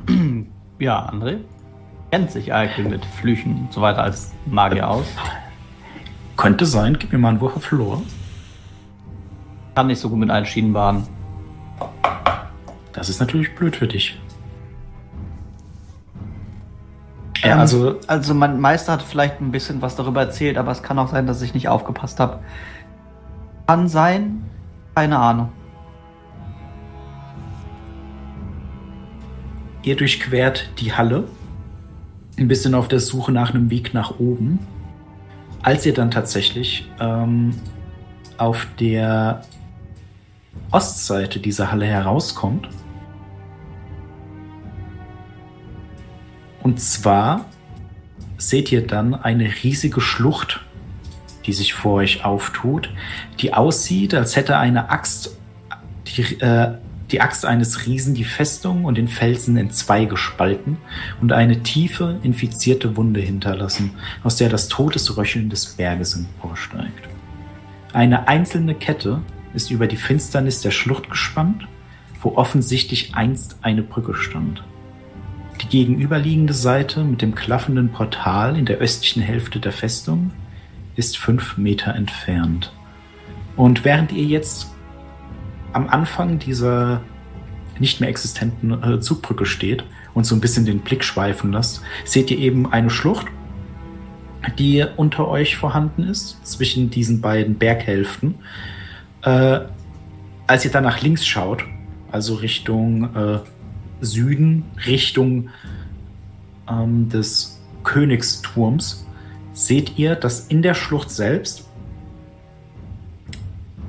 Ja, 0.79 1.09
André? 1.09 1.39
Kennt 2.11 2.29
sich 2.31 2.53
eigentlich 2.53 2.87
mit 2.87 3.03
Flüchen 3.03 3.55
und 3.61 3.73
so 3.73 3.81
weiter 3.81 4.03
als 4.03 4.31
Magier 4.45 4.87
aus. 4.87 5.07
Könnte 6.35 6.67
sein, 6.67 6.97
gib 6.99 7.11
mir 7.11 7.17
mal 7.17 7.29
einen 7.29 7.41
Wurf 7.41 7.55
auf 7.55 7.71
Lore. 7.71 8.03
Kann 9.73 9.87
nicht 9.87 9.99
so 9.99 10.07
gut 10.09 10.19
mit 10.19 10.29
allen 10.29 10.45
Schienenbahnen. 10.45 11.07
Das 12.93 13.09
ist 13.09 13.19
natürlich 13.19 13.55
blöd 13.55 13.75
für 13.75 13.87
dich. 13.87 14.19
Ähm, 17.41 17.49
Ja, 17.49 17.57
also 17.57 17.95
Also 18.07 18.33
mein 18.35 18.59
Meister 18.59 18.93
hat 18.93 19.01
vielleicht 19.01 19.41
ein 19.41 19.51
bisschen 19.51 19.81
was 19.81 19.95
darüber 19.95 20.21
erzählt, 20.21 20.57
aber 20.57 20.71
es 20.71 20.83
kann 20.83 20.99
auch 20.99 21.09
sein, 21.09 21.25
dass 21.27 21.41
ich 21.41 21.53
nicht 21.55 21.69
aufgepasst 21.69 22.19
habe. 22.19 22.39
Kann 23.67 23.89
sein, 23.89 24.45
keine 24.95 25.19
Ahnung. 25.19 25.49
Ihr 29.83 29.97
durchquert 29.97 30.69
die 30.79 30.93
Halle, 30.93 31.25
ein 32.37 32.47
bisschen 32.47 32.73
auf 32.75 32.87
der 32.87 33.01
Suche 33.01 33.33
nach 33.33 33.53
einem 33.53 33.69
Weg 33.69 33.93
nach 33.93 34.19
oben. 34.19 34.59
Als 35.63 35.85
ihr 35.85 35.93
dann 35.93 36.11
tatsächlich 36.11 36.89
ähm, 37.01 37.55
auf 38.37 38.67
der 38.79 39.41
Ostseite 40.71 41.39
dieser 41.39 41.69
Halle 41.69 41.87
herauskommt, 41.87 42.69
und 46.63 46.79
zwar 46.79 47.45
seht 48.37 48.71
ihr 48.71 48.87
dann 48.87 49.13
eine 49.13 49.49
riesige 49.61 49.99
Schlucht, 49.99 50.61
die 51.47 51.53
sich 51.53 51.73
vor 51.73 51.93
euch 51.93 52.23
auftut, 52.25 52.89
die 53.39 53.53
aussieht, 53.53 54.13
als 54.13 54.35
hätte 54.35 54.57
eine 54.57 54.89
Axt 54.89 55.37
die, 56.05 56.21
äh, 56.41 56.73
die 57.11 57.21
Axt 57.21 57.45
eines 57.45 57.85
Riesen 57.85 58.13
die 58.13 58.25
Festung 58.25 58.85
und 58.85 58.97
den 58.97 59.07
Felsen 59.07 59.57
in 59.57 59.71
zwei 59.71 60.05
gespalten 60.05 60.77
und 61.21 61.31
eine 61.31 61.63
tiefe, 61.63 62.19
infizierte 62.21 62.97
Wunde 62.97 63.21
hinterlassen, 63.21 63.91
aus 64.23 64.35
der 64.35 64.49
das 64.49 64.67
Todesröcheln 64.67 65.49
des 65.49 65.65
Berges 65.65 66.15
emporsteigt. 66.15 67.07
Eine 67.93 68.27
einzelne 68.27 68.75
Kette 68.75 69.21
ist 69.53 69.71
über 69.71 69.87
die 69.87 69.95
Finsternis 69.95 70.61
der 70.61 70.71
Schlucht 70.71 71.09
gespannt, 71.09 71.67
wo 72.21 72.35
offensichtlich 72.35 73.15
einst 73.15 73.57
eine 73.61 73.83
Brücke 73.83 74.13
stand. 74.13 74.63
Die 75.61 75.67
gegenüberliegende 75.67 76.53
Seite 76.53 77.03
mit 77.03 77.21
dem 77.21 77.33
klaffenden 77.33 77.89
Portal 77.89 78.57
in 78.57 78.65
der 78.65 78.77
östlichen 78.77 79.21
Hälfte 79.21 79.59
der 79.59 79.71
Festung 79.71 80.31
ist 80.97 81.17
fünf 81.17 81.57
Meter 81.57 81.95
entfernt. 81.95 82.73
Und 83.55 83.85
während 83.85 84.11
ihr 84.11 84.25
jetzt 84.25 84.67
am 85.71 85.87
Anfang 85.87 86.39
dieser 86.39 87.01
nicht 87.79 88.01
mehr 88.01 88.09
existenten 88.09 88.83
äh, 88.83 88.99
Zugbrücke 88.99 89.45
steht 89.45 89.83
und 90.13 90.25
so 90.25 90.35
ein 90.35 90.41
bisschen 90.41 90.65
den 90.65 90.79
Blick 90.79 91.03
schweifen 91.03 91.51
lasst, 91.51 91.81
seht 92.03 92.31
ihr 92.31 92.39
eben 92.39 92.71
eine 92.71 92.89
Schlucht, 92.89 93.27
die 94.57 94.85
unter 94.95 95.27
euch 95.27 95.57
vorhanden 95.57 96.03
ist, 96.03 96.45
zwischen 96.45 96.89
diesen 96.89 97.21
beiden 97.21 97.57
Berghälften. 97.57 98.35
Äh, 99.21 99.59
als 100.47 100.65
ihr 100.65 100.71
dann 100.71 100.83
nach 100.83 101.01
links 101.01 101.25
schaut, 101.25 101.63
also 102.11 102.35
Richtung 102.35 103.15
äh, 103.15 103.39
Süden, 104.01 104.63
Richtung 104.85 105.49
ähm, 106.69 107.09
des 107.09 107.61
Königsturms, 107.83 109.06
seht 109.57 109.97
ihr, 109.97 110.15
dass 110.15 110.47
in 110.47 110.61
der 110.61 110.75
Schlucht 110.75 111.09
selbst 111.09 111.67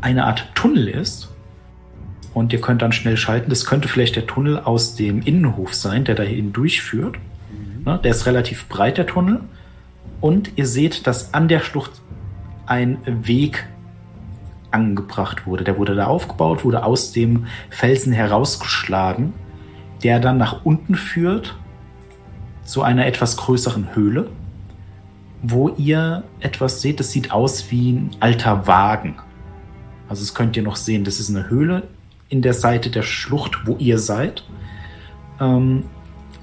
eine 0.00 0.24
Art 0.24 0.48
Tunnel 0.54 0.88
ist. 0.88 1.28
Und 2.32 2.52
ihr 2.52 2.60
könnt 2.60 2.80
dann 2.80 2.92
schnell 2.92 3.16
schalten. 3.16 3.50
Das 3.50 3.66
könnte 3.66 3.88
vielleicht 3.88 4.16
der 4.16 4.26
Tunnel 4.26 4.58
aus 4.60 4.94
dem 4.94 5.20
Innenhof 5.20 5.74
sein, 5.74 6.04
der 6.04 6.14
da 6.14 6.22
hin 6.22 6.52
durchführt. 6.52 7.16
Ne, 7.84 8.00
der 8.02 8.12
ist 8.12 8.26
relativ 8.26 8.68
breit, 8.68 8.96
der 8.96 9.06
Tunnel. 9.06 9.40
Und 10.20 10.52
ihr 10.56 10.66
seht, 10.66 11.06
dass 11.06 11.34
an 11.34 11.48
der 11.48 11.60
Schlucht 11.60 12.00
ein 12.66 12.98
Weg 13.06 13.66
angebracht 14.70 15.46
wurde. 15.46 15.64
Der 15.64 15.76
wurde 15.76 15.94
da 15.94 16.06
aufgebaut, 16.06 16.64
wurde 16.64 16.84
aus 16.84 17.12
dem 17.12 17.46
Felsen 17.68 18.12
herausgeschlagen, 18.12 19.34
der 20.02 20.18
dann 20.18 20.38
nach 20.38 20.64
unten 20.64 20.94
führt 20.94 21.56
zu 22.64 22.82
einer 22.82 23.06
etwas 23.06 23.36
größeren 23.36 23.94
Höhle, 23.94 24.30
wo 25.42 25.68
ihr 25.70 26.24
etwas 26.40 26.82
seht, 26.82 27.00
das 27.00 27.12
sieht 27.12 27.30
aus 27.30 27.70
wie 27.70 27.92
ein 27.92 28.10
alter 28.20 28.66
Wagen. 28.66 29.16
Also 30.08 30.22
das 30.22 30.34
könnt 30.34 30.56
ihr 30.56 30.62
noch 30.62 30.76
sehen, 30.76 31.04
das 31.04 31.20
ist 31.20 31.30
eine 31.30 31.48
Höhle 31.48 31.84
in 32.28 32.42
der 32.42 32.54
Seite 32.54 32.90
der 32.90 33.02
Schlucht, 33.02 33.66
wo 33.66 33.76
ihr 33.76 33.98
seid. 33.98 34.44
Ähm, 35.40 35.84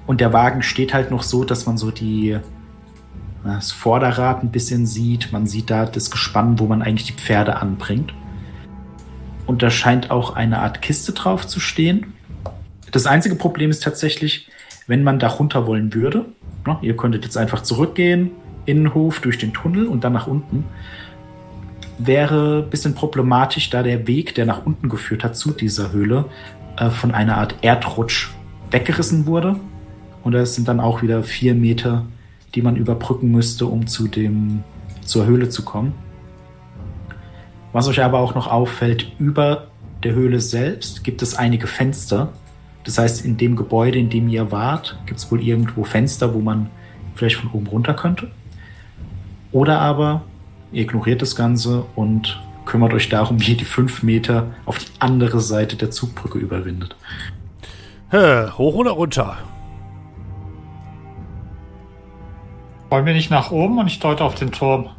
und 0.06 0.20
der 0.20 0.32
Wagen 0.32 0.62
steht 0.62 0.94
halt 0.94 1.10
noch 1.10 1.22
so, 1.22 1.44
dass 1.44 1.66
man 1.66 1.76
so 1.76 1.90
die 1.90 2.38
das 3.44 3.70
Vorderrad 3.70 4.42
ein 4.42 4.50
bisschen 4.50 4.86
sieht. 4.86 5.32
Man 5.32 5.46
sieht 5.46 5.70
da 5.70 5.86
das 5.86 6.10
Gespann, 6.10 6.58
wo 6.58 6.66
man 6.66 6.82
eigentlich 6.82 7.06
die 7.06 7.20
Pferde 7.20 7.56
anbringt. 7.56 8.12
Und 9.46 9.62
da 9.62 9.70
scheint 9.70 10.10
auch 10.10 10.34
eine 10.34 10.58
Art 10.58 10.82
Kiste 10.82 11.12
drauf 11.12 11.46
zu 11.46 11.60
stehen. 11.60 12.14
Das 12.90 13.06
einzige 13.06 13.36
Problem 13.36 13.70
ist 13.70 13.84
tatsächlich, 13.84 14.48
wenn 14.88 15.04
man 15.04 15.20
da 15.20 15.28
runter 15.28 15.66
wollen 15.66 15.94
würde. 15.94 16.26
Ne, 16.66 16.78
ihr 16.82 16.96
könntet 16.96 17.24
jetzt 17.24 17.36
einfach 17.36 17.62
zurückgehen, 17.62 18.32
Innenhof 18.66 19.20
durch 19.20 19.38
den 19.38 19.52
Tunnel 19.52 19.86
und 19.86 20.04
dann 20.04 20.12
nach 20.12 20.26
unten. 20.26 20.64
Wäre 21.98 22.62
ein 22.64 22.70
bisschen 22.70 22.94
problematisch, 22.94 23.70
da 23.70 23.82
der 23.82 24.06
Weg, 24.06 24.34
der 24.34 24.44
nach 24.44 24.66
unten 24.66 24.88
geführt 24.88 25.24
hat 25.24 25.36
zu 25.36 25.52
dieser 25.52 25.92
Höhle, 25.92 26.26
äh, 26.76 26.90
von 26.90 27.12
einer 27.12 27.38
Art 27.38 27.56
Erdrutsch 27.62 28.30
weggerissen 28.70 29.26
wurde. 29.26 29.56
Und 30.22 30.32
das 30.32 30.54
sind 30.54 30.68
dann 30.68 30.80
auch 30.80 31.02
wieder 31.02 31.22
vier 31.22 31.54
Meter 31.54 32.04
die 32.56 32.62
man 32.62 32.76
überbrücken 32.76 33.30
müsste, 33.30 33.66
um 33.66 33.86
zu 33.86 34.08
dem, 34.08 34.64
zur 35.04 35.26
Höhle 35.26 35.50
zu 35.50 35.62
kommen. 35.62 35.92
Was 37.72 37.86
euch 37.86 38.02
aber 38.02 38.18
auch 38.18 38.34
noch 38.34 38.46
auffällt, 38.46 39.12
über 39.18 39.68
der 40.02 40.14
Höhle 40.14 40.40
selbst 40.40 41.04
gibt 41.04 41.20
es 41.20 41.36
einige 41.36 41.66
Fenster. 41.66 42.32
Das 42.84 42.98
heißt, 42.98 43.24
in 43.24 43.36
dem 43.36 43.56
Gebäude, 43.56 43.98
in 43.98 44.08
dem 44.08 44.28
ihr 44.28 44.50
wart, 44.50 44.98
gibt 45.04 45.20
es 45.20 45.30
wohl 45.30 45.42
irgendwo 45.42 45.84
Fenster, 45.84 46.32
wo 46.32 46.40
man 46.40 46.70
vielleicht 47.14 47.36
von 47.36 47.50
oben 47.52 47.66
runter 47.66 47.92
könnte. 47.92 48.30
Oder 49.56 49.80
aber 49.80 50.20
ihr 50.70 50.82
ignoriert 50.82 51.22
das 51.22 51.34
Ganze 51.34 51.86
und 51.94 52.42
kümmert 52.66 52.92
euch 52.92 53.08
darum, 53.08 53.40
wie 53.40 53.52
ihr 53.52 53.56
die 53.56 53.64
fünf 53.64 54.02
Meter 54.02 54.48
auf 54.66 54.76
die 54.76 54.90
andere 54.98 55.40
Seite 55.40 55.76
der 55.76 55.90
Zugbrücke 55.90 56.36
überwindet. 56.36 56.94
Hoch 58.12 58.74
oder 58.74 58.90
runter? 58.90 59.38
Wollen 62.90 63.06
wir 63.06 63.14
nicht 63.14 63.30
nach 63.30 63.50
oben 63.50 63.78
und 63.78 63.86
ich 63.86 63.98
deute 63.98 64.24
auf 64.24 64.34
den 64.34 64.52
Turm? 64.52 64.90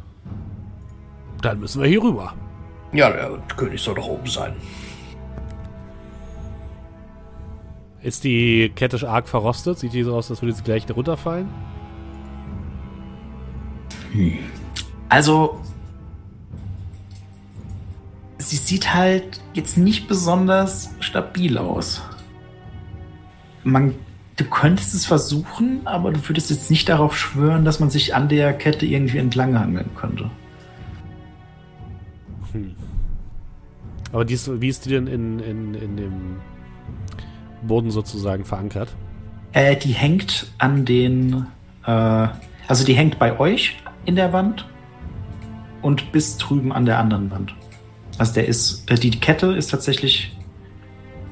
Dann 1.40 1.60
müssen 1.60 1.80
wir 1.80 1.88
hier 1.88 2.02
rüber. 2.02 2.34
Ja, 2.92 3.10
der 3.10 3.38
König 3.56 3.80
soll 3.80 3.94
doch 3.94 4.08
oben 4.08 4.26
sein. 4.26 4.56
Ist 8.02 8.24
die 8.24 8.72
Kette 8.74 9.08
arg 9.08 9.28
verrostet? 9.28 9.78
Sieht 9.78 9.92
die 9.92 10.02
so 10.02 10.16
aus, 10.16 10.32
als 10.32 10.42
würde 10.42 10.52
sie 10.52 10.64
gleich 10.64 10.84
runterfallen? 10.90 11.48
Hm. 14.12 14.38
Also, 15.08 15.60
sie 18.38 18.56
sieht 18.56 18.94
halt 18.94 19.40
jetzt 19.54 19.78
nicht 19.78 20.08
besonders 20.08 20.90
stabil 21.00 21.58
aus. 21.58 22.02
Man 23.64 23.94
du 24.38 24.44
könntest 24.44 24.94
es 24.94 25.04
versuchen, 25.04 25.80
aber 25.84 26.12
du 26.12 26.28
würdest 26.28 26.50
jetzt 26.50 26.70
nicht 26.70 26.88
darauf 26.88 27.16
schwören, 27.18 27.64
dass 27.64 27.80
man 27.80 27.90
sich 27.90 28.14
an 28.14 28.28
der 28.28 28.52
Kette 28.52 28.86
irgendwie 28.86 29.18
entlanghangeln 29.18 29.90
könnte. 29.96 30.30
Hm. 32.52 32.74
Aber 34.12 34.24
die 34.24 34.34
ist, 34.34 34.60
wie 34.60 34.68
ist 34.68 34.86
die 34.86 34.90
denn 34.90 35.06
in, 35.06 35.40
in, 35.40 35.74
in 35.74 35.96
dem 35.96 36.36
Boden 37.62 37.90
sozusagen 37.90 38.44
verankert? 38.44 38.94
Äh, 39.52 39.76
die 39.76 39.92
hängt 39.92 40.52
an 40.58 40.84
den, 40.84 41.46
äh, 41.84 42.28
also 42.68 42.84
die 42.86 42.94
hängt 42.94 43.18
bei 43.18 43.38
euch 43.38 43.76
in 44.08 44.16
der 44.16 44.32
Wand 44.32 44.66
und 45.82 46.10
bis 46.12 46.38
drüben 46.38 46.72
an 46.72 46.86
der 46.86 46.98
anderen 46.98 47.30
Wand. 47.30 47.54
Also 48.16 48.32
der 48.32 48.48
ist, 48.48 48.90
äh, 48.90 48.94
die 48.94 49.10
Kette 49.10 49.48
ist 49.48 49.70
tatsächlich 49.70 50.34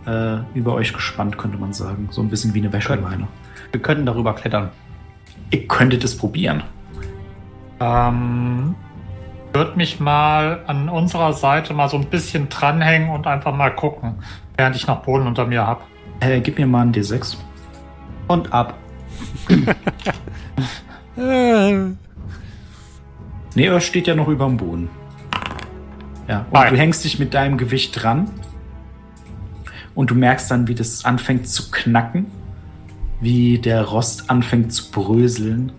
äh, 0.07 0.37
über 0.55 0.75
euch 0.75 0.93
gespannt, 0.93 1.39
könnte 1.39 1.57
man 1.57 1.73
sagen. 1.73 2.09
So 2.11 2.21
ein 2.21 2.29
bisschen 2.29 2.53
wie 2.53 2.59
eine 2.59 2.73
Wäscheleine. 2.73 3.29
Wir 3.73 3.81
könnten 3.81 4.05
darüber 4.05 4.35
klettern. 4.35 4.71
Ihr 5.51 5.67
könntet 5.67 6.05
es 6.05 6.19
probieren. 6.19 6.63
Ähm, 7.81 8.75
würde 9.55 9.75
mich 9.77 9.99
mal 9.99 10.63
an 10.67 10.91
unserer 10.91 11.33
Seite 11.33 11.73
mal 11.73 11.89
so 11.89 11.97
ein 11.97 12.05
bisschen 12.05 12.51
dranhängen 12.51 13.09
und 13.09 13.27
einfach 13.27 13.57
mal 13.57 13.71
gucken, 13.71 14.17
während 14.55 14.77
ich 14.77 14.87
noch 14.87 15.03
Boden 15.03 15.27
unter 15.27 15.47
mir 15.47 15.67
habe. 15.67 15.81
Äh, 16.21 16.41
gib 16.41 16.59
mir 16.59 16.67
mal 16.67 16.83
einen 16.83 16.93
D6. 16.93 17.39
Und 18.29 18.53
ab. 18.53 18.75
nee, 23.57 23.67
er 23.67 23.81
steht 23.81 24.07
ja 24.07 24.15
noch 24.15 24.29
über 24.29 24.47
dem 24.47 24.57
Boden. 24.57 24.89
Ja, 26.29 26.41
und 26.41 26.53
Nein. 26.53 26.75
du 26.75 26.79
hängst 26.79 27.05
dich 27.05 27.19
mit 27.19 27.35
deinem 27.35 27.59
Gewicht 27.59 28.03
dran 28.03 28.31
und 29.95 30.11
du 30.11 30.15
merkst 30.15 30.51
dann, 30.51 30.69
wie 30.69 30.75
das 30.75 31.05
anfängt 31.05 31.49
zu 31.49 31.71
knacken, 31.71 32.27
wie 33.21 33.59
der 33.59 33.83
Rost 33.83 34.31
anfängt 34.31 34.73
zu 34.73 34.91
bröseln 34.91 35.73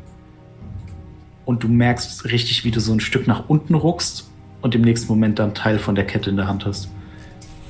und 1.45 1.63
du 1.63 1.67
merkst 1.67 2.25
richtig, 2.25 2.65
wie 2.65 2.71
du 2.71 2.79
so 2.79 2.93
ein 2.93 2.99
Stück 2.99 3.27
nach 3.27 3.47
unten 3.47 3.75
ruckst 3.75 4.29
und 4.61 4.75
im 4.75 4.81
nächsten 4.81 5.07
Moment 5.07 5.39
dann 5.39 5.53
Teil 5.53 5.79
von 5.79 5.95
der 5.95 6.05
Kette 6.05 6.29
in 6.29 6.37
der 6.37 6.47
Hand 6.47 6.65
hast. 6.65 6.89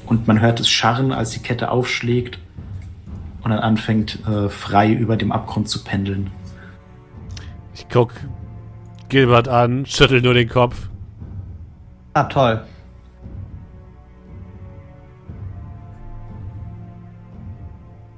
Und 0.05 0.27
man 0.27 0.39
hört 0.39 0.59
es 0.59 0.69
scharren, 0.69 1.11
als 1.11 1.31
die 1.31 1.39
Kette 1.39 1.69
aufschlägt 1.69 2.39
und 3.43 3.51
dann 3.51 3.59
anfängt 3.59 4.25
äh, 4.27 4.49
frei 4.49 4.91
über 4.91 5.17
dem 5.17 5.31
Abgrund 5.31 5.67
zu 5.67 5.83
pendeln. 5.83 6.31
Ich 7.73 7.87
guck 7.89 8.13
Gilbert 9.09 9.47
an, 9.47 9.85
schüttel 9.85 10.21
nur 10.21 10.33
den 10.33 10.49
Kopf. 10.49 10.89
Ah, 12.13 12.23
toll. 12.23 12.61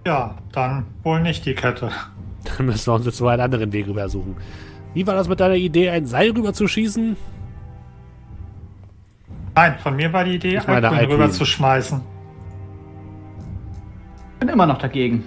Ja, 0.05 0.35
dann 0.51 0.85
wohl 1.03 1.21
nicht 1.21 1.45
die 1.45 1.53
Kette. 1.53 1.91
Dann 2.43 2.65
müssen 2.65 2.87
wir 2.87 2.95
uns 2.95 3.05
jetzt 3.05 3.21
mal 3.21 3.31
einen 3.31 3.41
anderen 3.41 3.71
Weg 3.71 3.87
rübersuchen. 3.87 4.35
Wie 4.93 5.05
war 5.05 5.13
das 5.13 5.27
mit 5.27 5.39
deiner 5.39 5.55
Idee, 5.55 5.89
ein 5.89 6.05
Seil 6.05 6.31
rüber 6.31 6.53
zu 6.53 6.67
schießen? 6.67 7.15
Nein, 9.55 9.77
von 9.79 9.95
mir 9.95 10.11
war 10.13 10.23
die 10.23 10.35
Idee, 10.35 10.57
Alpin 10.57 11.11
rüber 11.11 11.29
zu 11.29 11.45
schmeißen. 11.45 12.01
Bin 14.39 14.49
immer 14.49 14.65
noch 14.65 14.77
dagegen. 14.77 15.25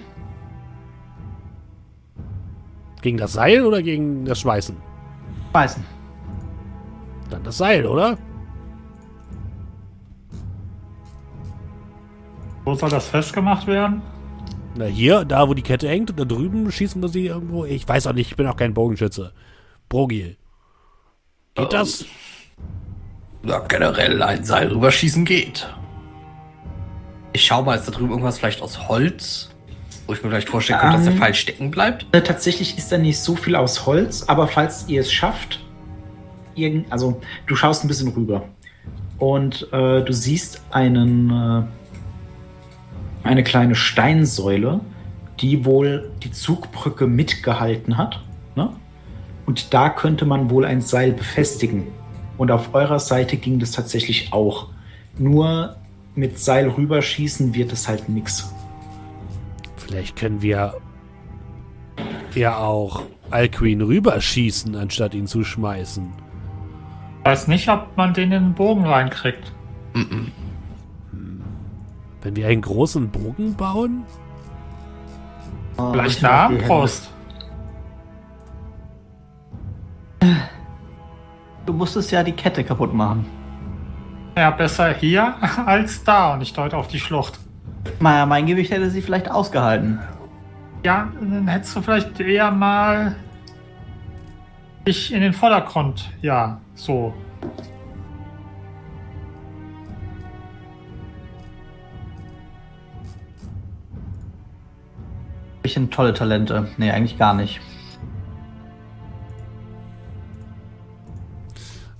Gegen 3.01 3.17
das 3.17 3.33
Seil 3.33 3.63
oder 3.63 3.81
gegen 3.81 4.25
das 4.25 4.39
Schmeißen? 4.39 4.75
Schmeißen. 5.53 5.85
Dann 7.29 7.43
das 7.43 7.59
Seil, 7.59 7.85
oder? 7.85 8.17
Wo 12.63 12.73
soll 12.73 12.89
das 12.89 13.07
festgemacht 13.07 13.67
werden? 13.67 14.01
Na, 14.75 14.85
hier, 14.85 15.25
da 15.25 15.47
wo 15.47 15.53
die 15.53 15.61
Kette 15.61 15.87
hängt, 15.87 16.09
und 16.09 16.19
da 16.19 16.25
drüben 16.25 16.71
schießen 16.71 16.99
wir 17.03 17.09
sie 17.09 17.27
irgendwo. 17.27 17.65
Ich 17.65 17.87
weiß 17.87 18.07
auch 18.07 18.13
nicht, 18.13 18.31
ich 18.31 18.35
bin 18.35 18.47
auch 18.47 18.55
kein 18.55 18.73
Bogenschütze. 18.73 19.31
Brogil. 19.89 20.37
Geht 21.53 21.65
um, 21.65 21.69
das? 21.69 22.05
Na, 23.43 23.59
generell 23.59 24.23
ein 24.23 24.43
Seil 24.43 24.69
rüberschießen 24.69 25.23
geht. 25.23 25.71
Ich 27.33 27.45
schau 27.45 27.61
mal, 27.61 27.75
ist 27.75 27.87
da 27.87 27.91
drüben 27.91 28.09
irgendwas 28.09 28.39
vielleicht 28.39 28.63
aus 28.63 28.87
Holz? 28.87 29.52
Wo 30.05 30.13
ich 30.13 30.23
mir 30.23 30.29
vielleicht 30.29 30.49
vorstellen 30.49 30.79
könnte, 30.79 30.97
dass 30.97 31.05
der 31.05 31.13
ähm, 31.13 31.19
Pfeil 31.19 31.33
stecken 31.33 31.71
bleibt? 31.71 32.05
Äh, 32.11 32.21
tatsächlich 32.21 32.77
ist 32.77 32.91
da 32.91 32.97
nicht 32.97 33.19
so 33.19 33.35
viel 33.35 33.55
aus 33.55 33.85
Holz, 33.85 34.23
aber 34.27 34.47
falls 34.47 34.85
ihr 34.87 35.01
es 35.01 35.11
schafft, 35.11 35.63
irgend, 36.55 36.91
also 36.91 37.21
du 37.47 37.55
schaust 37.55 37.83
ein 37.83 37.87
bisschen 37.87 38.09
rüber 38.09 38.43
und 39.17 39.67
äh, 39.71 40.03
du 40.03 40.11
siehst 40.11 40.61
einen 40.71 41.29
äh, 41.29 41.63
eine 43.23 43.43
kleine 43.43 43.75
Steinsäule, 43.75 44.81
die 45.39 45.65
wohl 45.65 46.11
die 46.23 46.31
Zugbrücke 46.31 47.07
mitgehalten 47.07 47.97
hat. 47.97 48.21
Ne? 48.55 48.69
Und 49.45 49.73
da 49.73 49.89
könnte 49.89 50.25
man 50.25 50.49
wohl 50.49 50.65
ein 50.65 50.81
Seil 50.81 51.13
befestigen. 51.13 51.87
Und 52.37 52.51
auf 52.51 52.73
eurer 52.73 52.99
Seite 52.99 53.37
ging 53.37 53.59
das 53.59 53.71
tatsächlich 53.71 54.33
auch. 54.33 54.67
Nur 55.17 55.77
mit 56.15 56.39
Seil 56.39 56.67
rüberschießen 56.69 57.55
wird 57.55 57.71
es 57.71 57.87
halt 57.87 58.09
nix. 58.09 58.53
Vielleicht 59.85 60.15
können 60.15 60.41
wir 60.41 60.75
ja 62.33 62.57
auch 62.57 63.03
Alcuin 63.29 63.81
rüberschießen, 63.81 64.75
anstatt 64.75 65.13
ihn 65.13 65.27
zu 65.27 65.43
schmeißen. 65.43 66.11
Weiß 67.23 67.47
nicht, 67.47 67.69
ob 67.69 67.95
man 67.95 68.13
den 68.13 68.31
in 68.31 68.43
den 68.43 68.53
Bogen 68.53 68.85
reinkriegt. 68.85 69.51
Mm 69.93 69.99
-mm. 69.99 70.25
Wenn 72.21 72.35
wir 72.35 72.47
einen 72.47 72.61
großen 72.61 73.09
Bogen 73.09 73.55
bauen? 73.55 74.03
Oh, 75.77 75.91
Vielleicht 75.91 76.23
eine 76.23 76.33
Armbrust. 76.33 77.09
Du 81.65 81.73
musstest 81.73 82.11
ja 82.11 82.23
die 82.23 82.31
Kette 82.31 82.63
kaputt 82.63 82.93
machen. 82.93 83.25
Ja, 84.37 84.51
besser 84.51 84.93
hier 84.93 85.35
als 85.65 86.03
da. 86.03 86.33
Und 86.33 86.41
ich 86.41 86.53
deute 86.53 86.77
auf 86.77 86.87
die 86.87 86.99
Schlucht. 86.99 87.39
Naja, 87.99 88.25
mein 88.25 88.45
Gewicht 88.45 88.71
hätte 88.71 88.89
sie 88.89 89.01
vielleicht 89.01 89.29
ausgehalten. 89.31 89.99
Ja, 90.83 91.11
dann 91.19 91.47
hättest 91.47 91.75
du 91.75 91.81
vielleicht 91.81 92.19
eher 92.19 92.51
mal 92.51 93.15
dich 94.85 95.13
in 95.13 95.21
den 95.21 95.33
Vordergrund. 95.33 96.09
Ja, 96.21 96.59
so. 96.75 97.13
Bisschen 105.61 105.89
tolle 105.89 106.13
Talente. 106.13 106.67
Nee, 106.77 106.91
eigentlich 106.91 107.17
gar 107.17 107.33
nicht. 107.33 107.61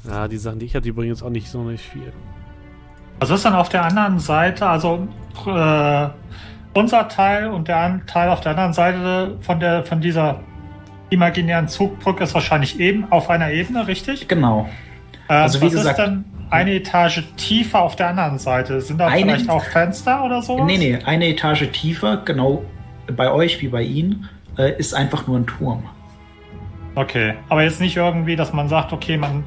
Ja, 0.03 0.27
die 0.27 0.37
Sachen, 0.37 0.59
die 0.59 0.65
ich 0.65 0.75
hatte, 0.75 0.83
die 0.83 0.91
bringen 0.91 1.09
jetzt 1.09 1.23
auch 1.23 1.29
nicht 1.29 1.49
so 1.49 1.63
nicht 1.63 1.83
viel. 1.83 2.11
Was 3.19 3.29
ist 3.29 3.45
dann 3.45 3.53
auf 3.55 3.69
der 3.69 3.83
anderen 3.85 4.19
Seite? 4.19 4.67
Also 4.67 5.07
äh, 5.47 6.07
unser 6.73 7.07
Teil 7.07 7.47
und 7.47 7.67
der 7.67 8.01
Teil 8.05 8.29
auf 8.29 8.41
der 8.41 8.51
anderen 8.51 8.73
Seite 8.73 9.37
von 9.41 9.59
der 9.59 9.83
von 9.85 10.01
dieser 10.01 10.39
imaginären 11.09 11.67
Zugbrücke 11.67 12.23
ist 12.23 12.33
wahrscheinlich 12.33 12.79
eben 12.79 13.05
auf 13.11 13.29
einer 13.29 13.51
Ebene, 13.51 13.87
richtig? 13.87 14.27
Genau. 14.27 14.67
Äh, 15.29 15.33
Also 15.33 15.61
wie 15.61 15.65
was 15.67 15.73
gesagt- 15.73 15.99
ist 15.99 16.05
denn 16.05 16.25
eine 16.49 16.73
Etage 16.73 17.23
tiefer 17.37 17.81
auf 17.81 17.95
der 17.95 18.09
anderen 18.09 18.39
Seite? 18.39 18.81
Sind 18.81 18.99
da 18.99 19.07
Eine- 19.07 19.21
vielleicht 19.21 19.49
auch 19.49 19.63
Fenster 19.63 20.23
oder 20.23 20.41
so? 20.41 20.63
Nee, 20.65 20.77
nee, 20.77 20.99
eine 21.05 21.27
Etage 21.27 21.69
tiefer, 21.71 22.17
genau 22.17 22.63
bei 23.15 23.31
euch 23.31 23.61
wie 23.61 23.67
bei 23.67 23.83
Ihnen, 23.83 24.27
äh, 24.57 24.73
ist 24.77 24.93
einfach 24.93 25.27
nur 25.27 25.37
ein 25.37 25.45
Turm. 25.47 25.83
Okay, 26.95 27.33
aber 27.49 27.63
jetzt 27.63 27.81
nicht 27.81 27.95
irgendwie, 27.97 28.35
dass 28.35 28.53
man 28.53 28.69
sagt, 28.69 28.93
okay, 28.93 29.17
man 29.17 29.43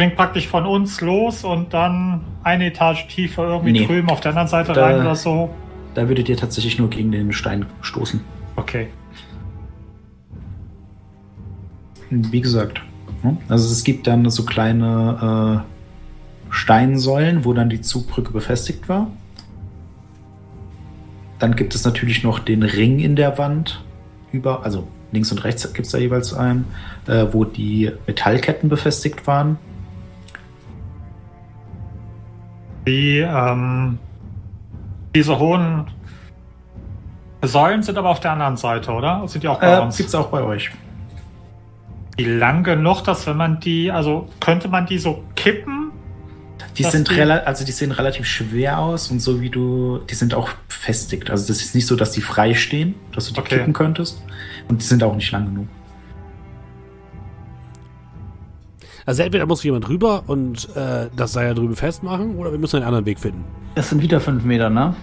springt 0.00 0.16
praktisch 0.16 0.48
von 0.48 0.64
uns 0.64 1.02
los 1.02 1.44
und 1.44 1.74
dann 1.74 2.22
eine 2.42 2.68
Etage 2.68 3.06
tiefer 3.08 3.46
irgendwie 3.48 3.72
Nee. 3.72 3.84
drüben 3.86 4.08
auf 4.08 4.22
der 4.22 4.30
anderen 4.30 4.48
Seite 4.48 4.72
Da- 4.72 4.86
rein 4.86 5.00
oder 5.02 5.14
so. 5.14 5.50
Da 5.92 6.08
würdet 6.08 6.26
ihr 6.30 6.38
tatsächlich 6.38 6.78
nur 6.78 6.88
gegen 6.88 7.12
den 7.12 7.34
Stein 7.34 7.66
stoßen. 7.82 8.18
Okay. 8.56 8.86
Wie 12.08 12.40
gesagt. 12.40 12.80
ne? 13.22 13.36
Also 13.50 13.70
es 13.70 13.84
gibt 13.84 14.06
dann 14.06 14.30
so 14.30 14.44
kleine 14.46 15.64
äh, 15.68 16.50
Steinsäulen, 16.50 17.44
wo 17.44 17.52
dann 17.52 17.68
die 17.68 17.82
Zugbrücke 17.82 18.32
befestigt 18.32 18.88
war. 18.88 19.08
Dann 21.38 21.56
gibt 21.56 21.74
es 21.74 21.84
natürlich 21.84 22.24
noch 22.24 22.38
den 22.38 22.62
Ring 22.62 23.00
in 23.00 23.16
der 23.16 23.36
Wand. 23.36 23.84
Über, 24.32 24.64
also 24.64 24.88
links 25.12 25.30
und 25.30 25.44
rechts 25.44 25.70
gibt 25.74 25.84
es 25.84 25.92
da 25.92 25.98
jeweils 25.98 26.32
einen, 26.32 26.64
äh, 27.06 27.26
wo 27.32 27.44
die 27.44 27.90
Metallketten 28.06 28.70
befestigt 28.70 29.26
waren. 29.26 29.58
Die, 32.86 33.18
ähm, 33.18 33.98
diese 35.14 35.38
hohen 35.38 35.86
Säulen 37.42 37.82
sind 37.82 37.96
aber 37.98 38.08
auf 38.10 38.20
der 38.20 38.32
anderen 38.32 38.56
Seite, 38.56 38.92
oder? 38.92 39.26
Sind 39.26 39.42
die 39.44 39.48
auch 39.48 39.60
bei 39.60 39.74
Äh, 39.76 39.80
uns? 39.80 39.96
gibt 39.96 40.08
es 40.08 40.14
auch 40.14 40.28
bei 40.28 40.42
euch. 40.42 40.70
Die 42.18 42.24
lang 42.24 42.64
genug, 42.64 43.02
dass 43.02 43.26
wenn 43.26 43.36
man 43.36 43.60
die, 43.60 43.90
also 43.90 44.28
könnte 44.40 44.68
man 44.68 44.86
die 44.86 44.98
so 44.98 45.24
kippen? 45.36 45.90
Die 46.76 46.84
sind 46.84 47.10
die- 47.10 47.20
also 47.20 47.64
die 47.64 47.72
sehen 47.72 47.92
relativ 47.92 48.26
schwer 48.26 48.78
aus 48.78 49.10
und 49.10 49.20
so 49.20 49.40
wie 49.40 49.50
du, 49.50 49.98
die 50.10 50.14
sind 50.14 50.34
auch 50.34 50.50
befestigt. 50.68 51.30
Also 51.30 51.48
das 51.48 51.60
ist 51.62 51.74
nicht 51.74 51.86
so, 51.86 51.96
dass 51.96 52.12
die 52.12 52.20
frei 52.20 52.54
stehen, 52.54 52.94
dass 53.14 53.26
du 53.28 53.34
die 53.34 53.40
Okay. 53.40 53.56
kippen 53.58 53.72
könntest. 53.72 54.22
Und 54.68 54.80
die 54.80 54.86
sind 54.86 55.02
auch 55.02 55.14
nicht 55.14 55.30
lang 55.32 55.46
genug. 55.46 55.68
Also 59.06 59.22
entweder 59.22 59.46
muss 59.46 59.62
jemand 59.62 59.88
rüber 59.88 60.24
und 60.26 60.68
äh, 60.76 61.08
das 61.16 61.32
Seil 61.32 61.54
drüben 61.54 61.76
festmachen, 61.76 62.36
oder 62.36 62.52
wir 62.52 62.58
müssen 62.58 62.76
einen 62.76 62.86
anderen 62.86 63.06
Weg 63.06 63.18
finden. 63.18 63.44
Das 63.74 63.90
sind 63.90 64.02
wieder 64.02 64.20
fünf 64.20 64.44
Meter, 64.44 64.70
ne? 64.70 64.94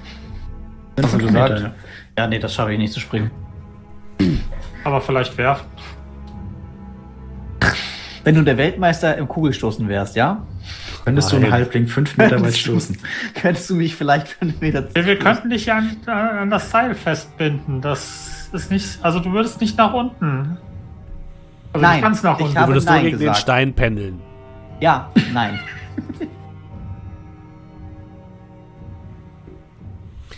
Sind 0.96 1.06
Hast 1.06 1.14
du 1.14 1.20
fünf 1.20 1.32
gesagt? 1.32 1.54
Meter, 1.54 1.66
ja. 1.68 1.74
Ja, 2.18 2.28
nee, 2.28 2.40
das 2.40 2.54
schaffe 2.54 2.74
ich 2.74 2.80
nicht 2.80 2.94
zu 2.94 3.00
springen. 3.00 3.32
Aber 4.84 5.02
vielleicht 5.02 5.38
werfen. 5.38 5.66
Wenn 8.24 8.36
du 8.36 8.44
der 8.44 8.58
Weltmeister 8.58 9.16
im 9.18 9.28
Kugelstoßen 9.28 9.88
wärst, 9.88 10.16
ja? 10.16 10.46
Könntest 11.06 11.32
du 11.32 11.36
Nein. 11.36 11.46
einen 11.46 11.54
Halbling 11.54 11.88
fünf 11.88 12.18
Meter 12.18 12.42
weit 12.42 12.58
stoßen. 12.58 12.98
Könntest 13.36 13.70
du 13.70 13.76
mich 13.76 13.96
vielleicht 13.96 14.28
fünf 14.28 14.60
Meter 14.60 14.84
Wir, 14.94 15.06
wir 15.06 15.18
könnten 15.18 15.50
dich 15.50 15.68
ja 15.68 15.78
an, 15.78 15.98
an 16.06 16.50
das 16.50 16.70
Seil 16.70 16.94
festbinden. 16.96 17.80
Das 17.80 18.50
ist 18.52 18.70
nicht, 18.70 19.00
also 19.02 19.22
du 19.22 19.32
würdest 19.32 19.62
nicht 19.62 19.78
nach 19.78 19.94
unten. 19.94 20.58
Also 21.78 21.94
Nein, 21.94 22.02
ganz 22.02 22.24
nach 22.24 22.40
ich 22.40 22.46
unten. 22.46 22.56
Du 22.60 22.68
würdest 22.68 22.90
nur 22.90 22.98
gegen 23.00 23.10
den 23.12 23.20
gesagt. 23.20 23.38
Stein 23.38 23.74
pendeln. 23.74 24.22
Ja, 24.80 25.10
nein. 25.34 25.60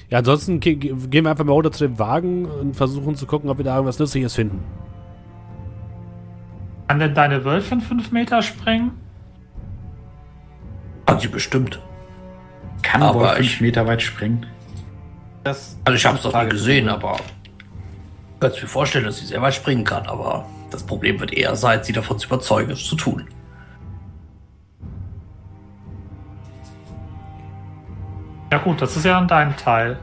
Ja, 0.10 0.18
ansonsten 0.20 0.60
ge 0.60 0.76
ge- 0.76 0.96
gehen 1.08 1.24
wir 1.26 1.32
einfach 1.32 1.46
mal 1.46 1.54
runter 1.54 1.72
zu 1.72 1.88
dem 1.88 2.00
Wagen 2.00 2.46
und 2.46 2.76
versuchen 2.76 3.16
zu 3.16 3.28
gucken, 3.28 3.50
ob 3.50 3.58
wir 3.60 3.66
da 3.66 3.76
irgendwas 3.76 4.00
Nützliches 4.00 4.34
finden. 4.36 4.64
Kann 6.88 7.00
denn 7.00 7.14
deine 7.14 7.46
Wölfin 7.46 7.82
fünf 7.82 8.12
Meter 8.12 8.42
springen? 8.42 8.92
Kann 11.06 11.20
sie 11.20 11.28
bestimmt. 11.28 11.80
Kann 12.82 13.04
Aber 13.04 13.20
wohl 13.20 13.28
fünf 13.36 13.40
ich- 13.46 13.62
Meter 13.62 13.86
weit 13.86 14.02
springen. 14.02 14.46
Das 15.44 15.78
Also 15.86 15.96
ich 15.96 16.06
habe 16.06 16.18
es 16.18 16.24
doch 16.24 16.44
nie 16.44 16.50
gesehen, 16.50 16.90
aber 16.90 17.18
ich 17.18 18.40
kann 18.40 18.52
mir 18.52 18.68
vorstellen, 18.68 19.06
dass 19.06 19.20
sie 19.20 19.26
sehr 19.28 19.42
weit 19.42 19.54
springen 19.54 19.84
kann. 19.84 20.08
Aber 20.08 20.46
das 20.70 20.84
Problem 20.84 21.20
wird 21.20 21.34
eher 21.34 21.56
sein, 21.56 21.84
sie 21.84 21.94
davon 21.94 22.20
zu 22.20 22.28
überzeugen, 22.28 22.72
es 22.72 22.84
zu 22.86 22.96
tun. 22.96 23.28
Ja 28.52 28.58
gut, 28.58 28.82
das 28.82 28.96
ist 28.98 29.06
ja 29.06 29.14
dann 29.14 29.28
dein 29.28 29.56
Teil. 29.58 30.00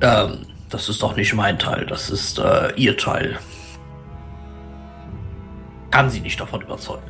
Ähm, 0.00 0.46
das 0.70 0.88
ist 0.88 1.02
doch 1.02 1.16
nicht 1.16 1.34
mein 1.34 1.58
Teil, 1.58 1.86
das 1.86 2.10
ist 2.10 2.38
äh, 2.38 2.72
ihr 2.76 2.96
Teil. 2.96 3.38
Kann 5.90 6.10
sie 6.10 6.20
nicht 6.20 6.40
davon 6.40 6.60
überzeugen. 6.62 7.02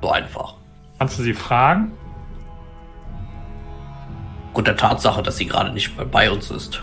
So 0.00 0.10
einfach. 0.10 0.54
Kannst 0.98 1.18
du 1.18 1.22
sie 1.22 1.34
fragen? 1.34 1.92
Gut, 4.54 4.66
der 4.66 4.76
Tatsache, 4.76 5.22
dass 5.22 5.36
sie 5.36 5.46
gerade 5.46 5.72
nicht 5.72 5.96
mehr 5.96 6.06
bei 6.06 6.30
uns 6.30 6.50
ist. 6.50 6.82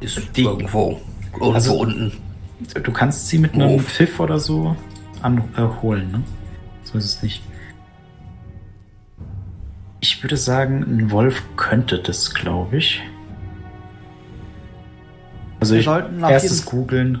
Ist 0.00 0.36
Die- 0.36 0.42
irgendwo, 0.42 1.00
irgendwo 1.32 1.52
Also- 1.52 1.78
unten. 1.78 2.12
Du 2.82 2.92
kannst 2.92 3.28
sie 3.28 3.38
mit 3.38 3.54
einem? 3.54 3.80
Pfiff 3.80 4.20
oder 4.20 4.38
so 4.38 4.76
anholen, 5.22 6.08
äh, 6.08 6.12
ne? 6.18 6.22
So 6.84 6.98
ist 6.98 7.04
es 7.04 7.22
nicht. 7.22 7.42
Ich 10.00 10.22
würde 10.22 10.36
sagen, 10.36 10.82
ein 10.82 11.10
Wolf 11.10 11.42
könnte 11.56 11.98
das, 11.98 12.34
glaube 12.34 12.76
ich. 12.76 13.02
Also 15.60 15.74
Wir 15.74 15.80
ich 15.80 15.86
sollten 15.86 16.22
erstes 16.22 16.66
googeln. 16.66 17.20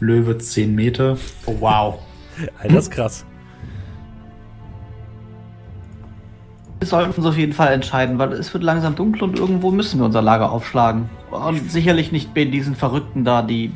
Löwe 0.00 0.38
10 0.38 0.74
Meter. 0.74 1.16
Oh, 1.46 1.56
wow. 1.60 1.98
Alter, 2.58 2.74
das 2.74 2.84
ist 2.84 2.90
krass. 2.90 3.24
Wir 6.80 6.88
sollten 6.88 7.12
uns 7.12 7.26
auf 7.26 7.36
jeden 7.36 7.52
Fall 7.52 7.72
entscheiden, 7.72 8.18
weil 8.18 8.32
es 8.32 8.52
wird 8.52 8.64
langsam 8.64 8.94
dunkel 8.94 9.22
und 9.22 9.38
irgendwo 9.38 9.70
müssen 9.70 10.00
wir 10.00 10.06
unser 10.06 10.20
Lager 10.22 10.50
aufschlagen. 10.50 11.08
Und 11.30 11.70
sicherlich 11.70 12.12
nicht 12.12 12.34
bei 12.34 12.44
diesen 12.44 12.74
Verrückten 12.74 13.24
da, 13.24 13.42
die 13.42 13.72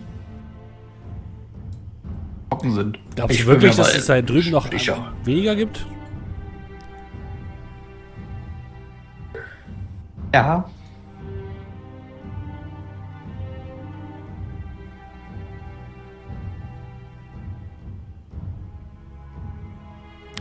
trocken 2.59 2.75
sind. 2.75 2.99
Glaubst 3.15 3.37
Ich 3.37 3.43
du 3.45 3.49
wirklich, 3.49 3.77
dass 3.77 3.95
es 3.95 4.07
da 4.07 4.21
drüben 4.21 4.51
noch 4.51 4.71
sicher. 4.71 5.13
weniger 5.25 5.55
gibt? 5.57 5.87
Ja. 10.35 10.65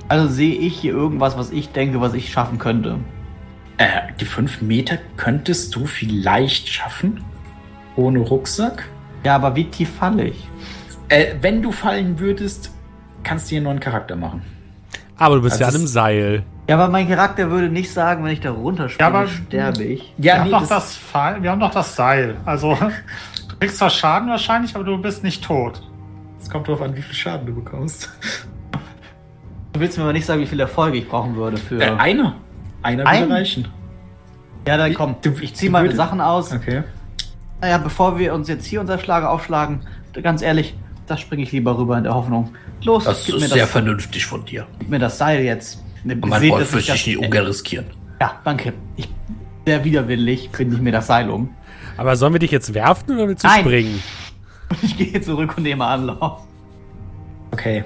Also 0.09 0.27
sehe 0.33 0.55
ich 0.55 0.79
hier 0.79 0.93
irgendwas, 0.93 1.37
was 1.37 1.51
ich 1.51 1.69
denke, 1.69 1.99
was 1.99 2.13
ich 2.13 2.31
schaffen 2.31 2.57
könnte. 2.59 2.97
Äh, 3.77 4.13
die 4.19 4.25
5 4.25 4.61
Meter 4.61 4.97
könntest 5.17 5.75
du 5.75 5.85
vielleicht 5.85 6.69
schaffen. 6.69 7.23
Ohne 7.95 8.19
Rucksack. 8.19 8.87
Ja, 9.25 9.35
aber 9.35 9.55
wie 9.55 9.65
tief 9.65 9.89
falle 9.89 10.25
ich? 10.29 10.47
Äh, 11.09 11.35
wenn 11.41 11.61
du 11.61 11.71
fallen 11.71 12.19
würdest, 12.19 12.71
kannst 13.23 13.47
du 13.47 13.49
hier 13.51 13.57
einen 13.59 13.65
neuen 13.65 13.79
Charakter 13.79 14.15
machen. 14.15 14.41
Aber 15.17 15.35
du 15.35 15.41
bist 15.41 15.53
Also 15.53 15.63
ja 15.63 15.69
an 15.69 15.75
einem 15.75 15.87
Seil. 15.87 16.43
Ja, 16.69 16.75
aber 16.75 16.89
mein 16.89 17.07
Charakter 17.07 17.49
würde 17.49 17.69
nicht 17.69 17.91
sagen, 17.91 18.23
wenn 18.23 18.31
ich 18.31 18.41
da 18.41 18.51
runterspringe, 18.51 19.09
Ja, 19.09 19.15
aber- 19.15 19.27
sterbe 19.27 19.83
ich. 19.83 20.13
wir, 20.17 20.25
Ja, 20.25 20.37
haben 20.39 20.45
nee, 20.45 20.51
doch 20.51 20.59
das, 20.59 20.69
das 20.69 20.97
Pfeil, 20.97 21.41
wir 21.41 21.51
haben 21.51 21.59
doch 21.59 21.71
das 21.71 21.95
Seil. 21.95 22.35
Also 22.45 22.75
du 23.49 23.55
kriegst 23.59 23.77
zwar 23.77 23.89
Schaden 23.89 24.29
wahrscheinlich, 24.29 24.75
aber 24.75 24.83
du 24.83 24.97
bist 24.97 25.23
nicht 25.23 25.43
tot. 25.43 25.81
es 26.39 26.49
kommt 26.49 26.67
darauf 26.67 26.81
an, 26.81 26.95
wie 26.95 27.01
viel 27.01 27.15
Schaden 27.15 27.47
du 27.47 27.55
bekommst. 27.55 28.09
Du 29.73 29.79
willst 29.79 29.97
mir 29.97 30.03
aber 30.03 30.13
nicht 30.13 30.25
sagen, 30.25 30.41
wie 30.41 30.45
viele 30.45 30.63
Erfolge 30.63 30.97
ich 30.97 31.07
brauchen 31.07 31.35
würde 31.35 31.57
für. 31.57 31.79
Äh, 31.81 31.91
einer. 31.97 32.35
Einer 32.83 33.05
Ein? 33.07 33.21
würde 33.23 33.33
reichen. 33.35 33.67
ja, 34.67 34.77
dann 34.77 34.93
komm. 34.93 35.15
du- 35.21 35.33
ich 35.41 35.55
ziehe 35.55 35.69
du 35.69 35.73
meine 35.73 35.95
Sachen 35.95 36.19
aus. 36.21 36.51
Okay. 36.53 36.83
Naja, 37.61 37.77
bevor 37.79 38.19
wir 38.19 38.33
uns 38.33 38.47
jetzt 38.49 38.65
hier 38.65 38.81
unser 38.81 38.97
Schlager 38.99 39.31
aufschlagen, 39.31 39.81
ganz 40.21 40.41
ehrlich, 40.41 40.75
da 41.07 41.17
springe 41.17 41.43
ich 41.43 41.51
lieber 41.51 41.77
rüber 41.77 41.97
in 41.97 42.03
der 42.03 42.13
Hoffnung. 42.13 42.53
Los, 42.83 43.05
Das 43.05 43.25
gib 43.25 43.35
ist 43.35 43.41
mir 43.41 43.47
sehr 43.47 43.63
das, 43.63 43.71
vernünftig 43.71 44.25
von 44.25 44.45
dir. 44.45 44.67
gib 44.79 44.89
mir 44.89 44.99
das 44.99 45.17
Seil 45.17 45.41
jetzt. 45.43 45.83
Und 46.03 46.25
mein 46.29 46.39
seht, 46.41 46.51
Wolf 46.51 46.71
würde 46.73 46.85
ich 46.93 47.05
nicht 47.07 47.17
ungern 47.17 47.45
riskieren. 47.45 47.85
Ja, 48.21 48.39
danke. 48.43 48.73
Ich 48.95 49.09
sehr 49.65 49.83
widerwillig 49.83 50.49
binde 50.51 50.75
ich 50.77 50.81
mir 50.81 50.91
das 50.93 51.07
Seil 51.07 51.29
um. 51.29 51.49
Aber 51.97 52.15
sollen 52.15 52.33
wir 52.33 52.39
dich 52.39 52.51
jetzt 52.51 52.73
werfen 52.73 53.11
oder 53.15 53.27
willst 53.27 53.43
du 53.43 53.47
Nein. 53.47 53.61
springen? 53.61 54.03
Ich 54.81 54.97
gehe 54.97 55.21
zurück 55.21 55.53
und 55.57 55.63
nehme 55.63 55.85
Anlauf. 55.85 56.41
Okay. 57.51 57.85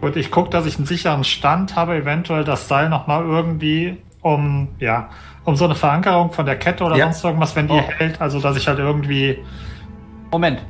Gut, 0.00 0.16
ich 0.16 0.30
gucke, 0.32 0.50
dass 0.50 0.66
ich 0.66 0.76
einen 0.76 0.86
sicheren 0.86 1.22
Stand 1.24 1.76
habe, 1.76 1.94
eventuell 1.94 2.42
das 2.42 2.66
Seil 2.66 2.88
nochmal 2.88 3.24
irgendwie 3.24 3.96
um, 4.22 4.68
ja, 4.80 5.08
um 5.44 5.54
so 5.56 5.66
eine 5.66 5.74
Verankerung 5.76 6.32
von 6.32 6.46
der 6.46 6.56
Kette 6.56 6.82
oder 6.84 6.96
Ja. 6.96 7.04
sonst 7.06 7.22
irgendwas, 7.24 7.54
wenn 7.54 7.68
die 7.68 7.74
Oh. 7.74 7.82
hält, 7.98 8.20
also 8.20 8.40
dass 8.40 8.56
ich 8.56 8.66
halt 8.66 8.78
irgendwie. 8.80 9.38
Moment. 10.32 10.60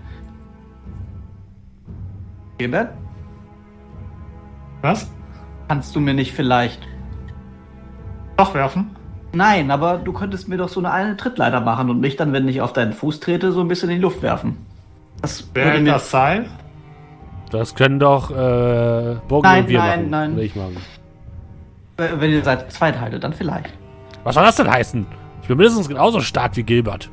Gilbert, 2.61 2.91
Was? 4.83 5.11
kannst 5.69 5.97
du 5.97 6.01
mir 6.01 6.13
nicht 6.13 6.33
vielleicht. 6.35 6.79
Doch 8.37 8.53
werfen? 8.53 8.95
Nein, 9.33 9.71
aber 9.71 9.97
du 9.97 10.13
könntest 10.13 10.47
mir 10.47 10.59
doch 10.59 10.69
so 10.69 10.81
eine, 10.81 10.91
eine 10.91 11.17
Trittleiter 11.17 11.63
machen 11.63 11.89
und 11.89 12.01
mich 12.01 12.17
dann, 12.17 12.35
wenn 12.35 12.47
ich 12.49 12.61
auf 12.61 12.75
deinen 12.75 12.93
Fuß 12.93 13.21
trete, 13.21 13.53
so 13.53 13.63
ein 13.63 13.69
bisschen 13.69 13.89
in 13.89 13.97
die 13.97 14.03
Luft 14.03 14.21
werfen. 14.21 14.59
Das 15.23 15.49
Wer 15.55 15.65
würde 15.67 15.81
mir. 15.81 15.93
das 15.93 16.11
Seil? 16.11 16.51
Das 17.51 17.75
können 17.75 17.99
doch 17.99 18.31
äh, 18.31 19.17
Bogen 19.27 19.49
Nein, 19.49 19.63
und 19.65 19.71
wir 19.71 19.79
nein, 19.79 19.99
machen. 20.01 20.11
nein. 20.11 20.33
Oder 20.35 20.43
ich 20.43 20.55
machen. 20.57 20.77
Wenn 21.97 22.31
ihr 22.31 22.45
seid 22.45 22.71
zwei 22.71 22.93
Teile, 22.93 23.19
dann 23.21 23.33
vielleicht. 23.33 23.71
Was 24.25 24.35
soll 24.35 24.45
das 24.45 24.57
denn 24.57 24.71
heißen? 24.71 25.07
Ich 25.41 25.49
bin 25.49 25.57
mindestens 25.57 25.89
genauso 25.89 26.21
stark 26.21 26.57
wie 26.59 26.63
Gilbert. 26.63 27.09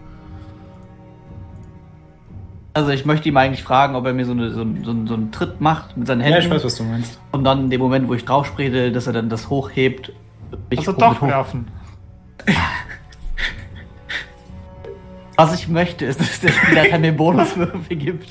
Also 2.78 2.91
ich 2.91 3.06
möchte 3.06 3.28
ihm 3.28 3.38
eigentlich 3.38 3.64
fragen, 3.64 3.95
ob 3.95 4.06
er 4.06 4.14
mir 4.14 4.24
so, 4.24 4.34
eine, 4.34 4.52
so, 4.52 4.62
einen- 4.62 4.84
so, 4.86 4.94
so 5.08 5.14
einen 5.16 5.32
Tritt 5.32 5.60
macht 5.62 5.98
mit 5.98 6.06
seinen 6.06 6.20
Ja, 6.22 6.28
Händen. 6.28 6.41
ich 6.44 6.49
weiß, 6.52 6.64
was 6.64 6.76
du 6.76 6.84
meinst. 6.84 7.20
Und 7.32 7.44
dann 7.44 7.62
in 7.62 7.70
dem 7.72 7.82
Moment, 7.82 8.08
wo 8.08 8.14
ich 8.14 8.24
drauf 8.24 8.45
spreche, 8.45 8.91
dass 8.91 9.08
er 9.08 9.14
dann 9.14 9.30
das 9.30 9.49
hochhebt. 9.49 10.12
mich 10.70 10.78
Also 10.80 10.91
doch 10.91 11.20
werfen. 11.24 11.68
Was 15.38 15.54
ich 15.56 15.68
möchte, 15.68 16.06
ist, 16.06 16.20
dass 16.20 16.40
der 16.40 16.49
Spieler 16.49 16.86
keine 16.88 17.14
Bonuswürfe 17.14 17.95
gibt. 17.95 18.28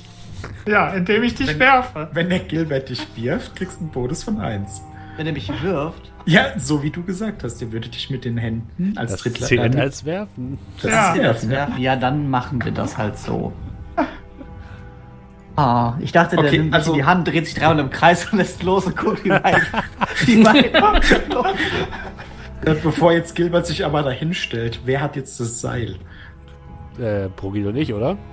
Ja, 0.67 0.89
indem 0.91 1.23
ich 1.25 1.35
dich 1.35 1.59
werfe. 1.59 2.09
Wenn 2.13 2.29
der 2.31 2.41
Gilbert 2.41 2.89
dich 2.89 3.05
wirft, 3.17 3.55
kriegst 3.57 3.79
du 3.79 3.85
einen 3.85 3.91
Bonus 3.93 4.23
von 4.25 4.41
1. 4.41 4.83
Wenn 5.17 5.27
er 5.27 5.33
mich 5.33 5.51
wirft. 5.63 6.13
Ja, 6.27 6.59
so 6.59 6.83
wie 6.83 6.91
du 6.91 7.03
gesagt 7.05 7.45
hast, 7.45 7.61
der 7.61 7.71
würde 7.73 7.89
dich 7.89 8.11
mit 8.11 8.25
den 8.25 8.37
Händen 8.39 8.95
als 8.97 9.13
Das 9.13 9.21
Drittler 9.23 9.47
zählt 9.47 9.75
äh, 9.77 9.81
als 9.81 10.05
Werfen. 10.05 10.59
das 10.83 10.91
Ja. 10.93 11.13
ist 11.15 11.19
werfen, 11.21 11.51
ja. 11.51 11.57
Ja, 11.69 11.79
ja, 11.79 11.97
dann 11.97 12.29
machen 12.29 12.65
wir 12.65 12.73
das 12.73 12.97
halt 12.99 13.17
so. 13.19 13.53
Ah, 15.57 15.95
ich 16.01 16.13
dachte, 16.13 16.37
der 16.37 16.45
Okay, 16.47 16.59
nimmt 16.59 16.67
mich 16.71 16.75
also- 16.75 16.95
die 16.95 17.05
Hand, 17.05 17.27
dreht 17.27 17.47
sich 17.47 17.55
dreimal 17.55 17.79
im 17.79 17.91
Kreis 17.91 18.31
und 18.31 18.39
lässt 18.39 18.63
los 18.63 18.85
und 18.87 18.97
guckt, 18.97 19.25
wie 19.25 19.31
weit. 19.31 19.63
wie 20.27 20.45
weit 20.45 20.73
Bevor 22.83 23.13
jetzt 23.13 23.35
Gilbert 23.35 23.67
sich 23.67 23.85
aber 23.85 24.03
dahin 24.03 24.35
stellt, 24.35 24.81
wer 24.85 25.01
hat 25.01 25.17
jetzt 25.17 25.39
das 25.41 25.61
Seil? 25.61 25.97
Äh, 26.99 27.29
Progil 27.31 27.67
und 27.69 27.77
ich, 27.77 27.93
oder? 27.95 28.17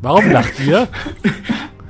Warum 0.00 0.30
lacht 0.30 0.58
ihr? 0.60 0.88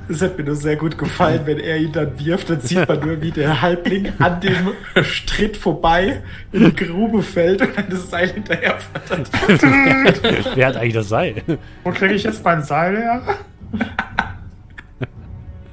Es 0.09 0.21
hat 0.21 0.37
mir 0.37 0.43
nur 0.43 0.55
sehr 0.55 0.75
gut 0.75 0.97
gefallen, 0.97 1.41
wenn 1.45 1.59
er 1.59 1.77
ihn 1.77 1.91
dann 1.91 2.19
wirft, 2.19 2.49
dann 2.49 2.59
sieht 2.59 2.87
man 2.87 2.99
nur, 2.99 3.21
wie 3.21 3.31
der 3.31 3.61
Halbling 3.61 4.11
an 4.19 4.39
dem 4.41 5.03
Stritt 5.03 5.55
vorbei 5.57 6.21
in 6.51 6.65
die 6.65 6.75
Grube 6.75 7.21
fällt 7.21 7.61
und 7.61 7.77
dann 7.77 7.89
das 7.89 8.09
Seil 8.09 8.29
hinterher 8.29 8.77
flattert. 8.79 9.29
Wer 10.55 10.67
hat 10.67 10.75
eigentlich 10.75 10.93
das 10.93 11.09
Seil? 11.09 11.41
Wo 11.83 11.91
kriege 11.91 12.13
ich 12.13 12.23
jetzt 12.23 12.43
mein 12.43 12.63
Seil 12.63 12.97
her? 12.97 13.21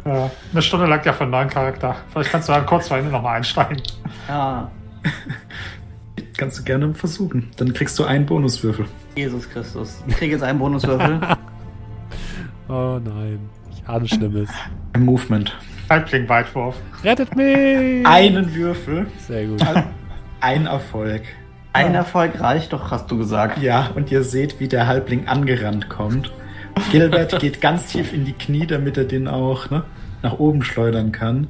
ja, 0.04 0.30
eine 0.52 0.62
Stunde 0.62 0.86
lang 0.86 1.04
ja 1.04 1.12
für 1.12 1.22
einen 1.22 1.32
neuen 1.32 1.48
Charakter. 1.48 1.96
Vielleicht 2.12 2.30
kannst 2.30 2.48
du 2.48 2.52
dann 2.52 2.66
kurz 2.66 2.88
vor 2.88 2.96
Ende 2.98 3.10
nochmal 3.10 3.36
einsteigen. 3.38 3.82
Ja, 4.28 4.70
Kannst 6.36 6.58
du 6.58 6.62
gerne 6.62 6.94
versuchen. 6.94 7.50
Dann 7.58 7.74
kriegst 7.74 7.98
du 7.98 8.04
einen 8.04 8.24
Bonuswürfel. 8.24 8.86
Jesus 9.14 9.48
Christus. 9.50 10.02
Ich 10.06 10.16
kriege 10.16 10.32
jetzt 10.32 10.42
einen 10.42 10.58
Bonuswürfel. 10.58 11.20
Oh 12.72 13.00
nein. 13.04 13.40
Ahne 13.86 14.08
Schlimmes. 14.08 14.50
Im 14.94 15.04
Movement. 15.04 15.56
Halbling-Weitwurf. 15.88 16.76
Rettet 17.02 17.34
mich! 17.36 18.06
Einen 18.06 18.54
Würfel, 18.54 19.06
Sehr 19.18 19.46
gut. 19.46 19.60
ein 20.40 20.66
Erfolg. 20.66 21.22
Ein 21.72 21.94
Erfolg 21.94 22.40
reicht 22.40 22.72
doch, 22.72 22.90
hast 22.90 23.10
du 23.10 23.18
gesagt. 23.18 23.58
Ja, 23.62 23.90
und 23.94 24.10
ihr 24.10 24.22
seht, 24.24 24.60
wie 24.60 24.68
der 24.68 24.86
Halbling 24.86 25.28
angerannt 25.28 25.88
kommt. 25.88 26.32
Gilbert 26.90 27.38
geht 27.40 27.60
ganz 27.60 27.86
tief 27.88 28.12
in 28.12 28.24
die 28.24 28.32
Knie, 28.32 28.66
damit 28.66 28.96
er 28.96 29.04
den 29.04 29.28
auch 29.28 29.70
ne, 29.70 29.84
nach 30.22 30.38
oben 30.38 30.62
schleudern 30.62 31.12
kann. 31.12 31.48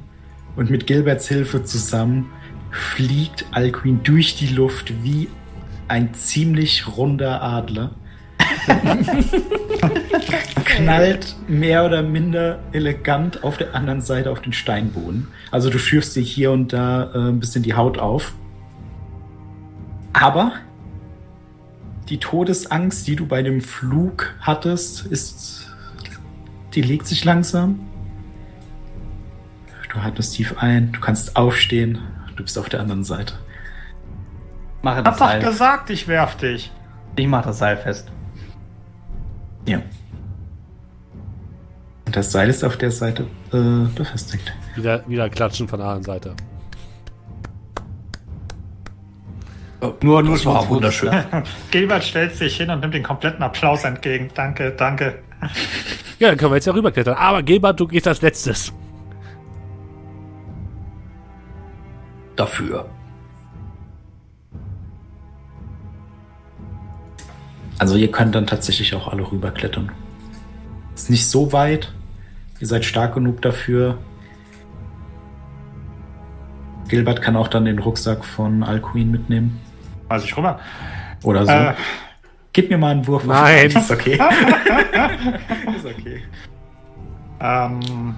Und 0.55 0.69
mit 0.69 0.85
Gilberts 0.87 1.27
Hilfe 1.27 1.63
zusammen 1.63 2.29
fliegt 2.71 3.45
Alcuin 3.51 4.01
durch 4.03 4.35
die 4.35 4.47
Luft 4.47 5.03
wie 5.03 5.27
ein 5.87 6.13
ziemlich 6.13 6.97
runder 6.97 7.41
Adler. 7.41 7.91
Knallt 10.65 11.35
mehr 11.47 11.85
oder 11.85 12.01
minder 12.01 12.59
elegant 12.71 13.43
auf 13.43 13.57
der 13.57 13.75
anderen 13.75 14.01
Seite 14.01 14.31
auf 14.31 14.41
den 14.41 14.53
Steinboden. 14.53 15.27
Also 15.51 15.69
du 15.69 15.77
schürfst 15.77 16.15
dir 16.15 16.23
hier 16.23 16.51
und 16.51 16.73
da 16.73 17.11
äh, 17.13 17.29
ein 17.29 17.39
bisschen 17.39 17.63
die 17.63 17.73
Haut 17.73 17.97
auf. 17.97 18.33
Aber 20.13 20.53
die 22.09 22.17
Todesangst, 22.17 23.07
die 23.07 23.15
du 23.15 23.25
bei 23.25 23.41
dem 23.41 23.61
Flug 23.61 24.33
hattest, 24.41 25.05
ist. 25.05 25.67
Die 26.73 26.81
legt 26.81 27.07
sich 27.07 27.23
langsam. 27.25 27.79
Du 29.91 29.99
atmest 29.99 30.35
tief 30.35 30.57
ein, 30.57 30.93
du 30.93 31.01
kannst 31.01 31.35
aufstehen, 31.35 31.99
du 32.37 32.43
bist 32.43 32.57
auf 32.57 32.69
der 32.69 32.79
anderen 32.79 33.03
Seite. 33.03 33.33
Mache 34.81 34.97
Hab 34.97 35.05
das 35.05 35.17
doch 35.17 35.27
Seil. 35.27 35.41
gesagt, 35.41 35.89
ich 35.89 36.07
werf 36.07 36.37
dich. 36.37 36.71
Ich 37.17 37.27
mache 37.27 37.47
das 37.47 37.59
Seil 37.59 37.77
fest. 37.77 38.09
Ja. 39.65 39.81
Und 42.05 42.15
das 42.15 42.31
Seil 42.31 42.49
ist 42.49 42.63
auf 42.63 42.77
der 42.77 42.91
Seite 42.91 43.27
äh, 43.53 43.87
befestigt. 43.95 44.51
Wieder, 44.75 45.03
wieder 45.07 45.29
klatschen 45.29 45.67
von 45.67 45.79
der 45.79 45.87
anderen 45.87 46.03
Seite. 46.03 46.35
Nur, 50.01 50.21
nur 50.21 50.35
Das 50.35 50.45
war 50.45 50.69
wunderschön. 50.69 51.11
Gilbert 51.71 52.03
stellt 52.03 52.35
sich 52.35 52.57
hin 52.57 52.69
und 52.69 52.81
nimmt 52.81 52.93
den 52.93 53.03
kompletten 53.03 53.41
Applaus 53.41 53.83
entgegen. 53.83 54.29
Danke, 54.35 54.71
danke. 54.71 55.19
Ja, 56.19 56.29
dann 56.29 56.37
können 56.37 56.51
wir 56.51 56.57
jetzt 56.57 56.67
ja 56.67 56.73
rüberklettern. 56.73 57.15
Aber 57.15 57.41
Gilbert, 57.41 57.79
du 57.79 57.87
gehst 57.87 58.07
als 58.07 58.21
letztes. 58.21 58.71
Dafür. 62.35 62.87
Also 67.81 67.95
ihr 67.95 68.11
könnt 68.11 68.35
dann 68.35 68.45
tatsächlich 68.45 68.93
auch 68.93 69.07
alle 69.07 69.23
rüberklettern. 69.31 69.91
Ist 70.93 71.09
nicht 71.09 71.27
so 71.27 71.51
weit. 71.51 71.91
Ihr 72.59 72.67
seid 72.67 72.85
stark 72.85 73.15
genug 73.15 73.41
dafür. 73.41 73.97
Gilbert 76.89 77.23
kann 77.23 77.35
auch 77.35 77.47
dann 77.47 77.65
den 77.65 77.79
Rucksack 77.79 78.23
von 78.23 78.61
Alcuin 78.61 79.09
mitnehmen. 79.09 79.59
Also 80.09 80.27
ich 80.27 80.37
rüber. 80.37 80.59
Oder 81.23 81.43
so. 81.47 81.51
Äh, 81.51 81.73
Gib 82.53 82.69
mir 82.69 82.77
mal 82.77 82.91
einen 82.91 83.07
Wurf. 83.07 83.25
Nein. 83.25 83.71
Ist 83.75 83.89
okay. 83.89 84.13
ist 85.75 85.85
okay. 85.85 86.21
ähm, 87.39 88.13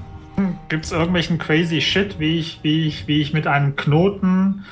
Gibt 0.67 0.83
es 0.83 0.91
irgendwelchen 0.91 1.37
crazy 1.37 1.79
Shit, 1.79 2.19
wie 2.19 2.37
ich, 2.37 2.59
wie 2.63 2.85
ich, 2.85 3.07
wie 3.07 3.21
ich 3.21 3.31
mit 3.31 3.47
einem 3.47 3.77
Knoten, 3.77 4.65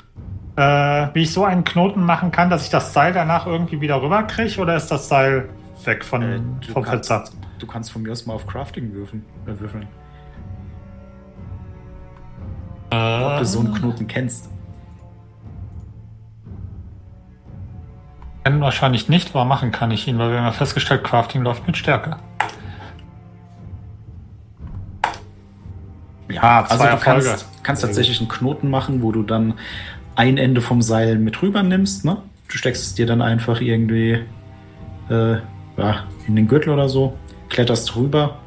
äh, 0.55 1.07
wie 1.13 1.23
ich 1.23 1.33
so 1.33 1.45
einen 1.45 1.63
Knoten 1.63 2.03
machen 2.03 2.31
kann, 2.31 2.49
dass 2.49 2.63
ich 2.63 2.69
das 2.69 2.93
Seil 2.93 3.13
danach 3.13 3.45
irgendwie 3.45 3.81
wieder 3.81 4.01
rüberkriege? 4.01 4.59
Oder 4.61 4.75
ist 4.75 4.87
das 4.87 5.07
Seil 5.07 5.49
weg 5.85 6.03
von, 6.03 6.21
Äh, 6.21 6.71
vom 6.71 6.83
kannst, 6.83 7.11
du 7.59 7.67
kannst 7.67 7.91
von 7.91 8.01
mir 8.01 8.11
aus 8.11 8.25
mal 8.25 8.33
auf 8.33 8.47
Crafting 8.47 8.93
würfeln. 8.93 9.25
Äh, 9.45 9.59
würfeln. 9.59 9.87
Ob 12.93 13.39
du 13.39 13.45
so 13.45 13.59
einen 13.59 13.73
Knoten 13.73 14.07
kennst. 14.07 14.49
Kennen 18.43 18.59
wahrscheinlich 18.59 19.07
nicht, 19.07 19.29
aber 19.29 19.45
machen 19.45 19.71
kann 19.71 19.91
ich 19.91 20.07
ihn, 20.07 20.17
weil 20.17 20.31
wir 20.31 20.39
haben 20.39 20.45
ja 20.45 20.51
festgestellt, 20.51 21.03
Crafting 21.03 21.43
läuft 21.43 21.65
mit 21.67 21.77
Stärke. 21.77 22.17
Ja, 26.29 26.65
Also 26.67 26.85
du 26.85 26.97
kannst, 26.97 27.45
kannst 27.63 27.81
tatsächlich 27.83 28.19
einen 28.19 28.29
Knoten 28.29 28.69
machen, 28.69 29.01
wo 29.01 29.11
du 29.11 29.23
dann 29.23 29.53
ein 30.21 30.37
Ende 30.37 30.61
vom 30.61 30.83
Seil 30.83 31.17
mit 31.17 31.41
rüber 31.41 31.63
nimmst. 31.63 32.05
Ne? 32.05 32.17
Du 32.47 32.55
steckst 32.55 32.83
es 32.83 32.93
dir 32.93 33.07
dann 33.07 33.23
einfach 33.23 33.59
irgendwie 33.59 34.19
äh, 35.09 35.37
ja, 35.77 36.03
in 36.27 36.35
den 36.35 36.47
Gürtel 36.47 36.69
oder 36.69 36.87
so, 36.89 37.17
kletterst 37.49 37.95
rüber, 37.95 38.37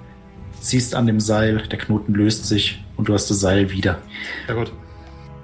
ziehst 0.60 0.94
an 0.94 1.08
dem 1.08 1.18
Seil, 1.18 1.58
der 1.66 1.78
Knoten 1.80 2.14
löst 2.14 2.46
sich 2.46 2.84
und 2.96 3.08
du 3.08 3.14
hast 3.14 3.28
das 3.28 3.40
Seil 3.40 3.72
wieder. 3.72 3.98
Sehr 4.46 4.54
gut. 4.54 4.72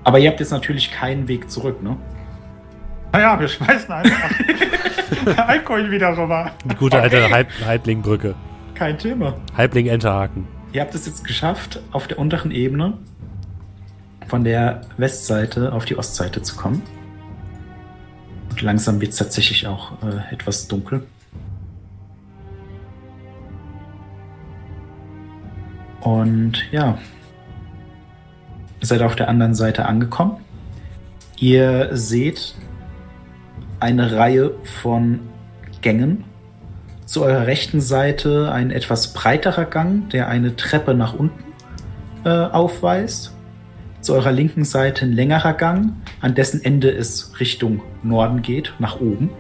Aber 0.05 0.21
ihr 0.21 0.31
habt 0.31 0.39
jetzt 0.39 0.53
natürlich 0.53 0.93
keinen 0.93 1.27
Weg 1.27 1.51
zurück, 1.51 1.83
ne? 1.83 1.97
Naja, 3.11 3.41
wir 3.41 3.49
schmeißen 3.49 3.91
einfach 3.91 4.31
Alkohol 5.49 5.91
wieder 5.91 6.17
rüber. 6.17 6.53
Die 6.65 6.77
gute 6.77 7.01
alte 7.01 7.29
Halb 7.29 7.49
Halblingbrücke. 7.67 8.37
Kein 8.75 8.97
Thema. 8.97 9.35
Halbling 9.57 9.89
Enterhaken. 9.89 10.47
Ihr 10.73 10.83
habt 10.83 10.95
es 10.95 11.07
jetzt 11.07 11.25
geschafft, 11.25 11.81
auf 11.91 12.07
der 12.07 12.21
unteren 12.21 12.53
Ebene 12.53 12.99
von 14.31 14.45
der 14.45 14.83
Westseite 14.97 15.73
auf 15.73 15.85
die 15.85 15.99
Ostseite 15.99 16.41
zu 16.41 16.55
kommen. 16.55 16.83
Und 18.49 18.63
langsam 18.63 19.01
wird 19.01 19.11
es 19.11 19.19
tatsächlich 19.19 19.67
auch 19.67 19.93
äh, 20.05 20.33
etwas 20.33 20.69
dunkel. 20.69 21.03
Und 26.01 26.63
ja, 26.71 26.97
seid 28.81 29.03
auf 29.03 29.17
der 29.17 29.29
anderen 29.29 29.55
Seite 29.55 29.87
angekommen. 29.87 30.37
Ihr 31.37 31.91
seht 31.97 32.55
eine 33.81 34.13
Reihe 34.13 34.53
von 34.83 35.21
Gängen. 35.81 36.25
Zu 37.05 37.25
eurer 37.25 37.49
rechten 37.49 37.81
Seite 37.81 38.53
ein 38.53 38.71
etwas 38.71 39.13
breiterer 39.13 39.65
Gang, 39.65 40.09
der 40.11 40.29
eine 40.29 40.55
Treppe 40.55 40.95
nach 40.95 41.15
unten 41.15 41.43
äh, 42.25 42.29
aufweist. 42.29 43.35
Zu 44.01 44.15
eurer 44.15 44.33
linken 44.33 44.65
Seite 44.65 45.05
ein 45.05 45.13
längerer 45.13 45.53
Gang, 45.53 45.93
an 46.21 46.35
dessen 46.35 46.65
Ende 46.65 46.91
es 46.91 47.39
Richtung 47.39 47.83
Norden 48.03 48.41
geht, 48.43 48.73
nach 48.79 49.01
oben. 49.01 49.31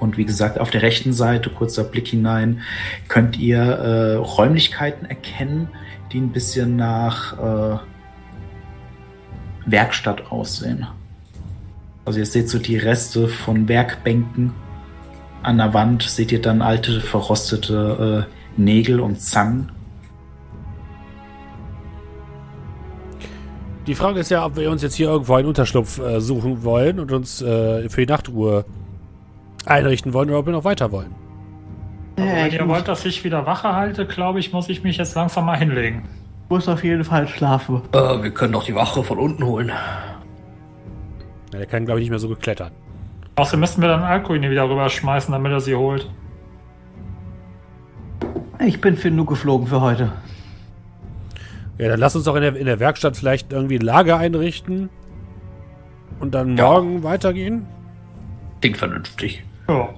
Und 0.00 0.18
wie 0.18 0.24
gesagt, 0.24 0.58
auf 0.58 0.70
der 0.70 0.82
rechten 0.82 1.12
Seite, 1.12 1.48
kurzer 1.48 1.84
Blick 1.84 2.08
hinein, 2.08 2.60
könnt 3.08 3.38
ihr 3.38 3.60
äh, 3.60 4.14
Räumlichkeiten 4.16 5.06
erkennen, 5.06 5.68
die 6.12 6.18
ein 6.20 6.32
bisschen 6.32 6.76
nach 6.76 7.38
äh, 7.38 7.78
Werkstatt 9.64 10.30
aussehen. 10.30 10.86
Also 12.04 12.18
ihr 12.18 12.26
seht 12.26 12.48
so 12.48 12.58
die 12.58 12.76
Reste 12.76 13.28
von 13.28 13.68
Werkbänken. 13.68 14.52
An 15.42 15.58
der 15.58 15.72
Wand 15.72 16.02
seht 16.02 16.32
ihr 16.32 16.42
dann 16.42 16.62
alte, 16.62 17.00
verrostete 17.00 18.26
äh, 18.28 18.60
Nägel 18.60 19.00
und 19.00 19.20
Zangen. 19.20 19.70
Die 23.86 23.96
Frage 23.96 24.20
ist 24.20 24.30
ja, 24.30 24.46
ob 24.46 24.56
wir 24.56 24.70
uns 24.70 24.82
jetzt 24.82 24.94
hier 24.94 25.08
irgendwo 25.08 25.34
einen 25.34 25.48
Unterschlupf 25.48 25.98
äh, 25.98 26.20
suchen 26.20 26.62
wollen 26.62 27.00
und 27.00 27.10
uns 27.10 27.42
äh, 27.42 27.88
für 27.88 28.06
die 28.06 28.12
Nachtruhe 28.12 28.64
einrichten 29.66 30.12
wollen 30.12 30.30
oder 30.30 30.38
ob 30.38 30.46
wir 30.46 30.52
noch 30.52 30.64
weiter 30.64 30.92
wollen. 30.92 31.14
Also, 32.16 32.30
wenn 32.30 32.46
ich 32.46 32.54
ihr 32.54 32.68
wollt, 32.68 32.86
dass 32.86 33.04
ich 33.04 33.24
wieder 33.24 33.44
Wache 33.46 33.74
halte, 33.74 34.06
glaube 34.06 34.38
ich, 34.38 34.52
muss 34.52 34.68
ich 34.68 34.84
mich 34.84 34.98
jetzt 34.98 35.14
langsam 35.16 35.46
mal 35.46 35.56
hinlegen. 35.56 36.02
muss 36.48 36.68
auf 36.68 36.84
jeden 36.84 37.02
Fall 37.02 37.26
schlafen. 37.26 37.82
Äh, 37.92 38.22
wir 38.22 38.30
können 38.30 38.52
doch 38.52 38.64
die 38.64 38.74
Wache 38.74 39.02
von 39.02 39.18
unten 39.18 39.44
holen. 39.44 39.72
Ja, 41.52 41.58
der 41.58 41.66
kann, 41.66 41.84
glaube 41.84 42.00
ich, 42.00 42.04
nicht 42.04 42.10
mehr 42.10 42.18
so 42.18 42.28
gut 42.28 42.40
klettern. 42.40 42.70
Außerdem 43.34 43.60
müssen 43.60 43.80
wir 43.80 43.88
dann 43.88 44.02
Alkohol 44.02 44.40
wieder 44.42 44.68
rüberschmeißen, 44.68 45.32
damit 45.32 45.50
er 45.50 45.60
sie 45.60 45.74
holt. 45.74 46.08
Ich 48.64 48.80
bin 48.80 48.96
für 48.96 49.10
genug 49.10 49.28
geflogen 49.28 49.66
für 49.66 49.80
heute. 49.80 50.12
Ja, 51.78 51.88
dann 51.88 51.98
lass 52.00 52.14
uns 52.14 52.24
doch 52.24 52.36
in 52.36 52.42
der, 52.42 52.54
in 52.56 52.66
der 52.66 52.80
Werkstatt 52.80 53.16
vielleicht 53.16 53.52
irgendwie 53.52 53.76
ein 53.76 53.82
Lager 53.82 54.18
einrichten 54.18 54.90
und 56.20 56.34
dann 56.34 56.56
Ja. 56.56 56.64
morgen 56.68 57.02
weitergehen. 57.02 57.66
Klingt 58.60 58.76
vernünftig. 58.76 59.42
Ja. 59.68 59.88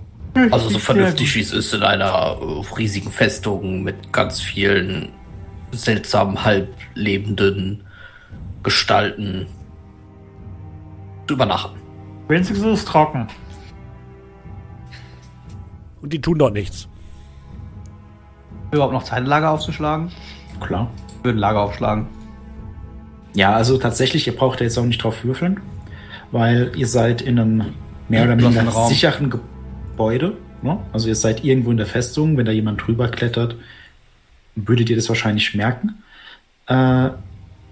Also 0.51 0.69
so 0.71 0.79
vernünftig 0.79 1.35
wie 1.37 1.41
es 1.41 1.53
ist 1.53 1.75
in 1.75 1.83
einer 1.83 2.37
äh, 2.41 2.75
riesigen 2.77 3.11
Festung 3.11 3.83
mit 3.85 4.13
ganz 4.13 4.41
vielen 4.41 5.11
seltsamen, 5.71 6.45
halblebenden 6.45 7.85
Gestalten 8.63 9.47
zu 11.29 11.35
übernachten. 11.35 11.79
Wenigstens 12.29 12.59
ist 12.59 12.65
es 12.65 12.85
trocken. 12.85 13.29
Und 16.01 16.13
die 16.13 16.21
tun 16.21 16.39
dort 16.39 16.55
nichts. 16.55 16.89
Überhaupt 18.73 18.93
noch 18.93 19.05
Zeit, 19.05 19.19
ein 19.19 19.27
Lager 19.27 19.51
aufzuschlagen? 19.51 20.11
Klar. 20.61 20.91
Würde 21.25 21.39
ein 21.39 21.41
Lager 21.41 21.61
aufschlagen. 21.63 22.07
Ja, 23.35 23.55
also 23.55 23.79
tatsächlich, 23.79 24.27
ihr 24.27 24.37
braucht 24.37 24.61
da 24.61 24.65
jetzt 24.65 24.77
auch 24.77 24.85
nicht 24.85 25.03
drauf 25.03 25.25
würfeln, 25.25 25.59
weil 26.31 26.71
ihr 26.77 26.87
seid 26.87 27.23
in 27.23 27.39
einem 27.39 27.65
mehr 28.11 28.25
oder 28.25 28.67
Raum. 28.69 28.89
sicheren 28.91 29.31
Gebäude. 29.31 30.37
Ne? 30.61 30.79
Also 30.93 31.09
ihr 31.09 31.15
seid 31.15 31.43
irgendwo 31.43 31.71
in 31.71 31.79
der 31.79 31.87
Festung, 31.87 32.37
wenn 32.37 32.45
da 32.45 32.53
jemand 32.53 32.87
drüber 32.87 33.09
klettert, 33.09 33.57
würdet 34.55 34.91
ihr 34.91 34.97
das 34.97 35.09
wahrscheinlich 35.09 35.55
merken. 35.55 36.03
Äh, 36.67 37.09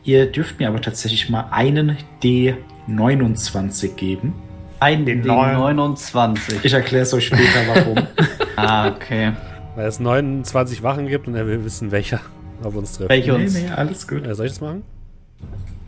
ihr 0.05 0.33
dürft 0.33 0.59
mir 0.59 0.69
aber 0.69 0.81
tatsächlich 0.81 1.29
mal 1.29 1.49
einen 1.51 1.99
D29 2.23 3.97
geben. 3.97 4.33
Ein 4.81 5.05
Den 5.05 5.19
den 5.19 5.27
neuen. 5.29 5.59
29. 5.59 6.65
Ich 6.65 6.73
erkläre 6.73 7.03
es 7.03 7.13
euch 7.13 7.27
später, 7.27 7.61
warum. 7.69 7.99
ah, 8.57 8.89
okay. 8.89 9.33
Weil 9.77 9.87
es 9.87 10.01
29 10.01 10.83
Wachen 10.83 11.07
gibt 11.07 11.29
und 11.29 11.35
er 11.35 11.47
will 11.47 11.65
wissen, 11.67 11.93
welcher 11.93 12.21
auf 12.65 12.75
uns 12.75 12.93
trifft. 12.93 13.11
Welche 13.11 13.33
nee, 13.33 13.45
uns. 13.45 13.55
nee, 13.55 13.69
alles 13.69 14.07
gut. 14.07 14.27
Äh, 14.27 14.35
soll 14.35 14.47
ich 14.47 14.53
das 14.53 14.61
machen? 14.61 14.83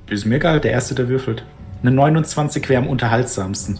Ist 0.08 0.26
mir 0.26 0.36
egal, 0.36 0.60
der 0.60 0.72
Erste, 0.72 0.94
der 0.94 1.08
würfelt. 1.08 1.44
Eine 1.82 1.92
29 1.92 2.68
wäre 2.68 2.82
am 2.82 2.88
unterhaltsamsten. 2.88 3.78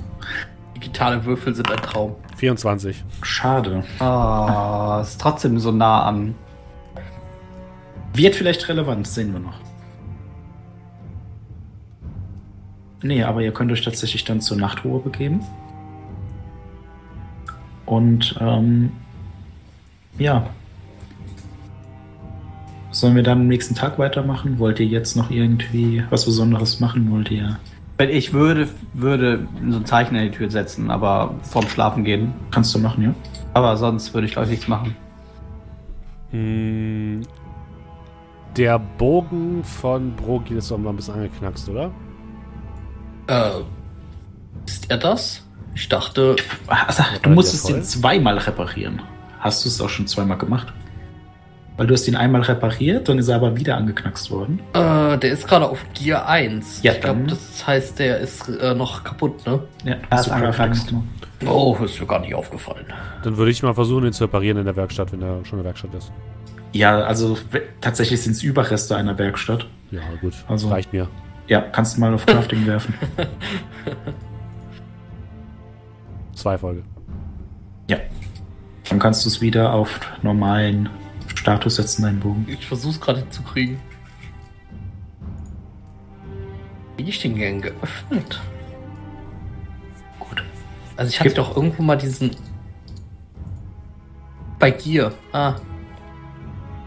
Digitale 0.77 1.25
Würfel 1.25 1.55
sind 1.55 1.71
ein 1.71 1.79
Traum. 1.79 2.17
24. 2.37 3.05
Schade. 3.23 3.85
Ah, 3.99 5.01
ist 5.03 5.21
trotzdem 5.21 5.59
so 5.59 5.71
nah 5.73 6.05
an. 6.05 6.35
Wird 8.13 8.37
vielleicht 8.37 8.69
relevant, 8.69 9.07
sehen 9.07 9.33
wir 9.33 9.41
noch. 9.41 9.59
Nee, 13.03 13.23
aber 13.23 13.43
ihr 13.43 13.53
könnt 13.53 13.71
euch 13.71 13.83
tatsächlich 13.83 14.25
dann 14.25 14.41
zur 14.41 14.57
Nachtruhe 14.57 15.01
begeben. 15.01 15.41
Und 17.87 18.37
ähm, 18.41 18.93
ja. 20.19 20.47
Sollen 22.95 23.17
wir 23.17 23.25
dann 23.25 23.41
am 23.41 23.49
nächsten 23.49 23.75
Tag 23.75 23.99
weitermachen? 23.99 24.61
Wollt 24.61 24.79
ihr 24.79 24.87
jetzt 24.87 25.17
noch 25.17 25.29
irgendwie 25.29 26.05
was 26.11 26.27
Besonderes 26.27 26.79
machen? 26.79 27.11
Wollt 27.11 27.29
ihr. 27.29 27.59
Ich 27.99 28.33
würde, 28.33 28.69
würde 28.93 29.49
so 29.69 29.79
ein 29.79 29.85
Zeichen 29.85 30.15
in 30.15 30.31
die 30.31 30.37
Tür 30.37 30.49
setzen, 30.49 30.93
aber 30.93 31.35
vorm 31.43 31.67
Schlafen 31.69 32.05
gehen. 32.05 32.33
Kannst 32.53 32.73
du 32.73 32.79
machen, 32.79 33.03
ja? 33.03 33.15
Aber 33.53 33.77
sonst 33.77 34.15
würde 34.15 34.29
ich, 34.29 34.33
glaube 34.35 34.47
ich, 34.47 34.53
nichts 34.53 34.69
machen. 34.69 34.95
Hm, 36.31 37.23
der 38.57 38.79
Bogen 38.79 39.65
von 39.65 40.15
Brogil 40.15 40.59
ist 40.59 40.71
doch 40.71 40.79
mal 40.79 40.91
ein 40.91 40.97
bisschen 40.97 41.15
angeknackst, 41.15 41.69
oder? 41.69 41.91
Äh, 43.27 43.63
ist 44.67 44.89
er 44.89 44.99
das? 44.99 45.45
Ich 45.75 45.89
dachte, 45.89 46.37
Also, 46.69 47.03
du 47.23 47.31
musstest 47.31 47.69
ihn 47.71 47.83
zweimal 47.83 48.39
reparieren. 48.39 49.03
Hast 49.41 49.65
du 49.65 49.69
es 49.69 49.81
auch 49.81 49.89
schon 49.89 50.07
zweimal 50.07 50.39
gemacht? 50.39 50.73
Weil 51.77 51.89
du 51.89 51.95
hast 51.95 52.07
ihn 52.07 52.15
einmal 52.15 52.43
repariert, 52.43 53.09
dann 53.09 53.19
ist 53.19 53.27
er 53.29 53.37
aber 53.37 53.57
wieder 53.57 53.77
angeknackst 53.77 54.31
worden. 54.31 54.61
äh, 54.75 55.19
der 55.19 55.33
ist 55.33 55.49
gerade 55.49 55.69
auf 55.69 55.85
Gear 55.95 56.29
1. 56.29 56.83
Ja, 56.85 56.93
ich 56.93 57.01
glaube, 57.01 57.25
das 57.25 57.67
heißt, 57.67 57.99
der 57.99 58.19
ist 58.21 58.49
äh, 58.49 58.75
noch 58.75 59.03
kaputt, 59.03 59.45
ne? 59.47 59.61
Ja, 59.85 59.97
Er 60.09 60.21
ist 60.21 60.29
angeknackst. 60.29 60.95
Oh, 61.47 61.77
ist 61.85 62.01
mir 62.01 62.07
gar 62.07 62.21
nicht 62.21 62.35
aufgefallen. 62.35 62.87
Dann 63.25 63.37
würde 63.37 63.51
ich 63.51 63.63
mal 63.63 63.75
versuchen, 63.75 64.07
ihn 64.07 64.13
zu 64.13 64.25
reparieren 64.25 64.57
in 64.59 64.65
der 64.65 64.77
Werkstatt, 64.77 65.13
wenn 65.13 65.21
er 65.21 65.45
schon 65.45 65.59
in 65.59 65.65
der 65.65 65.73
Werkstatt 65.73 65.93
ist. 65.95 66.13
Ja, 66.73 67.01
also 67.03 67.37
tatsächlich 67.81 68.23
sind 68.23 68.33
es 68.33 68.43
Überreste 68.45 68.97
einer 68.97 69.19
Werkstatt. 69.19 69.67
Ja, 69.91 70.01
gut. 70.21 70.35
Also- 70.49 70.69
reicht 70.69 70.93
mir. 70.93 71.09
Ja, 71.49 71.61
kannst 71.61 71.97
du 71.97 72.01
mal 72.01 72.15
auf 72.15 72.25
Crafting 72.25 72.67
werfen. 72.69 72.95
Zwei 76.35 76.57
Folge. 76.59 76.83
Ja. 77.91 77.99
Dann 78.89 78.99
kannst 78.99 79.25
du 79.25 79.29
es 79.29 79.41
wieder 79.41 79.73
auf 79.73 80.01
normalen 80.23 80.89
Status 81.35 81.77
setzen, 81.77 82.03
deinen 82.03 82.21
Bogen. 82.21 82.47
Ich 82.49 82.67
versuch's 82.67 83.01
gerade 83.01 83.21
hinzukriegen. 83.21 83.79
Wie 86.97 87.09
ich 87.09 87.21
den 87.21 87.35
gern 87.35 87.61
geöffnet? 87.61 88.41
Gut. 90.19 90.45
Also 90.97 91.11
ich 91.11 91.19
hatte 91.19 91.29
Gibt- 91.31 91.39
doch 91.39 91.57
irgendwo 91.57 91.83
mal 91.83 91.97
diesen. 91.97 92.31
Bei 94.59 94.71
Gear. 94.71 95.13
Ah. 95.33 95.57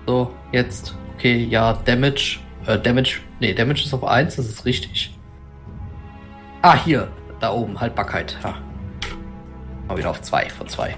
So, 0.05 0.33
jetzt. 0.51 0.95
Okay, 1.15 1.43
ja, 1.45 1.73
Damage. 1.73 2.39
Äh, 2.65 2.79
Damage. 2.79 3.19
Nee, 3.39 3.53
Damage 3.53 3.83
ist 3.83 3.93
auf 3.93 4.03
1, 4.03 4.35
das 4.37 4.47
ist 4.47 4.65
richtig. 4.65 5.13
Ah, 6.61 6.75
hier. 6.83 7.09
Da 7.39 7.51
oben, 7.51 7.79
Haltbarkeit. 7.79 8.37
Ja. 8.43 8.55
Mal 9.87 9.97
wieder 9.97 10.09
auf 10.09 10.21
2 10.21 10.49
von 10.49 10.67
2. 10.67 10.95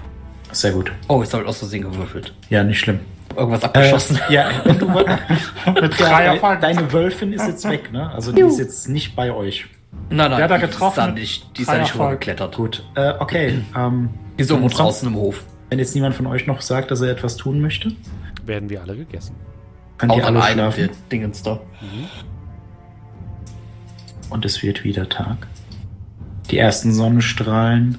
Sehr 0.52 0.72
gut. 0.72 0.90
Oh, 1.08 1.22
ich 1.22 1.32
habe 1.32 1.46
aus 1.46 1.58
Versehen 1.58 1.82
gewürfelt. 1.82 2.34
Ja, 2.48 2.62
nicht 2.64 2.78
schlimm. 2.80 3.00
Irgendwas 3.36 3.62
Äh, 3.62 3.66
abgeschossen. 3.66 4.18
ja, 4.30 4.48
und 4.64 4.80
du 4.82 4.92
woll- 4.92 5.04
Mit 5.80 5.98
ja, 5.98 6.08
Dreierfang. 6.08 6.60
deine 6.60 6.92
Wölfin 6.92 7.32
ist 7.32 7.46
jetzt 7.46 7.68
weg, 7.68 7.92
ne? 7.92 8.10
Also 8.10 8.32
die 8.32 8.40
ist 8.42 8.58
jetzt 8.58 8.88
nicht 8.88 9.14
bei 9.16 9.32
euch. 9.32 9.66
nein, 10.08 10.30
nein, 10.30 10.38
Der 10.38 10.48
hat 10.48 10.56
die 10.62 10.66
getroffen. 10.66 10.98
Ist 11.00 11.06
da 11.06 11.12
nicht, 11.12 11.56
die 11.58 11.62
ist 11.62 11.70
da 11.70 11.78
nicht 11.78 11.94
rübergeklettert. 11.94 12.56
Gut. 12.56 12.84
Äh, 12.94 13.12
okay. 13.18 13.62
Ähm, 13.76 14.10
Die 14.38 14.42
ist 14.42 14.50
irgendwo 14.50 14.68
sonst- 14.68 14.78
draußen 14.80 15.08
im 15.08 15.14
Hof. 15.16 15.44
Wenn 15.68 15.78
jetzt 15.78 15.94
niemand 15.94 16.14
von 16.16 16.26
euch 16.26 16.46
noch 16.46 16.60
sagt, 16.62 16.90
dass 16.90 17.00
er 17.00 17.10
etwas 17.10 17.36
tun 17.36 17.60
möchte, 17.60 17.92
Werden 18.44 18.68
wir 18.70 18.82
alle 18.82 18.96
gegessen. 18.96 19.36
könnt 19.98 20.10
Auch 20.12 20.24
alle 20.24 20.42
schlafen. 20.42 20.86
der 20.86 20.88
Dingens 21.12 21.42
da. 21.44 21.60
Und 24.30 24.44
es 24.44 24.62
wird 24.62 24.82
wieder 24.84 25.08
Tag. 25.08 25.46
Die 26.50 26.58
ersten 26.58 26.92
Sonnenstrahlen 26.92 27.98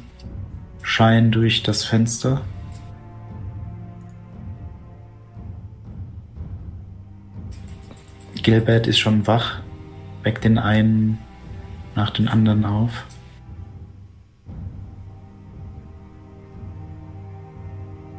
scheinen 0.82 1.32
durch 1.32 1.64
das 1.64 1.86
Fenster. 1.86 2.42
Gilbert 8.44 8.88
ist 8.88 9.00
schon 9.00 9.28
wach, 9.28 9.60
weckt 10.24 10.44
den 10.44 10.58
einen 10.58 11.20
nach 11.96 12.10
den 12.10 12.28
anderen 12.28 12.66
auf. 12.66 13.06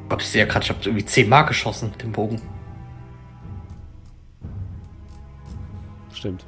Gott, 0.08 0.22
ich 0.22 0.28
sehe 0.28 0.44
ja 0.44 0.48
gerade, 0.48 0.64
ich 0.64 0.70
habe 0.70 0.80
irgendwie 0.84 1.04
10 1.04 1.28
Mark 1.28 1.48
geschossen 1.48 1.90
mit 1.90 2.02
dem 2.02 2.12
Bogen. 2.12 2.40
Stimmt. 6.12 6.44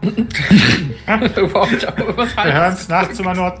Überhaupt 1.36 1.72
nicht, 1.72 1.86
aber 1.86 2.16
was 2.16 2.36
Wir 2.36 2.54
hören 2.54 2.72
es 2.72 2.88
nachts 2.88 3.18
immer 3.18 3.34
nur. 3.34 3.52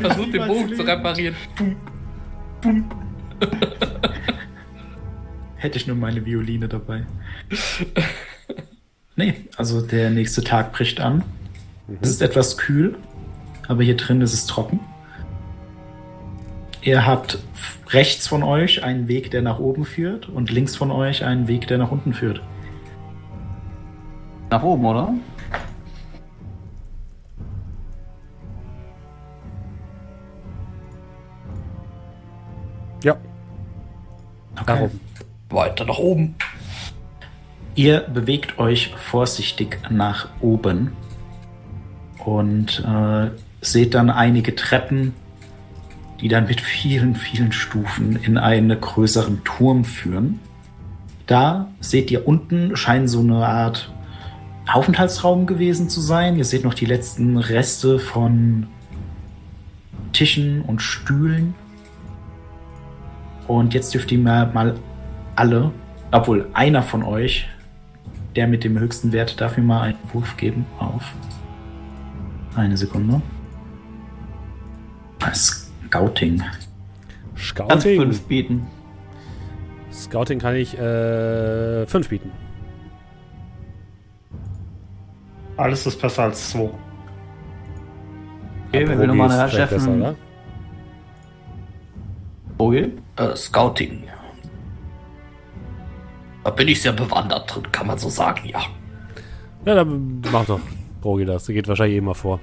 Versucht 0.00 0.34
den 0.34 0.46
Bogen 0.46 0.74
zu 0.74 0.82
reparieren. 0.82 1.36
Hätte 5.60 5.76
ich 5.76 5.86
nur 5.86 5.94
meine 5.94 6.24
Violine 6.24 6.68
dabei. 6.68 7.04
nee, 9.14 9.34
also 9.58 9.82
der 9.82 10.08
nächste 10.08 10.42
Tag 10.42 10.72
bricht 10.72 11.00
an. 11.00 11.22
Es 12.00 12.08
ist 12.08 12.22
etwas 12.22 12.56
kühl, 12.56 12.96
aber 13.68 13.82
hier 13.82 13.96
drin 13.98 14.22
ist 14.22 14.32
es 14.32 14.46
trocken. 14.46 14.80
Ihr 16.80 17.04
habt 17.06 17.40
rechts 17.90 18.26
von 18.26 18.42
euch 18.42 18.82
einen 18.84 19.06
Weg, 19.06 19.30
der 19.32 19.42
nach 19.42 19.58
oben 19.58 19.84
führt 19.84 20.30
und 20.30 20.50
links 20.50 20.76
von 20.76 20.90
euch 20.90 21.26
einen 21.26 21.46
Weg, 21.46 21.66
der 21.68 21.76
nach 21.76 21.90
unten 21.90 22.14
führt. 22.14 22.40
Nach 24.48 24.62
oben, 24.62 24.86
oder? 24.86 25.12
Ja, 33.04 33.16
Okay. 34.54 34.64
darum. 34.66 35.00
Weiter 35.50 35.84
nach 35.84 35.98
oben. 35.98 36.34
Ihr 37.74 38.00
bewegt 38.00 38.58
euch 38.58 38.94
vorsichtig 38.96 39.78
nach 39.90 40.28
oben 40.40 40.92
und 42.24 42.84
äh, 42.86 43.30
seht 43.60 43.94
dann 43.94 44.10
einige 44.10 44.54
Treppen, 44.54 45.14
die 46.20 46.28
dann 46.28 46.46
mit 46.46 46.60
vielen, 46.60 47.14
vielen 47.14 47.52
Stufen 47.52 48.16
in 48.16 48.38
einen 48.38 48.78
größeren 48.78 49.42
Turm 49.44 49.84
führen. 49.84 50.40
Da 51.26 51.68
seht 51.80 52.10
ihr 52.10 52.26
unten, 52.26 52.76
scheint 52.76 53.08
so 53.08 53.20
eine 53.20 53.46
Art 53.46 53.92
Aufenthaltsraum 54.70 55.46
gewesen 55.46 55.88
zu 55.88 56.00
sein. 56.00 56.36
Ihr 56.36 56.44
seht 56.44 56.64
noch 56.64 56.74
die 56.74 56.86
letzten 56.86 57.36
Reste 57.38 57.98
von 57.98 58.66
Tischen 60.12 60.62
und 60.62 60.80
Stühlen. 60.82 61.54
Und 63.46 63.74
jetzt 63.74 63.94
dürft 63.94 64.12
ihr 64.12 64.18
mal, 64.18 64.50
mal 64.52 64.74
alle, 65.40 65.72
obwohl 66.12 66.50
einer 66.52 66.82
von 66.82 67.02
euch, 67.02 67.48
der 68.36 68.46
mit 68.46 68.62
dem 68.62 68.78
höchsten 68.78 69.10
Wert, 69.12 69.40
darf 69.40 69.56
mir 69.56 69.62
mal 69.62 69.80
einen 69.80 69.98
Wurf 70.12 70.36
geben 70.36 70.66
auf. 70.78 71.14
Eine 72.54 72.76
Sekunde. 72.76 73.22
Scouting. 75.32 76.38
Kannst 76.40 76.68
Scouting. 77.36 78.00
fünf 78.00 78.22
bieten. 78.24 78.66
Scouting 79.90 80.38
kann 80.38 80.56
ich 80.56 80.78
äh, 80.78 81.86
fünf 81.86 82.10
bieten. 82.10 82.30
Alles 85.56 85.86
ist 85.86 86.00
besser 86.00 86.24
als 86.24 86.50
2. 86.50 86.60
Okay, 86.60 86.74
wer 88.72 88.88
will 88.88 88.96
Rogi 88.96 89.06
nochmal 89.06 89.88
oder? 89.88 90.14
Vogel? 92.58 92.92
Äh, 93.16 93.36
Scouting. 93.36 94.04
Da 96.44 96.50
bin 96.50 96.68
ich 96.68 96.80
sehr 96.82 96.92
bewandert 96.92 97.54
drin, 97.54 97.70
kann 97.70 97.86
man 97.86 97.98
so 97.98 98.08
sagen, 98.08 98.48
ja. 98.48 98.60
Ja, 99.66 99.74
dann 99.74 100.22
mach 100.32 100.46
doch 100.46 100.60
Rogi 101.04 101.24
das. 101.24 101.44
Der 101.44 101.54
geht 101.54 101.68
wahrscheinlich 101.68 101.98
immer 101.98 102.14
vor. 102.14 102.40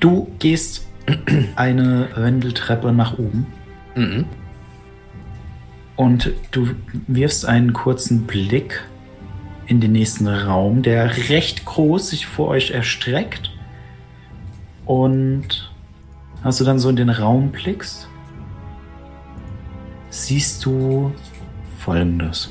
Du 0.00 0.28
gehst 0.38 0.86
eine 1.56 2.08
Wendeltreppe 2.14 2.92
nach 2.92 3.18
oben 3.18 3.46
Mhm. 3.94 4.26
und 5.96 6.30
du 6.52 6.68
wirfst 7.08 7.44
einen 7.46 7.72
kurzen 7.72 8.26
Blick 8.28 8.84
in 9.66 9.80
den 9.80 9.90
nächsten 9.92 10.28
Raum, 10.28 10.82
der 10.82 11.28
recht 11.28 11.64
groß 11.64 12.10
sich 12.10 12.26
vor 12.26 12.48
euch 12.48 12.70
erstreckt. 12.70 13.50
Und 14.86 15.67
als 16.42 16.58
du 16.58 16.64
dann 16.64 16.78
so 16.78 16.88
in 16.88 16.96
den 16.96 17.10
Raum 17.10 17.50
blickst, 17.50 18.08
siehst 20.10 20.64
du 20.64 21.12
folgendes. 21.78 22.50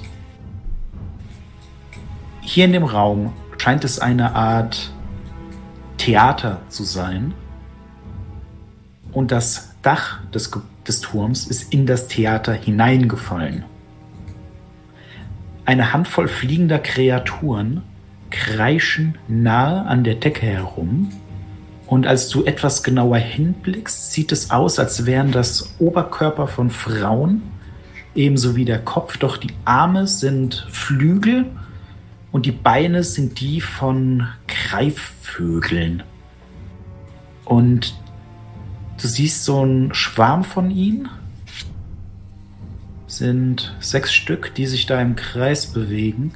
Hier 2.41 2.65
in 2.65 2.73
dem 2.73 2.84
Raum 2.84 3.34
scheint 3.57 3.84
es 3.84 3.99
eine 3.99 4.35
Art 4.35 4.91
Theater 5.97 6.61
zu 6.69 6.84
sein. 6.84 7.34
Und 9.11 9.31
das 9.31 9.76
Dach 9.81 10.19
des, 10.34 10.51
des 10.88 11.01
Turms 11.01 11.47
ist 11.47 11.73
in 11.73 11.85
das 11.85 12.07
Theater 12.07 12.53
hineingefallen. 12.53 13.65
Eine 15.65 15.91
Handvoll 15.91 16.27
fliegender 16.27 16.80
Kreaturen 16.80 17.84
kreischen 18.30 19.18
nahe 19.27 19.85
an 19.85 20.03
der 20.03 20.15
Decke 20.15 20.45
herum. 20.45 21.11
Und 21.88 22.05
als 22.05 22.27
du 22.27 22.43
etwas 22.43 22.84
genauer 22.84 23.18
hinblickst, 23.18 24.11
sieht 24.11 24.34
es 24.34 24.51
aus, 24.51 24.77
als 24.77 25.05
wären 25.05 25.31
das 25.31 25.73
Oberkörper 25.80 26.47
von 26.47 26.69
Frauen, 26.69 27.41
ebenso 28.14 28.57
wie 28.57 28.65
der 28.65 28.80
Kopf, 28.80 29.18
doch 29.18 29.38
die 29.38 29.53
Arme 29.64 30.05
sind 30.05 30.68
Flügel 30.69 31.45
und 32.34 32.45
die 32.45 32.51
Beine 32.51 33.03
sind 33.03 33.39
die 33.39 33.61
von 33.61 34.27
Greifvögeln. 34.47 36.03
Und 37.45 37.95
du 39.01 39.07
siehst 39.07 39.45
so 39.45 39.61
einen 39.61 39.93
Schwarm 39.93 40.43
von 40.43 40.69
ihnen. 40.69 41.07
Sind 43.07 43.73
sechs 43.80 44.14
Stück, 44.14 44.53
die 44.55 44.68
sich 44.68 44.85
da 44.85 45.01
im 45.01 45.15
Kreis 45.15 45.68
bewegen 45.68 46.34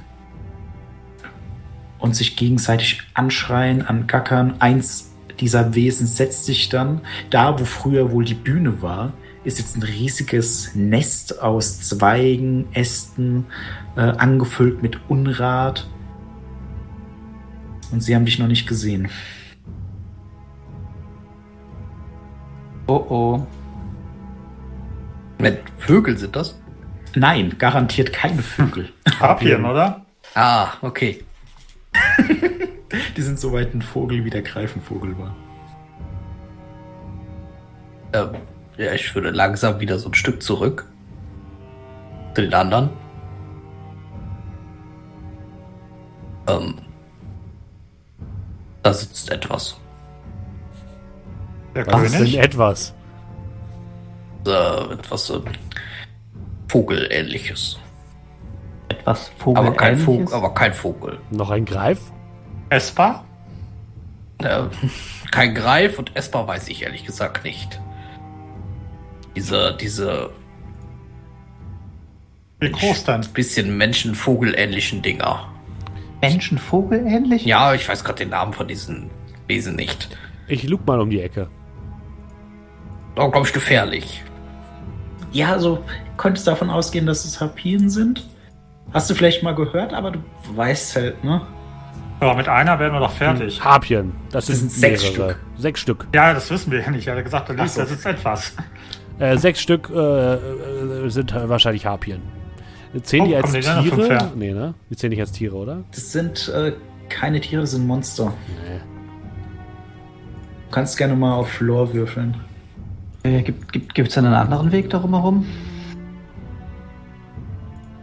und 1.98 2.16
sich 2.16 2.36
gegenseitig 2.36 3.02
anschreien, 3.12 3.86
angackern. 3.86 4.54
Eins 4.60 5.11
dieser 5.42 5.74
Wesen 5.74 6.06
setzt 6.06 6.44
sich 6.44 6.68
dann 6.68 7.00
da, 7.28 7.58
wo 7.58 7.64
früher 7.64 8.12
wohl 8.12 8.24
die 8.24 8.34
Bühne 8.34 8.80
war, 8.80 9.12
ist 9.42 9.58
jetzt 9.58 9.76
ein 9.76 9.82
riesiges 9.82 10.72
Nest 10.76 11.42
aus 11.42 11.80
Zweigen, 11.80 12.68
Ästen, 12.72 13.46
äh, 13.96 14.02
angefüllt 14.02 14.82
mit 14.82 15.00
Unrat. 15.08 15.88
Und 17.90 18.02
sie 18.02 18.14
haben 18.14 18.24
dich 18.24 18.38
noch 18.38 18.46
nicht 18.46 18.68
gesehen. 18.68 19.08
Oh 22.86 23.04
oh. 23.08 23.46
Mit 25.38 25.58
Vögel 25.78 26.16
sind 26.16 26.36
das? 26.36 26.56
Nein, 27.16 27.56
garantiert 27.58 28.12
keine 28.12 28.42
Vögel. 28.42 28.90
Harpien, 29.18 29.64
oder? 29.66 30.06
Ah, 30.34 30.68
okay. 30.82 31.24
Die 33.16 33.22
sind 33.22 33.38
so 33.38 33.52
weit 33.52 33.74
ein 33.74 33.82
Vogel, 33.82 34.24
wie 34.24 34.30
der 34.30 34.42
Greifenvogel 34.42 35.16
war. 35.18 35.34
Ähm, 38.12 38.36
ja, 38.76 38.92
ich 38.92 39.14
würde 39.14 39.30
langsam 39.30 39.80
wieder 39.80 39.98
so 39.98 40.08
ein 40.10 40.14
Stück 40.14 40.42
zurück. 40.42 40.86
Zu 42.34 42.42
den 42.42 42.54
anderen. 42.54 42.90
Ähm, 46.48 46.74
da 48.82 48.92
sitzt 48.92 49.30
etwas. 49.30 49.76
Der 51.74 51.86
Was 51.86 52.02
ist 52.02 52.12
denn 52.12 52.20
König. 52.20 52.38
etwas? 52.38 52.94
Äh, 54.46 54.92
etwas 54.92 55.30
äh, 55.30 55.40
Vogelähnliches. 56.68 57.78
Etwas 58.88 59.30
Vogel. 59.38 59.58
Aber 59.66 59.76
kein, 59.76 59.96
Vogel, 59.96 60.34
aber 60.34 60.52
kein 60.52 60.74
Vogel. 60.74 61.18
Noch 61.30 61.50
ein 61.50 61.64
Greif? 61.64 62.00
Espa? 62.72 63.24
Äh, 64.38 64.62
kein 65.30 65.54
Greif 65.54 65.98
und 65.98 66.16
essbar 66.16 66.48
weiß 66.48 66.68
ich 66.68 66.82
ehrlich 66.82 67.04
gesagt 67.04 67.44
nicht. 67.44 67.80
Diese, 69.36 69.76
diese 69.78 70.30
Wie 72.60 72.72
groß 72.72 73.04
denn? 73.04 73.20
bisschen 73.34 73.76
Menschen-Vogel-ähnlichen 73.76 75.02
Dinger. 75.02 75.48
Menschen 76.22 76.56
Vogel 76.56 77.06
ähnlich? 77.06 77.44
Ja, 77.44 77.74
ich 77.74 77.88
weiß 77.88 78.04
gerade 78.04 78.20
den 78.20 78.30
Namen 78.30 78.54
von 78.54 78.68
diesen 78.68 79.10
Wesen 79.48 79.76
nicht. 79.76 80.16
Ich 80.48 80.62
lug 80.62 80.86
mal 80.86 81.00
um 81.00 81.10
die 81.10 81.20
Ecke. 81.20 81.50
Aber 83.16 83.32
glaube 83.32 83.46
ich 83.46 83.52
gefährlich. 83.52 84.22
ja, 85.32 85.52
also 85.52 85.84
könntest 86.16 86.46
davon 86.46 86.70
ausgehen, 86.70 87.04
dass 87.04 87.26
es 87.26 87.38
Harpien 87.40 87.90
sind. 87.90 88.26
Hast 88.94 89.10
du 89.10 89.14
vielleicht 89.14 89.42
mal 89.42 89.54
gehört, 89.54 89.92
aber 89.92 90.12
du 90.12 90.20
weißt 90.54 90.96
halt, 90.96 91.22
ne? 91.24 91.42
Aber 92.22 92.34
mit 92.36 92.48
einer 92.48 92.78
werden 92.78 92.92
wir 92.92 93.00
doch 93.00 93.10
fertig. 93.12 93.58
Hm, 93.58 93.64
Harpien. 93.64 94.12
Das, 94.30 94.46
Das 94.46 94.58
sind, 94.58 94.70
sind 94.70 94.80
sechs 94.80 95.02
mehrere. 95.10 95.30
Stück. 95.32 95.40
Sechs 95.58 95.80
Stück. 95.80 96.06
Ja, 96.14 96.32
das 96.34 96.50
wissen 96.50 96.70
wir 96.72 96.80
ja 96.80 96.90
nicht. 96.90 97.06
Er 97.06 97.16
hat 97.16 97.24
gesagt, 97.24 97.48
er 97.48 97.54
liest, 97.56 97.78
Ach 97.78 97.86
so. 97.86 97.90
das 97.90 97.90
ist 97.90 98.06
etwas. 98.06 98.54
Äh, 99.18 99.36
sechs 99.38 99.60
Stück 99.60 99.90
äh, 99.90 100.34
äh, 100.34 101.08
sind 101.10 101.34
wahrscheinlich 101.34 101.84
Harpien. 101.86 102.22
Zählen 103.02 103.24
Oh, 103.24 103.28
die 103.28 103.36
als 103.36 103.52
die 103.52 103.60
Tiere? 103.60 104.06
her? 104.06 104.32
Nee, 104.36 104.52
ne? 104.52 104.74
Die 104.90 104.96
zählen 104.96 105.10
nicht 105.10 105.20
als 105.20 105.32
Tiere, 105.32 105.56
oder? 105.56 105.82
Das 105.90 106.12
sind 106.12 106.48
äh, 106.54 106.72
keine 107.08 107.40
Tiere, 107.40 107.62
das 107.62 107.72
sind 107.72 107.86
Monster. 107.86 108.32
Nee. 108.66 108.78
Du 110.68 110.74
kannst 110.74 110.96
gerne 110.98 111.14
mal 111.16 111.34
auf 111.34 111.60
Lore 111.60 111.92
würfeln. 111.94 112.34
Äh, 113.24 113.42
gibt 113.42 113.72
gibt 113.72 113.94
gibt's 113.94 114.14
denn 114.14 114.24
einen 114.26 114.34
anderen 114.34 114.72
Weg 114.72 114.90
darum 114.90 115.14
herum? 115.14 115.46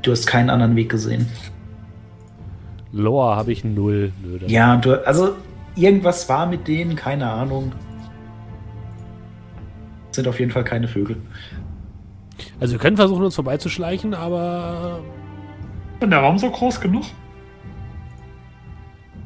Du 0.01 0.11
hast 0.11 0.25
keinen 0.25 0.49
anderen 0.49 0.75
Weg 0.75 0.89
gesehen. 0.89 1.27
Lore 2.91 3.35
habe 3.35 3.51
ich 3.51 3.63
null. 3.63 4.11
Nö, 4.23 4.39
Ja, 4.47 4.75
du, 4.77 5.05
also 5.05 5.35
irgendwas 5.75 6.27
war 6.29 6.45
mit 6.45 6.67
denen, 6.67 6.95
keine 6.95 7.29
Ahnung. 7.29 7.71
Sind 10.11 10.27
auf 10.27 10.39
jeden 10.39 10.51
Fall 10.51 10.63
keine 10.63 10.87
Vögel. 10.87 11.17
Also 12.59 12.73
wir 12.73 12.79
können 12.79 12.97
versuchen, 12.97 13.23
uns 13.23 13.35
vorbeizuschleichen, 13.35 14.13
aber 14.13 14.99
Ist 15.99 16.09
der 16.11 16.19
Raum 16.19 16.37
so 16.37 16.49
groß 16.49 16.81
genug? 16.81 17.03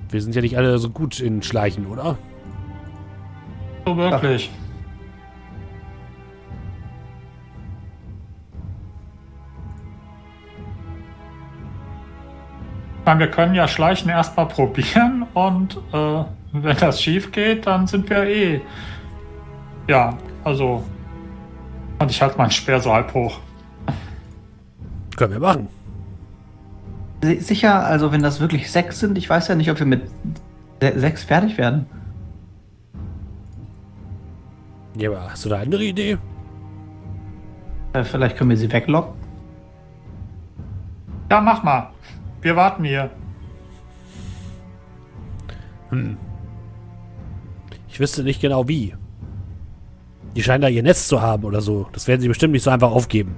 wir 0.10 0.22
sind 0.22 0.36
ja 0.36 0.42
nicht 0.42 0.58
alle 0.58 0.78
so 0.78 0.92
gut 0.92 1.20
in 1.20 1.42
Schleichen, 1.42 1.88
oder? 1.88 2.18
So 3.86 3.98
wirklich. 3.98 4.52
Meine, 13.06 13.20
wir 13.22 13.32
können 13.32 13.56
ja 13.56 13.68
Schleichen 13.68 14.10
erstmal 14.10 14.48
probieren 14.48 15.26
und 15.34 15.78
äh, 15.92 16.24
wenn 16.54 16.78
das 16.78 17.02
schief 17.02 17.32
geht, 17.32 17.66
dann 17.68 17.88
sind 17.88 18.10
wir 18.10 18.24
eh. 18.24 18.62
Ja, 19.88 20.18
also. 20.44 20.84
Und 22.00 22.12
ich 22.12 22.22
halte 22.22 22.38
meinen 22.38 22.52
Speer 22.52 22.80
so 22.80 22.94
halb 22.94 23.14
hoch. 23.14 23.40
Können 25.16 25.34
wir 25.34 25.40
machen. 25.40 25.68
Si- 27.24 27.40
Sicher, 27.40 27.86
also 27.86 28.12
wenn 28.12 28.22
das 28.22 28.40
wirklich 28.40 28.72
sechs 28.72 29.00
sind, 29.00 29.18
ich 29.18 29.30
weiß 29.30 29.48
ja 29.48 29.56
nicht, 29.56 29.70
ob 29.72 29.80
wir 29.80 29.86
mit 29.86 30.04
se 30.82 31.00
sechs 31.00 31.24
fertig 31.24 31.58
werden. 31.58 31.86
Ja, 34.98 35.10
aber 35.10 35.32
hast 35.32 35.46
du 35.46 35.50
da 35.50 35.56
eine 35.56 35.66
andere 35.66 35.84
Idee? 35.84 36.18
Äh, 37.94 38.04
vielleicht 38.04 38.38
können 38.38 38.50
wir 38.50 38.58
sie 38.58 38.72
weglocken. 38.72 39.14
Ja, 41.32 41.42
mach 41.42 41.64
mal. 41.64 41.93
Wir 42.44 42.58
warten 42.58 42.84
hier. 42.84 43.10
Hm. 45.90 46.18
Ich 47.88 48.00
wüsste 48.00 48.24
nicht 48.24 48.42
genau 48.42 48.68
wie. 48.68 48.94
Die 50.36 50.44
scheinen 50.44 50.62
da 50.62 50.68
ihr 50.68 50.84
Netz 50.84 51.08
zu 51.08 51.22
haben 51.22 51.46
oder 51.46 51.62
so. 51.62 51.88
Das 51.94 52.08
werden 52.08 52.22
sie 52.22 52.28
bestimmt 52.28 52.52
nicht 52.52 52.64
so 52.64 52.70
einfach 52.70 52.92
aufgeben. 52.92 53.36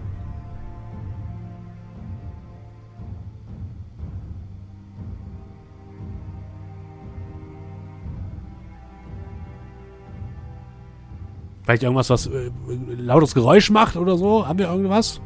Vielleicht 11.63 11.83
irgendwas, 11.83 12.09
was 12.09 12.27
äh, 12.27 12.51
lautes 12.97 13.33
Geräusch 13.33 13.69
macht 13.69 13.97
oder 13.97 14.17
so? 14.17 14.47
Haben 14.47 14.59
wir 14.59 14.67
irgendwas? 14.67 15.19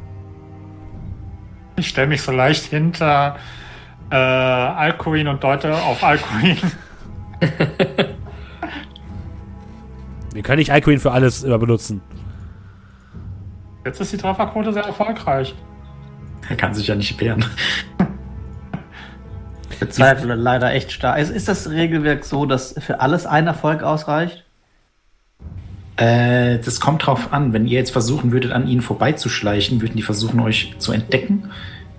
Ich 1.76 1.88
stelle 1.88 2.08
mich 2.08 2.22
so 2.22 2.32
leicht 2.32 2.64
hinter 2.64 3.36
äh, 4.10 4.14
Alcuin 4.14 5.28
und 5.28 5.42
deute 5.42 5.74
auf 5.74 6.02
Alcuin. 6.02 6.56
Wir 10.32 10.42
können 10.42 10.58
nicht 10.58 10.72
Alcuin 10.72 10.98
für 10.98 11.12
alles 11.12 11.42
immer 11.42 11.58
benutzen. 11.58 12.00
Jetzt 13.84 14.00
ist 14.00 14.12
die 14.12 14.16
Trefferquote 14.16 14.72
sehr 14.72 14.84
erfolgreich. 14.84 15.54
Er 16.48 16.56
kann 16.56 16.74
sich 16.74 16.86
ja 16.86 16.94
nicht 16.94 17.18
wehren. 17.20 17.44
Bezweifle 19.80 20.34
leider 20.34 20.72
echt 20.72 20.92
stark. 20.92 21.18
Ist, 21.18 21.30
ist 21.30 21.48
das 21.48 21.70
Regelwerk 21.70 22.24
so, 22.24 22.44
dass 22.44 22.74
für 22.78 23.00
alles 23.00 23.26
ein 23.26 23.46
Erfolg 23.46 23.82
ausreicht? 23.82 24.44
Äh, 25.96 26.58
das 26.58 26.80
kommt 26.80 27.06
drauf 27.06 27.32
an. 27.32 27.52
Wenn 27.52 27.66
ihr 27.66 27.78
jetzt 27.78 27.90
versuchen 27.90 28.30
würdet, 28.30 28.52
an 28.52 28.68
ihnen 28.68 28.82
vorbeizuschleichen, 28.82 29.80
würden 29.80 29.96
die 29.96 30.02
versuchen, 30.02 30.40
euch 30.40 30.74
zu 30.78 30.92
entdecken. 30.92 31.50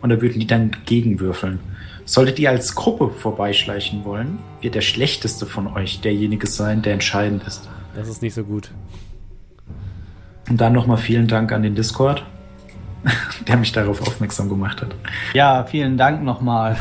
Und 0.01 0.09
da 0.09 0.21
würden 0.21 0.39
die 0.39 0.47
dann 0.47 0.71
gegenwürfeln. 0.85 1.59
Solltet 2.05 2.39
ihr 2.39 2.49
als 2.49 2.75
Gruppe 2.75 3.09
vorbeischleichen 3.09 4.03
wollen, 4.05 4.39
wird 4.61 4.75
der 4.75 4.81
schlechteste 4.81 5.45
von 5.45 5.67
euch 5.67 6.01
derjenige 6.01 6.47
sein, 6.47 6.81
der 6.81 6.93
entscheidend 6.93 7.43
ist. 7.43 7.69
Das 7.95 8.07
ist 8.07 8.21
nicht 8.21 8.33
so 8.33 8.43
gut. 8.43 8.71
Und 10.49 10.59
dann 10.59 10.73
nochmal 10.73 10.97
vielen 10.97 11.27
Dank 11.27 11.51
an 11.51 11.63
den 11.63 11.75
Discord, 11.75 12.25
der 13.47 13.57
mich 13.57 13.71
darauf 13.71 14.01
aufmerksam 14.01 14.49
gemacht 14.49 14.81
hat. 14.81 14.95
Ja, 15.33 15.63
vielen 15.63 15.97
Dank 15.97 16.23
nochmal. 16.23 16.77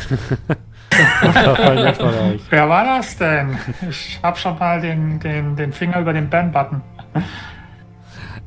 Wer 2.51 2.69
war 2.69 2.85
das 2.85 3.17
denn? 3.17 3.57
Ich 3.89 4.19
habe 4.23 4.37
schon 4.37 4.59
mal 4.59 4.81
den, 4.81 5.21
den, 5.21 5.57
den 5.57 5.73
Finger 5.73 6.01
über 6.01 6.13
den 6.13 6.29
Ban-Button. 6.29 6.83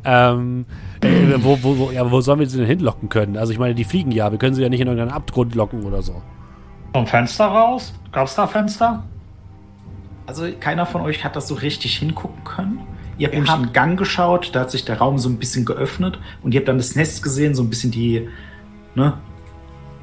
Ähm, 0.06 0.66
äh, 1.02 1.36
wo, 1.38 1.58
wo, 1.62 1.78
wo, 1.78 1.91
ja, 1.91 2.10
wo 2.10 2.22
sollen 2.22 2.40
wir 2.40 2.48
sie 2.48 2.58
denn 2.58 2.68
hinlocken 2.68 3.10
können? 3.10 3.38
Also 3.38 3.54
ich 3.54 3.60
meine, 3.60 3.76
die 3.76 3.84
fliegen 3.84 4.12
ja. 4.12 4.32
Wir 4.32 4.38
können 4.38 4.56
sie 4.56 4.62
ja 4.62 4.70
nicht 4.70 4.82
in 4.82 4.88
irgendeinen 4.88 5.16
Abgrund 5.16 5.56
locken 5.56 5.84
oder 5.84 6.02
so. 6.02 6.22
Vom 6.94 7.07
Fenster 7.07 7.45
raus? 7.45 7.94
Gab's 8.11 8.36
da 8.36 8.48
Fenster? 8.48 9.03
Also 10.26 10.45
keiner 10.60 10.86
von 10.86 11.02
euch 11.02 11.24
hat 11.26 11.36
das 11.36 11.48
so 11.48 11.56
richtig 11.56 11.98
hingucken 11.98 12.44
können. 12.44 12.80
Ihr 13.18 13.28
habt 13.28 13.34
Ihr 13.34 13.40
nämlich 13.40 13.52
habt- 13.52 13.64
einen 13.64 13.74
Gang 13.74 13.98
geschaut, 13.99 14.52
da 14.53 14.61
hat 14.61 14.72
sich 14.72 14.86
der 14.86 14.98
Raum 14.99 15.18
so 15.20 15.28
ein 15.30 15.38
bisschen 15.38 15.65
geöffnet 15.65 16.20
und 16.44 16.53
ihr 16.53 16.60
habt 16.60 16.68
dann 16.68 16.78
das 16.78 16.95
Nest 16.95 17.22
gesehen, 17.24 17.56
so 17.56 17.64
ein 17.64 17.70
bisschen 17.70 17.91
die, 17.91 18.28
ne, 18.95 19.14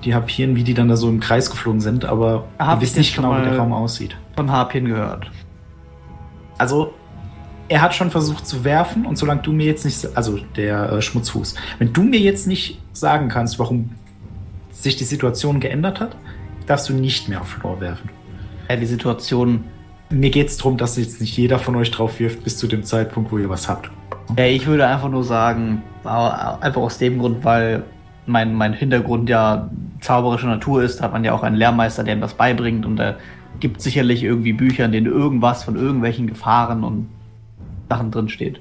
die 0.04 0.14
Harpien, 0.14 0.56
wie 0.56 0.64
die 0.64 0.74
dann 0.74 0.88
da 0.88 0.96
so 0.96 1.08
im 1.08 1.20
Kreis 1.20 1.50
geflogen 1.50 1.80
sind, 1.80 2.04
aber 2.04 2.44
Hab 2.58 2.78
ihr 2.78 2.82
wisst 2.82 2.92
ich 2.94 2.98
nicht 2.98 3.16
genau, 3.16 3.36
wie 3.38 3.42
der 3.42 3.56
Raum 3.58 3.72
aussieht. 3.72 4.16
Von 4.36 4.50
Harpien 4.50 4.84
gehört. 4.86 5.30
Also, 6.58 6.92
er 7.68 7.82
hat 7.82 7.94
schon 7.94 8.10
versucht 8.10 8.46
zu 8.46 8.64
werfen 8.64 9.06
und 9.06 9.16
solange 9.16 9.42
du 9.42 9.52
mir 9.52 9.66
jetzt 9.66 9.84
nicht, 9.84 10.16
also 10.16 10.38
der 10.56 10.92
äh, 10.92 11.02
Schmutzfuß, 11.02 11.54
wenn 11.78 11.92
du 11.92 12.02
mir 12.02 12.20
jetzt 12.20 12.46
nicht 12.46 12.80
sagen 12.92 13.28
kannst, 13.28 13.58
warum 13.58 13.90
sich 14.70 14.96
die 14.96 15.04
Situation 15.04 15.60
geändert 15.60 16.00
hat, 16.00 16.16
darfst 16.70 16.88
du 16.88 16.94
nicht 16.94 17.28
mehr 17.28 17.40
auf 17.40 17.48
Floor 17.48 17.80
werfen. 17.80 18.08
Ja, 18.68 18.76
die 18.76 18.86
Situation. 18.86 19.64
Mir 20.10 20.30
geht 20.30 20.48
es 20.48 20.56
darum, 20.56 20.76
dass 20.76 20.96
jetzt 20.96 21.20
nicht 21.20 21.36
jeder 21.36 21.58
von 21.58 21.76
euch 21.76 21.90
drauf 21.90 22.18
wirft 22.20 22.44
bis 22.44 22.56
zu 22.56 22.66
dem 22.66 22.84
Zeitpunkt, 22.84 23.30
wo 23.32 23.38
ihr 23.38 23.48
was 23.48 23.68
habt. 23.68 23.90
Ja, 24.36 24.46
ich 24.46 24.66
würde 24.66 24.86
einfach 24.86 25.08
nur 25.08 25.24
sagen, 25.24 25.82
einfach 26.04 26.80
aus 26.80 26.98
dem 26.98 27.18
Grund, 27.18 27.44
weil 27.44 27.82
mein, 28.26 28.54
mein 28.54 28.72
Hintergrund 28.72 29.28
ja 29.28 29.68
zauberische 30.00 30.46
Natur 30.46 30.82
ist, 30.82 31.02
hat 31.02 31.12
man 31.12 31.24
ja 31.24 31.32
auch 31.32 31.42
einen 31.42 31.56
Lehrmeister, 31.56 32.04
der 32.04 32.14
ihm 32.14 32.20
das 32.20 32.34
beibringt 32.34 32.86
und 32.86 32.96
da 32.96 33.16
gibt 33.58 33.82
sicherlich 33.82 34.22
irgendwie 34.22 34.52
Bücher, 34.52 34.84
in 34.84 34.92
denen 34.92 35.06
irgendwas 35.06 35.64
von 35.64 35.76
irgendwelchen 35.76 36.26
Gefahren 36.26 36.84
und 36.84 37.08
Sachen 37.88 38.10
drin 38.10 38.28
steht. 38.28 38.60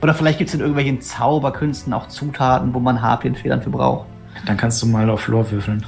Oder 0.00 0.14
vielleicht 0.14 0.38
gibt 0.38 0.48
es 0.48 0.54
in 0.54 0.60
irgendwelchen 0.60 1.00
Zauberkünsten 1.00 1.92
auch 1.92 2.08
Zutaten, 2.08 2.72
wo 2.72 2.80
man 2.80 3.02
Harpienfedern 3.02 3.60
für 3.62 3.70
braucht. 3.70 4.06
Dann 4.46 4.56
kannst 4.56 4.80
du 4.82 4.86
mal 4.86 5.10
auf 5.10 5.20
Floor 5.22 5.50
würfeln. 5.50 5.84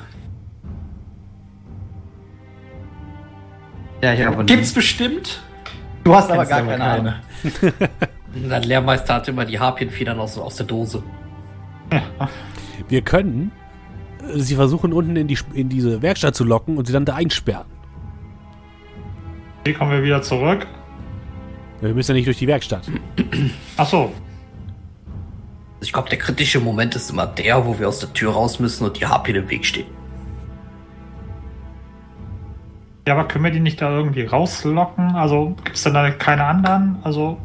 Ja, 4.03 4.12
ich 4.15 4.27
aber 4.27 4.45
Gibt's 4.45 4.73
bestimmt? 4.73 5.41
Du 6.05 6.15
hast 6.15 6.31
aber 6.31 6.45
gar 6.45 6.61
aber 6.61 6.73
keine 6.73 6.85
Ahnung. 6.85 7.15
Dein 8.49 8.62
Lehrmeister 8.65 9.15
hatte 9.15 9.31
immer 9.31 9.45
die 9.45 9.59
Harpienfedern 9.59 10.19
aus, 10.19 10.37
aus 10.39 10.57
der 10.57 10.66
Dose. 10.66 11.03
Wir 12.89 13.03
können 13.03 13.53
äh, 14.29 14.39
sie 14.39 14.57
versuchen, 14.57 14.93
unten 14.93 15.16
in, 15.16 15.29
die, 15.29 15.39
in 15.55 15.69
diese 15.69 16.03
Werkstatt 16.03 16.35
zu 16.35 16.45
locken 16.45 16.79
und 16.79 16.87
sie 16.87 16.93
dann 16.93 17.05
da 17.05 17.15
einsperren. 17.15 17.66
Wie 19.65 19.73
kommen 19.73 19.93
wir 19.93 20.03
wieder 20.03 20.23
zurück? 20.23 20.66
Wir 21.81 21.95
müssen 21.95 22.12
ja 22.12 22.15
nicht 22.15 22.27
durch 22.27 22.39
die 22.39 22.49
Werkstatt. 22.49 22.91
Ach 23.77 23.87
so. 23.87 24.12
Ich 25.81 25.93
glaube, 25.93 26.09
der 26.09 26.19
kritische 26.19 26.61
Moment 26.61 26.97
ist 26.97 27.11
immer 27.11 27.27
der, 27.27 27.66
wo 27.66 27.79
wir 27.79 27.89
aus 27.89 28.01
der 28.01 28.12
Tür 28.12 28.33
raus 28.33 28.59
müssen 28.59 28.85
und 28.85 28.99
die 29.01 29.07
Harpien 29.07 29.37
im 29.37 29.51
Weg 29.51 29.65
stehen. 29.65 30.02
Ja, 33.07 33.15
aber 33.15 33.27
können 33.27 33.45
wir 33.45 33.51
die 33.51 33.61
nicht 33.61 33.81
da 33.83 33.91
irgendwie 33.91 34.24
rauslocken? 34.24 35.16
Also 35.16 35.57
gibt's 35.65 35.83
denn 35.83 35.95
da 35.95 36.09
keine 36.11 36.45
anderen? 36.45 36.99
Also. 37.03 37.39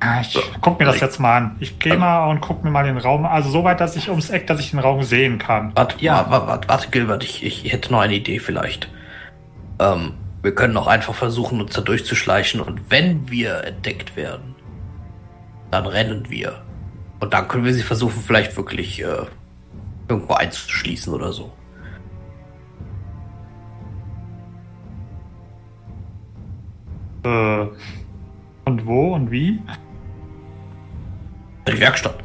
Ah, 0.00 0.20
Ich 0.20 0.38
guck 0.60 0.78
mir 0.78 0.84
das 0.86 1.00
jetzt 1.00 1.18
mal 1.18 1.36
an. 1.36 1.56
Ich 1.60 1.78
gehe 1.78 1.96
mal 1.96 2.26
und 2.28 2.40
guck 2.40 2.62
mir 2.62 2.70
mal 2.70 2.84
den 2.84 2.98
Raum. 2.98 3.24
Also 3.24 3.48
so 3.48 3.64
weit, 3.64 3.80
dass 3.80 3.96
ich 3.96 4.10
ums 4.10 4.28
Eck, 4.30 4.46
dass 4.46 4.60
ich 4.60 4.70
den 4.70 4.78
Raum 4.80 5.02
sehen 5.02 5.38
kann. 5.38 5.72
Warte, 5.74 5.96
Ja. 6.04 6.26
warte, 6.28 6.68
warte 6.68 6.90
Gilbert, 6.90 7.24
ich, 7.24 7.42
ich 7.44 7.72
hätte 7.72 7.90
noch 7.90 8.00
eine 8.00 8.14
Idee 8.14 8.38
vielleicht. 8.38 8.88
Ähm, 9.80 10.12
wir 10.42 10.54
können 10.54 10.76
auch 10.76 10.86
einfach 10.88 11.14
versuchen, 11.14 11.60
uns 11.60 11.72
da 11.72 11.80
durchzuschleichen 11.80 12.60
und 12.60 12.90
wenn 12.90 13.30
wir 13.30 13.64
entdeckt 13.64 14.14
werden, 14.14 14.54
dann 15.70 15.86
rennen 15.86 16.26
wir. 16.28 16.62
Und 17.20 17.32
dann 17.32 17.48
können 17.48 17.64
wir 17.64 17.72
sie 17.72 17.82
versuchen, 17.82 18.22
vielleicht 18.22 18.56
wirklich 18.58 19.02
äh, 19.02 19.06
irgendwo 20.08 20.34
einzuschließen 20.34 21.12
oder 21.14 21.32
so. 21.32 21.50
Äh, 27.24 27.66
und 28.66 28.86
wo 28.86 29.14
und 29.14 29.30
wie? 29.30 29.60
Die 31.66 31.80
Werkstatt. 31.80 32.18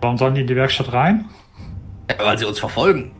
Warum 0.00 0.18
sollen 0.18 0.34
die 0.34 0.42
in 0.42 0.46
die 0.46 0.56
Werkstatt 0.56 0.92
rein? 0.92 1.26
Ja, 2.10 2.24
weil 2.24 2.38
sie 2.38 2.44
uns 2.46 2.58
verfolgen. 2.58 3.12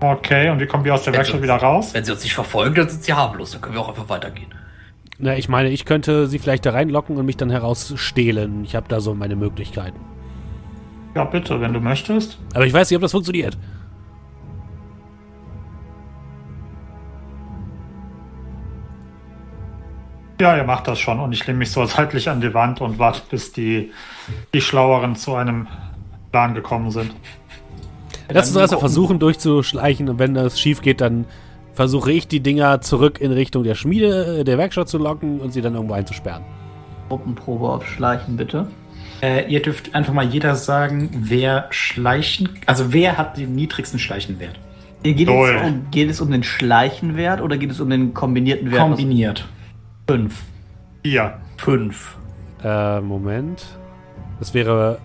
Okay, 0.00 0.48
und 0.50 0.60
wie 0.60 0.66
kommen 0.66 0.84
wir 0.84 0.94
aus 0.94 1.02
der 1.04 1.12
Wenn 1.12 1.18
Werkstatt 1.18 1.38
sie- 1.38 1.42
wieder 1.44 1.56
raus? 1.56 1.94
Wenn 1.94 2.04
sie 2.04 2.12
uns 2.12 2.22
nicht 2.22 2.34
verfolgen, 2.34 2.74
dann 2.76 2.88
sind 2.88 3.02
sie 3.02 3.12
harmlos. 3.12 3.52
Dann 3.52 3.60
können 3.60 3.74
wir 3.74 3.80
auch 3.80 3.88
einfach 3.88 4.08
weitergehen. 4.08 4.54
Na, 5.18 5.36
ich 5.36 5.48
meine, 5.48 5.70
ich 5.70 5.84
könnte 5.84 6.28
sie 6.28 6.38
vielleicht 6.38 6.64
da 6.64 6.70
reinlocken 6.70 7.16
und 7.16 7.26
mich 7.26 7.36
dann 7.36 7.50
herausstehlen. 7.50 8.62
Ich 8.64 8.76
habe 8.76 8.86
da 8.88 9.00
so 9.00 9.14
meine 9.14 9.34
Möglichkeiten. 9.34 9.98
Ja, 11.16 11.24
bitte, 11.24 11.60
wenn 11.60 11.72
du 11.72 11.80
möchtest. 11.80 12.38
Aber 12.54 12.64
ich 12.66 12.72
weiß 12.72 12.88
nicht, 12.90 12.96
ob 12.96 13.02
das 13.02 13.10
funktioniert. 13.10 13.58
Ja, 20.40 20.56
ihr 20.56 20.64
macht 20.64 20.86
das 20.86 21.00
schon 21.00 21.18
und 21.18 21.32
ich 21.32 21.46
lehne 21.46 21.58
mich 21.58 21.70
so 21.72 21.84
seitlich 21.84 22.28
an 22.28 22.40
die 22.40 22.54
Wand 22.54 22.80
und 22.80 22.98
warte, 22.98 23.22
bis 23.28 23.52
die, 23.52 23.90
die 24.54 24.60
Schlaueren 24.60 25.16
zu 25.16 25.34
einem 25.34 25.66
Plan 26.30 26.54
gekommen 26.54 26.90
sind. 26.90 27.12
Lass 28.30 28.48
uns 28.48 28.56
erstmal 28.56 28.80
versuchen 28.80 29.18
durchzuschleichen 29.18 30.08
und 30.08 30.18
wenn 30.18 30.34
das 30.34 30.60
schief 30.60 30.82
geht, 30.82 31.00
dann 31.00 31.24
versuche 31.72 32.12
ich 32.12 32.28
die 32.28 32.40
Dinger 32.40 32.80
zurück 32.80 33.20
in 33.20 33.32
Richtung 33.32 33.64
der 33.64 33.74
Schmiede, 33.74 34.40
äh, 34.40 34.44
der 34.44 34.58
Werkstatt 34.58 34.88
zu 34.88 34.98
locken 34.98 35.40
und 35.40 35.52
sie 35.52 35.62
dann 35.62 35.74
irgendwo 35.74 35.94
einzusperren. 35.94 36.42
Gruppenprobe 37.08 37.68
auf 37.68 37.88
Schleichen, 37.88 38.36
bitte. 38.36 38.66
Äh, 39.22 39.50
ihr 39.50 39.62
dürft 39.62 39.94
einfach 39.94 40.12
mal 40.12 40.26
jeder 40.26 40.54
sagen, 40.54 41.10
wer 41.12 41.66
schleichen, 41.70 42.50
also 42.66 42.92
wer 42.92 43.16
hat 43.16 43.36
den 43.38 43.54
niedrigsten 43.54 43.98
Schleichenwert? 43.98 44.58
Geht 45.02 45.28
es, 45.28 45.62
um, 45.62 45.86
geht 45.90 46.10
es 46.10 46.20
um 46.20 46.30
den 46.30 46.42
Schleichenwert 46.42 47.40
oder 47.40 47.56
geht 47.56 47.70
es 47.70 47.80
um 47.80 47.88
den 47.88 48.14
kombinierten 48.14 48.70
Wert? 48.70 48.82
Kombiniert. 48.82 49.48
Fünf. 50.08 50.42
Hier, 51.04 51.34
Fünf. 51.58 52.16
Äh, 52.64 53.00
Moment. 53.00 53.64
Das 54.38 54.54
wäre 54.54 54.98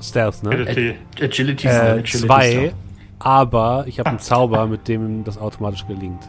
Stealth, 0.00 0.42
ne? 0.42 0.50
Agility. 0.50 0.94
Agility 1.20 1.66
Äh, 1.66 1.70
Agility 1.70 2.18
zwei, 2.18 2.50
Stealth. 2.50 2.74
aber 3.18 3.84
ich 3.86 3.98
habe 3.98 4.10
einen 4.10 4.18
Zauber, 4.18 4.66
mit 4.66 4.88
dem 4.88 5.22
das 5.24 5.38
automatisch 5.38 5.86
gelingt. 5.86 6.28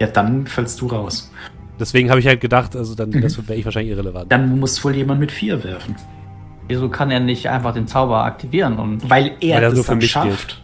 Ja, 0.00 0.06
dann 0.06 0.46
fällst 0.46 0.80
du 0.80 0.86
raus. 0.86 1.30
Deswegen 1.78 2.10
habe 2.10 2.20
ich 2.20 2.26
halt 2.26 2.40
gedacht, 2.40 2.74
also 2.76 2.94
dann 2.94 3.10
das 3.10 3.36
wäre 3.48 3.58
ich 3.58 3.64
wahrscheinlich 3.64 3.92
irrelevant. 3.92 4.30
Dann 4.32 4.58
muss 4.58 4.82
wohl 4.84 4.94
jemand 4.94 5.20
mit 5.20 5.30
vier 5.32 5.62
werfen. 5.62 5.96
Wieso 6.66 6.88
kann 6.88 7.10
er 7.10 7.20
nicht 7.20 7.48
einfach 7.48 7.72
den 7.72 7.86
Zauber 7.86 8.24
aktivieren 8.24 8.78
und 8.78 9.08
Weil 9.08 9.32
er 9.40 9.56
Weil 9.56 9.70
das 9.70 9.80
für 9.86 9.92
dann 9.92 10.02
schafft. 10.02 10.62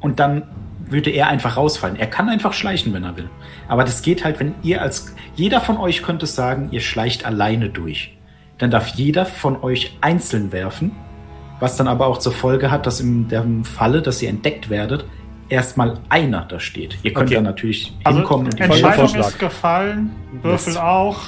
Und 0.00 0.18
dann 0.20 0.44
würde 0.90 1.10
er 1.10 1.28
einfach 1.28 1.56
rausfallen. 1.56 1.96
Er 1.96 2.06
kann 2.08 2.28
einfach 2.28 2.52
schleichen, 2.52 2.92
wenn 2.92 3.04
er 3.04 3.16
will. 3.16 3.30
Aber 3.68 3.84
das 3.84 4.02
geht 4.02 4.24
halt, 4.24 4.40
wenn 4.40 4.54
ihr 4.62 4.82
als. 4.82 5.14
Jeder 5.36 5.60
von 5.60 5.76
euch 5.78 6.02
könnte 6.02 6.26
sagen, 6.26 6.68
ihr 6.72 6.80
schleicht 6.80 7.24
alleine 7.24 7.68
durch. 7.70 8.16
Dann 8.58 8.70
darf 8.70 8.88
jeder 8.88 9.24
von 9.24 9.62
euch 9.62 9.96
einzeln 10.00 10.52
werfen. 10.52 10.92
Was 11.60 11.76
dann 11.76 11.88
aber 11.88 12.06
auch 12.06 12.18
zur 12.18 12.32
Folge 12.32 12.70
hat, 12.70 12.86
dass 12.86 13.00
in 13.00 13.28
dem 13.28 13.64
Falle, 13.64 14.02
dass 14.02 14.20
ihr 14.22 14.28
entdeckt 14.30 14.70
werdet, 14.70 15.04
erstmal 15.50 15.98
einer 16.08 16.42
da 16.46 16.58
steht. 16.58 16.98
Ihr 17.02 17.12
könnt 17.12 17.28
Okay. 17.28 17.34
dann 17.36 17.44
natürlich 17.44 17.96
Also, 18.04 18.18
hinkommen 18.20 18.46
und 18.46 18.58
die 18.58 18.62
Entscheidung 18.62 18.92
Vorschlag. 19.08 19.28
ist 19.28 19.38
gefallen, 19.38 20.10
Würfel 20.42 20.72
Mist. 20.72 20.80
auch. 20.82 21.18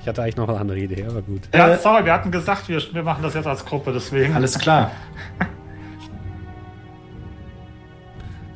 Ich 0.00 0.08
hatte 0.08 0.22
eigentlich 0.22 0.36
noch 0.36 0.48
eine 0.48 0.58
andere 0.58 0.78
Idee, 0.78 1.04
aber 1.08 1.22
gut. 1.22 1.42
Ja, 1.54 1.68
Äh, 1.68 1.76
sorry, 1.78 2.04
wir 2.04 2.12
hatten 2.12 2.30
gesagt, 2.30 2.68
wir, 2.68 2.80
wir 2.92 3.02
machen 3.02 3.22
das 3.22 3.34
jetzt 3.34 3.46
als 3.46 3.64
Gruppe, 3.64 3.92
deswegen. 3.92 4.34
Alles 4.34 4.58
klar. 4.58 4.90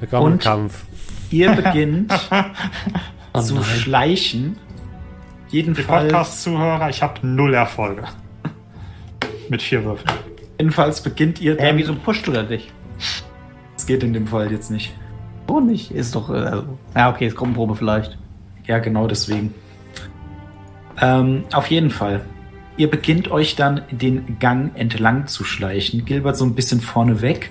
Willkommen 0.00 0.26
im 0.26 0.32
Und- 0.34 0.42
Kampf. 0.42 0.84
Ihr 1.30 1.52
beginnt 1.52 2.12
Oh 3.32 3.40
zu 3.40 3.62
schleichen. 3.62 4.56
Die 5.50 5.56
Jedenfalls, 5.56 6.04
Podcast-Zuhörer, 6.04 6.88
ich 6.90 7.02
habe 7.02 7.26
null 7.26 7.54
Erfolge. 7.54 8.04
Mit 9.48 9.62
vier 9.62 9.84
Würfeln. 9.84 10.10
jedenfalls 10.58 11.00
beginnt 11.02 11.40
ihr 11.40 11.56
Hä, 11.56 11.68
dann. 11.68 11.76
wieso 11.78 11.94
pusht 11.94 12.26
du 12.26 12.32
da 12.32 12.42
dich? 12.42 12.72
Das 13.76 13.86
geht 13.86 14.02
in 14.02 14.12
dem 14.12 14.26
Fall 14.26 14.50
jetzt 14.50 14.70
nicht. 14.70 14.92
So 15.48 15.60
nicht. 15.60 15.90
Ist 15.92 16.14
doch. 16.16 16.30
Äh, 16.30 16.38
also, 16.38 16.78
ja, 16.96 17.10
okay, 17.10 17.26
ist 17.26 17.36
Gruppenprobe 17.36 17.76
vielleicht. 17.76 18.18
Ja, 18.66 18.78
genau 18.78 19.06
deswegen. 19.06 19.54
Ähm, 21.00 21.44
auf 21.52 21.68
jeden 21.68 21.90
Fall. 21.90 22.24
Ihr 22.76 22.90
beginnt 22.90 23.30
euch 23.30 23.54
dann 23.54 23.82
den 23.90 24.38
Gang 24.40 24.72
entlang 24.74 25.26
zu 25.28 25.44
schleichen. 25.44 26.04
Gilbert 26.04 26.36
so 26.36 26.44
ein 26.44 26.54
bisschen 26.54 26.80
vorne 26.80 27.20
weg. 27.22 27.50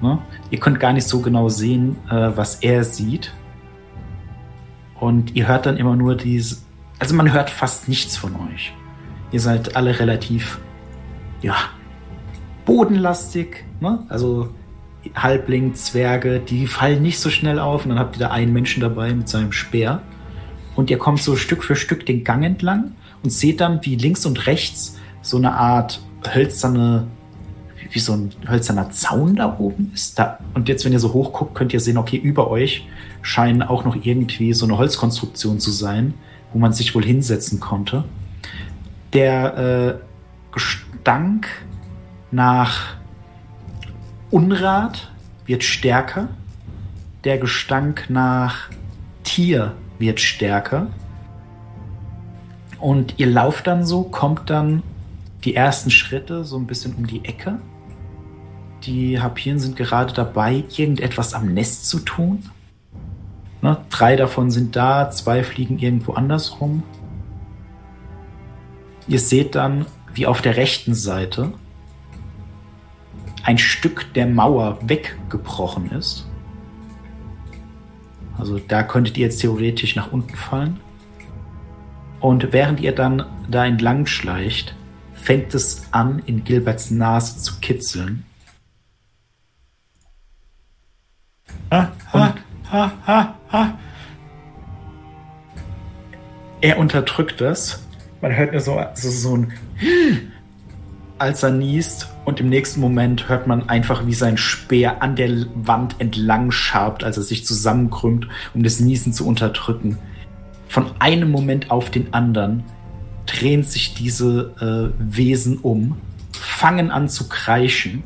Ne? 0.00 0.18
Ihr 0.50 0.58
könnt 0.58 0.80
gar 0.80 0.92
nicht 0.92 1.06
so 1.06 1.20
genau 1.20 1.48
sehen, 1.48 1.96
äh, 2.10 2.30
was 2.34 2.56
er 2.56 2.84
sieht. 2.84 3.32
Und 4.98 5.34
ihr 5.34 5.48
hört 5.48 5.66
dann 5.66 5.76
immer 5.76 5.96
nur 5.96 6.14
diese. 6.14 6.58
Also 6.98 7.14
man 7.14 7.32
hört 7.32 7.50
fast 7.50 7.88
nichts 7.88 8.16
von 8.16 8.34
euch. 8.36 8.72
Ihr 9.32 9.40
seid 9.40 9.76
alle 9.76 9.98
relativ, 9.98 10.58
ja, 11.40 11.56
bodenlastig. 12.66 13.64
Ne? 13.80 14.04
Also 14.08 14.50
Halbling, 15.14 15.74
Zwerge, 15.74 16.40
die 16.40 16.66
fallen 16.66 17.02
nicht 17.02 17.18
so 17.18 17.30
schnell 17.30 17.58
auf. 17.58 17.84
Und 17.84 17.90
dann 17.90 17.98
habt 17.98 18.16
ihr 18.16 18.20
da 18.20 18.30
einen 18.30 18.52
Menschen 18.52 18.80
dabei 18.80 19.14
mit 19.14 19.28
seinem 19.28 19.52
Speer. 19.52 20.02
Und 20.76 20.90
ihr 20.90 20.98
kommt 20.98 21.20
so 21.20 21.36
Stück 21.36 21.64
für 21.64 21.76
Stück 21.76 22.06
den 22.06 22.24
Gang 22.24 22.44
entlang 22.44 22.92
und 23.22 23.30
seht 23.30 23.60
dann, 23.60 23.80
wie 23.82 23.96
links 23.96 24.24
und 24.26 24.46
rechts 24.46 24.98
so 25.22 25.36
eine 25.36 25.52
Art 25.52 26.00
hölzerne, 26.34 27.06
wie 27.90 27.98
so 27.98 28.12
ein 28.12 28.30
hölzerner 28.48 28.90
Zaun 28.90 29.36
da 29.36 29.56
oben 29.58 29.90
ist. 29.94 30.18
Da, 30.18 30.38
und 30.54 30.68
jetzt, 30.68 30.84
wenn 30.84 30.92
ihr 30.92 31.00
so 31.00 31.12
hoch 31.12 31.32
guckt, 31.32 31.54
könnt 31.54 31.72
ihr 31.72 31.80
sehen, 31.80 31.96
okay, 31.96 32.16
über 32.16 32.50
euch 32.50 32.86
scheinen 33.22 33.62
auch 33.62 33.84
noch 33.84 33.96
irgendwie 34.04 34.52
so 34.52 34.64
eine 34.64 34.78
Holzkonstruktion 34.78 35.60
zu 35.60 35.70
sein, 35.70 36.14
wo 36.52 36.58
man 36.58 36.72
sich 36.72 36.94
wohl 36.94 37.04
hinsetzen 37.04 37.60
konnte. 37.60 38.04
Der 39.12 39.56
äh, 39.58 40.52
Gestank 40.52 41.48
nach 42.30 42.96
Unrat 44.30 45.10
wird 45.46 45.64
stärker. 45.64 46.28
Der 47.24 47.38
Gestank 47.38 48.06
nach 48.08 48.70
Tier 49.24 49.74
wird 49.98 50.20
stärker. 50.20 50.86
Und 52.78 53.14
ihr 53.18 53.26
lauft 53.26 53.66
dann 53.66 53.84
so, 53.84 54.04
kommt 54.04 54.48
dann 54.48 54.82
die 55.44 55.54
ersten 55.54 55.90
Schritte 55.90 56.44
so 56.44 56.56
ein 56.56 56.66
bisschen 56.66 56.94
um 56.94 57.06
die 57.06 57.24
Ecke. 57.24 57.58
Die 58.84 59.20
Harpien 59.20 59.58
sind 59.58 59.76
gerade 59.76 60.14
dabei, 60.14 60.64
irgendetwas 60.76 61.34
am 61.34 61.52
Nest 61.52 61.88
zu 61.88 62.00
tun. 62.00 62.44
Ne, 63.62 63.76
drei 63.90 64.16
davon 64.16 64.50
sind 64.50 64.74
da, 64.74 65.10
zwei 65.10 65.44
fliegen 65.44 65.78
irgendwo 65.78 66.14
anders 66.14 66.60
rum. 66.60 66.82
Ihr 69.06 69.18
seht 69.18 69.54
dann, 69.54 69.86
wie 70.14 70.26
auf 70.26 70.40
der 70.40 70.56
rechten 70.56 70.94
Seite 70.94 71.52
ein 73.42 73.58
Stück 73.58 74.12
der 74.14 74.26
Mauer 74.26 74.78
weggebrochen 74.82 75.90
ist. 75.90 76.26
Also 78.38 78.58
da 78.58 78.82
könntet 78.82 79.18
ihr 79.18 79.26
jetzt 79.26 79.40
theoretisch 79.40 79.96
nach 79.96 80.12
unten 80.12 80.36
fallen. 80.36 80.80
Und 82.20 82.52
während 82.52 82.80
ihr 82.80 82.94
dann 82.94 83.24
da 83.50 83.66
entlang 83.66 84.06
schleicht, 84.06 84.74
fängt 85.14 85.54
es 85.54 85.84
an, 85.90 86.22
in 86.24 86.44
Gilberts 86.44 86.90
Nase 86.90 87.38
zu 87.38 87.60
kitzeln. 87.60 88.24
Er 96.60 96.78
unterdrückt 96.78 97.40
das. 97.40 97.86
Man 98.20 98.36
hört 98.36 98.52
nur 98.52 98.60
so, 98.60 98.78
so, 98.94 99.10
so 99.10 99.36
ein 99.36 99.52
als 101.20 101.42
er 101.42 101.50
niest 101.50 102.08
und 102.24 102.40
im 102.40 102.48
nächsten 102.48 102.80
Moment 102.80 103.28
hört 103.28 103.46
man 103.46 103.68
einfach, 103.68 104.06
wie 104.06 104.14
sein 104.14 104.38
Speer 104.38 105.02
an 105.02 105.16
der 105.16 105.44
Wand 105.54 105.96
entlang 105.98 106.50
schabt, 106.50 107.04
als 107.04 107.18
er 107.18 107.22
sich 107.22 107.44
zusammenkrümmt, 107.44 108.26
um 108.54 108.62
das 108.62 108.80
Niesen 108.80 109.12
zu 109.12 109.26
unterdrücken. 109.26 109.98
Von 110.66 110.86
einem 110.98 111.30
Moment 111.30 111.70
auf 111.70 111.90
den 111.90 112.14
anderen 112.14 112.64
drehen 113.26 113.64
sich 113.64 113.92
diese 113.92 114.94
äh, 114.98 115.14
Wesen 115.14 115.58
um, 115.58 115.98
fangen 116.32 116.90
an 116.90 117.10
zu 117.10 117.28
kreischen, 117.28 118.02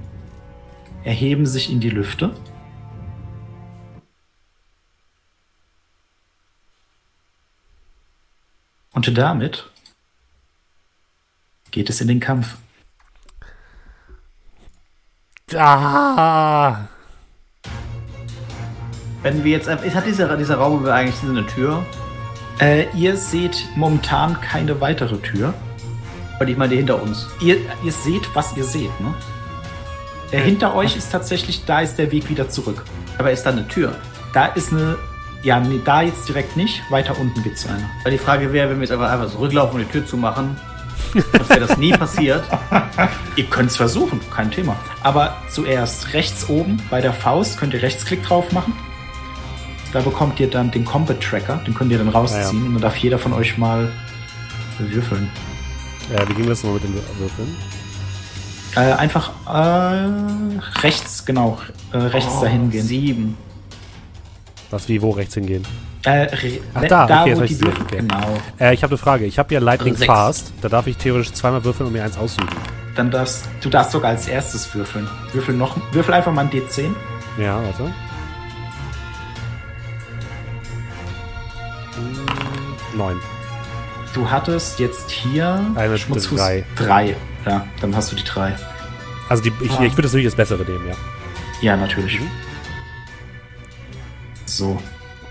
erheben 1.05 1.47
sich 1.47 1.71
in 1.71 1.79
die 1.79 1.91
Lüfte. 1.91 2.33
Und 8.95 9.19
damit 9.19 9.69
geht 11.71 11.91
es 11.91 12.01
in 12.01 12.09
den 12.09 12.21
Kampf. 12.21 12.57
Ah! 15.55 16.87
Wenn 19.23 19.45
wir 19.45 19.53
jetzt. 19.53 19.69
Ist, 19.69 19.95
hat 19.95 20.07
dieser, 20.07 20.37
dieser 20.37 20.57
Raum 20.57 20.87
eigentlich 20.87 21.23
eine 21.23 21.47
Tür? 21.47 21.85
Äh, 22.61 22.87
ihr 22.95 23.16
seht 23.16 23.66
momentan 23.75 24.41
keine 24.41 24.81
weitere 24.81 25.16
Tür. 25.19 25.53
Aber 26.37 26.49
ich 26.49 26.57
meine, 26.57 26.71
die 26.71 26.77
hinter 26.77 27.03
uns. 27.03 27.27
Ihr, 27.41 27.59
ihr 27.83 27.93
seht, 27.93 28.35
was 28.35 28.57
ihr 28.57 28.65
seht, 28.65 29.01
ne? 29.01 29.15
Der 30.33 30.41
hinter 30.41 30.75
euch 30.75 30.97
ist 30.97 31.11
tatsächlich, 31.11 31.65
da 31.65 31.81
ist 31.81 31.97
der 31.97 32.11
Weg 32.11 32.29
wieder 32.29 32.49
zurück. 32.49 32.85
Aber 33.19 33.31
ist 33.31 33.45
da 33.45 33.51
eine 33.51 33.69
Tür? 33.69 33.95
Da 34.33 34.47
ist 34.47 34.73
eine, 34.73 34.97
ja, 35.45 35.61
nee, 35.61 35.81
da 35.85 36.03
jetzt 36.03 36.29
direkt 36.29 36.57
nicht, 36.57 36.83
weiter 36.91 37.19
unten 37.19 37.43
gibt 37.43 37.57
es 37.57 37.66
eine. 37.69 37.89
Weil 38.03 38.12
die 38.12 38.19
Frage 38.19 38.53
wäre, 38.53 38.71
wenn 38.71 38.77
wir 38.79 38.85
jetzt 38.85 38.93
einfach, 38.93 39.11
einfach 39.11 39.31
zurücklaufen 39.31 39.79
und 39.81 39.87
die 39.87 39.93
Tür 39.93 40.07
zumachen, 40.07 40.57
dass 41.33 41.49
wäre 41.49 41.61
das 41.61 41.77
nie 41.77 41.93
passiert. 41.97 42.45
Ihr 43.37 43.45
könnt 43.45 43.71
es 43.71 43.77
versuchen, 43.77 44.21
kein 44.35 44.51
Thema. 44.51 44.77
Aber 45.03 45.37
zuerst 45.51 46.15
rechts 46.15 46.49
oben 46.49 46.83
bei 46.91 47.01
der 47.01 47.12
Faust 47.12 47.59
könnt 47.59 47.75
ihr 47.75 47.83
Rechtsklick 47.83 48.23
drauf 48.25 48.53
machen. 48.53 48.73
Da 49.93 50.01
bekommt 50.01 50.41
ihr 50.41 50.51
dann 50.51 50.71
den 50.71 50.85
Combat 50.85 51.21
Tracker, 51.21 51.61
den 51.66 51.75
könnt 51.75 51.93
ihr 51.93 51.99
dann 51.99 52.09
rausziehen 52.09 52.43
Ja, 52.43 52.51
ja. 52.51 52.66
und 52.66 52.75
dann 52.75 52.83
darf 52.83 52.97
jeder 52.97 53.19
von 53.19 53.33
euch 53.33 53.59
mal 53.59 53.93
würfeln. 54.79 55.31
Äh, 56.12 56.29
wie 56.29 56.35
ging 56.35 56.49
das 56.49 56.65
nochmal 56.65 56.81
mit 56.81 56.89
den 56.89 56.95
Würfeln? 57.19 57.57
Äh, 58.77 58.93
einfach 58.95 59.31
äh, 59.47 60.81
rechts, 60.81 61.25
genau, 61.25 61.59
äh, 61.93 61.99
rechts 61.99 62.41
dahin 62.41 62.71
gehen. 62.71 62.85
Sieben. 62.85 63.39
Was, 64.75 64.89
wie, 64.89 65.01
wo 65.01 65.11
rechts 65.11 65.35
hingehen? 65.35 65.65
Äh, 66.03 66.27
Ach, 66.75 66.83
da, 66.89 67.05
okay, 67.05 67.29
jetzt 67.31 67.41
wo 67.41 67.45
die 67.45 67.53
ich 67.55 67.61
Würfel, 67.63 67.83
okay. 67.85 67.97
genau. 67.99 68.41
Äh, 68.59 68.75
ich 68.75 68.83
habe 68.83 68.91
eine 68.91 68.99
Frage. 68.99 69.25
Ich 69.25 69.39
habe 69.39 69.55
ja 69.55 69.61
Lightning 69.61 69.95
Also. 69.95 70.05
Fast. 70.05 70.53
Da 70.63 70.69
darf 70.69 70.89
ich 70.89 70.97
theoretisch 70.97 71.33
zweimal 71.33 71.63
würfeln 71.65 71.87
und 71.87 71.93
mir 71.93 72.03
eins 72.03 72.19
aussuchen. 72.19 72.49
Dann 72.97 73.09
darfst 73.09 73.49
du 73.61 73.69
darfst 73.71 73.93
sogar 73.93 74.11
als 74.11 74.27
erstes 74.27 74.75
würfeln. 74.75 75.07
Würfel 75.33 75.55
noch, 75.55 75.77
würfel 75.93 76.13
einfach 76.13 76.33
mal 76.33 76.41
ein 76.41 76.51
D10. 76.51 76.91
Ja, 77.39 77.63
warte. 77.63 77.95
Neun. 82.97 83.21
Du 84.13 84.29
hattest 84.29 84.81
jetzt 84.81 85.09
hier 85.13 85.65
Eine 85.77 85.97
Schmutzfuß 85.97 86.37
drei. 86.37 86.65
drei. 86.75 87.17
Ja, 87.47 87.65
dann 87.81 87.95
hast 87.95 88.11
du 88.11 88.17
die 88.17 88.25
drei. 88.25 88.57
Also 89.29 89.41
die, 89.45 89.53
ich, 89.61 89.71
ich 89.71 89.79
würde 89.79 90.03
das 90.03 90.13
natürlich 90.13 90.27
das 90.27 90.35
Bessere 90.35 90.65
nehmen, 90.65 90.89
ja. 90.89 90.95
Ja, 91.61 91.77
natürlich. 91.77 92.19
Mhm. 92.19 92.27
So. 94.47 94.81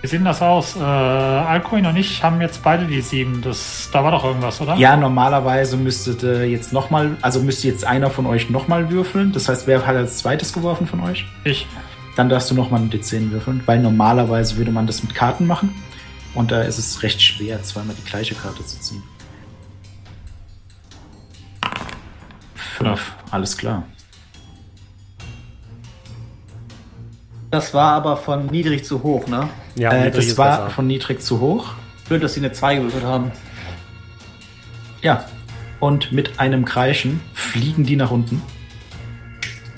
Wie 0.04 0.06
sieht 0.06 0.18
denn 0.18 0.26
das 0.26 0.42
aus? 0.42 0.76
Äh, 0.76 0.80
Alcuin 0.80 1.86
und 1.86 1.96
ich 1.96 2.22
haben 2.22 2.40
jetzt 2.42 2.62
beide 2.62 2.86
die 2.86 3.00
sieben. 3.00 3.40
Das, 3.40 3.88
da 3.90 4.04
war 4.04 4.10
doch 4.10 4.22
irgendwas, 4.22 4.60
oder? 4.60 4.74
Ja, 4.76 4.98
normalerweise 4.98 5.78
müsstet 5.78 6.22
ihr 6.22 6.46
jetzt 6.46 6.74
nochmal, 6.74 7.16
also 7.22 7.40
müsste 7.40 7.68
jetzt 7.68 7.86
einer 7.86 8.10
von 8.10 8.26
euch 8.26 8.50
nochmal 8.50 8.90
würfeln. 8.90 9.32
Das 9.32 9.48
heißt, 9.48 9.66
wer 9.66 9.86
hat 9.86 9.96
als 9.96 10.18
zweites 10.18 10.52
geworfen 10.52 10.86
von 10.86 11.00
euch? 11.00 11.24
Ich. 11.44 11.66
Dann 12.16 12.28
darfst 12.28 12.50
du 12.50 12.54
nochmal 12.54 12.80
einen 12.80 12.90
D10 12.90 13.30
würfeln, 13.30 13.62
weil 13.64 13.78
normalerweise 13.80 14.58
würde 14.58 14.70
man 14.70 14.86
das 14.86 15.02
mit 15.02 15.14
Karten 15.14 15.46
machen. 15.46 15.74
Und 16.34 16.50
da 16.50 16.60
ist 16.60 16.76
es 16.76 17.02
recht 17.02 17.22
schwer, 17.22 17.62
zweimal 17.62 17.96
die 17.98 18.04
gleiche 18.04 18.34
Karte 18.34 18.64
zu 18.64 18.78
ziehen. 18.80 19.02
Fünf, 22.54 23.12
alles 23.30 23.56
klar. 23.56 23.84
Das 27.54 27.72
war 27.72 27.92
aber 27.92 28.16
von 28.16 28.46
niedrig 28.46 28.84
zu 28.84 29.04
hoch, 29.04 29.28
ne? 29.28 29.48
Ja, 29.76 29.92
äh, 29.92 30.10
das 30.10 30.36
war 30.36 30.58
besser. 30.58 30.70
von 30.70 30.88
niedrig 30.88 31.22
zu 31.22 31.38
hoch. 31.38 31.74
Schön, 32.08 32.20
dass 32.20 32.34
sie 32.34 32.40
eine 32.40 32.50
2 32.50 32.74
gewürfelt 32.74 33.04
haben. 33.04 33.30
Ja. 35.02 35.24
Und 35.78 36.10
mit 36.10 36.40
einem 36.40 36.64
Kreischen 36.64 37.20
fliegen 37.32 37.84
die 37.84 37.94
nach 37.94 38.10
unten, 38.10 38.42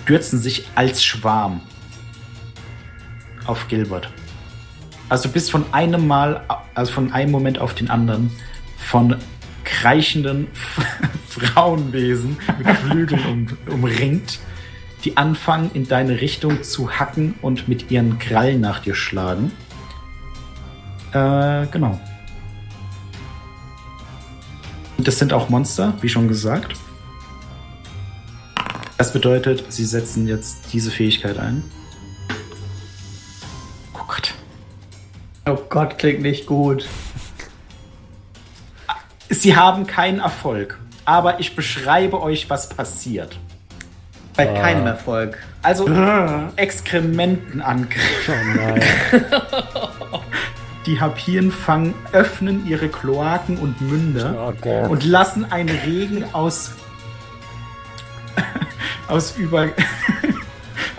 stürzen 0.05 0.39
sich 0.39 0.67
als 0.75 1.05
Schwarm 1.05 1.61
auf 3.45 3.69
Gilbert. 3.69 4.09
Also 5.11 5.29
bis 5.29 5.51
von 5.51 5.67
einem 5.73 6.07
Mal, 6.07 6.47
also 6.75 6.91
von 6.91 7.13
einem 7.13 7.31
Moment 7.31 7.59
auf 7.59 7.75
den 7.75 7.91
anderen, 7.91 8.31
von 8.79 9.17
kreischenden 9.65 10.47
Frauenwesen 11.29 12.39
mit 12.57 12.69
Flügeln 12.79 13.27
um, 13.69 13.75
umringt, 13.75 14.39
die 15.07 15.17
anfangen 15.17 15.71
in 15.73 15.87
deine 15.87 16.21
Richtung 16.21 16.65
zu 16.65 16.99
hacken 16.99 17.37
und 17.41 17.69
mit 17.69 17.93
ihren 17.93 18.19
Krallen 18.19 18.61
nach 18.61 18.81
dir 18.81 18.97
schlagen. 18.97 19.53
Äh, 21.13 21.67
genau. 21.69 22.01
Und 24.99 25.07
Das 25.07 25.21
sind 25.21 25.33
auch 25.33 25.49
Monster, 25.49 25.95
wie 26.01 26.09
schon 26.09 26.27
gesagt. 26.27 26.73
Das 28.99 29.13
bedeutet, 29.13 29.73
sie 29.73 29.85
setzen 29.85 30.27
jetzt 30.27 30.73
diese 30.73 30.91
Fähigkeit 30.91 31.39
ein. 31.39 31.63
Oh 33.95 34.05
Gott. 34.09 34.35
Oh 35.49 35.59
Gott, 35.69 35.99
klingt 35.99 36.23
nicht 36.23 36.47
gut. 36.47 36.89
Sie 39.29 39.55
haben 39.55 39.87
keinen 39.87 40.19
Erfolg, 40.19 40.81
aber 41.05 41.39
ich 41.39 41.55
beschreibe 41.55 42.21
euch, 42.21 42.51
was 42.51 42.69
passiert. 42.71 43.39
Bei 44.37 44.47
keinem 44.47 44.87
Erfolg. 44.87 45.39
Also 45.63 45.89
Exkrementenangriff. 46.57 48.29
Oh 48.29 48.57
nein. 48.57 48.83
Die 50.87 51.01
Harpienfangen 51.01 51.95
öffnen 52.13 52.65
ihre 52.67 52.89
Kloaken 52.89 53.57
und 53.57 53.81
Münder. 53.81 54.55
Oh 54.65 54.89
und 54.89 55.05
lassen 55.05 55.51
einen 55.51 55.69
Regen 55.69 56.25
aus 56.33 56.75
aus 59.09 59.37
über 59.37 59.71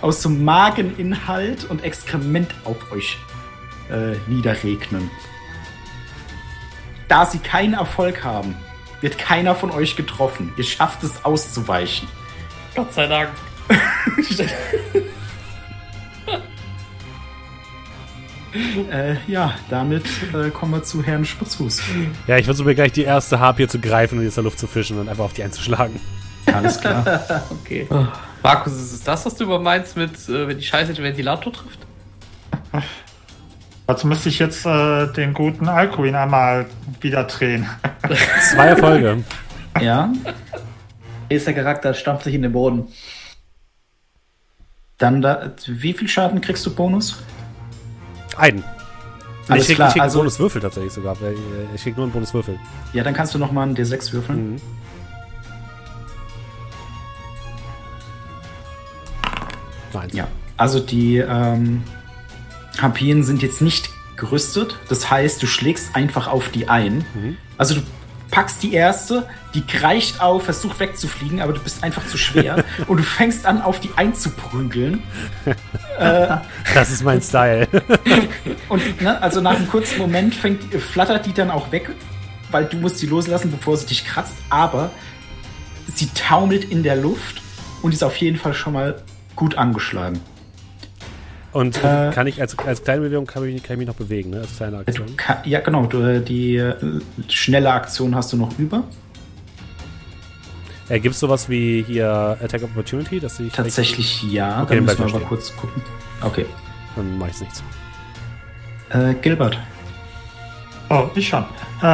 aus 0.02 0.22
so 0.22 0.30
Mageninhalt 0.30 1.70
und 1.70 1.84
Exkrement 1.84 2.54
auf 2.66 2.92
euch 2.92 3.18
äh, 3.90 4.18
niederregnen. 4.28 5.10
Da 7.08 7.26
sie 7.26 7.40
keinen 7.40 7.74
Erfolg 7.74 8.24
haben, 8.24 8.56
wird 9.02 9.18
keiner 9.18 9.56
von 9.56 9.72
euch 9.72 9.96
getroffen. 9.96 10.54
Ihr 10.58 10.64
schafft 10.66 11.04
es 11.04 11.24
auszuweichen. 11.24 12.08
Gott 12.78 12.94
sei 12.94 13.08
Dank. 13.08 13.30
Äh, 18.92 19.18
ja, 19.28 19.54
damit 19.70 20.06
äh, 20.34 20.50
kommen 20.50 20.72
wir 20.72 20.82
zu 20.82 21.04
Herrn 21.04 21.26
Spitzfuß. 21.26 21.82
Ja, 22.26 22.38
ich 22.38 22.46
versuche 22.46 22.70
mir 22.70 22.76
gleich 22.76 22.92
die 22.92 23.04
erste 23.04 23.40
Harpie 23.40 23.68
zu 23.68 23.78
greifen 23.80 24.16
und 24.16 24.22
die 24.22 24.30
aus 24.30 24.36
der 24.36 24.46
Luft 24.46 24.58
zu 24.58 24.66
fischen 24.66 24.98
und 25.00 25.10
einfach 25.10 25.26
auf 25.26 25.34
die 25.34 25.44
einzuschlagen. 25.44 26.00
Alles 26.48 26.80
klar. 26.80 27.44
Okay. 27.52 27.88
Markus, 28.42 28.74
ist 28.74 28.94
es 28.94 29.04
das, 29.04 29.26
was 29.28 29.36
du 29.36 29.44
über 29.44 29.60
meinst 29.60 29.96
mit, 29.96 30.14
äh, 30.28 30.48
wenn 30.48 30.58
die 30.58 30.64
Scheiße 30.64 30.94
den 30.94 31.04
Ventilator 31.04 31.54
trifft? 31.54 31.80
Dazu 33.86 34.08
müsste 34.08 34.30
ich 34.30 34.40
jetzt 34.40 34.66
äh, 34.66 35.08
den 35.08 35.34
guten 35.36 35.68
Alcuin 35.68 36.16
einmal 36.16 36.66
wieder 37.02 37.26
drehen. 37.26 37.68
Zwei 38.54 38.68
Erfolge. 38.68 39.24
ja, 39.82 40.10
Nächster 41.30 41.54
Charakter 41.54 41.94
stampft 41.94 42.24
sich 42.26 42.34
in 42.36 42.42
den 42.42 42.52
Boden. 42.54 42.88
dann 44.98 45.22
da. 45.22 45.52
Wie 45.68 45.94
viel 45.94 46.08
Schaden 46.08 46.42
kriegst 46.42 46.66
du 46.66 46.74
Bonus? 46.74 47.18
Einen. 48.36 48.64
Alles 49.48 49.64
ich 49.64 49.68
krieg, 49.68 49.76
klar, 49.76 49.88
ich 49.90 49.94
krieg 49.94 50.02
also- 50.02 50.20
einen 50.20 50.26
Bonuswürfel 50.26 50.62
tatsächlich 50.62 50.92
sogar. 50.94 51.16
äh, 51.22 51.36
Ich 51.76 51.84
krieg 51.84 51.96
nur 51.96 52.06
einen 52.06 52.12
Bonuswürfel. 52.14 52.58
Ja, 52.94 53.04
dann 53.04 53.14
kannst 53.14 53.34
du 53.36 53.38
noch 53.40 53.52
mal 53.52 53.64
einen 53.64 53.76
D6 53.76 54.12
würfeln. 54.14 54.54
Mhm. 54.54 54.62
Nein. 59.94 60.10
Ja, 60.14 60.28
also 60.58 60.80
die 60.80 61.18
ähm, 61.18 61.84
Harpien 62.80 63.24
sind 63.24 63.42
jetzt 63.42 63.62
nicht 63.62 63.90
gerüstet. 64.16 64.78
Das 64.90 65.10
heißt, 65.10 65.42
du 65.42 65.48
schlägst 65.48 65.96
einfach 65.96 66.28
auf 66.28 66.50
die 66.50 66.68
ein. 66.70 67.06
Also 67.58 67.76
du 67.76 67.82
packst 68.30 68.64
die 68.64 68.74
erste, 68.74 69.28
die 69.54 69.66
kreicht 69.66 70.22
auf, 70.22 70.44
versucht 70.44 70.80
wegzufliegen, 70.80 71.42
aber 71.42 71.54
du 71.54 71.60
bist 71.62 71.84
einfach 71.84 72.06
zu 72.08 72.18
schwer 72.18 72.64
und 72.88 72.98
du 72.98 73.04
fängst 73.04 73.46
an, 73.46 73.62
auf 73.62 73.80
die 73.80 73.92
einzuprügeln. 73.96 75.04
Das 76.76 76.92
ist 76.92 77.04
mein 77.04 77.24
Style. 77.24 77.68
Und 78.70 79.02
ne, 79.02 79.20
also 79.20 79.42
nach 79.42 79.56
einem 79.56 79.68
kurzen 79.68 79.98
Moment 79.98 80.36
fängt, 80.36 80.72
flattert 80.76 81.26
die 81.26 81.34
dann 81.34 81.50
auch 81.50 81.72
weg, 81.72 81.90
weil 82.52 82.66
du 82.66 82.78
musst 82.78 83.00
sie 83.00 83.08
loslassen, 83.08 83.50
bevor 83.50 83.78
sie 83.78 83.88
dich 83.88 84.06
kratzt. 84.06 84.36
Aber 84.52 84.92
sie 85.88 86.08
taumelt 86.14 86.66
in 86.66 86.84
der 86.84 86.98
Luft 86.98 87.42
und 87.82 87.96
ist 87.96 88.04
auf 88.04 88.16
jeden 88.18 88.38
Fall 88.38 88.54
schon 88.54 88.74
mal 88.74 89.02
gut 89.36 89.58
angeschlagen. 89.58 90.20
Und 91.58 91.84
Äh, 91.84 92.12
kann 92.14 92.28
ich 92.28 92.40
als, 92.40 92.56
als 92.60 92.84
kleine 92.84 93.02
Bewegung 93.02 93.26
kann 93.26 93.44
ich, 93.48 93.64
kann 93.64 93.74
ich 93.74 93.78
mich 93.80 93.88
noch 93.88 93.96
bewegen, 93.96 94.30
ne? 94.30 94.42
Als 94.42 94.58
kleine 94.58 94.74
Du 94.74 94.82
Aktion. 94.82 95.16
ka- 95.18 95.42
ja, 95.44 95.60
genau. 95.60 95.86
Du, 95.88 96.02
äh, 96.02 96.22
die 96.22 96.58
äh, 96.58 96.76
schnelle 97.30 97.72
Aktion 97.72 98.14
hast 98.16 98.32
du 98.32 98.38
noch 98.38 98.58
über. 98.60 98.84
Äh, 100.90 101.00
Gibt 101.00 101.16
es 101.16 101.20
sowas 101.20 101.50
wie 101.50 101.84
hier 101.88 102.38
Attack 102.44 102.62
of 102.64 102.70
Opportunity, 102.72 103.20
dass 103.20 103.40
ich 103.40 103.52
Tatsächlich 103.52 104.22
ja. 104.32 104.62
Okay, 104.62 104.76
da 104.76 104.82
müssen 104.82 104.98
wir 105.00 105.06
aber 105.06 105.16
stehen. 105.18 105.28
kurz 105.28 105.56
gucken. 105.56 105.82
Okay. 106.22 106.46
Dann 106.96 107.18
mache 107.18 107.32
ich 107.32 107.40
nichts. 107.42 107.64
Äh, 108.90 109.16
Gilbert. 109.16 109.58
Oh, 110.90 111.10
ich 111.16 111.28
schon. 111.28 111.44
Äh, 111.82 111.86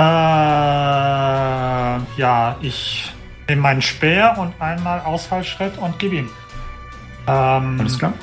ja, 2.18 2.56
ich 2.62 3.12
nehme 3.48 3.62
meinen 3.62 3.82
Speer 3.82 4.36
und 4.38 4.54
einmal 4.60 5.00
Ausfallschritt 5.02 5.78
und 5.78 5.98
gebe 6.00 6.16
ihm. 6.18 6.30
Ähm, 7.28 7.78
Alles 7.80 7.98
klar? 7.98 8.14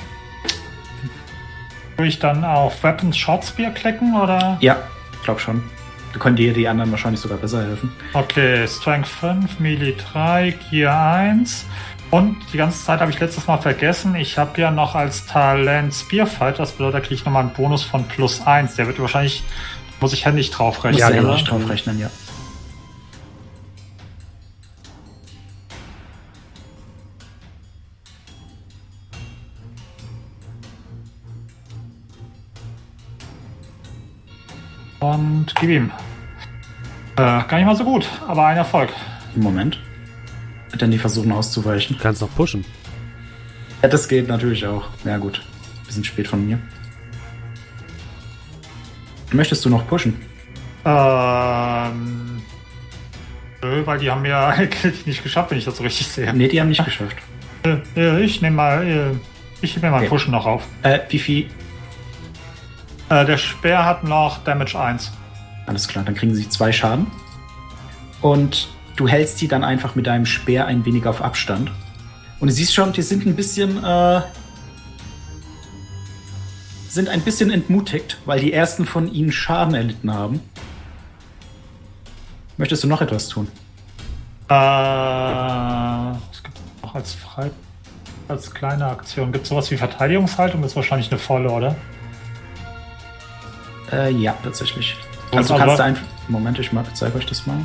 Ich 2.03 2.19
dann 2.19 2.43
auf 2.43 2.83
Weapons 2.83 3.17
Short 3.17 3.45
Spear 3.45 3.71
klicken 3.71 4.15
oder? 4.15 4.57
Ja, 4.61 4.77
glaub 5.23 5.39
schon. 5.39 5.63
Da 6.13 6.19
können 6.19 6.35
dir 6.35 6.53
die 6.53 6.67
anderen 6.67 6.91
wahrscheinlich 6.91 7.21
sogar 7.21 7.37
besser 7.37 7.63
helfen. 7.63 7.91
Okay, 8.13 8.67
Strength 8.67 9.07
5, 9.07 9.59
Melee 9.59 9.95
3, 10.11 10.55
Gear 10.69 11.15
1. 11.15 11.65
Und 12.09 12.37
die 12.51 12.57
ganze 12.57 12.83
Zeit 12.83 12.99
habe 12.99 13.09
ich 13.09 13.19
letztes 13.19 13.47
Mal 13.47 13.57
vergessen, 13.57 14.15
ich 14.15 14.37
habe 14.37 14.59
ja 14.59 14.69
noch 14.69 14.95
als 14.95 15.25
Talent 15.25 15.93
Spearfight, 15.93 16.59
das 16.59 16.73
bedeutet, 16.73 16.95
da 16.95 16.99
kriege 16.99 17.15
ich 17.15 17.25
nochmal 17.25 17.43
einen 17.43 17.53
Bonus 17.53 17.83
von 17.83 18.03
plus 18.03 18.45
1. 18.45 18.75
Der 18.75 18.87
wird 18.87 18.99
wahrscheinlich, 18.99 19.43
muss 20.01 20.11
ich 20.11 20.25
händisch 20.25 20.51
draufrechnen. 20.51 20.99
Ja, 20.99 21.09
ja, 21.09 21.21
genau. 21.21 21.33
nicht 21.33 21.49
drauf 21.49 21.69
rechnen, 21.69 21.97
ja. 21.99 22.09
Und 35.01 35.47
gib 35.59 35.69
ihm. 35.69 35.91
Äh, 37.15 37.21
gar 37.21 37.57
nicht 37.57 37.65
mal 37.65 37.75
so 37.75 37.83
gut, 37.83 38.07
aber 38.27 38.45
ein 38.45 38.57
Erfolg. 38.57 38.89
Im 39.35 39.43
Moment. 39.43 39.79
Denn 40.79 40.91
die 40.91 40.97
versuchen 40.97 41.31
auszuweichen. 41.31 41.97
Du 41.97 42.01
kannst 42.01 42.21
noch 42.21 42.33
pushen. 42.33 42.63
Ja, 43.81 43.89
das 43.89 44.07
geht 44.07 44.27
natürlich 44.27 44.65
auch. 44.65 44.85
Ja, 45.03 45.17
gut. 45.17 45.41
Bisschen 45.85 46.03
spät 46.03 46.27
von 46.27 46.45
mir. 46.45 46.59
Möchtest 49.31 49.65
du 49.65 49.69
noch 49.69 49.87
pushen? 49.87 50.21
Ähm. 50.85 52.41
Nö, 53.63 53.85
weil 53.85 53.99
die 53.99 54.09
haben 54.09 54.25
ja 54.25 54.47
eigentlich 54.57 55.05
nicht 55.05 55.23
geschafft, 55.23 55.51
wenn 55.51 55.57
ich 55.57 55.65
das 55.65 55.77
so 55.77 55.83
richtig 55.83 56.07
sehe. 56.07 56.33
Nee, 56.33 56.47
die 56.47 56.61
haben 56.61 56.69
nicht 56.69 56.83
geschafft. 56.85 57.15
Äh, 57.63 57.77
äh, 57.95 58.21
ich 58.21 58.41
nehme 58.41 58.55
mal, 58.55 58.87
äh, 58.87 59.15
ich 59.61 59.75
nehme 59.75 59.91
mal 59.91 59.97
Okay. 59.97 60.09
Pushen 60.09 60.31
noch 60.31 60.45
auf. 60.45 60.67
Äh, 60.83 60.99
wie 61.09 61.19
viel? 61.19 61.49
Äh, 63.11 63.25
der 63.25 63.37
Speer 63.37 63.83
hat 63.83 64.05
noch 64.05 64.37
Damage 64.45 64.79
1. 64.79 65.11
Alles 65.65 65.89
klar, 65.89 66.05
dann 66.05 66.15
kriegen 66.15 66.33
sie 66.33 66.47
zwei 66.47 66.71
Schaden. 66.71 67.07
Und 68.21 68.69
du 68.95 69.05
hältst 69.05 69.41
die 69.41 69.49
dann 69.49 69.65
einfach 69.65 69.95
mit 69.95 70.07
deinem 70.07 70.25
Speer 70.25 70.65
ein 70.65 70.85
wenig 70.85 71.05
auf 71.05 71.21
Abstand. 71.21 71.69
Und 72.39 72.47
du 72.47 72.53
siehst 72.53 72.73
schon, 72.73 72.93
die 72.93 73.01
sind 73.01 73.25
ein 73.25 73.35
bisschen, 73.35 73.83
äh, 73.83 74.21
sind 76.87 77.09
ein 77.09 77.19
bisschen 77.19 77.51
entmutigt, 77.51 78.17
weil 78.25 78.39
die 78.39 78.53
ersten 78.53 78.85
von 78.85 79.11
ihnen 79.11 79.33
Schaden 79.33 79.75
erlitten 79.75 80.13
haben. 80.13 80.39
Möchtest 82.55 82.85
du 82.85 82.87
noch 82.87 83.01
etwas 83.01 83.27
tun? 83.27 83.49
Äh, 84.47 84.53
was 84.53 86.43
gibt 86.43 86.57
es 86.57 86.81
noch 86.81 86.95
als 86.95 87.13
frei, 87.13 87.51
als 88.29 88.53
kleine 88.53 88.85
Aktion? 88.85 89.33
Gibt 89.33 89.43
es 89.43 89.49
sowas 89.49 89.69
wie 89.69 89.75
Verteidigungshaltung? 89.75 90.61
Das 90.61 90.71
ist 90.71 90.75
wahrscheinlich 90.77 91.11
eine 91.11 91.19
volle, 91.19 91.49
oder? 91.49 91.75
Äh, 93.91 94.11
ja, 94.11 94.35
tatsächlich. 94.43 94.95
Und 95.31 95.37
Also 95.39 95.55
kannst 95.55 95.79
du 95.79 95.83
einfach. 95.83 96.03
Moment, 96.27 96.57
ich 96.59 96.71
mag, 96.71 96.85
zeige 96.95 97.17
euch 97.17 97.25
das 97.25 97.45
mal. 97.45 97.57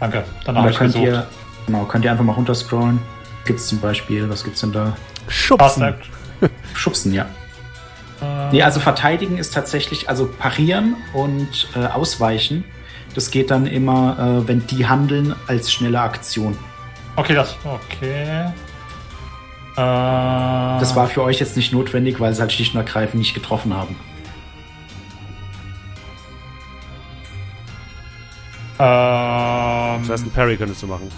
Danke, 0.00 0.24
dann 0.44 0.56
habe 0.56 0.66
da 0.66 0.70
ich 0.72 0.78
könnt 0.78 0.92
gesucht. 0.94 1.06
ihr, 1.06 1.26
genau, 1.66 1.84
könnt 1.84 2.04
ihr 2.04 2.10
einfach 2.10 2.24
mal 2.24 2.32
runterscrollen. 2.32 3.00
Gibt's 3.44 3.68
zum 3.68 3.80
Beispiel, 3.80 4.28
was 4.28 4.42
gibt's 4.42 4.60
denn 4.60 4.72
da? 4.72 4.96
Schubsen. 5.28 5.82
Act. 5.82 6.06
Schubsen, 6.74 7.12
ja. 7.12 7.26
Äh, 8.20 8.50
Nee, 8.52 8.62
also 8.62 8.80
verteidigen 8.80 9.38
ist 9.38 9.54
tatsächlich, 9.54 10.08
also 10.08 10.26
parieren 10.26 10.96
und 11.12 11.68
äh, 11.76 11.86
ausweichen. 11.86 12.64
Das 13.14 13.30
geht 13.30 13.50
dann 13.50 13.66
immer, 13.66 14.40
äh, 14.44 14.48
wenn 14.48 14.66
die 14.66 14.86
handeln, 14.86 15.34
als 15.46 15.72
schnelle 15.72 16.00
Aktion. 16.00 16.56
Okay, 17.16 17.34
das. 17.34 17.56
Okay. 17.64 18.46
Äh, 19.76 19.76
Das 19.76 20.96
war 20.96 21.06
für 21.06 21.22
euch 21.22 21.38
jetzt 21.40 21.56
nicht 21.56 21.72
notwendig, 21.72 22.18
weil 22.20 22.34
sie 22.34 22.40
halt 22.40 22.52
schlicht 22.52 22.74
und 22.74 22.80
ergreifend 22.80 23.16
nicht 23.20 23.34
getroffen 23.34 23.74
haben. 23.74 23.96
Ähm, 28.78 30.00
Das 30.02 30.10
heißt, 30.10 30.24
ein 30.26 30.30
Parry 30.30 30.56
könntest 30.56 30.82
du 30.82 30.86
machen. 30.86 31.08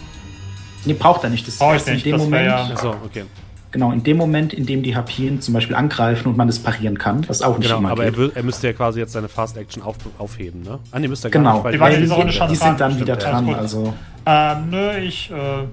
Nee, 0.85 0.93
braucht 0.95 1.25
er 1.25 1.31
nicht. 1.31 1.47
Das 1.47 1.57
ich 1.57 1.61
erst 1.63 1.89
in 1.89 1.95
nicht, 1.95 2.07
dem 2.07 2.17
Moment, 2.19 2.47
ja- 2.47 2.67
Achso, 2.71 2.91
okay. 3.05 3.25
genau, 3.73 3.91
in 3.93 4.03
dem 4.05 4.17
Moment, 4.17 4.53
in 4.55 4.67
dem 4.67 4.83
die 4.83 4.95
Harpien 4.95 5.41
zum 5.41 5.55
Beispiel 5.55 5.75
angreifen 5.75 6.29
und 6.29 6.37
man 6.37 6.47
das 6.47 6.59
parieren 6.61 6.97
kann, 6.99 7.29
was 7.29 7.43
auch 7.43 7.59
nicht 7.59 7.67
Genau, 7.69 7.79
immer 7.79 7.91
aber 7.91 8.05
er, 8.05 8.13
geht. 8.13 8.37
er 8.37 8.43
müsste 8.45 8.69
ja 8.69 8.73
quasi 8.73 9.01
jetzt 9.01 9.13
seine 9.13 9.29
Fast 9.29 9.57
Action 9.57 9.83
auf, 9.83 9.97
aufheben, 10.19 10.63
ne? 10.63 10.79
Ah, 10.93 10.99
nee, 11.01 11.09
müsste 11.09 11.29
er 11.29 11.31
gar 11.33 11.41
Genau, 11.43 11.55
nicht, 11.69 11.81
weil 11.81 11.97
Die 12.01 12.03
die, 12.07 12.09
schon 12.09 12.27
die 12.29 12.37
dran. 12.39 12.55
sind 12.57 12.81
dann 12.81 13.01
wieder 13.01 13.15
ja. 13.19 13.31
dran. 13.31 13.55
Also, 13.55 13.95
ähm, 14.27 14.71
nö, 14.71 14.97
ich. 14.99 15.31
Äh, 15.31 15.65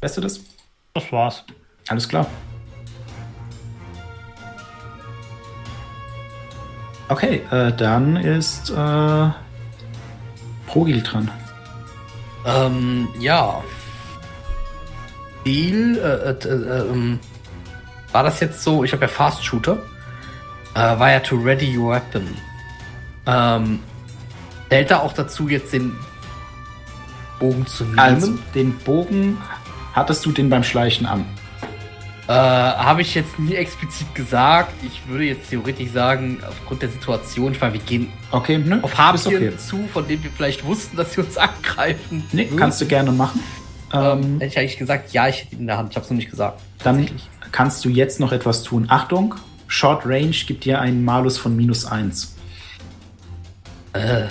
weißt 0.00 0.16
du 0.18 0.20
das? 0.20 0.40
das 0.94 1.10
war's. 1.12 1.44
Alles 1.88 2.08
klar. 2.08 2.26
Okay, 7.10 7.42
äh, 7.50 7.72
dann 7.72 8.14
ist 8.14 8.70
äh, 8.70 9.28
Progil 10.68 11.02
dran. 11.02 11.28
Ähm, 12.46 13.08
ja. 13.18 13.64
Ziel, 15.44 15.98
äh, 15.98 16.30
äh, 16.30 16.48
äh, 16.48 16.88
ähm, 16.88 17.18
war 18.12 18.22
das 18.22 18.38
jetzt 18.38 18.62
so, 18.62 18.84
ich 18.84 18.92
habe 18.92 19.02
ja 19.02 19.08
Fast 19.08 19.44
Shooter, 19.44 19.78
äh, 20.74 20.78
war 20.78 21.10
ja 21.10 21.18
to 21.18 21.34
ready 21.34 21.76
your 21.76 21.94
weapon. 21.94 22.28
Ähm, 23.26 23.80
zählt 24.68 24.92
da 24.92 25.00
auch 25.00 25.12
dazu 25.12 25.48
jetzt 25.48 25.72
den 25.72 25.96
Bogen 27.40 27.66
zu 27.66 27.82
nehmen? 27.82 27.98
Also, 27.98 28.38
den 28.54 28.78
Bogen 28.78 29.36
hattest 29.94 30.24
du 30.24 30.30
den 30.30 30.48
beim 30.48 30.62
Schleichen 30.62 31.06
an. 31.06 31.24
Äh, 32.30 32.32
habe 32.32 33.02
ich 33.02 33.16
jetzt 33.16 33.40
nie 33.40 33.54
explizit 33.54 34.14
gesagt. 34.14 34.72
Ich 34.84 35.02
würde 35.08 35.24
jetzt 35.24 35.50
theoretisch 35.50 35.90
sagen, 35.90 36.38
aufgrund 36.48 36.80
der 36.82 36.88
Situation, 36.88 37.50
ich 37.50 37.60
meine, 37.60 37.72
wir 37.72 37.80
gehen 37.80 38.12
Okay, 38.30 38.58
ne? 38.58 38.78
auf 38.82 38.96
Harpien 38.96 39.34
okay. 39.48 39.56
zu, 39.56 39.88
von 39.92 40.06
denen 40.06 40.22
wir 40.22 40.30
vielleicht 40.30 40.64
wussten, 40.64 40.96
dass 40.96 41.12
sie 41.14 41.22
uns 41.22 41.36
angreifen. 41.36 42.22
Nee, 42.30 42.44
würden. 42.44 42.56
kannst 42.56 42.80
du 42.80 42.86
gerne 42.86 43.10
machen. 43.10 43.40
Ähm, 43.92 44.00
Ähm, 44.22 44.32
hätte 44.34 44.46
ich 44.46 44.58
eigentlich 44.58 44.78
gesagt, 44.78 45.12
ja, 45.12 45.26
ich 45.26 45.42
hätte 45.42 45.56
ihn 45.56 45.62
in 45.62 45.66
der 45.66 45.76
Hand. 45.78 45.90
Ich 45.90 45.96
habe 45.96 46.04
es 46.04 46.10
noch 46.10 46.16
nicht 46.16 46.30
gesagt. 46.30 46.60
dann 46.84 47.08
kannst 47.50 47.84
du 47.84 47.88
jetzt 47.88 48.20
noch 48.20 48.30
etwas 48.30 48.62
tun. 48.62 48.86
Achtung, 48.88 49.34
Short 49.66 50.06
Range 50.06 50.30
gibt 50.30 50.64
dir 50.64 50.80
einen 50.80 51.04
Malus 51.04 51.36
von 51.36 51.56
minus 51.56 51.84
1. 51.84 52.36
Äh, 53.92 54.26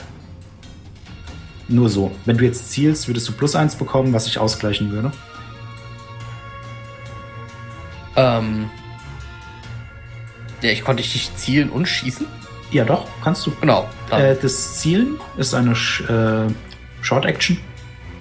Nur 1.68 1.90
so. 1.90 2.12
Wenn 2.24 2.38
du 2.38 2.46
jetzt 2.46 2.72
zielst, 2.72 3.10
würdest 3.10 3.28
du 3.28 3.34
plus 3.34 3.56
1 3.58 3.76
bekommen, 3.76 4.14
was 4.14 4.24
sich 4.24 4.38
ausgleichen 4.40 4.90
würde. 4.92 5.12
Ähm, 8.20 8.70
ja, 10.62 10.72
ich 10.72 10.84
konnte 10.84 11.02
nicht 11.02 11.38
zielen 11.38 11.70
und 11.70 11.88
schießen. 11.88 12.26
Ja, 12.72 12.84
doch, 12.86 13.08
kannst 13.24 13.46
du. 13.46 13.52
Genau. 13.62 13.90
Äh, 14.12 14.36
das 14.40 14.80
Zielen 14.80 15.20
ist 15.38 15.54
eine 15.54 15.76
Sch 15.76 16.02
äh, 16.02 16.48
Short 17.02 17.26
Action 17.26 17.58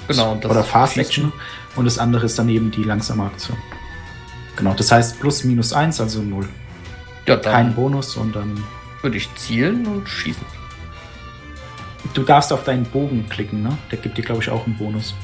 genau. 0.06 0.32
und 0.32 0.44
das 0.44 0.50
oder 0.50 0.64
Fast 0.64 0.94
Schießen. 0.94 1.06
Action 1.06 1.32
und 1.76 1.84
das 1.84 1.98
andere 1.98 2.26
ist 2.26 2.38
dann 2.38 2.48
eben 2.48 2.70
die 2.70 2.84
langsame 2.84 3.24
Aktion. 3.24 3.58
Genau, 4.56 4.74
das 4.74 4.90
heißt 4.90 5.20
plus 5.20 5.44
minus 5.44 5.72
1, 5.72 6.00
also 6.00 6.22
0. 6.22 6.48
Ja, 7.26 7.36
Kein 7.36 7.74
Bonus 7.74 8.16
und 8.16 8.34
dann. 8.34 8.64
würde 9.02 9.16
ich 9.16 9.32
zielen 9.36 9.86
und 9.86 10.08
schießen. 10.08 10.46
Du 12.14 12.22
darfst 12.22 12.52
auf 12.52 12.64
deinen 12.64 12.84
Bogen 12.84 13.28
klicken, 13.28 13.62
ne? 13.62 13.76
Der 13.90 13.98
gibt 13.98 14.16
dir, 14.16 14.22
glaube 14.22 14.42
ich, 14.42 14.48
auch 14.48 14.66
einen 14.66 14.76
Bonus. 14.76 15.14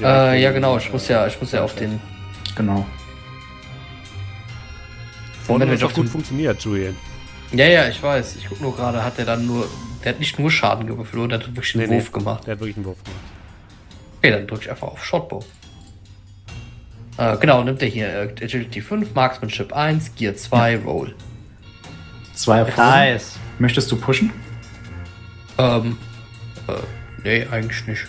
Äh, 0.00 0.42
ja, 0.42 0.50
genau. 0.50 0.78
Ich 0.78 0.90
muss 0.92 1.08
ja, 1.08 1.26
ich 1.26 1.38
muss 1.40 1.52
ja 1.52 1.62
auf 1.62 1.74
den. 1.74 2.00
Genau. 2.56 2.86
Vorne 5.50 5.66
Wenn 5.66 5.74
hat 5.74 5.82
doch 5.82 5.92
gut 5.92 6.08
funktioniert, 6.08 6.62
Julian. 6.62 6.96
Ja, 7.52 7.66
ja, 7.66 7.88
ich 7.88 8.00
weiß. 8.00 8.36
Ich 8.36 8.48
guck 8.48 8.60
nur 8.60 8.76
gerade, 8.76 9.02
hat 9.02 9.18
er 9.18 9.24
dann 9.24 9.46
nur. 9.46 9.68
Der 10.04 10.12
hat 10.12 10.20
nicht 10.20 10.38
nur 10.38 10.48
Schaden 10.48 10.86
gewürfelt, 10.86 11.32
der 11.32 11.40
hat 11.40 11.46
wirklich 11.48 11.74
einen 11.74 11.88
Nee, 11.88 11.96
Wurf 11.96 12.04
nee. 12.12 12.18
gemacht. 12.18 12.46
Der 12.46 12.52
hat 12.52 12.60
wirklich 12.60 12.76
einen 12.76 12.86
Wurf 12.86 13.02
gemacht. 13.02 13.20
Okay, 14.18 14.30
dann 14.30 14.46
drücke 14.46 14.62
ich 14.62 14.70
einfach 14.70 14.86
auf 14.88 15.04
Shortbow. 15.04 15.44
Äh, 17.18 17.36
genau, 17.38 17.64
nimmt 17.64 17.82
er 17.82 17.88
hier 17.88 18.08
äh, 18.08 18.44
Agility 18.44 18.80
5, 18.80 19.12
Marksmanship 19.12 19.72
1, 19.72 20.14
Gear 20.14 20.36
2, 20.36 20.78
Roll. 20.78 21.14
Zwei 22.34 22.58
Erfolge. 22.58 22.80
Nice. 22.80 23.36
Möchtest 23.58 23.90
du 23.90 23.96
pushen? 23.96 24.30
Ähm, 25.58 25.98
äh, 26.68 26.72
nee, 27.24 27.46
eigentlich 27.50 27.86
nicht. 27.88 28.06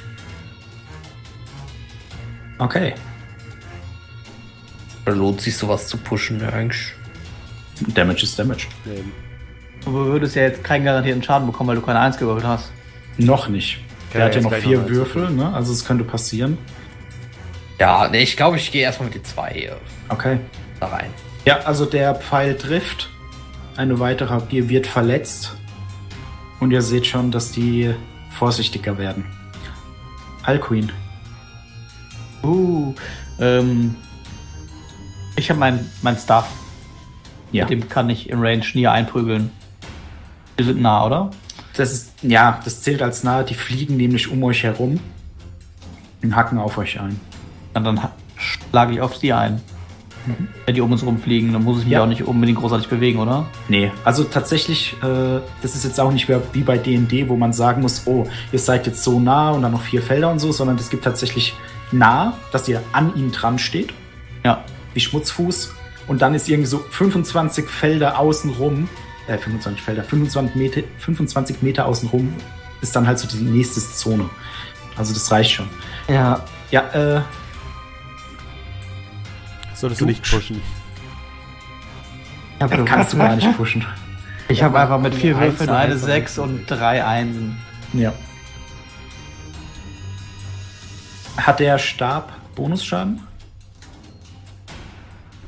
Okay. 2.60 2.94
Da 5.06 5.12
lohnt 5.14 5.42
sich 5.42 5.58
sowas 5.58 5.88
zu 5.88 5.98
pushen, 5.98 6.40
ja, 6.40 6.50
eigentlich. 6.50 6.94
Damage 7.88 8.24
ist 8.24 8.38
Damage. 8.38 8.68
Nee, 8.86 9.03
Du 9.84 9.94
würdest 9.94 10.36
ja 10.36 10.44
jetzt 10.44 10.64
keinen 10.64 10.86
garantierten 10.86 11.24
Schaden 11.24 11.48
bekommen, 11.48 11.70
weil 11.70 11.76
du 11.76 11.82
keine 11.82 11.99
1 11.99 12.18
gewürfelt 12.18 12.45
hast. 12.45 12.72
Noch 13.18 13.48
nicht. 13.49 13.80
Der 14.14 14.26
hat 14.26 14.36
ja 14.36 14.41
noch 14.41 14.53
vier 14.53 14.80
noch 14.80 14.90
Würfel, 14.90 15.32
ne? 15.32 15.52
Also 15.53 15.72
es 15.74 15.86
könnte 15.86 16.03
passieren. 16.03 16.58
Ja, 17.80 18.08
nee, 18.10 18.22
ich 18.22 18.38
glaube, 18.38 18.58
ich 18.58 18.72
gehe 18.72 18.84
erstmal 18.84 19.08
mit 19.08 19.16
den 19.16 19.24
zwei 19.24 19.49
äh, 19.49 19.72
Okay. 20.10 20.38
da 20.80 20.88
rein. 20.88 21.10
Ja, 21.45 21.62
also 21.62 21.86
der 21.86 22.14
Pfeil 22.16 22.56
trifft. 22.56 23.10
Eine 23.76 23.99
weitere 23.99 24.30
Harpie 24.30 24.70
wird 24.70 24.86
verletzt. 24.86 25.56
Und 26.60 26.72
ihr 26.72 26.84
seht 26.84 27.08
schon, 27.08 27.32
dass 27.32 27.52
die 27.52 27.91
vorsichtiger 28.38 28.98
werden. 28.99 29.26
Alcuin. 30.44 30.91
Uh, 32.44 32.94
ähm, 33.40 33.95
ich 35.36 35.49
habe 35.49 35.60
mein, 35.60 35.90
mein 36.03 36.18
Stuff. 36.18 36.45
Ja. 37.52 37.64
Mit 37.65 37.72
dem 37.72 37.90
kann 37.90 38.10
ich 38.10 38.30
in 38.30 38.40
Range 38.40 38.64
nie 38.73 38.88
einprügeln. 38.88 39.52
Wir 40.57 40.65
sind 40.65 40.82
nah, 40.82 41.06
oder? 41.06 41.32
Das 41.76 41.91
ist, 41.91 42.14
ja, 42.22 42.60
das 42.64 42.82
zählt 42.82 43.02
als 43.02 43.23
nahe. 43.23 43.44
Die 43.44 43.53
fliegen 43.53 43.98
nämlich 43.98 44.30
um 44.32 44.44
euch 44.44 44.64
herum 44.64 44.99
und 46.22 46.36
hacken 46.36 46.57
auf 46.60 46.78
euch 46.78 46.99
ein. 46.99 47.19
Und 47.73 47.84
dann 47.84 47.99
schlage 48.38 48.94
ich 48.94 49.02
auf 49.02 49.15
sie 49.18 49.34
ein. 49.34 49.61
Wenn 50.68 50.76
die 50.76 50.82
um 50.82 50.91
uns 50.91 51.03
rumfliegen, 51.03 51.52
dann 51.52 51.64
muss 51.64 51.80
ich 51.80 51.86
mich 51.86 51.94
Ja. 51.94 52.03
auch 52.03 52.07
nicht 52.07 52.23
unbedingt 52.23 52.60
großartig 52.60 52.88
bewegen, 52.90 53.18
oder? 53.18 53.48
Nee, 53.69 53.91
also 54.06 54.23
tatsächlich, 54.23 54.94
äh, 55.02 55.40
das 55.64 55.73
ist 55.76 55.84
jetzt 55.84 55.99
auch 55.99 56.11
nicht 56.11 56.30
wie 56.30 56.36
wie 56.53 56.61
bei 56.61 56.78
D&D, 56.78 57.28
wo 57.28 57.36
man 57.36 57.53
sagen 57.53 57.82
muss, 57.82 58.03
oh, 58.06 58.28
ihr 58.52 58.60
seid 58.60 58.86
jetzt 58.86 59.03
so 59.03 59.19
nah 59.19 59.49
und 59.49 59.64
dann 59.64 59.72
noch 59.72 59.82
vier 59.82 60.03
Felder 60.03 60.30
und 60.30 60.38
so, 60.38 60.52
sondern 60.52 60.76
es 60.78 60.91
gibt 60.91 61.03
tatsächlich 61.06 61.56
nah, 61.91 62.38
dass 62.52 62.68
ihr 62.68 62.84
an 62.91 63.15
ihm 63.15 63.32
dran 63.32 63.57
steht, 63.57 63.94
Ja. 64.45 64.64
wie 64.94 64.99
Schmutzfuß, 64.99 65.73
und 66.12 66.22
dann 66.22 66.36
ist 66.36 66.50
irgendwie 66.50 66.68
so 66.68 66.80
25 66.90 67.70
Felder 67.70 68.20
außenrum, 68.20 68.90
äh, 69.28 69.38
25 69.38 69.82
Felder, 69.82 70.04
25 70.04 70.56
Meter, 70.58 70.82
25 70.98 71.62
Meter 71.62 71.86
außenrum 71.86 72.34
ist 72.82 72.94
dann 72.94 73.08
halt 73.08 73.18
so 73.18 73.30
die 73.30 73.38
nächste 73.38 73.80
Zone. 73.80 74.30
Also 74.98 75.14
das 75.14 75.32
reicht 75.32 75.52
schon. 75.52 75.70
Ja. 76.10 76.44
Ja, 76.70 76.82
äh, 76.90 77.22
Solltest 79.74 80.02
Du- 80.02 80.06
du 80.06 80.12
nicht 80.12 80.30
pushen. 80.30 80.62
Ich 82.58 82.62
habe 82.62 82.84
kannst 82.84 83.14
du 83.14 83.18
gar 83.26 83.34
nicht 83.38 83.56
pushen. 83.56 83.86
ich 84.50 84.62
hab 84.62 84.76
einfach 84.76 85.00
mit 85.00 85.16
vier 85.16 85.40
Würfeln 85.40 85.70
eine 85.70 85.94
eins, 85.94 86.02
6 86.04 86.40
und 86.40 86.66
drei 86.70 87.06
Einsen. 87.06 87.58
Ja. 87.94 88.12
Hat 91.38 91.62
der 91.62 91.78
Stab 91.80 92.34
Bonusschaden? 92.56 93.22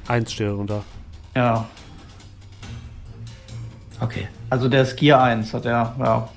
Eins 0.08 0.34
steht 0.34 0.50
runter. 0.52 0.84
Ja. 1.36 1.68
Okay, 4.00 4.28
Also 4.50 4.68
der 4.68 4.82
ist 4.84 4.98
Gear 4.98 5.24
1, 5.24 5.54
hat 5.54 5.66
er, 5.66 5.96
ja. 6.00 6.30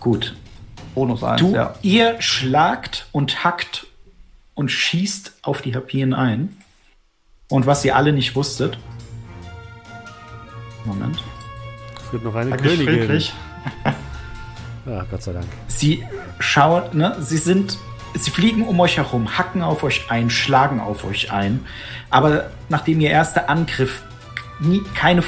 gut. 0.00 0.34
Bonus 0.94 1.22
1, 1.22 1.40
Du, 1.40 1.54
ja. 1.54 1.74
ihr 1.82 2.20
schlagt 2.20 3.06
und 3.12 3.44
hackt 3.44 3.86
und 4.54 4.68
schießt 4.70 5.38
auf 5.42 5.62
die 5.62 5.74
Harpien 5.74 6.12
ein. 6.12 6.56
Und 7.48 7.66
was 7.66 7.84
ihr 7.84 7.96
alle 7.96 8.12
nicht 8.12 8.34
wusstet. 8.34 8.78
Moment. 10.84 11.22
Es 12.04 12.10
gibt 12.10 12.24
noch 12.24 12.34
eine 12.34 12.52
Eigentlich 12.52 12.84
Königin. 12.86 13.22
Ja, 14.86 15.06
Gott 15.10 15.22
sei 15.22 15.32
Dank. 15.32 15.46
Sie 15.68 16.04
schauen, 16.40 16.84
ne, 16.96 17.16
sie 17.20 17.38
sind, 17.38 17.78
sie 18.14 18.30
fliegen 18.30 18.66
um 18.66 18.78
euch 18.80 18.96
herum, 18.96 19.38
hacken 19.38 19.62
auf 19.62 19.82
euch 19.82 20.10
ein, 20.10 20.30
schlagen 20.30 20.80
auf 20.80 21.04
euch 21.04 21.32
ein. 21.32 21.64
Aber 22.10 22.50
nachdem 22.68 23.00
ihr 23.00 23.10
erster 23.10 23.48
Angriff 23.48 24.02
nie, 24.60 24.82
keine, 24.94 25.22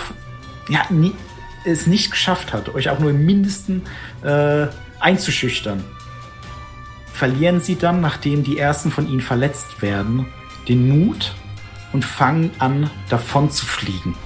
ja, 0.69 0.82
nie, 0.90 1.12
es 1.65 1.86
nicht 1.86 2.11
geschafft 2.11 2.52
hat, 2.52 2.74
euch 2.74 2.90
auch 2.90 2.98
nur 2.98 3.11
im 3.11 3.24
Mindesten 3.24 3.82
äh, 4.23 4.66
einzuschüchtern, 5.01 5.85
verlieren 7.12 7.61
sie 7.61 7.77
dann, 7.77 8.01
nachdem 8.01 8.43
die 8.43 8.59
ersten 8.59 8.90
von 8.90 9.09
ihnen 9.09 9.20
verletzt 9.20 9.81
werden, 9.81 10.27
den 10.69 10.89
Mut 10.89 11.35
und 11.93 12.05
fangen 12.05 12.51
an, 12.59 12.90
davon 13.09 13.51
zu 13.51 13.65
fliegen. 13.66 14.16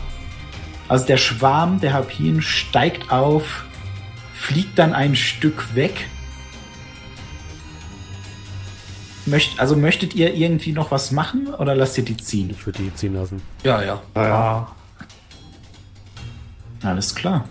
Also 0.89 1.07
der 1.07 1.19
Schwarm 1.19 1.81
der 1.81 1.93
Harpien 1.93 2.41
steigt 2.41 3.13
auf, 3.13 3.67
fliegt 4.33 4.79
dann 4.79 4.95
ein 4.95 5.15
Stück 5.15 5.75
weg. 5.75 6.09
Möcht, 9.29 9.61
also 9.61 9.77
möchtet 9.77 10.15
ihr 10.15 10.35
irgendwie 10.35 10.73
noch 10.73 10.91
was 10.91 11.13
machen 11.13 11.49
oder 11.59 11.75
lasst 11.75 11.99
ihr 11.99 12.05
die 12.05 12.17
ziehen? 12.17 12.51
Ich 12.51 12.65
würde 12.65 12.83
die 12.83 12.95
ziehen 12.95 13.15
lassen. 13.15 13.43
Ja, 13.63 13.83
ja. 13.83 14.01
Ja. 14.17 14.69
Alles 16.83 17.15
klar. 17.15 17.45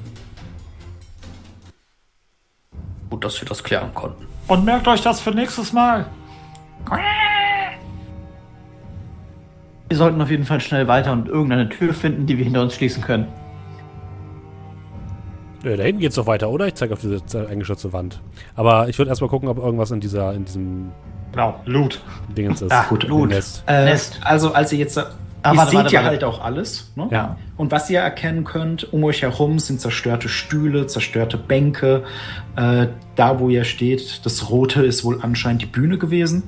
Gut, 3.09 3.23
dass 3.23 3.39
wir 3.41 3.47
das 3.47 3.63
klären 3.63 3.93
konnten. 3.93 4.25
Und 4.47 4.65
merkt 4.65 4.87
euch 4.87 5.01
das 5.01 5.19
für 5.19 5.31
nächstes 5.31 5.73
Mal. 5.73 6.05
Wir 9.89 9.97
sollten 9.97 10.21
auf 10.21 10.29
jeden 10.29 10.45
Fall 10.45 10.61
schnell 10.61 10.87
weiter 10.87 11.11
und 11.13 11.27
irgendeine 11.27 11.69
Tür 11.69 11.93
finden, 11.93 12.25
die 12.25 12.37
wir 12.37 12.45
hinter 12.45 12.61
uns 12.61 12.75
schließen 12.75 13.03
können. 13.03 13.27
Äh, 15.63 15.75
da 15.77 15.83
hinten 15.83 16.01
geht's 16.01 16.15
doch 16.15 16.27
weiter, 16.27 16.49
oder? 16.49 16.67
Ich 16.67 16.75
zeige 16.75 16.93
auf 16.93 17.01
diese 17.01 17.21
äh, 17.37 17.47
eingeschützte 17.47 17.91
Wand. 17.93 18.21
Aber 18.55 18.89
ich 18.89 18.97
würde 18.97 19.09
erstmal 19.09 19.29
gucken, 19.29 19.49
ob 19.49 19.57
irgendwas 19.57 19.91
in 19.91 19.99
dieser, 19.99 20.33
in 20.33 20.45
diesem 20.45 20.91
Genau, 21.37 21.61
Loot. 21.65 22.01
Dingens 22.35 22.63
ist. 22.63 22.71
Ah, 22.71 22.87
gut, 22.89 23.07
gut. 23.07 23.29
Nest. 23.29 23.63
Äh, 23.67 23.85
Nest. 23.85 24.19
Also 24.23 24.53
als 24.53 24.73
ihr 24.73 24.79
jetzt... 24.79 24.97
Ah, 24.97 25.51
ihr 25.51 25.57
warte, 25.57 25.69
seht 25.69 25.77
warte, 25.77 25.93
ja 25.93 25.99
warte. 25.99 26.09
halt 26.09 26.23
auch 26.23 26.43
alles. 26.43 26.91
Ne? 26.95 27.07
Ja. 27.11 27.37
Und 27.57 27.71
was 27.71 27.91
ihr 27.91 27.99
erkennen 27.99 28.43
könnt, 28.43 28.91
um 28.91 29.03
euch 29.03 29.21
herum 29.21 29.59
sind 29.59 29.79
zerstörte 29.79 30.29
Stühle, 30.29 30.87
zerstörte 30.87 31.37
Bänke. 31.37 32.05
Äh, 32.55 32.87
da, 33.15 33.39
wo 33.39 33.49
ihr 33.49 33.65
steht, 33.65 34.25
das 34.25 34.49
Rote 34.49 34.83
ist 34.83 35.03
wohl 35.03 35.19
anscheinend 35.21 35.61
die 35.61 35.67
Bühne 35.67 35.99
gewesen. 35.99 36.41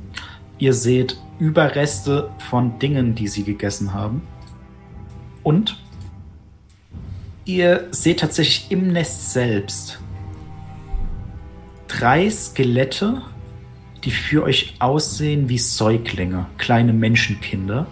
Ihr 0.57 0.73
seht 0.73 1.17
Überreste 1.37 2.31
von 2.49 2.79
Dingen, 2.79 3.13
die 3.13 3.27
sie 3.27 3.43
gegessen 3.43 3.93
haben. 3.93 4.27
Und 5.43 5.77
ihr 7.45 7.89
seht 7.91 8.21
tatsächlich 8.21 8.71
im 8.71 8.91
Nest 8.91 9.33
selbst 9.33 9.99
drei 11.87 12.27
Skelette, 12.27 13.21
die 14.03 14.11
für 14.11 14.43
euch 14.43 14.75
aussehen 14.79 15.49
wie 15.49 15.57
Säuglinge, 15.57 16.45
kleine 16.57 16.93
Menschenkinder. 16.93 17.87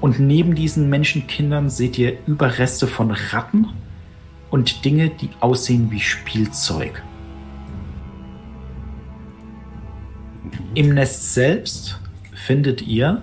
Und 0.00 0.18
neben 0.18 0.54
diesen 0.54 0.88
Menschenkindern 0.88 1.68
seht 1.68 1.98
ihr 1.98 2.16
Überreste 2.26 2.86
von 2.86 3.10
Ratten 3.10 3.68
und 4.50 4.84
Dinge, 4.84 5.10
die 5.10 5.28
aussehen 5.40 5.90
wie 5.90 6.00
Spielzeug. 6.00 7.02
Im 10.74 10.94
Nest 10.94 11.34
selbst 11.34 12.00
findet 12.32 12.82
ihr 12.82 13.22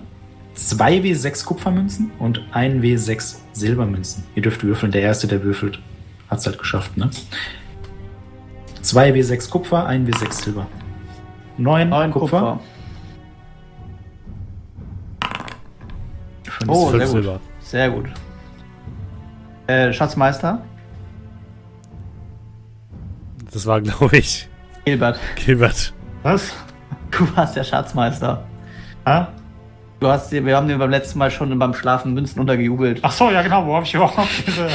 2 0.53 0.97
W6 0.99 1.45
Kupfermünzen 1.45 2.11
und 2.19 2.41
1 2.51 2.83
W6 2.83 3.37
Silbermünzen. 3.53 4.23
Ihr 4.35 4.41
dürft 4.41 4.63
würfeln. 4.63 4.91
Der 4.91 5.01
erste, 5.01 5.27
der 5.27 5.43
würfelt, 5.43 5.79
hat 6.29 6.39
es 6.39 6.45
halt 6.45 6.57
geschafft, 6.57 6.97
ne? 6.97 7.09
2 8.81 9.11
W6 9.13 9.49
Kupfer, 9.49 9.85
1 9.85 10.09
W6 10.09 10.43
Silber. 10.43 10.67
9, 11.57 11.89
Neun 11.89 12.11
Kupfer. 12.11 12.39
Kupfer. 12.39 12.59
Fünf 16.43 16.69
Oh, 16.71 16.87
Fünf 16.89 16.91
sehr 17.03 17.07
gut. 17.07 17.23
Silber. 17.23 17.39
Sehr 17.59 17.89
gut. 17.91 18.05
Äh, 19.67 19.91
Schatzmeister? 19.93 20.61
Das 23.51 23.65
war, 23.65 23.81
glaube 23.81 24.17
ich, 24.17 24.47
Gilbert, 24.85 25.19
Gilbert. 25.35 25.93
Was? 26.23 26.53
du 27.11 27.27
warst 27.35 27.55
der 27.55 27.63
Schatzmeister. 27.63 28.43
Hä? 29.05 29.25
Du 29.99 30.07
hast 30.07 30.31
dir, 30.31 30.45
wir 30.45 30.55
haben 30.55 30.67
dir 30.67 30.77
beim 30.77 30.91
letzten 30.91 31.17
Mal 31.17 31.31
schon 31.31 31.57
beim 31.57 31.73
Schlafen 31.73 32.13
Münzen 32.13 32.39
untergejubelt. 32.39 32.99
Ach 33.01 33.11
so, 33.11 33.31
ja 33.31 33.41
genau. 33.41 33.65
Wo 33.65 33.75
habe 33.75 33.85
ich 33.85 33.93
überhaupt 33.95 34.29
diese 34.45 34.67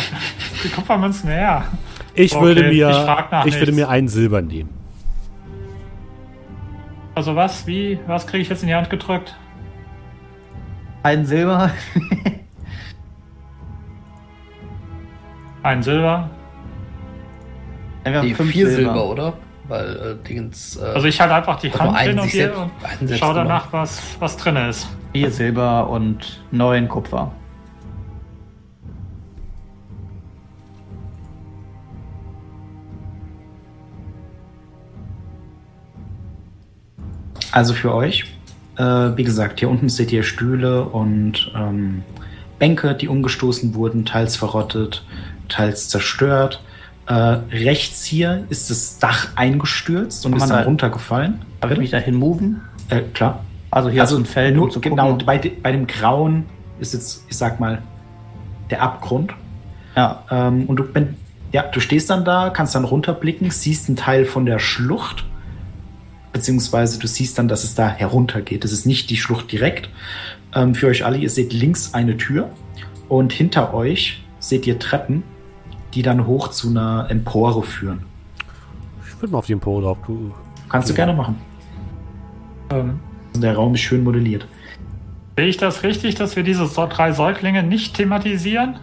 die 0.65 0.69
Kupfermünzen 0.69 1.31
her? 1.31 1.65
Ich 2.15 2.35
Okay, 2.35 2.45
würde 2.45 2.63
mir, 2.65 2.91
ich 3.47 3.55
ich 3.55 3.61
würde 3.61 3.73
mir 3.73 3.89
einen 3.89 4.09
Silber 4.09 4.43
nehmen. 4.43 4.71
Also 7.15 7.37
was? 7.37 7.67
Wie? 7.67 7.99
Was 8.07 8.27
kriege 8.27 8.43
ich 8.43 8.49
jetzt 8.49 8.63
in 8.63 8.69
die 8.69 8.75
Hand 8.75 8.91
gedrückt? 8.91 9.37
Ein 11.03 11.25
Silber. 11.27 11.71
Ein 15.63 15.83
Silber. 15.83 16.31
Fünf 18.05 18.51
vier 18.51 18.69
Silber, 18.69 19.05
oder? 19.05 19.33
Weil 19.69 20.19
äh, 20.23 20.29
Dingens. 20.29 20.77
Äh, 20.77 20.85
Also 20.87 21.07
ich 21.07 21.21
halte 21.21 21.35
einfach 21.35 21.59
die 21.61 21.71
dass 21.71 21.81
Hand 21.81 21.99
hin 22.01 22.19
und 22.19 22.31
selbst 22.31 22.59
und 22.59 22.71
schau 23.17 23.33
danach, 23.33 23.73
was, 23.73 24.17
was 24.19 24.37
drin 24.37 24.57
ist. 24.57 24.89
Vier 25.13 25.31
Silber 25.31 25.89
und 25.89 26.43
neun 26.51 26.89
Kupfer. 26.89 27.33
Also 37.53 37.75
für 37.75 37.95
euch, 37.95 38.25
äh, 38.77 38.83
wie 38.83 39.25
gesagt, 39.25 39.61
hier 39.61 39.71
unten 39.71 39.89
seht 39.89 40.11
ihr 40.13 40.23
Stühle 40.23 40.85
und 40.85 41.53
ähm, 41.55 42.03
Bänke, 42.59 42.95
die 42.95 43.09
umgestoßen 43.09 43.75
wurden, 43.75 44.05
teils 44.05 44.37
verrottet, 44.37 45.05
teils 45.49 45.89
zerstört. 45.89 46.63
Äh, 47.07 47.13
rechts 47.15 48.05
hier 48.05 48.45
ist 48.49 48.71
das 48.71 48.99
Dach 48.99 49.29
eingestürzt 49.37 50.25
und 50.25 50.33
Kann 50.33 50.41
ist 50.43 50.49
dann 50.49 50.59
da- 50.61 50.65
runtergefallen. 50.65 51.41
Darf 51.61 51.71
ich 51.73 51.79
mich 51.79 51.91
dahin 51.91 52.15
moven? 52.15 52.61
Äh, 52.89 53.01
klar. 53.13 53.45
Also 53.71 53.89
hier 53.91 54.03
also 54.03 54.17
ist 54.17 54.23
ein 54.23 54.27
Feld, 54.27 54.55
nur, 54.57 54.65
um 54.67 54.71
zu 54.71 54.81
genau, 54.81 55.15
bei, 55.25 55.39
de- 55.39 55.53
bei 55.61 55.73
dem 55.73 55.87
Grauen 55.87 56.45
ist 56.79 56.95
jetzt, 56.95 57.25
ich 57.29 57.37
sag 57.37 57.59
mal, 57.61 57.83
der 58.71 58.83
Abgrund. 58.83 59.33
Ja, 59.97 60.23
Ähm, 60.31 60.67
und 60.67 60.77
du, 60.77 60.85
wenn, 60.95 61.17
ja, 61.53 61.63
du 61.65 61.81
stehst 61.81 62.09
dann 62.11 62.25
da, 62.25 62.51
kannst 62.51 62.75
dann 62.75 62.85
runterblicken, 62.85 63.51
siehst 63.51 63.89
einen 63.89 63.97
Teil 63.97 64.25
von 64.25 64.47
der 64.47 64.59
Schlucht, 64.59 65.25
beziehungsweise 66.33 66.99
du 66.99 67.07
siehst 67.07 67.39
dann, 67.39 67.49
dass 67.49 67.65
es 67.65 67.75
da 67.75 67.89
heruntergeht. 67.89 68.65
Das 68.65 68.73
ist 68.73 68.87
nicht 68.87 69.11
die 69.11 69.17
Schlucht 69.17 69.53
direkt. 69.53 69.91
Ähm, 70.55 70.75
für 70.75 70.87
euch 70.89 71.05
alle, 71.05 71.19
ihr 71.19 71.31
seht 71.31 71.53
links 71.53 71.95
eine 71.95 72.17
Tür 72.17 72.51
und 73.09 73.33
hinter 73.33 73.75
euch 73.75 74.23
seht 74.39 74.67
ihr 74.67 74.79
Treppen 74.79 75.23
die 75.95 76.03
dann 76.03 76.27
hoch 76.27 76.49
zu 76.49 76.71
einer 76.71 77.07
Empore 77.11 77.63
führen. 77.63 78.07
Ich 79.07 79.21
würde 79.21 79.33
mal 79.33 79.39
auf 79.41 79.47
die 79.47 79.53
Empore 79.53 79.83
drauf. 79.83 79.99
Kannst 80.71 80.89
du 80.89 80.95
gerne 80.95 81.13
machen. 81.13 81.37
Ähm, 82.71 82.99
Der 83.37 83.55
Raum 83.55 83.75
ist 83.75 83.83
schön 83.83 84.03
modelliert. 84.03 84.47
sehe 85.37 85.49
ich 85.49 85.59
das 85.59 85.83
richtig, 85.83 86.15
dass 86.15 86.35
wir 86.35 86.45
diese 86.45 86.67
drei 86.67 87.13
Säuglinge 87.13 87.63
nicht 87.63 87.95
thematisieren? 87.95 88.77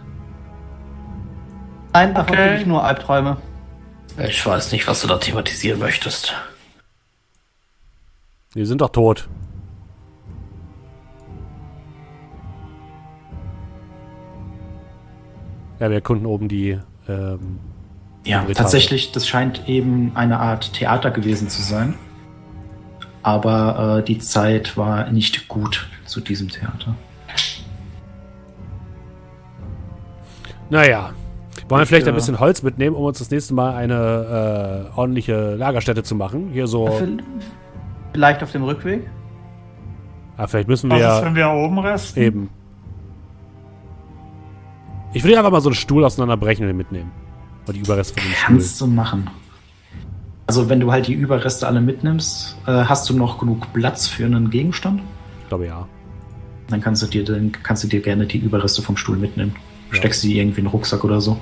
Nein, 1.92 2.14
davon 2.14 2.36
Okay. 2.36 2.60
ich 2.60 2.66
nur 2.66 2.84
Albträume. 2.84 3.38
Ich 4.28 4.46
weiß 4.46 4.70
nicht, 4.70 4.86
was 4.86 5.02
du 5.02 5.08
da 5.08 5.18
thematisieren 5.18 5.80
möchtest. 5.80 6.34
Die 8.54 8.64
sind 8.64 8.80
doch 8.80 8.88
tot. 8.90 9.28
Ja, 15.78 15.88
wir 15.88 15.96
erkunden 15.96 16.26
oben 16.26 16.48
die. 16.48 16.78
Ähm, 17.08 17.60
Ja, 18.24 18.42
Etage. 18.42 18.56
tatsächlich, 18.56 19.12
das 19.12 19.28
scheint 19.28 19.68
eben 19.68 20.12
eine 20.14 20.40
Art 20.40 20.72
Theater 20.72 21.10
gewesen 21.10 21.48
zu 21.48 21.62
sein. 21.62 21.94
Aber 23.22 23.98
äh, 23.98 24.04
die 24.04 24.18
Zeit 24.18 24.76
war 24.76 25.10
nicht 25.10 25.46
gut 25.48 25.88
zu 26.04 26.20
diesem 26.20 26.48
Theater. 26.48 26.94
naja. 30.70 31.12
Wollen 31.68 31.82
wir 31.82 31.86
vielleicht 31.86 32.06
ein 32.08 32.14
äh, 32.14 32.16
bisschen 32.16 32.40
Holz 32.40 32.62
mitnehmen, 32.64 32.96
um 32.96 33.04
uns 33.04 33.18
das 33.20 33.30
nächste 33.30 33.54
Mal 33.54 33.74
eine 33.74 34.90
äh, 34.92 34.98
ordentliche 34.98 35.54
Lagerstätte 35.54 36.02
zu 36.02 36.16
machen? 36.16 36.50
Hier 36.52 36.66
so. 36.66 36.88
Vielleicht 38.12 38.42
auf 38.42 38.52
dem 38.52 38.64
Rückweg? 38.64 39.08
Ah, 40.36 40.46
vielleicht 40.46 40.68
müssen 40.68 40.90
Was 40.90 40.98
ist, 41.00 41.04
wir 41.04 41.24
wenn 41.26 41.34
wir 41.34 41.50
oben 41.50 41.78
resten? 41.78 42.20
eben. 42.20 42.50
Ich 45.12 45.24
würde 45.24 45.38
einfach 45.38 45.50
mal 45.50 45.60
so 45.60 45.68
einen 45.68 45.74
Stuhl 45.74 46.04
auseinanderbrechen 46.04 46.64
und 46.64 46.68
den 46.68 46.76
mitnehmen. 46.76 47.10
Oder 47.64 47.72
die 47.74 47.80
Überreste 47.80 48.14
von 48.20 48.30
dem 48.30 48.34
Stuhl. 48.34 48.46
Kannst 48.46 48.80
du 48.80 48.86
machen. 48.86 49.28
Also 50.46 50.68
wenn 50.68 50.80
du 50.80 50.90
halt 50.90 51.06
die 51.06 51.12
Überreste 51.12 51.66
alle 51.66 51.80
mitnimmst, 51.80 52.56
äh, 52.66 52.72
hast 52.84 53.08
du 53.10 53.16
noch 53.16 53.38
genug 53.38 53.72
Platz 53.72 54.08
für 54.08 54.24
einen 54.24 54.50
Gegenstand? 54.50 55.00
Ich 55.42 55.48
glaube 55.48 55.66
ja. 55.66 55.86
Dann 56.68 56.80
kannst 56.80 57.02
du 57.02 57.06
dir, 57.06 57.24
dann 57.24 57.52
kannst 57.62 57.84
du 57.84 57.88
dir 57.88 58.00
gerne 58.00 58.26
die 58.26 58.38
Überreste 58.38 58.82
vom 58.82 58.96
Stuhl 58.96 59.16
mitnehmen. 59.16 59.54
Ja. 59.90 59.96
Steckst 59.96 60.22
sie 60.22 60.38
irgendwie 60.38 60.60
in 60.60 60.66
den 60.66 60.70
Rucksack 60.72 61.04
oder 61.04 61.20
so. 61.20 61.38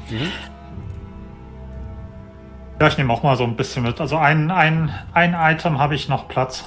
Ja, 2.80 2.86
ich 2.86 2.96
nehme 2.96 3.12
auch 3.12 3.22
mal 3.22 3.36
so 3.36 3.44
ein 3.44 3.56
bisschen 3.56 3.82
mit. 3.82 4.00
Also 4.00 4.16
ein, 4.16 4.50
ein, 4.50 4.90
ein 5.12 5.34
Item 5.34 5.78
habe 5.78 5.94
ich 5.94 6.08
noch 6.08 6.28
Platz. 6.28 6.64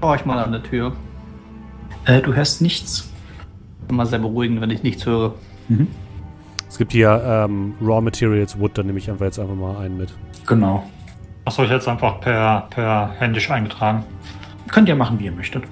Schau 0.00 0.14
ich 0.14 0.24
mal 0.24 0.38
an 0.42 0.52
der 0.52 0.62
Tür. 0.62 0.92
Äh, 2.06 2.22
du 2.22 2.34
hörst 2.34 2.62
nichts. 2.62 3.10
Immer 3.88 4.06
sehr 4.06 4.18
beruhigend, 4.20 4.60
wenn 4.60 4.70
ich 4.70 4.82
nichts 4.82 5.04
höre. 5.04 5.34
Es 6.68 6.78
gibt 6.78 6.92
hier 6.92 7.22
ähm, 7.24 7.74
Raw 7.82 8.00
Materials 8.00 8.58
Wood, 8.58 8.76
da 8.78 8.82
nehme 8.82 8.98
ich 8.98 9.10
einfach 9.10 9.24
jetzt 9.26 9.38
einfach 9.38 9.54
mal 9.54 9.76
einen 9.78 9.98
mit. 9.98 10.14
Genau. 10.46 10.84
Achso, 11.44 11.64
ich 11.64 11.70
jetzt 11.70 11.88
einfach 11.88 12.20
per, 12.20 12.68
per 12.70 13.10
händisch 13.18 13.50
eingetragen. 13.50 14.04
Könnt 14.68 14.88
ihr 14.88 14.96
machen, 14.96 15.18
wie 15.18 15.24
ihr 15.26 15.32
möchtet. 15.32 15.64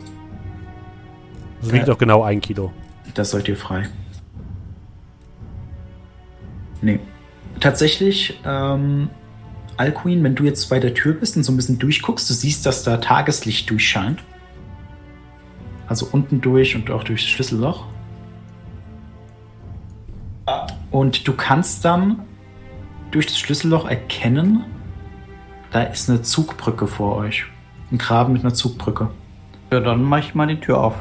Das 1.60 1.72
wiegt 1.72 1.88
Ja. 1.88 1.94
auch 1.94 1.98
genau 1.98 2.22
ein 2.24 2.40
Kilo. 2.40 2.72
Das 3.14 3.30
seid 3.30 3.48
ihr 3.48 3.56
frei. 3.56 3.84
Nee. 6.82 7.00
Tatsächlich, 7.60 8.38
ähm, 8.44 9.08
Alcuin, 9.76 10.22
wenn 10.24 10.34
du 10.34 10.44
jetzt 10.44 10.68
bei 10.70 10.78
der 10.78 10.94
Tür 10.94 11.14
bist 11.14 11.36
und 11.36 11.42
so 11.42 11.52
ein 11.52 11.56
bisschen 11.56 11.78
durchguckst, 11.78 12.28
du 12.28 12.34
siehst, 12.34 12.66
dass 12.66 12.82
da 12.82 12.98
Tageslicht 12.98 13.68
durchscheint. 13.70 14.22
Also 15.86 16.08
unten 16.10 16.40
durch 16.40 16.74
und 16.74 16.90
auch 16.90 17.04
durchs 17.04 17.24
Schlüsselloch. 17.24 17.84
Und 20.90 21.26
du 21.26 21.32
kannst 21.32 21.84
dann 21.84 22.22
durch 23.10 23.26
das 23.26 23.38
Schlüsselloch 23.38 23.86
erkennen, 23.88 24.64
da 25.70 25.82
ist 25.82 26.08
eine 26.08 26.22
Zugbrücke 26.22 26.86
vor 26.86 27.16
euch. 27.16 27.44
Ein 27.90 27.98
Graben 27.98 28.32
mit 28.32 28.42
einer 28.42 28.54
Zugbrücke. 28.54 29.10
Ja, 29.72 29.80
dann 29.80 30.02
mache 30.02 30.20
ich 30.20 30.34
mal 30.34 30.46
die 30.46 30.58
Tür 30.58 30.80
auf. 30.80 30.94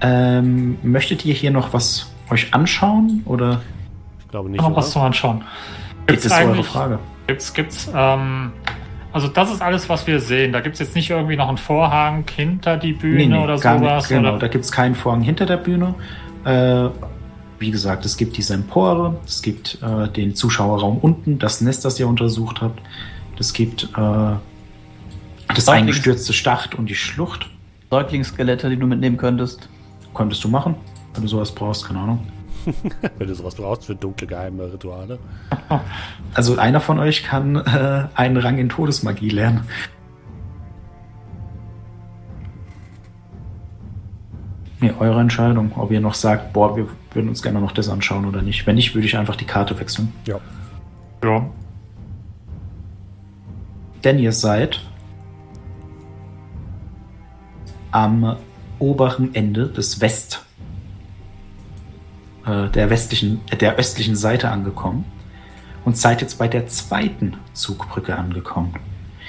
Ähm, 0.00 0.78
möchtet 0.82 1.24
ihr 1.24 1.34
hier 1.34 1.50
noch 1.50 1.72
was 1.72 2.10
euch 2.30 2.54
anschauen 2.54 3.22
oder 3.26 3.60
glaube 4.30 4.50
nicht. 4.50 4.60
Noch 4.60 4.74
was 4.76 4.86
Oder? 4.86 4.92
zum 4.92 5.02
Anschauen. 5.02 5.44
jetzt 6.08 6.24
ist 6.26 6.32
eure 6.32 6.64
Frage? 6.64 6.98
Gibt's, 7.26 7.52
gibt's, 7.54 7.90
ähm, 7.94 8.52
also 9.12 9.28
das 9.28 9.50
ist 9.52 9.62
alles, 9.62 9.88
was 9.88 10.06
wir 10.06 10.20
sehen. 10.20 10.52
Da 10.52 10.60
gibt's 10.60 10.78
jetzt 10.78 10.94
nicht 10.94 11.10
irgendwie 11.10 11.36
noch 11.36 11.48
einen 11.48 11.58
Vorhang 11.58 12.24
hinter 12.34 12.76
die 12.76 12.92
Bühne 12.92 13.40
oder 13.40 13.58
gar 13.58 13.78
sowas. 13.78 14.04
nicht. 14.04 14.16
Genau, 14.16 14.30
oder? 14.30 14.38
da 14.38 14.48
gibt 14.48 14.64
es 14.64 14.72
keinen 14.72 14.94
Vorhang 14.94 15.22
hinter 15.22 15.46
der 15.46 15.56
Bühne. 15.56 15.94
Äh, 16.44 16.88
wie 17.58 17.70
gesagt, 17.70 18.04
es 18.06 18.16
gibt 18.16 18.36
diese 18.36 18.54
Empore, 18.54 19.20
es 19.26 19.42
gibt 19.42 19.78
äh, 19.82 20.08
den 20.08 20.34
Zuschauerraum 20.34 20.98
unten, 20.98 21.38
das 21.38 21.60
Nest, 21.60 21.84
das 21.84 22.00
ihr 22.00 22.08
untersucht 22.08 22.62
habt. 22.62 22.80
Es 23.38 23.52
gibt 23.52 23.84
äh, 23.84 23.86
das 23.96 24.38
Säuglings- 25.66 25.70
eingestürzte 25.70 26.32
Stacht 26.32 26.74
und 26.74 26.88
die 26.88 26.94
Schlucht. 26.94 27.48
Säuglingsskelette, 27.90 28.70
die 28.70 28.76
du 28.76 28.86
mitnehmen 28.86 29.16
könntest. 29.16 29.68
Könntest 30.14 30.42
du 30.44 30.48
machen, 30.48 30.74
wenn 31.14 31.22
du 31.22 31.28
sowas 31.28 31.52
brauchst, 31.52 31.86
keine 31.86 31.98
Ahnung. 32.00 32.20
Wenn 33.18 33.28
du 33.28 33.34
sowas 33.34 33.54
brauchst 33.54 33.84
für 33.84 33.94
dunkle 33.94 34.26
geheime 34.26 34.72
Rituale. 34.72 35.18
Also 36.34 36.56
einer 36.58 36.80
von 36.80 36.98
euch 37.00 37.24
kann 37.24 37.56
äh, 37.56 38.06
einen 38.14 38.36
Rang 38.36 38.58
in 38.58 38.68
Todesmagie 38.68 39.30
lernen. 39.30 39.62
Nee, 44.80 44.92
eure 44.98 45.20
Entscheidung, 45.20 45.72
ob 45.76 45.90
ihr 45.90 46.00
noch 46.00 46.14
sagt, 46.14 46.52
boah, 46.52 46.76
wir 46.76 46.88
würden 47.12 47.28
uns 47.28 47.42
gerne 47.42 47.60
noch 47.60 47.72
das 47.72 47.88
anschauen 47.88 48.24
oder 48.24 48.42
nicht. 48.42 48.66
Wenn 48.66 48.76
nicht, 48.76 48.94
würde 48.94 49.06
ich 49.06 49.16
einfach 49.16 49.36
die 49.36 49.44
Karte 49.44 49.78
wechseln. 49.78 50.12
Ja. 50.24 50.36
Ja. 51.22 51.46
Denn 54.04 54.18
ihr 54.18 54.32
seid 54.32 54.80
am 57.90 58.36
oberen 58.78 59.34
Ende 59.34 59.68
des 59.68 60.00
West, 60.00 60.46
äh, 62.46 62.68
der 62.68 62.90
westlichen, 62.90 63.40
äh, 63.50 63.56
der 63.56 63.76
östlichen 63.76 64.16
Seite 64.16 64.50
angekommen 64.50 65.04
und 65.84 65.96
seid 65.96 66.20
jetzt 66.20 66.38
bei 66.38 66.48
der 66.48 66.66
zweiten 66.66 67.36
Zugbrücke 67.52 68.16
angekommen. 68.16 68.74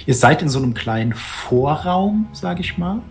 Ihr 0.05 0.15
seid 0.15 0.41
in 0.41 0.49
so 0.49 0.59
einem 0.59 0.73
kleinen 0.73 1.13
Vorraum, 1.13 2.27
sage 2.33 2.61
ich 2.61 2.77
mal. 2.77 3.01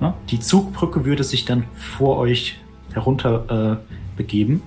Ne? 0.00 0.14
Die 0.30 0.40
Zugbrücke 0.40 1.04
würde 1.04 1.24
sich 1.24 1.44
dann 1.44 1.64
vor 1.74 2.18
euch 2.18 2.58
herunter 2.92 3.78
äh, 3.80 4.16
begeben. 4.16 4.62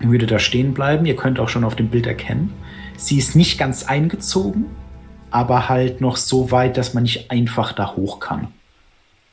Würde 0.00 0.26
da 0.26 0.38
stehen 0.38 0.74
bleiben. 0.74 1.06
Ihr 1.06 1.16
könnt 1.16 1.38
auch 1.38 1.48
schon 1.48 1.64
auf 1.64 1.76
dem 1.76 1.88
Bild 1.88 2.06
erkennen. 2.06 2.52
Sie 2.96 3.18
ist 3.18 3.36
nicht 3.36 3.58
ganz 3.58 3.84
eingezogen, 3.84 4.66
aber 5.30 5.68
halt 5.68 6.00
noch 6.00 6.16
so 6.16 6.50
weit, 6.50 6.76
dass 6.76 6.94
man 6.94 7.02
nicht 7.02 7.30
einfach 7.30 7.72
da 7.72 7.94
hoch 7.96 8.20
kann. 8.20 8.48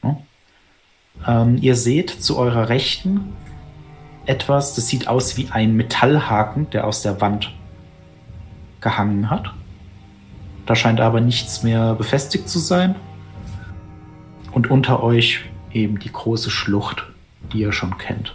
Ne? 0.03 0.17
Ähm, 1.27 1.57
ihr 1.61 1.75
seht 1.75 2.09
zu 2.09 2.37
eurer 2.37 2.69
Rechten 2.69 3.33
etwas, 4.31 4.75
das 4.75 4.87
sieht 4.87 5.09
aus 5.09 5.35
wie 5.35 5.49
ein 5.51 5.75
Metallhaken, 5.75 6.69
der 6.69 6.87
aus 6.87 7.01
der 7.01 7.19
Wand 7.19 7.53
gehangen 8.79 9.29
hat. 9.29 9.53
Da 10.65 10.73
scheint 10.73 11.01
aber 11.01 11.19
nichts 11.19 11.63
mehr 11.63 11.95
befestigt 11.95 12.47
zu 12.47 12.57
sein. 12.59 12.95
Und 14.53 14.71
unter 14.71 15.03
euch 15.03 15.41
eben 15.73 15.99
die 15.99 16.11
große 16.11 16.49
Schlucht, 16.49 17.05
die 17.51 17.59
ihr 17.59 17.73
schon 17.73 17.97
kennt. 17.97 18.33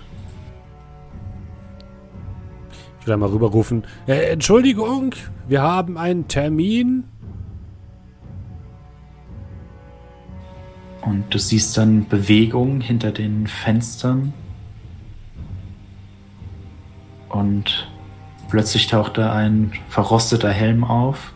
Ich 3.00 3.06
will 3.06 3.14
einmal 3.14 3.30
rüberrufen. 3.30 3.84
Äh, 4.06 4.32
Entschuldigung, 4.32 5.14
wir 5.48 5.62
haben 5.62 5.96
einen 5.96 6.28
Termin. 6.28 7.04
Und 11.00 11.32
du 11.32 11.38
siehst 11.38 11.78
dann 11.78 12.06
Bewegung 12.06 12.82
hinter 12.82 13.12
den 13.12 13.46
Fenstern. 13.46 14.34
Und 17.28 17.88
plötzlich 18.48 18.86
taucht 18.86 19.18
da 19.18 19.32
ein 19.32 19.72
verrosteter 19.88 20.50
Helm 20.50 20.84
auf, 20.84 21.32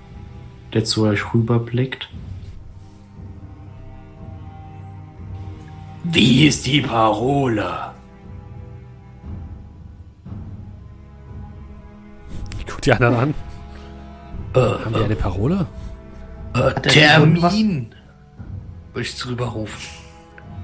der 0.72 0.84
zu 0.84 1.04
euch 1.06 1.34
rüberblickt. 1.34 2.08
Wie 6.04 6.46
ist 6.46 6.66
die 6.66 6.80
Parole? 6.80 7.92
Ich 12.58 12.66
guck 12.66 12.80
die 12.82 12.92
anderen 12.92 13.14
an. 13.16 13.34
Äh, 14.54 14.60
Haben 14.84 14.94
wir 14.94 15.04
eine 15.04 15.16
Parole? 15.16 15.66
äh, 16.54 16.72
Termin. 16.80 17.94
Würde 18.92 19.06
ich 19.06 19.16
drüber 19.16 19.46
rufen. 19.46 19.78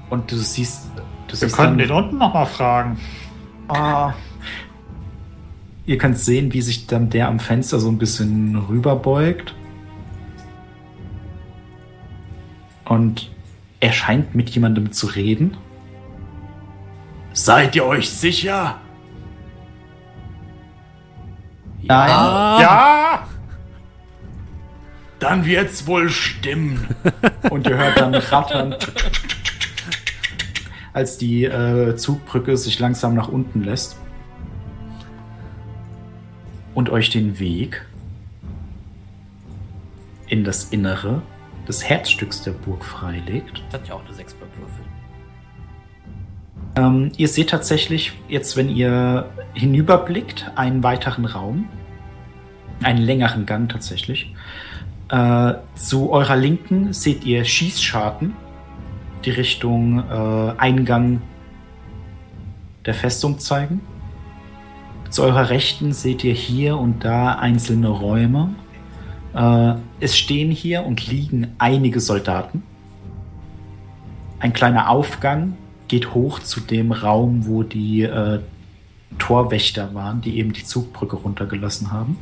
Und 0.09 0.29
du 0.31 0.35
siehst, 0.37 0.87
du 0.95 1.01
Wir 1.33 1.35
siehst 1.37 1.55
könnten 1.55 1.77
dann, 1.77 1.87
den 1.87 1.91
unten 1.95 2.17
nochmal 2.17 2.45
fragen. 2.45 2.99
Ah, 3.69 4.13
ihr 5.87 5.97
könnt 5.97 6.19
sehen, 6.19 6.53
wie 6.53 6.61
sich 6.61 6.85
dann 6.85 7.09
der 7.09 7.29
am 7.29 7.39
Fenster 7.39 7.79
so 7.79 7.89
ein 7.89 7.97
bisschen 7.97 8.55
rüberbeugt. 8.55 9.55
Und 12.85 13.31
er 13.79 13.93
scheint 13.93 14.35
mit 14.35 14.49
jemandem 14.49 14.91
zu 14.91 15.07
reden. 15.07 15.57
Seid 17.33 17.75
ihr 17.75 17.85
euch 17.85 18.09
sicher? 18.09 18.79
Nein. 21.83 22.09
Ja! 22.09 23.27
Dann 25.19 25.45
wird's 25.45 25.87
wohl 25.87 26.09
stimmen. 26.09 26.85
Und 27.49 27.65
ihr 27.65 27.77
hört 27.77 27.97
dann 27.97 28.13
rattern, 28.13 28.75
als 30.91 31.17
die 31.17 31.45
äh, 31.45 31.95
Zugbrücke 31.95 32.57
sich 32.57 32.77
langsam 32.79 33.15
nach 33.15 33.29
unten 33.29 33.63
lässt 33.63 33.97
und 36.77 36.91
euch 36.91 37.09
den 37.09 37.39
Weg 37.39 37.83
in 40.27 40.43
das 40.43 40.65
Innere 40.65 41.23
des 41.67 41.83
Herzstücks 41.83 42.43
der 42.43 42.51
Burg 42.51 42.85
freilegt. 42.85 43.63
Das 43.71 43.81
hat 43.81 43.87
ja 43.87 43.95
auch 43.95 44.05
eine 44.05 44.13
6 44.13 44.35
beim 44.35 44.49
Würfeln. 44.59 44.87
Ähm, 46.75 47.11
ihr 47.17 47.29
seht 47.29 47.49
tatsächlich 47.49 48.13
jetzt, 48.29 48.57
wenn 48.57 48.69
ihr 48.69 49.27
hinüberblickt, 49.55 50.51
einen 50.53 50.83
weiteren 50.83 51.25
Raum. 51.25 51.67
Einen 52.83 53.01
längeren 53.01 53.47
Gang 53.47 53.71
tatsächlich. 53.71 54.35
Äh, 55.09 55.55
zu 55.73 56.11
eurer 56.11 56.35
Linken 56.35 56.93
seht 56.93 57.25
ihr 57.25 57.43
Schießscharten, 57.43 58.35
die 59.25 59.31
Richtung 59.31 60.03
äh, 60.11 60.53
Eingang 60.59 61.23
der 62.85 62.93
Festung 62.93 63.39
zeigen. 63.39 63.81
Zu 65.09 65.23
eurer 65.23 65.49
Rechten 65.49 65.93
seht 65.93 66.23
ihr 66.23 66.33
hier 66.33 66.77
und 66.77 67.05
da 67.05 67.35
einzelne 67.35 67.87
Räume. 67.87 68.55
Äh, 69.33 69.75
es 69.99 70.17
stehen 70.17 70.51
hier 70.51 70.83
und 70.83 71.07
liegen 71.07 71.47
einige 71.57 71.99
Soldaten. 71.99 72.63
Ein 74.39 74.53
kleiner 74.53 74.89
Aufgang 74.89 75.55
geht 75.87 76.13
hoch 76.13 76.39
zu 76.39 76.59
dem 76.59 76.91
Raum, 76.91 77.47
wo 77.47 77.63
die 77.63 78.03
äh, 78.03 78.39
Torwächter 79.17 79.93
waren, 79.93 80.21
die 80.21 80.37
eben 80.37 80.53
die 80.53 80.63
Zugbrücke 80.63 81.15
runtergelassen 81.15 81.91
haben. 81.91 82.17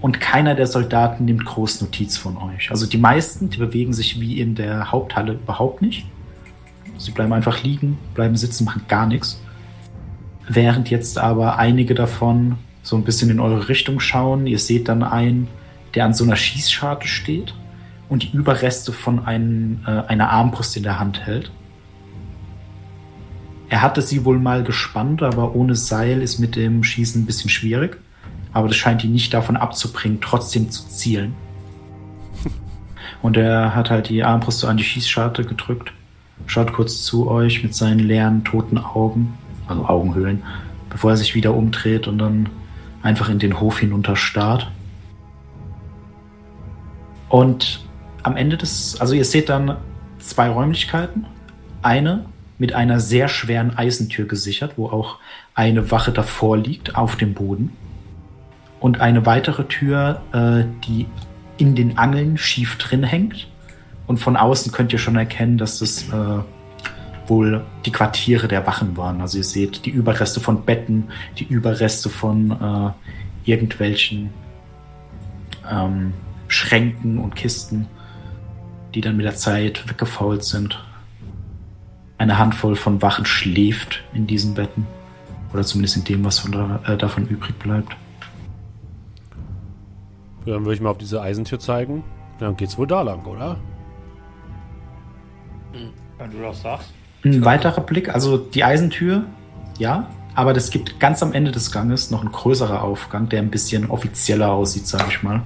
Und 0.00 0.20
keiner 0.20 0.54
der 0.54 0.66
Soldaten 0.66 1.24
nimmt 1.24 1.44
groß 1.44 1.80
Notiz 1.80 2.16
von 2.16 2.36
euch. 2.36 2.70
Also 2.70 2.86
die 2.86 2.98
meisten, 2.98 3.50
die 3.50 3.58
bewegen 3.58 3.92
sich 3.92 4.20
wie 4.20 4.40
in 4.40 4.54
der 4.54 4.92
Haupthalle 4.92 5.32
überhaupt 5.32 5.82
nicht. 5.82 6.06
Sie 6.98 7.10
bleiben 7.10 7.32
einfach 7.32 7.62
liegen, 7.62 7.98
bleiben 8.14 8.36
sitzen, 8.36 8.64
machen 8.64 8.82
gar 8.88 9.06
nichts. 9.06 9.40
Während 10.48 10.90
jetzt 10.90 11.18
aber 11.18 11.58
einige 11.58 11.94
davon 11.94 12.56
so 12.86 12.96
ein 12.96 13.02
bisschen 13.02 13.30
in 13.30 13.40
eure 13.40 13.68
Richtung 13.68 13.98
schauen. 14.00 14.46
Ihr 14.46 14.58
seht 14.58 14.88
dann 14.88 15.02
einen, 15.02 15.48
der 15.94 16.04
an 16.04 16.14
so 16.14 16.24
einer 16.24 16.36
Schießscharte 16.36 17.08
steht 17.08 17.54
und 18.08 18.22
die 18.22 18.30
Überreste 18.30 18.92
von 18.92 19.26
einem, 19.26 19.80
äh, 19.86 20.02
einer 20.06 20.30
Armbrust 20.30 20.76
in 20.76 20.84
der 20.84 21.00
Hand 21.00 21.26
hält. 21.26 21.50
Er 23.68 23.82
hatte 23.82 24.02
sie 24.02 24.24
wohl 24.24 24.38
mal 24.38 24.62
gespannt, 24.62 25.22
aber 25.22 25.56
ohne 25.56 25.74
Seil 25.74 26.22
ist 26.22 26.38
mit 26.38 26.54
dem 26.54 26.84
Schießen 26.84 27.22
ein 27.22 27.26
bisschen 27.26 27.50
schwierig. 27.50 27.98
Aber 28.52 28.68
das 28.68 28.76
scheint 28.76 29.02
ihn 29.02 29.12
nicht 29.12 29.34
davon 29.34 29.56
abzubringen, 29.56 30.20
trotzdem 30.20 30.70
zu 30.70 30.86
zielen. 30.88 31.34
Und 33.22 33.36
er 33.36 33.74
hat 33.74 33.90
halt 33.90 34.08
die 34.08 34.22
Armbrust 34.22 34.60
so 34.60 34.68
an 34.68 34.76
die 34.76 34.84
Schießscharte 34.84 35.44
gedrückt, 35.44 35.92
schaut 36.46 36.72
kurz 36.72 37.02
zu 37.02 37.28
euch 37.28 37.64
mit 37.64 37.74
seinen 37.74 37.98
leeren, 37.98 38.44
toten 38.44 38.78
Augen, 38.78 39.34
also 39.66 39.84
Augenhöhlen, 39.86 40.42
bevor 40.90 41.10
er 41.10 41.16
sich 41.16 41.34
wieder 41.34 41.54
umdreht 41.54 42.06
und 42.06 42.18
dann 42.18 42.48
einfach 43.02 43.28
in 43.28 43.38
den 43.38 43.60
Hof 43.60 43.80
hinunter 43.80 44.16
starrt. 44.16 44.70
Und 47.28 47.84
am 48.22 48.36
Ende 48.36 48.56
des, 48.56 49.00
also 49.00 49.14
ihr 49.14 49.24
seht 49.24 49.48
dann 49.48 49.76
zwei 50.18 50.48
Räumlichkeiten. 50.48 51.26
Eine 51.82 52.26
mit 52.58 52.72
einer 52.72 53.00
sehr 53.00 53.28
schweren 53.28 53.76
Eisentür 53.76 54.26
gesichert, 54.26 54.72
wo 54.76 54.88
auch 54.88 55.18
eine 55.54 55.90
Wache 55.90 56.10
davor 56.10 56.56
liegt, 56.56 56.96
auf 56.96 57.16
dem 57.16 57.34
Boden. 57.34 57.72
Und 58.80 59.00
eine 59.00 59.26
weitere 59.26 59.64
Tür, 59.64 60.22
äh, 60.32 60.64
die 60.86 61.06
in 61.58 61.74
den 61.74 61.98
Angeln 61.98 62.38
schief 62.38 62.76
drin 62.78 63.02
hängt. 63.02 63.48
Und 64.06 64.18
von 64.18 64.36
außen 64.36 64.72
könnt 64.72 64.92
ihr 64.92 64.98
schon 64.98 65.16
erkennen, 65.16 65.58
dass 65.58 65.78
das 65.78 66.08
äh, 66.08 66.42
wohl 67.28 67.64
die 67.84 67.92
Quartiere 67.92 68.48
der 68.48 68.66
Wachen 68.66 68.96
waren. 68.96 69.20
Also 69.20 69.38
ihr 69.38 69.44
seht 69.44 69.84
die 69.86 69.90
Überreste 69.90 70.40
von 70.40 70.64
Betten, 70.64 71.08
die 71.38 71.44
Überreste 71.44 72.08
von 72.08 72.50
äh, 72.52 73.50
irgendwelchen 73.50 74.30
ähm, 75.70 76.12
Schränken 76.48 77.18
und 77.18 77.34
Kisten, 77.34 77.86
die 78.94 79.00
dann 79.00 79.16
mit 79.16 79.26
der 79.26 79.34
Zeit 79.34 79.88
weggefault 79.88 80.44
sind. 80.44 80.82
Eine 82.18 82.38
Handvoll 82.38 82.76
von 82.76 83.02
Wachen 83.02 83.26
schläft 83.26 84.02
in 84.14 84.26
diesen 84.26 84.54
Betten. 84.54 84.86
Oder 85.52 85.62
zumindest 85.62 85.96
in 85.96 86.04
dem, 86.04 86.24
was 86.24 86.38
von 86.38 86.52
da, 86.52 86.80
äh, 86.86 86.96
davon 86.96 87.26
übrig 87.26 87.58
bleibt. 87.58 87.96
Dann 90.44 90.64
würde 90.64 90.74
ich 90.74 90.80
mal 90.80 90.90
auf 90.90 90.98
diese 90.98 91.20
Eisentür 91.20 91.58
zeigen. 91.58 92.04
Dann 92.38 92.56
geht's 92.56 92.78
wohl 92.78 92.86
da 92.86 93.02
lang, 93.02 93.24
oder? 93.24 93.56
Wenn 96.18 96.30
du 96.30 96.40
das 96.40 96.62
sagst. 96.62 96.92
Ein 97.26 97.44
weiterer 97.44 97.80
Blick, 97.80 98.14
also 98.14 98.36
die 98.36 98.62
Eisentür, 98.62 99.24
ja, 99.78 100.08
aber 100.34 100.54
es 100.54 100.70
gibt 100.70 101.00
ganz 101.00 101.22
am 101.22 101.32
Ende 101.32 101.50
des 101.50 101.72
Ganges 101.72 102.10
noch 102.10 102.22
ein 102.22 102.30
größerer 102.30 102.82
Aufgang, 102.82 103.28
der 103.28 103.40
ein 103.40 103.50
bisschen 103.50 103.90
offizieller 103.90 104.52
aussieht, 104.52 104.86
sage 104.86 105.06
ich 105.08 105.22
mal. 105.22 105.42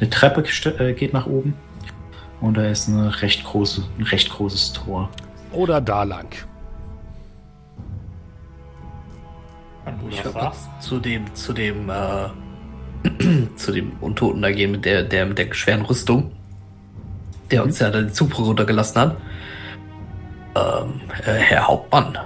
Eine 0.00 0.10
Treppe 0.10 0.42
äh, 0.78 0.92
geht 0.92 1.12
nach 1.12 1.26
oben 1.26 1.54
und 2.40 2.56
da 2.56 2.66
ist 2.66 2.88
eine 2.88 3.22
recht 3.22 3.44
große, 3.44 3.84
ein 3.98 4.04
recht 4.04 4.30
großes 4.30 4.72
Tor. 4.72 5.08
Oder 5.52 5.80
da 5.80 6.02
lang. 6.02 6.34
Ich 10.08 10.24
würde 10.24 10.40
sagst. 10.40 10.68
zu 10.80 10.98
dem, 10.98 11.32
zu 11.34 11.52
dem, 11.52 11.90
äh, 11.90 12.28
zu 13.56 13.72
dem 13.72 13.92
Untoten 14.00 14.42
da 14.42 14.50
gehen 14.50 14.72
mit 14.72 14.84
der, 14.84 15.04
der 15.04 15.26
mit 15.26 15.38
der 15.38 15.52
schweren 15.54 15.82
Rüstung, 15.82 16.32
der 17.50 17.62
uns 17.62 17.78
ja 17.78 17.90
dann 17.90 18.08
die 18.08 18.12
Zugbrücke 18.12 18.48
runtergelassen 18.48 19.00
hat. 19.00 19.16
Ähm, 20.54 21.00
äh, 21.24 21.32
Herr 21.34 21.66
Hauptmann. 21.68 22.18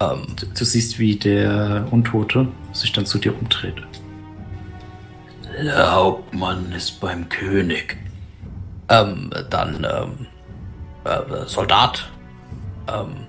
Ähm, 0.00 0.26
Du, 0.36 0.46
du 0.46 0.64
siehst, 0.64 0.98
wie 0.98 1.16
der 1.16 1.86
Untote 1.90 2.48
sich 2.72 2.92
dann 2.92 3.06
zu 3.06 3.18
dir 3.18 3.36
umdreht. 3.38 3.76
Der 5.62 5.92
Hauptmann 5.92 6.72
ist 6.72 7.00
beim 7.00 7.28
König. 7.28 7.96
ähm, 8.88 9.30
dann, 9.50 9.86
ähm, 9.88 10.26
äh, 11.04 11.46
Soldat. 11.46 12.10
Ähm, 12.92 13.26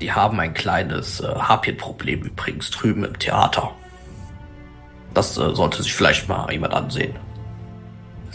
die 0.00 0.12
haben 0.12 0.38
ein 0.40 0.54
kleines 0.54 1.20
äh, 1.20 1.26
Harpienproblem 1.26 2.22
übrigens 2.22 2.70
drüben 2.70 3.04
im 3.04 3.18
Theater. 3.18 3.72
Das 5.14 5.38
äh, 5.38 5.54
sollte 5.54 5.82
sich 5.82 5.94
vielleicht 5.94 6.28
mal 6.28 6.50
jemand 6.52 6.74
ansehen. 6.74 7.14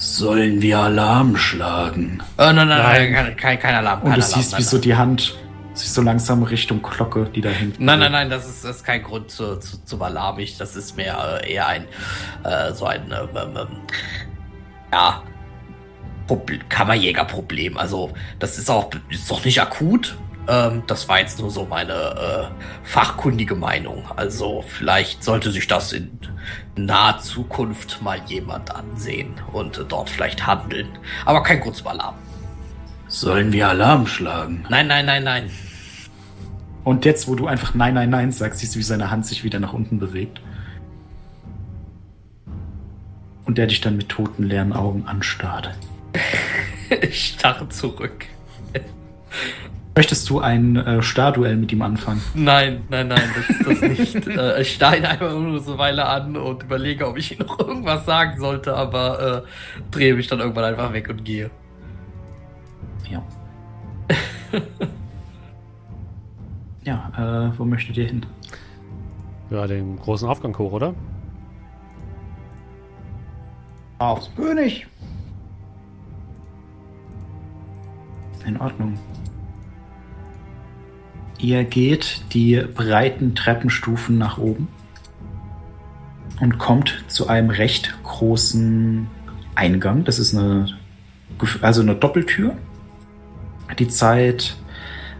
Sollen 0.04 0.62
wir 0.62 0.80
Alarm 0.80 1.38
schlagen? 1.38 2.22
Äh, 2.38 2.52
nein, 2.52 2.56
nein, 2.56 2.68
nein, 2.68 2.82
Nein. 2.82 3.14
kein, 3.14 3.36
kein, 3.38 3.60
kein 3.60 3.76
Alarm. 3.76 4.02
Und 4.02 4.12
kein 4.12 4.20
du 4.20 4.26
Alarm, 4.26 4.42
siehst, 4.42 4.52
nein, 4.52 4.60
wie 4.60 4.64
so 4.64 4.78
die 4.78 4.96
Hand 4.96 5.38
sich 5.74 5.92
so 5.92 6.02
langsam 6.02 6.44
Richtung 6.44 6.82
Glocke, 6.82 7.30
die 7.34 7.40
da 7.40 7.50
hinten. 7.50 7.86
Nein, 7.86 8.00
nein, 8.00 8.12
nein, 8.12 8.30
das 8.30 8.48
ist, 8.48 8.66
das 8.66 8.78
ist 8.78 8.84
kein 8.84 9.02
Grund 9.02 9.32
zu, 9.32 9.58
zu, 9.60 9.84
zum 9.86 10.02
Alarm. 10.02 10.40
Ich, 10.40 10.58
das 10.58 10.76
ist 10.76 10.98
mehr 10.98 11.42
äh, 11.42 11.54
eher 11.54 11.68
ein, 11.68 11.86
äh, 12.44 12.74
so 12.74 12.86
ein, 12.86 13.12
ähm, 13.12 13.30
ähm, 13.34 13.58
ähm, 13.58 13.68
ja, 14.92 15.24
Proble 16.28 16.60
Kammerjägerproblem. 16.68 17.78
Also, 17.78 18.12
das 18.40 18.58
ist 18.58 18.70
auch, 18.70 18.90
ist 19.10 19.32
doch 19.32 19.44
nicht 19.46 19.62
akut. 19.62 20.18
Ähm, 20.48 20.84
das 20.88 21.08
war 21.08 21.20
jetzt 21.20 21.40
nur 21.40 21.50
so 21.50 21.66
meine 21.66 21.94
äh, 21.94 22.88
fachkundige 22.88 23.56
Meinung. 23.56 24.04
Also, 24.16 24.64
vielleicht 24.68 25.24
sollte 25.24 25.52
sich 25.52 25.68
das 25.68 25.94
in 25.94 26.18
naher 26.76 27.20
Zukunft 27.20 28.02
mal 28.02 28.20
jemand 28.26 28.76
ansehen 28.76 29.34
und 29.52 29.78
äh, 29.78 29.86
dort 29.88 30.10
vielleicht 30.10 30.46
handeln. 30.46 30.88
Aber 31.26 31.44
kein 31.44 31.60
Grund 31.60 31.76
zum 31.76 31.88
Alarm. 31.88 32.16
Sollen 33.08 33.52
wir 33.54 33.70
Alarm 33.70 34.08
schlagen? 34.08 34.66
Nein, 34.70 34.88
nein, 34.88 35.06
nein, 35.06 35.24
nein. 35.24 35.52
Und 36.84 37.06
jetzt, 37.06 37.28
wo 37.28 37.36
du 37.36 37.48
einfach 37.48 37.74
Nein, 37.76 37.94
Nein, 37.94 38.10
Nein 38.10 38.32
sagst, 38.32 38.60
siehst 38.60 38.76
du, 38.76 38.80
wie 38.80 38.84
seine 38.84 39.10
Hand 39.10 39.26
sich 39.26 39.44
wieder 39.44 39.60
nach 39.60 39.74
unten 39.74 40.00
bewegt. 40.00 40.42
Und 43.46 43.58
der 43.58 43.68
dich 43.68 43.82
dann 43.82 43.98
mit 43.98 44.10
toten, 44.10 44.44
leeren 44.44 44.74
Augen 44.74 45.06
anstarrt. 45.08 45.76
Ich 47.02 47.30
starre 47.30 47.68
zurück. 47.70 48.26
Möchtest 49.96 50.28
du 50.30 50.40
ein 50.40 50.76
äh, 50.76 51.04
Starduell 51.04 51.56
mit 51.56 51.72
ihm 51.72 51.84
anfangen? 51.84 52.22
Nein, 52.34 52.84
nein, 52.90 53.10
nein, 53.10 53.30
das 53.36 53.50
ist 53.50 53.68
das 53.68 53.82
nicht. 53.82 54.28
äh, 54.38 54.62
ich 54.62 54.74
starre 54.74 54.98
ihn 54.98 55.06
einfach 55.06 55.32
nur 55.32 55.60
so 55.60 55.74
eine 55.74 55.80
Weile 55.80 56.06
an 56.08 56.36
und 56.36 56.64
überlege, 56.64 57.08
ob 57.08 57.18
ich 57.18 57.34
ihm 57.34 57.46
noch 57.46 57.60
irgendwas 57.60 58.04
sagen 58.06 58.40
sollte, 58.40 58.76
aber 58.76 59.44
äh, 59.46 59.92
drehe 59.92 60.16
mich 60.16 60.26
dann 60.28 60.40
irgendwann 60.40 60.64
einfach 60.64 60.94
weg 60.94 61.10
und 61.10 61.24
gehe. 61.24 61.52
Ja. 63.08 63.24
ja, 66.84 67.50
äh, 67.52 67.58
wo 67.60 67.64
möchtet 67.64 67.96
ihr 67.98 68.08
hin? 68.08 68.26
Ja, 69.52 69.68
den 69.68 70.00
großen 70.00 70.28
Aufgang 70.28 70.58
hoch, 70.58 70.72
oder? 70.72 70.96
Aufs 74.00 74.32
König. 74.36 74.88
In 78.44 78.60
Ordnung. 78.60 78.98
Ihr 81.44 81.66
geht 81.66 82.22
die 82.34 82.56
breiten 82.74 83.36
Treppenstufen 83.36 84.18
nach 84.18 84.38
oben. 84.38 84.70
und 86.40 86.58
kommt 86.58 87.04
zu 87.08 87.28
einem 87.28 87.52
recht 87.52 87.94
großen 88.04 89.08
Eingang. 89.54 90.04
Das 90.04 90.20
ist 90.20 90.36
eine, 90.36 90.68
also 91.62 91.82
eine 91.82 91.96
Doppeltür. 91.96 92.58
Die 93.78 93.88
Zeit 93.88 94.56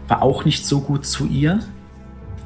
war 0.08 0.22
auch 0.22 0.44
nicht 0.44 0.66
so 0.66 0.80
gut 0.80 1.06
zu 1.06 1.26
ihr, 1.26 1.60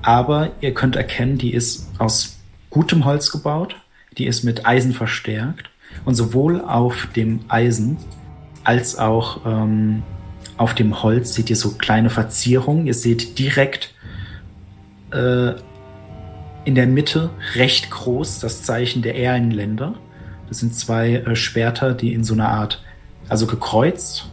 aber 0.03 0.51
ihr 0.61 0.75
könnt 0.75 0.97
erkennen, 0.97 1.39
die 1.39 1.55
ist 1.55 1.89
aus 1.99 2.41
gutem 2.71 3.05
Holz 3.05 3.31
gebaut, 3.31 3.77
die 4.19 4.27
ist 4.27 4.45
mit 4.45 4.67
Eisen 4.67 4.93
verstärkt 4.93 5.71
und 6.05 6.15
sowohl 6.15 6.61
auf 6.61 7.07
dem 7.17 7.41
Eisen 7.49 7.97
als 8.65 8.99
auch 8.99 9.47
ähm, 9.47 10.03
auf 10.59 10.75
dem 10.75 11.03
Holz 11.03 11.35
seht 11.35 11.51
ihr 11.51 11.57
so 11.57 11.71
kleine 11.73 12.11
Verzierungen. 12.11 12.87
Ihr 12.87 12.95
seht 12.95 13.39
direkt 13.39 13.95
äh, 15.13 15.53
in 16.65 16.75
der 16.75 16.87
Mitte 16.87 17.31
recht 17.55 17.91
groß 17.91 18.41
das 18.41 18.63
Zeichen 18.63 19.03
der 19.03 19.17
Erlenländer. 19.17 19.95
Das 20.49 20.59
sind 20.59 20.75
zwei 20.75 21.15
äh, 21.15 21.37
Schwerter, 21.37 21.95
die 21.95 22.13
in 22.13 22.25
so 22.25 22.35
einer 22.35 22.49
Art, 22.51 22.83
also 23.29 23.47
gekreuzt 23.47 24.29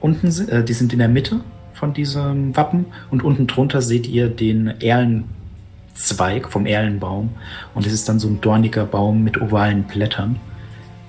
unten 0.00 0.28
äh, 0.48 0.64
die 0.64 0.72
sind 0.72 0.92
in 0.92 0.98
der 0.98 1.08
Mitte 1.08 1.40
von 1.72 1.92
diesem 1.92 2.56
Wappen 2.56 2.86
und 3.10 3.22
unten 3.22 3.46
drunter 3.46 3.82
seht 3.82 4.06
ihr 4.06 4.28
den 4.28 4.80
Erlenzweig 4.80 6.50
vom 6.50 6.66
Erlenbaum 6.66 7.30
und 7.74 7.86
es 7.86 7.92
ist 7.92 8.08
dann 8.08 8.18
so 8.18 8.28
ein 8.28 8.40
dorniger 8.40 8.84
Baum 8.84 9.22
mit 9.22 9.40
ovalen 9.40 9.84
Blättern 9.84 10.36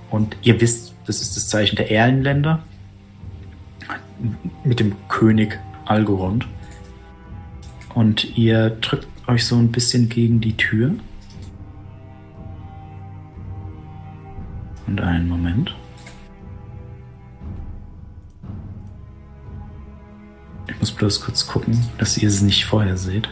und 0.09 0.38
ihr 0.41 0.61
wisst, 0.61 0.93
das 1.06 1.22
ist 1.22 1.35
das 1.35 1.48
Zeichen 1.48 1.75
der 1.75 1.91
Erlenländer 1.91 2.59
mit 4.64 4.80
dem 4.80 4.95
König 5.07 5.59
Algorund 5.85 6.48
und 7.93 8.38
ihr 8.38 8.69
drückt 8.69 9.07
euch 9.27 9.45
so 9.45 9.56
ein 9.56 9.72
bisschen 9.72 10.09
gegen 10.09 10.41
die 10.41 10.56
Tür. 10.56 10.95
Und 14.88 15.01
einen 15.01 15.27
Moment. 15.27 15.75
Ich 20.67 20.80
muss 20.80 20.91
bloß 20.91 21.22
kurz 21.22 21.45
gucken, 21.45 21.77
dass 21.98 22.17
ihr 22.17 22.27
es 22.27 22.41
nicht 22.41 22.65
vorher 22.65 22.98
seht. 22.98 23.30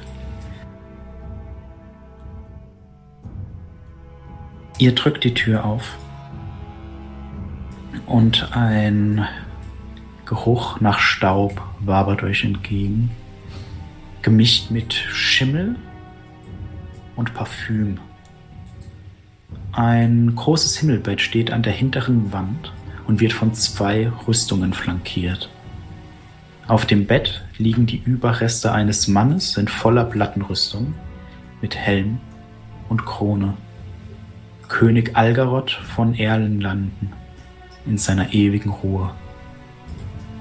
Ihr 4.79 4.93
drückt 4.93 5.23
die 5.23 5.33
Tür 5.33 5.65
auf 5.65 5.97
und 8.05 8.55
ein 8.55 9.27
Geruch 10.27 10.81
nach 10.81 10.99
Staub 10.99 11.61
wabert 11.79 12.21
euch 12.21 12.43
entgegen, 12.43 13.11
gemischt 14.21 14.71
mit 14.71 14.93
Schimmel 14.93 15.77
und 17.15 17.33
Parfüm. 17.33 17.97
Ein 19.71 20.35
großes 20.35 20.79
Himmelbett 20.79 21.21
steht 21.21 21.51
an 21.51 21.63
der 21.63 21.71
hinteren 21.71 22.33
Wand 22.33 22.73
und 23.07 23.21
wird 23.21 23.31
von 23.31 23.53
zwei 23.53 24.11
Rüstungen 24.27 24.73
flankiert. 24.73 25.49
Auf 26.67 26.85
dem 26.85 27.05
Bett 27.05 27.45
liegen 27.57 27.85
die 27.85 28.01
Überreste 28.03 28.73
eines 28.73 29.07
Mannes 29.07 29.55
in 29.55 29.69
voller 29.69 30.03
Plattenrüstung 30.03 30.93
mit 31.61 31.77
Helm 31.77 32.19
und 32.89 33.05
Krone. 33.05 33.53
König 34.67 35.15
Algaroth 35.15 35.71
von 35.71 36.15
Erlenlanden 36.15 37.13
in 37.85 37.97
seiner 37.97 38.33
ewigen 38.33 38.71
Ruhe. 38.71 39.13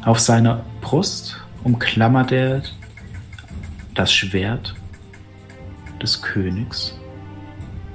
Auf 0.07 0.21
seiner 0.21 0.65
Brust 0.83 1.37
umklammert 1.65 2.31
er 2.31 2.63
das 3.97 4.13
Schwert 4.13 4.73
des 6.01 6.23
Königs, 6.23 6.97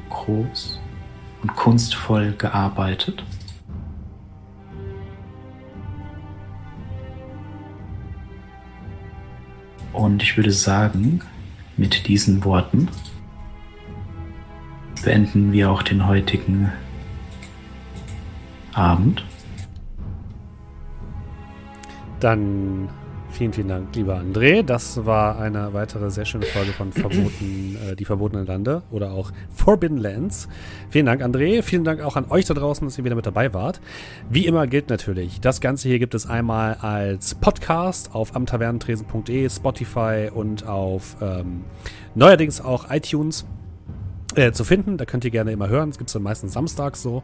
groß 0.10 0.82
und 1.42 1.56
kunstvoll 1.56 2.34
gearbeitet. 2.38 3.24
Und 9.94 10.22
ich 10.22 10.36
würde 10.36 10.52
sagen, 10.52 11.22
mit 11.78 12.10
diesen 12.10 12.44
Worten 12.44 12.90
beenden 15.02 15.54
wir 15.54 15.72
auch 15.72 15.82
den 15.82 16.06
heutigen 16.08 16.74
Abend. 18.74 19.24
Dann 22.22 22.88
Vielen, 23.32 23.54
vielen 23.54 23.70
Dank, 23.70 23.96
lieber 23.96 24.20
André. 24.20 24.62
Das 24.62 25.06
war 25.06 25.40
eine 25.40 25.74
weitere 25.74 26.12
sehr 26.12 26.26
schöne 26.26 26.46
Folge 26.46 26.74
von 26.74 26.92
Verboten, 26.92 27.78
äh, 27.90 27.96
Die 27.96 28.04
verbotenen 28.04 28.46
Lande 28.46 28.84
oder 28.92 29.14
auch 29.14 29.32
Forbidden 29.56 29.98
Lands. 29.98 30.50
Vielen 30.90 31.06
Dank, 31.06 31.22
André. 31.24 31.62
Vielen 31.62 31.86
Dank 31.86 32.02
auch 32.02 32.18
an 32.18 32.26
euch 32.30 32.46
da 32.46 32.54
draußen, 32.54 32.86
dass 32.86 32.98
ihr 32.98 33.06
wieder 33.06 33.16
mit 33.16 33.26
dabei 33.26 33.54
wart. 33.54 33.80
Wie 34.30 34.46
immer 34.46 34.68
gilt 34.68 34.90
natürlich, 34.90 35.40
das 35.40 35.62
Ganze 35.62 35.88
hier 35.88 35.98
gibt 35.98 36.14
es 36.14 36.28
einmal 36.28 36.76
als 36.82 37.34
Podcast 37.36 38.14
auf 38.14 38.36
amtavernentresen.de, 38.36 39.50
Spotify 39.50 40.30
und 40.34 40.68
auf 40.68 41.16
ähm, 41.22 41.64
neuerdings 42.16 42.60
auch 42.60 42.92
iTunes 42.92 43.46
äh, 44.36 44.52
zu 44.52 44.64
finden. 44.64 44.98
Da 44.98 45.06
könnt 45.06 45.26
ihr 45.26 45.32
gerne 45.32 45.52
immer 45.52 45.70
hören. 45.70 45.90
Es 45.90 45.98
gibt 45.98 46.10
es 46.10 46.14
dann 46.14 46.24
meistens 46.24 46.54
samstags 46.54 47.02
so. 47.02 47.24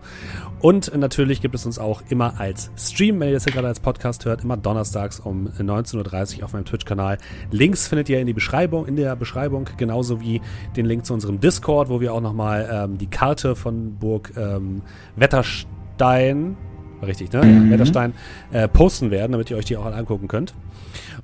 Und 0.60 0.96
natürlich 0.96 1.42
gibt 1.42 1.56
es 1.56 1.66
uns 1.66 1.80
auch 1.80 2.02
immer 2.10 2.40
als 2.40 2.72
Stream, 2.78 3.20
wenn 3.20 3.30
ihr 3.30 3.34
das 3.34 3.44
hier 3.44 3.54
gerade 3.54 3.68
als 3.68 3.80
Podcast 3.80 4.26
hört, 4.26 4.44
immer 4.44 4.58
donnerstags 4.58 5.20
um 5.20 5.48
19.30 5.48 6.40
Uhr 6.40 6.46
auf 6.46 6.54
meinem 6.54 6.66
Twitch-Kanal. 6.66 7.18
Links 7.52 7.88
findet 7.88 8.10
ihr 8.10 8.20
in, 8.20 8.28
die 8.28 8.34
Beschreibung, 8.34 8.86
in 8.86 8.96
der 8.96 9.16
Beschreibung, 9.16 9.70
genauso 9.78 10.22
wie 10.22 10.42
den 10.76 10.86
Link 10.86 11.06
zu 11.06 11.14
unserem 11.14 11.40
Discord, 11.40 11.90
wo 11.90 12.02
wir 12.02 12.14
auch 12.14 12.22
nochmal 12.22 12.70
ähm, 12.72 12.98
die 12.98 13.08
Karte 13.08 13.56
von 13.56 13.96
Burg 13.98 14.34
ähm, 14.38 14.82
Wetterstein, 15.16 16.58
richtig, 17.06 17.32
ne? 17.32 17.44
Mhm. 17.44 17.72
Wetterstein, 17.72 18.14
äh, 18.52 18.68
posten 18.68 19.12
werden, 19.12 19.32
damit 19.32 19.50
ihr 19.50 19.58
euch 19.58 19.66
die 19.66 19.78
auch 19.78 19.86
angucken 19.86 20.28
könnt. 20.28 20.54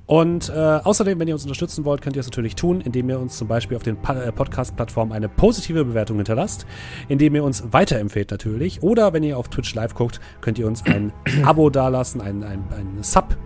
Und 0.06 0.50
äh, 0.50 0.52
außerdem, 0.52 1.18
wenn 1.18 1.28
ihr 1.28 1.34
uns 1.34 1.44
unterstützen 1.44 1.84
wollt, 1.84 2.02
könnt 2.02 2.16
ihr 2.16 2.20
es 2.20 2.26
natürlich 2.26 2.56
tun, 2.56 2.82
indem 2.82 3.08
ihr 3.08 3.18
uns 3.18 3.38
zum 3.38 3.48
Beispiel 3.48 3.76
auf 3.76 3.82
den 3.82 3.96
äh, 3.96 4.32
Podcast-Plattformen 4.32 5.12
eine 5.12 5.30
positive 5.30 5.84
Bewertung 5.84 6.16
hinterlasst, 6.18 6.66
indem 7.08 7.34
ihr 7.34 7.44
uns 7.44 7.64
weiterempfehlt 7.72 8.30
natürlich. 8.30 8.82
Oder 8.82 9.12
wenn 9.14 9.22
ihr 9.22 9.38
auf 9.38 9.48
Twitch 9.48 9.74
live 9.74 9.94
guckt, 9.94 10.20
könnt 10.42 10.58
ihr 10.58 10.66
uns 10.66 10.84
ein 10.84 11.12
Abo 11.44 11.70
dalassen, 11.70 12.20
ein, 12.20 12.42
ein, 12.42 12.64
ein 12.70 13.02
Sub. 13.02 13.36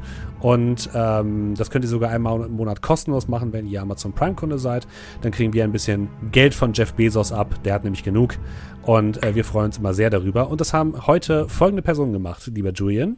Und 0.41 0.91
ähm, 0.95 1.55
das 1.57 1.71
könnt 1.71 1.85
ihr 1.85 1.89
sogar 1.89 2.11
einmal 2.11 2.43
im 2.43 2.53
Monat 2.53 2.83
kostenlos 2.83 3.29
machen, 3.29 3.53
wenn 3.53 3.67
ihr 3.67 3.83
Amazon 3.83 4.13
Prime-Kunde 4.13 4.59
seid. 4.59 4.87
Dann 5.23 5.33
kriegen 5.33 5.53
wir 5.53 5.65
ein 5.65 5.73
bisschen 5.73 6.09
Geld 6.31 6.55
von 6.55 6.73
Jeff 6.73 6.95
Bezos 6.95 7.33
ab. 7.33 7.55
Der 7.65 7.75
hat 7.75 7.85
nämlich 7.85 8.05
genug. 8.05 8.35
Und 8.83 9.23
äh, 9.25 9.35
wir 9.35 9.45
freuen 9.45 9.67
uns 9.67 9.79
immer 9.79 9.95
sehr 9.95 10.11
darüber. 10.11 10.49
Und 10.49 10.61
das 10.61 10.73
haben 10.73 11.07
heute 11.07 11.49
folgende 11.49 11.83
Personen 11.83 12.13
gemacht, 12.13 12.51
lieber 12.53 12.73
Julian. 12.73 13.17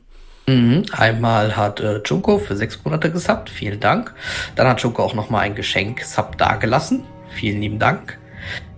Mhm. 0.51 0.83
Einmal 0.93 1.57
hat 1.57 1.81
äh, 1.81 2.01
Junko 2.05 2.39
für 2.39 2.57
sechs 2.57 2.83
Monate 2.85 3.11
gesubbt, 3.11 3.51
vielen 3.51 3.79
Dank. 3.79 4.13
Dann 4.57 4.67
hat 4.67 4.81
Junko 4.83 5.03
auch 5.05 5.15
nochmal 5.15 5.43
ein 5.43 5.55
Geschenk 5.55 6.03
Sub 6.03 6.37
dagelassen, 6.39 7.05
vielen 7.29 7.61
lieben 7.61 7.79
Dank. 7.79 8.19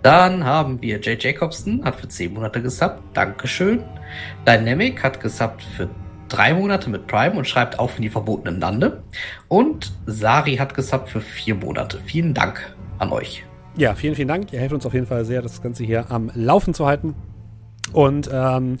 Dann 0.03 0.43
haben 0.43 0.81
wir 0.81 0.99
Jay 1.01 1.17
Jacobson, 1.19 1.83
hat 1.83 1.95
für 1.95 2.07
zehn 2.07 2.33
Monate 2.33 2.61
gesubbt, 2.61 3.01
Dankeschön. 3.13 3.83
Dynamic 4.45 5.01
hat 5.03 5.19
gesubbt 5.19 5.63
für 5.63 5.89
drei 6.27 6.53
Monate 6.53 6.89
mit 6.89 7.07
Prime 7.07 7.35
und 7.35 7.47
schreibt 7.47 7.79
auf 7.79 7.95
in 7.95 8.03
die 8.03 8.09
verbotenen 8.09 8.59
Lande. 8.59 9.01
Und 9.47 9.93
Sari 10.05 10.57
hat 10.57 10.75
gesubbt 10.75 11.09
für 11.09 11.21
vier 11.21 11.55
Monate. 11.55 11.99
Vielen 12.05 12.33
Dank 12.33 12.75
an 12.99 13.11
euch. 13.11 13.45
Ja, 13.77 13.95
vielen, 13.95 14.13
vielen 14.13 14.27
Dank. 14.27 14.53
Ihr 14.53 14.59
helft 14.59 14.75
uns 14.75 14.85
auf 14.85 14.93
jeden 14.93 15.07
Fall 15.07 15.25
sehr, 15.25 15.41
das 15.41 15.61
Ganze 15.63 15.83
hier 15.83 16.11
am 16.11 16.29
Laufen 16.35 16.75
zu 16.75 16.85
halten. 16.85 17.15
Und 17.91 18.29
ähm, 18.31 18.77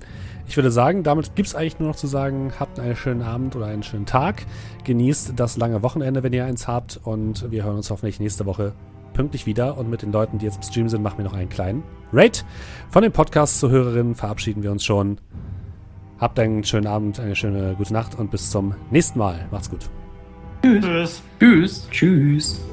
ich 0.53 0.57
würde 0.57 0.69
sagen, 0.69 1.01
damit 1.01 1.35
gibt 1.35 1.47
es 1.47 1.55
eigentlich 1.55 1.79
nur 1.79 1.89
noch 1.89 1.95
zu 1.95 2.05
sagen, 2.05 2.53
habt 2.59 2.79
einen 2.79 2.95
schönen 2.95 3.23
Abend 3.23 3.55
oder 3.55 3.65
einen 3.65 3.81
schönen 3.81 4.05
Tag. 4.05 4.45
Genießt 4.83 5.33
das 5.35 5.57
lange 5.57 5.81
Wochenende, 5.81 6.21
wenn 6.21 6.31
ihr 6.31 6.45
eins 6.45 6.67
habt. 6.67 6.99
Und 7.03 7.49
wir 7.49 7.63
hören 7.63 7.77
uns 7.77 7.89
hoffentlich 7.89 8.19
nächste 8.19 8.45
Woche 8.45 8.73
pünktlich 9.13 9.47
wieder. 9.47 9.79
Und 9.79 9.89
mit 9.89 10.03
den 10.03 10.11
Leuten, 10.11 10.37
die 10.37 10.45
jetzt 10.45 10.57
im 10.57 10.61
Stream 10.61 10.89
sind, 10.89 11.01
machen 11.01 11.17
wir 11.17 11.25
noch 11.25 11.33
einen 11.33 11.49
kleinen 11.49 11.81
Raid. 12.11 12.45
Von 12.91 13.01
den 13.01 13.11
Podcast-Zuhörerinnen 13.11 14.13
verabschieden 14.13 14.61
wir 14.61 14.71
uns 14.71 14.85
schon. 14.85 15.17
Habt 16.19 16.37
einen 16.37 16.63
schönen 16.63 16.85
Abend, 16.85 17.19
eine 17.19 17.35
schöne 17.35 17.73
gute 17.75 17.91
Nacht 17.91 18.19
und 18.19 18.29
bis 18.29 18.51
zum 18.51 18.75
nächsten 18.91 19.17
Mal. 19.17 19.47
Macht's 19.49 19.71
gut. 19.71 19.89
Tschüss. 20.61 21.23
Tschüss. 21.39 21.87
Tschüss. 21.89 22.72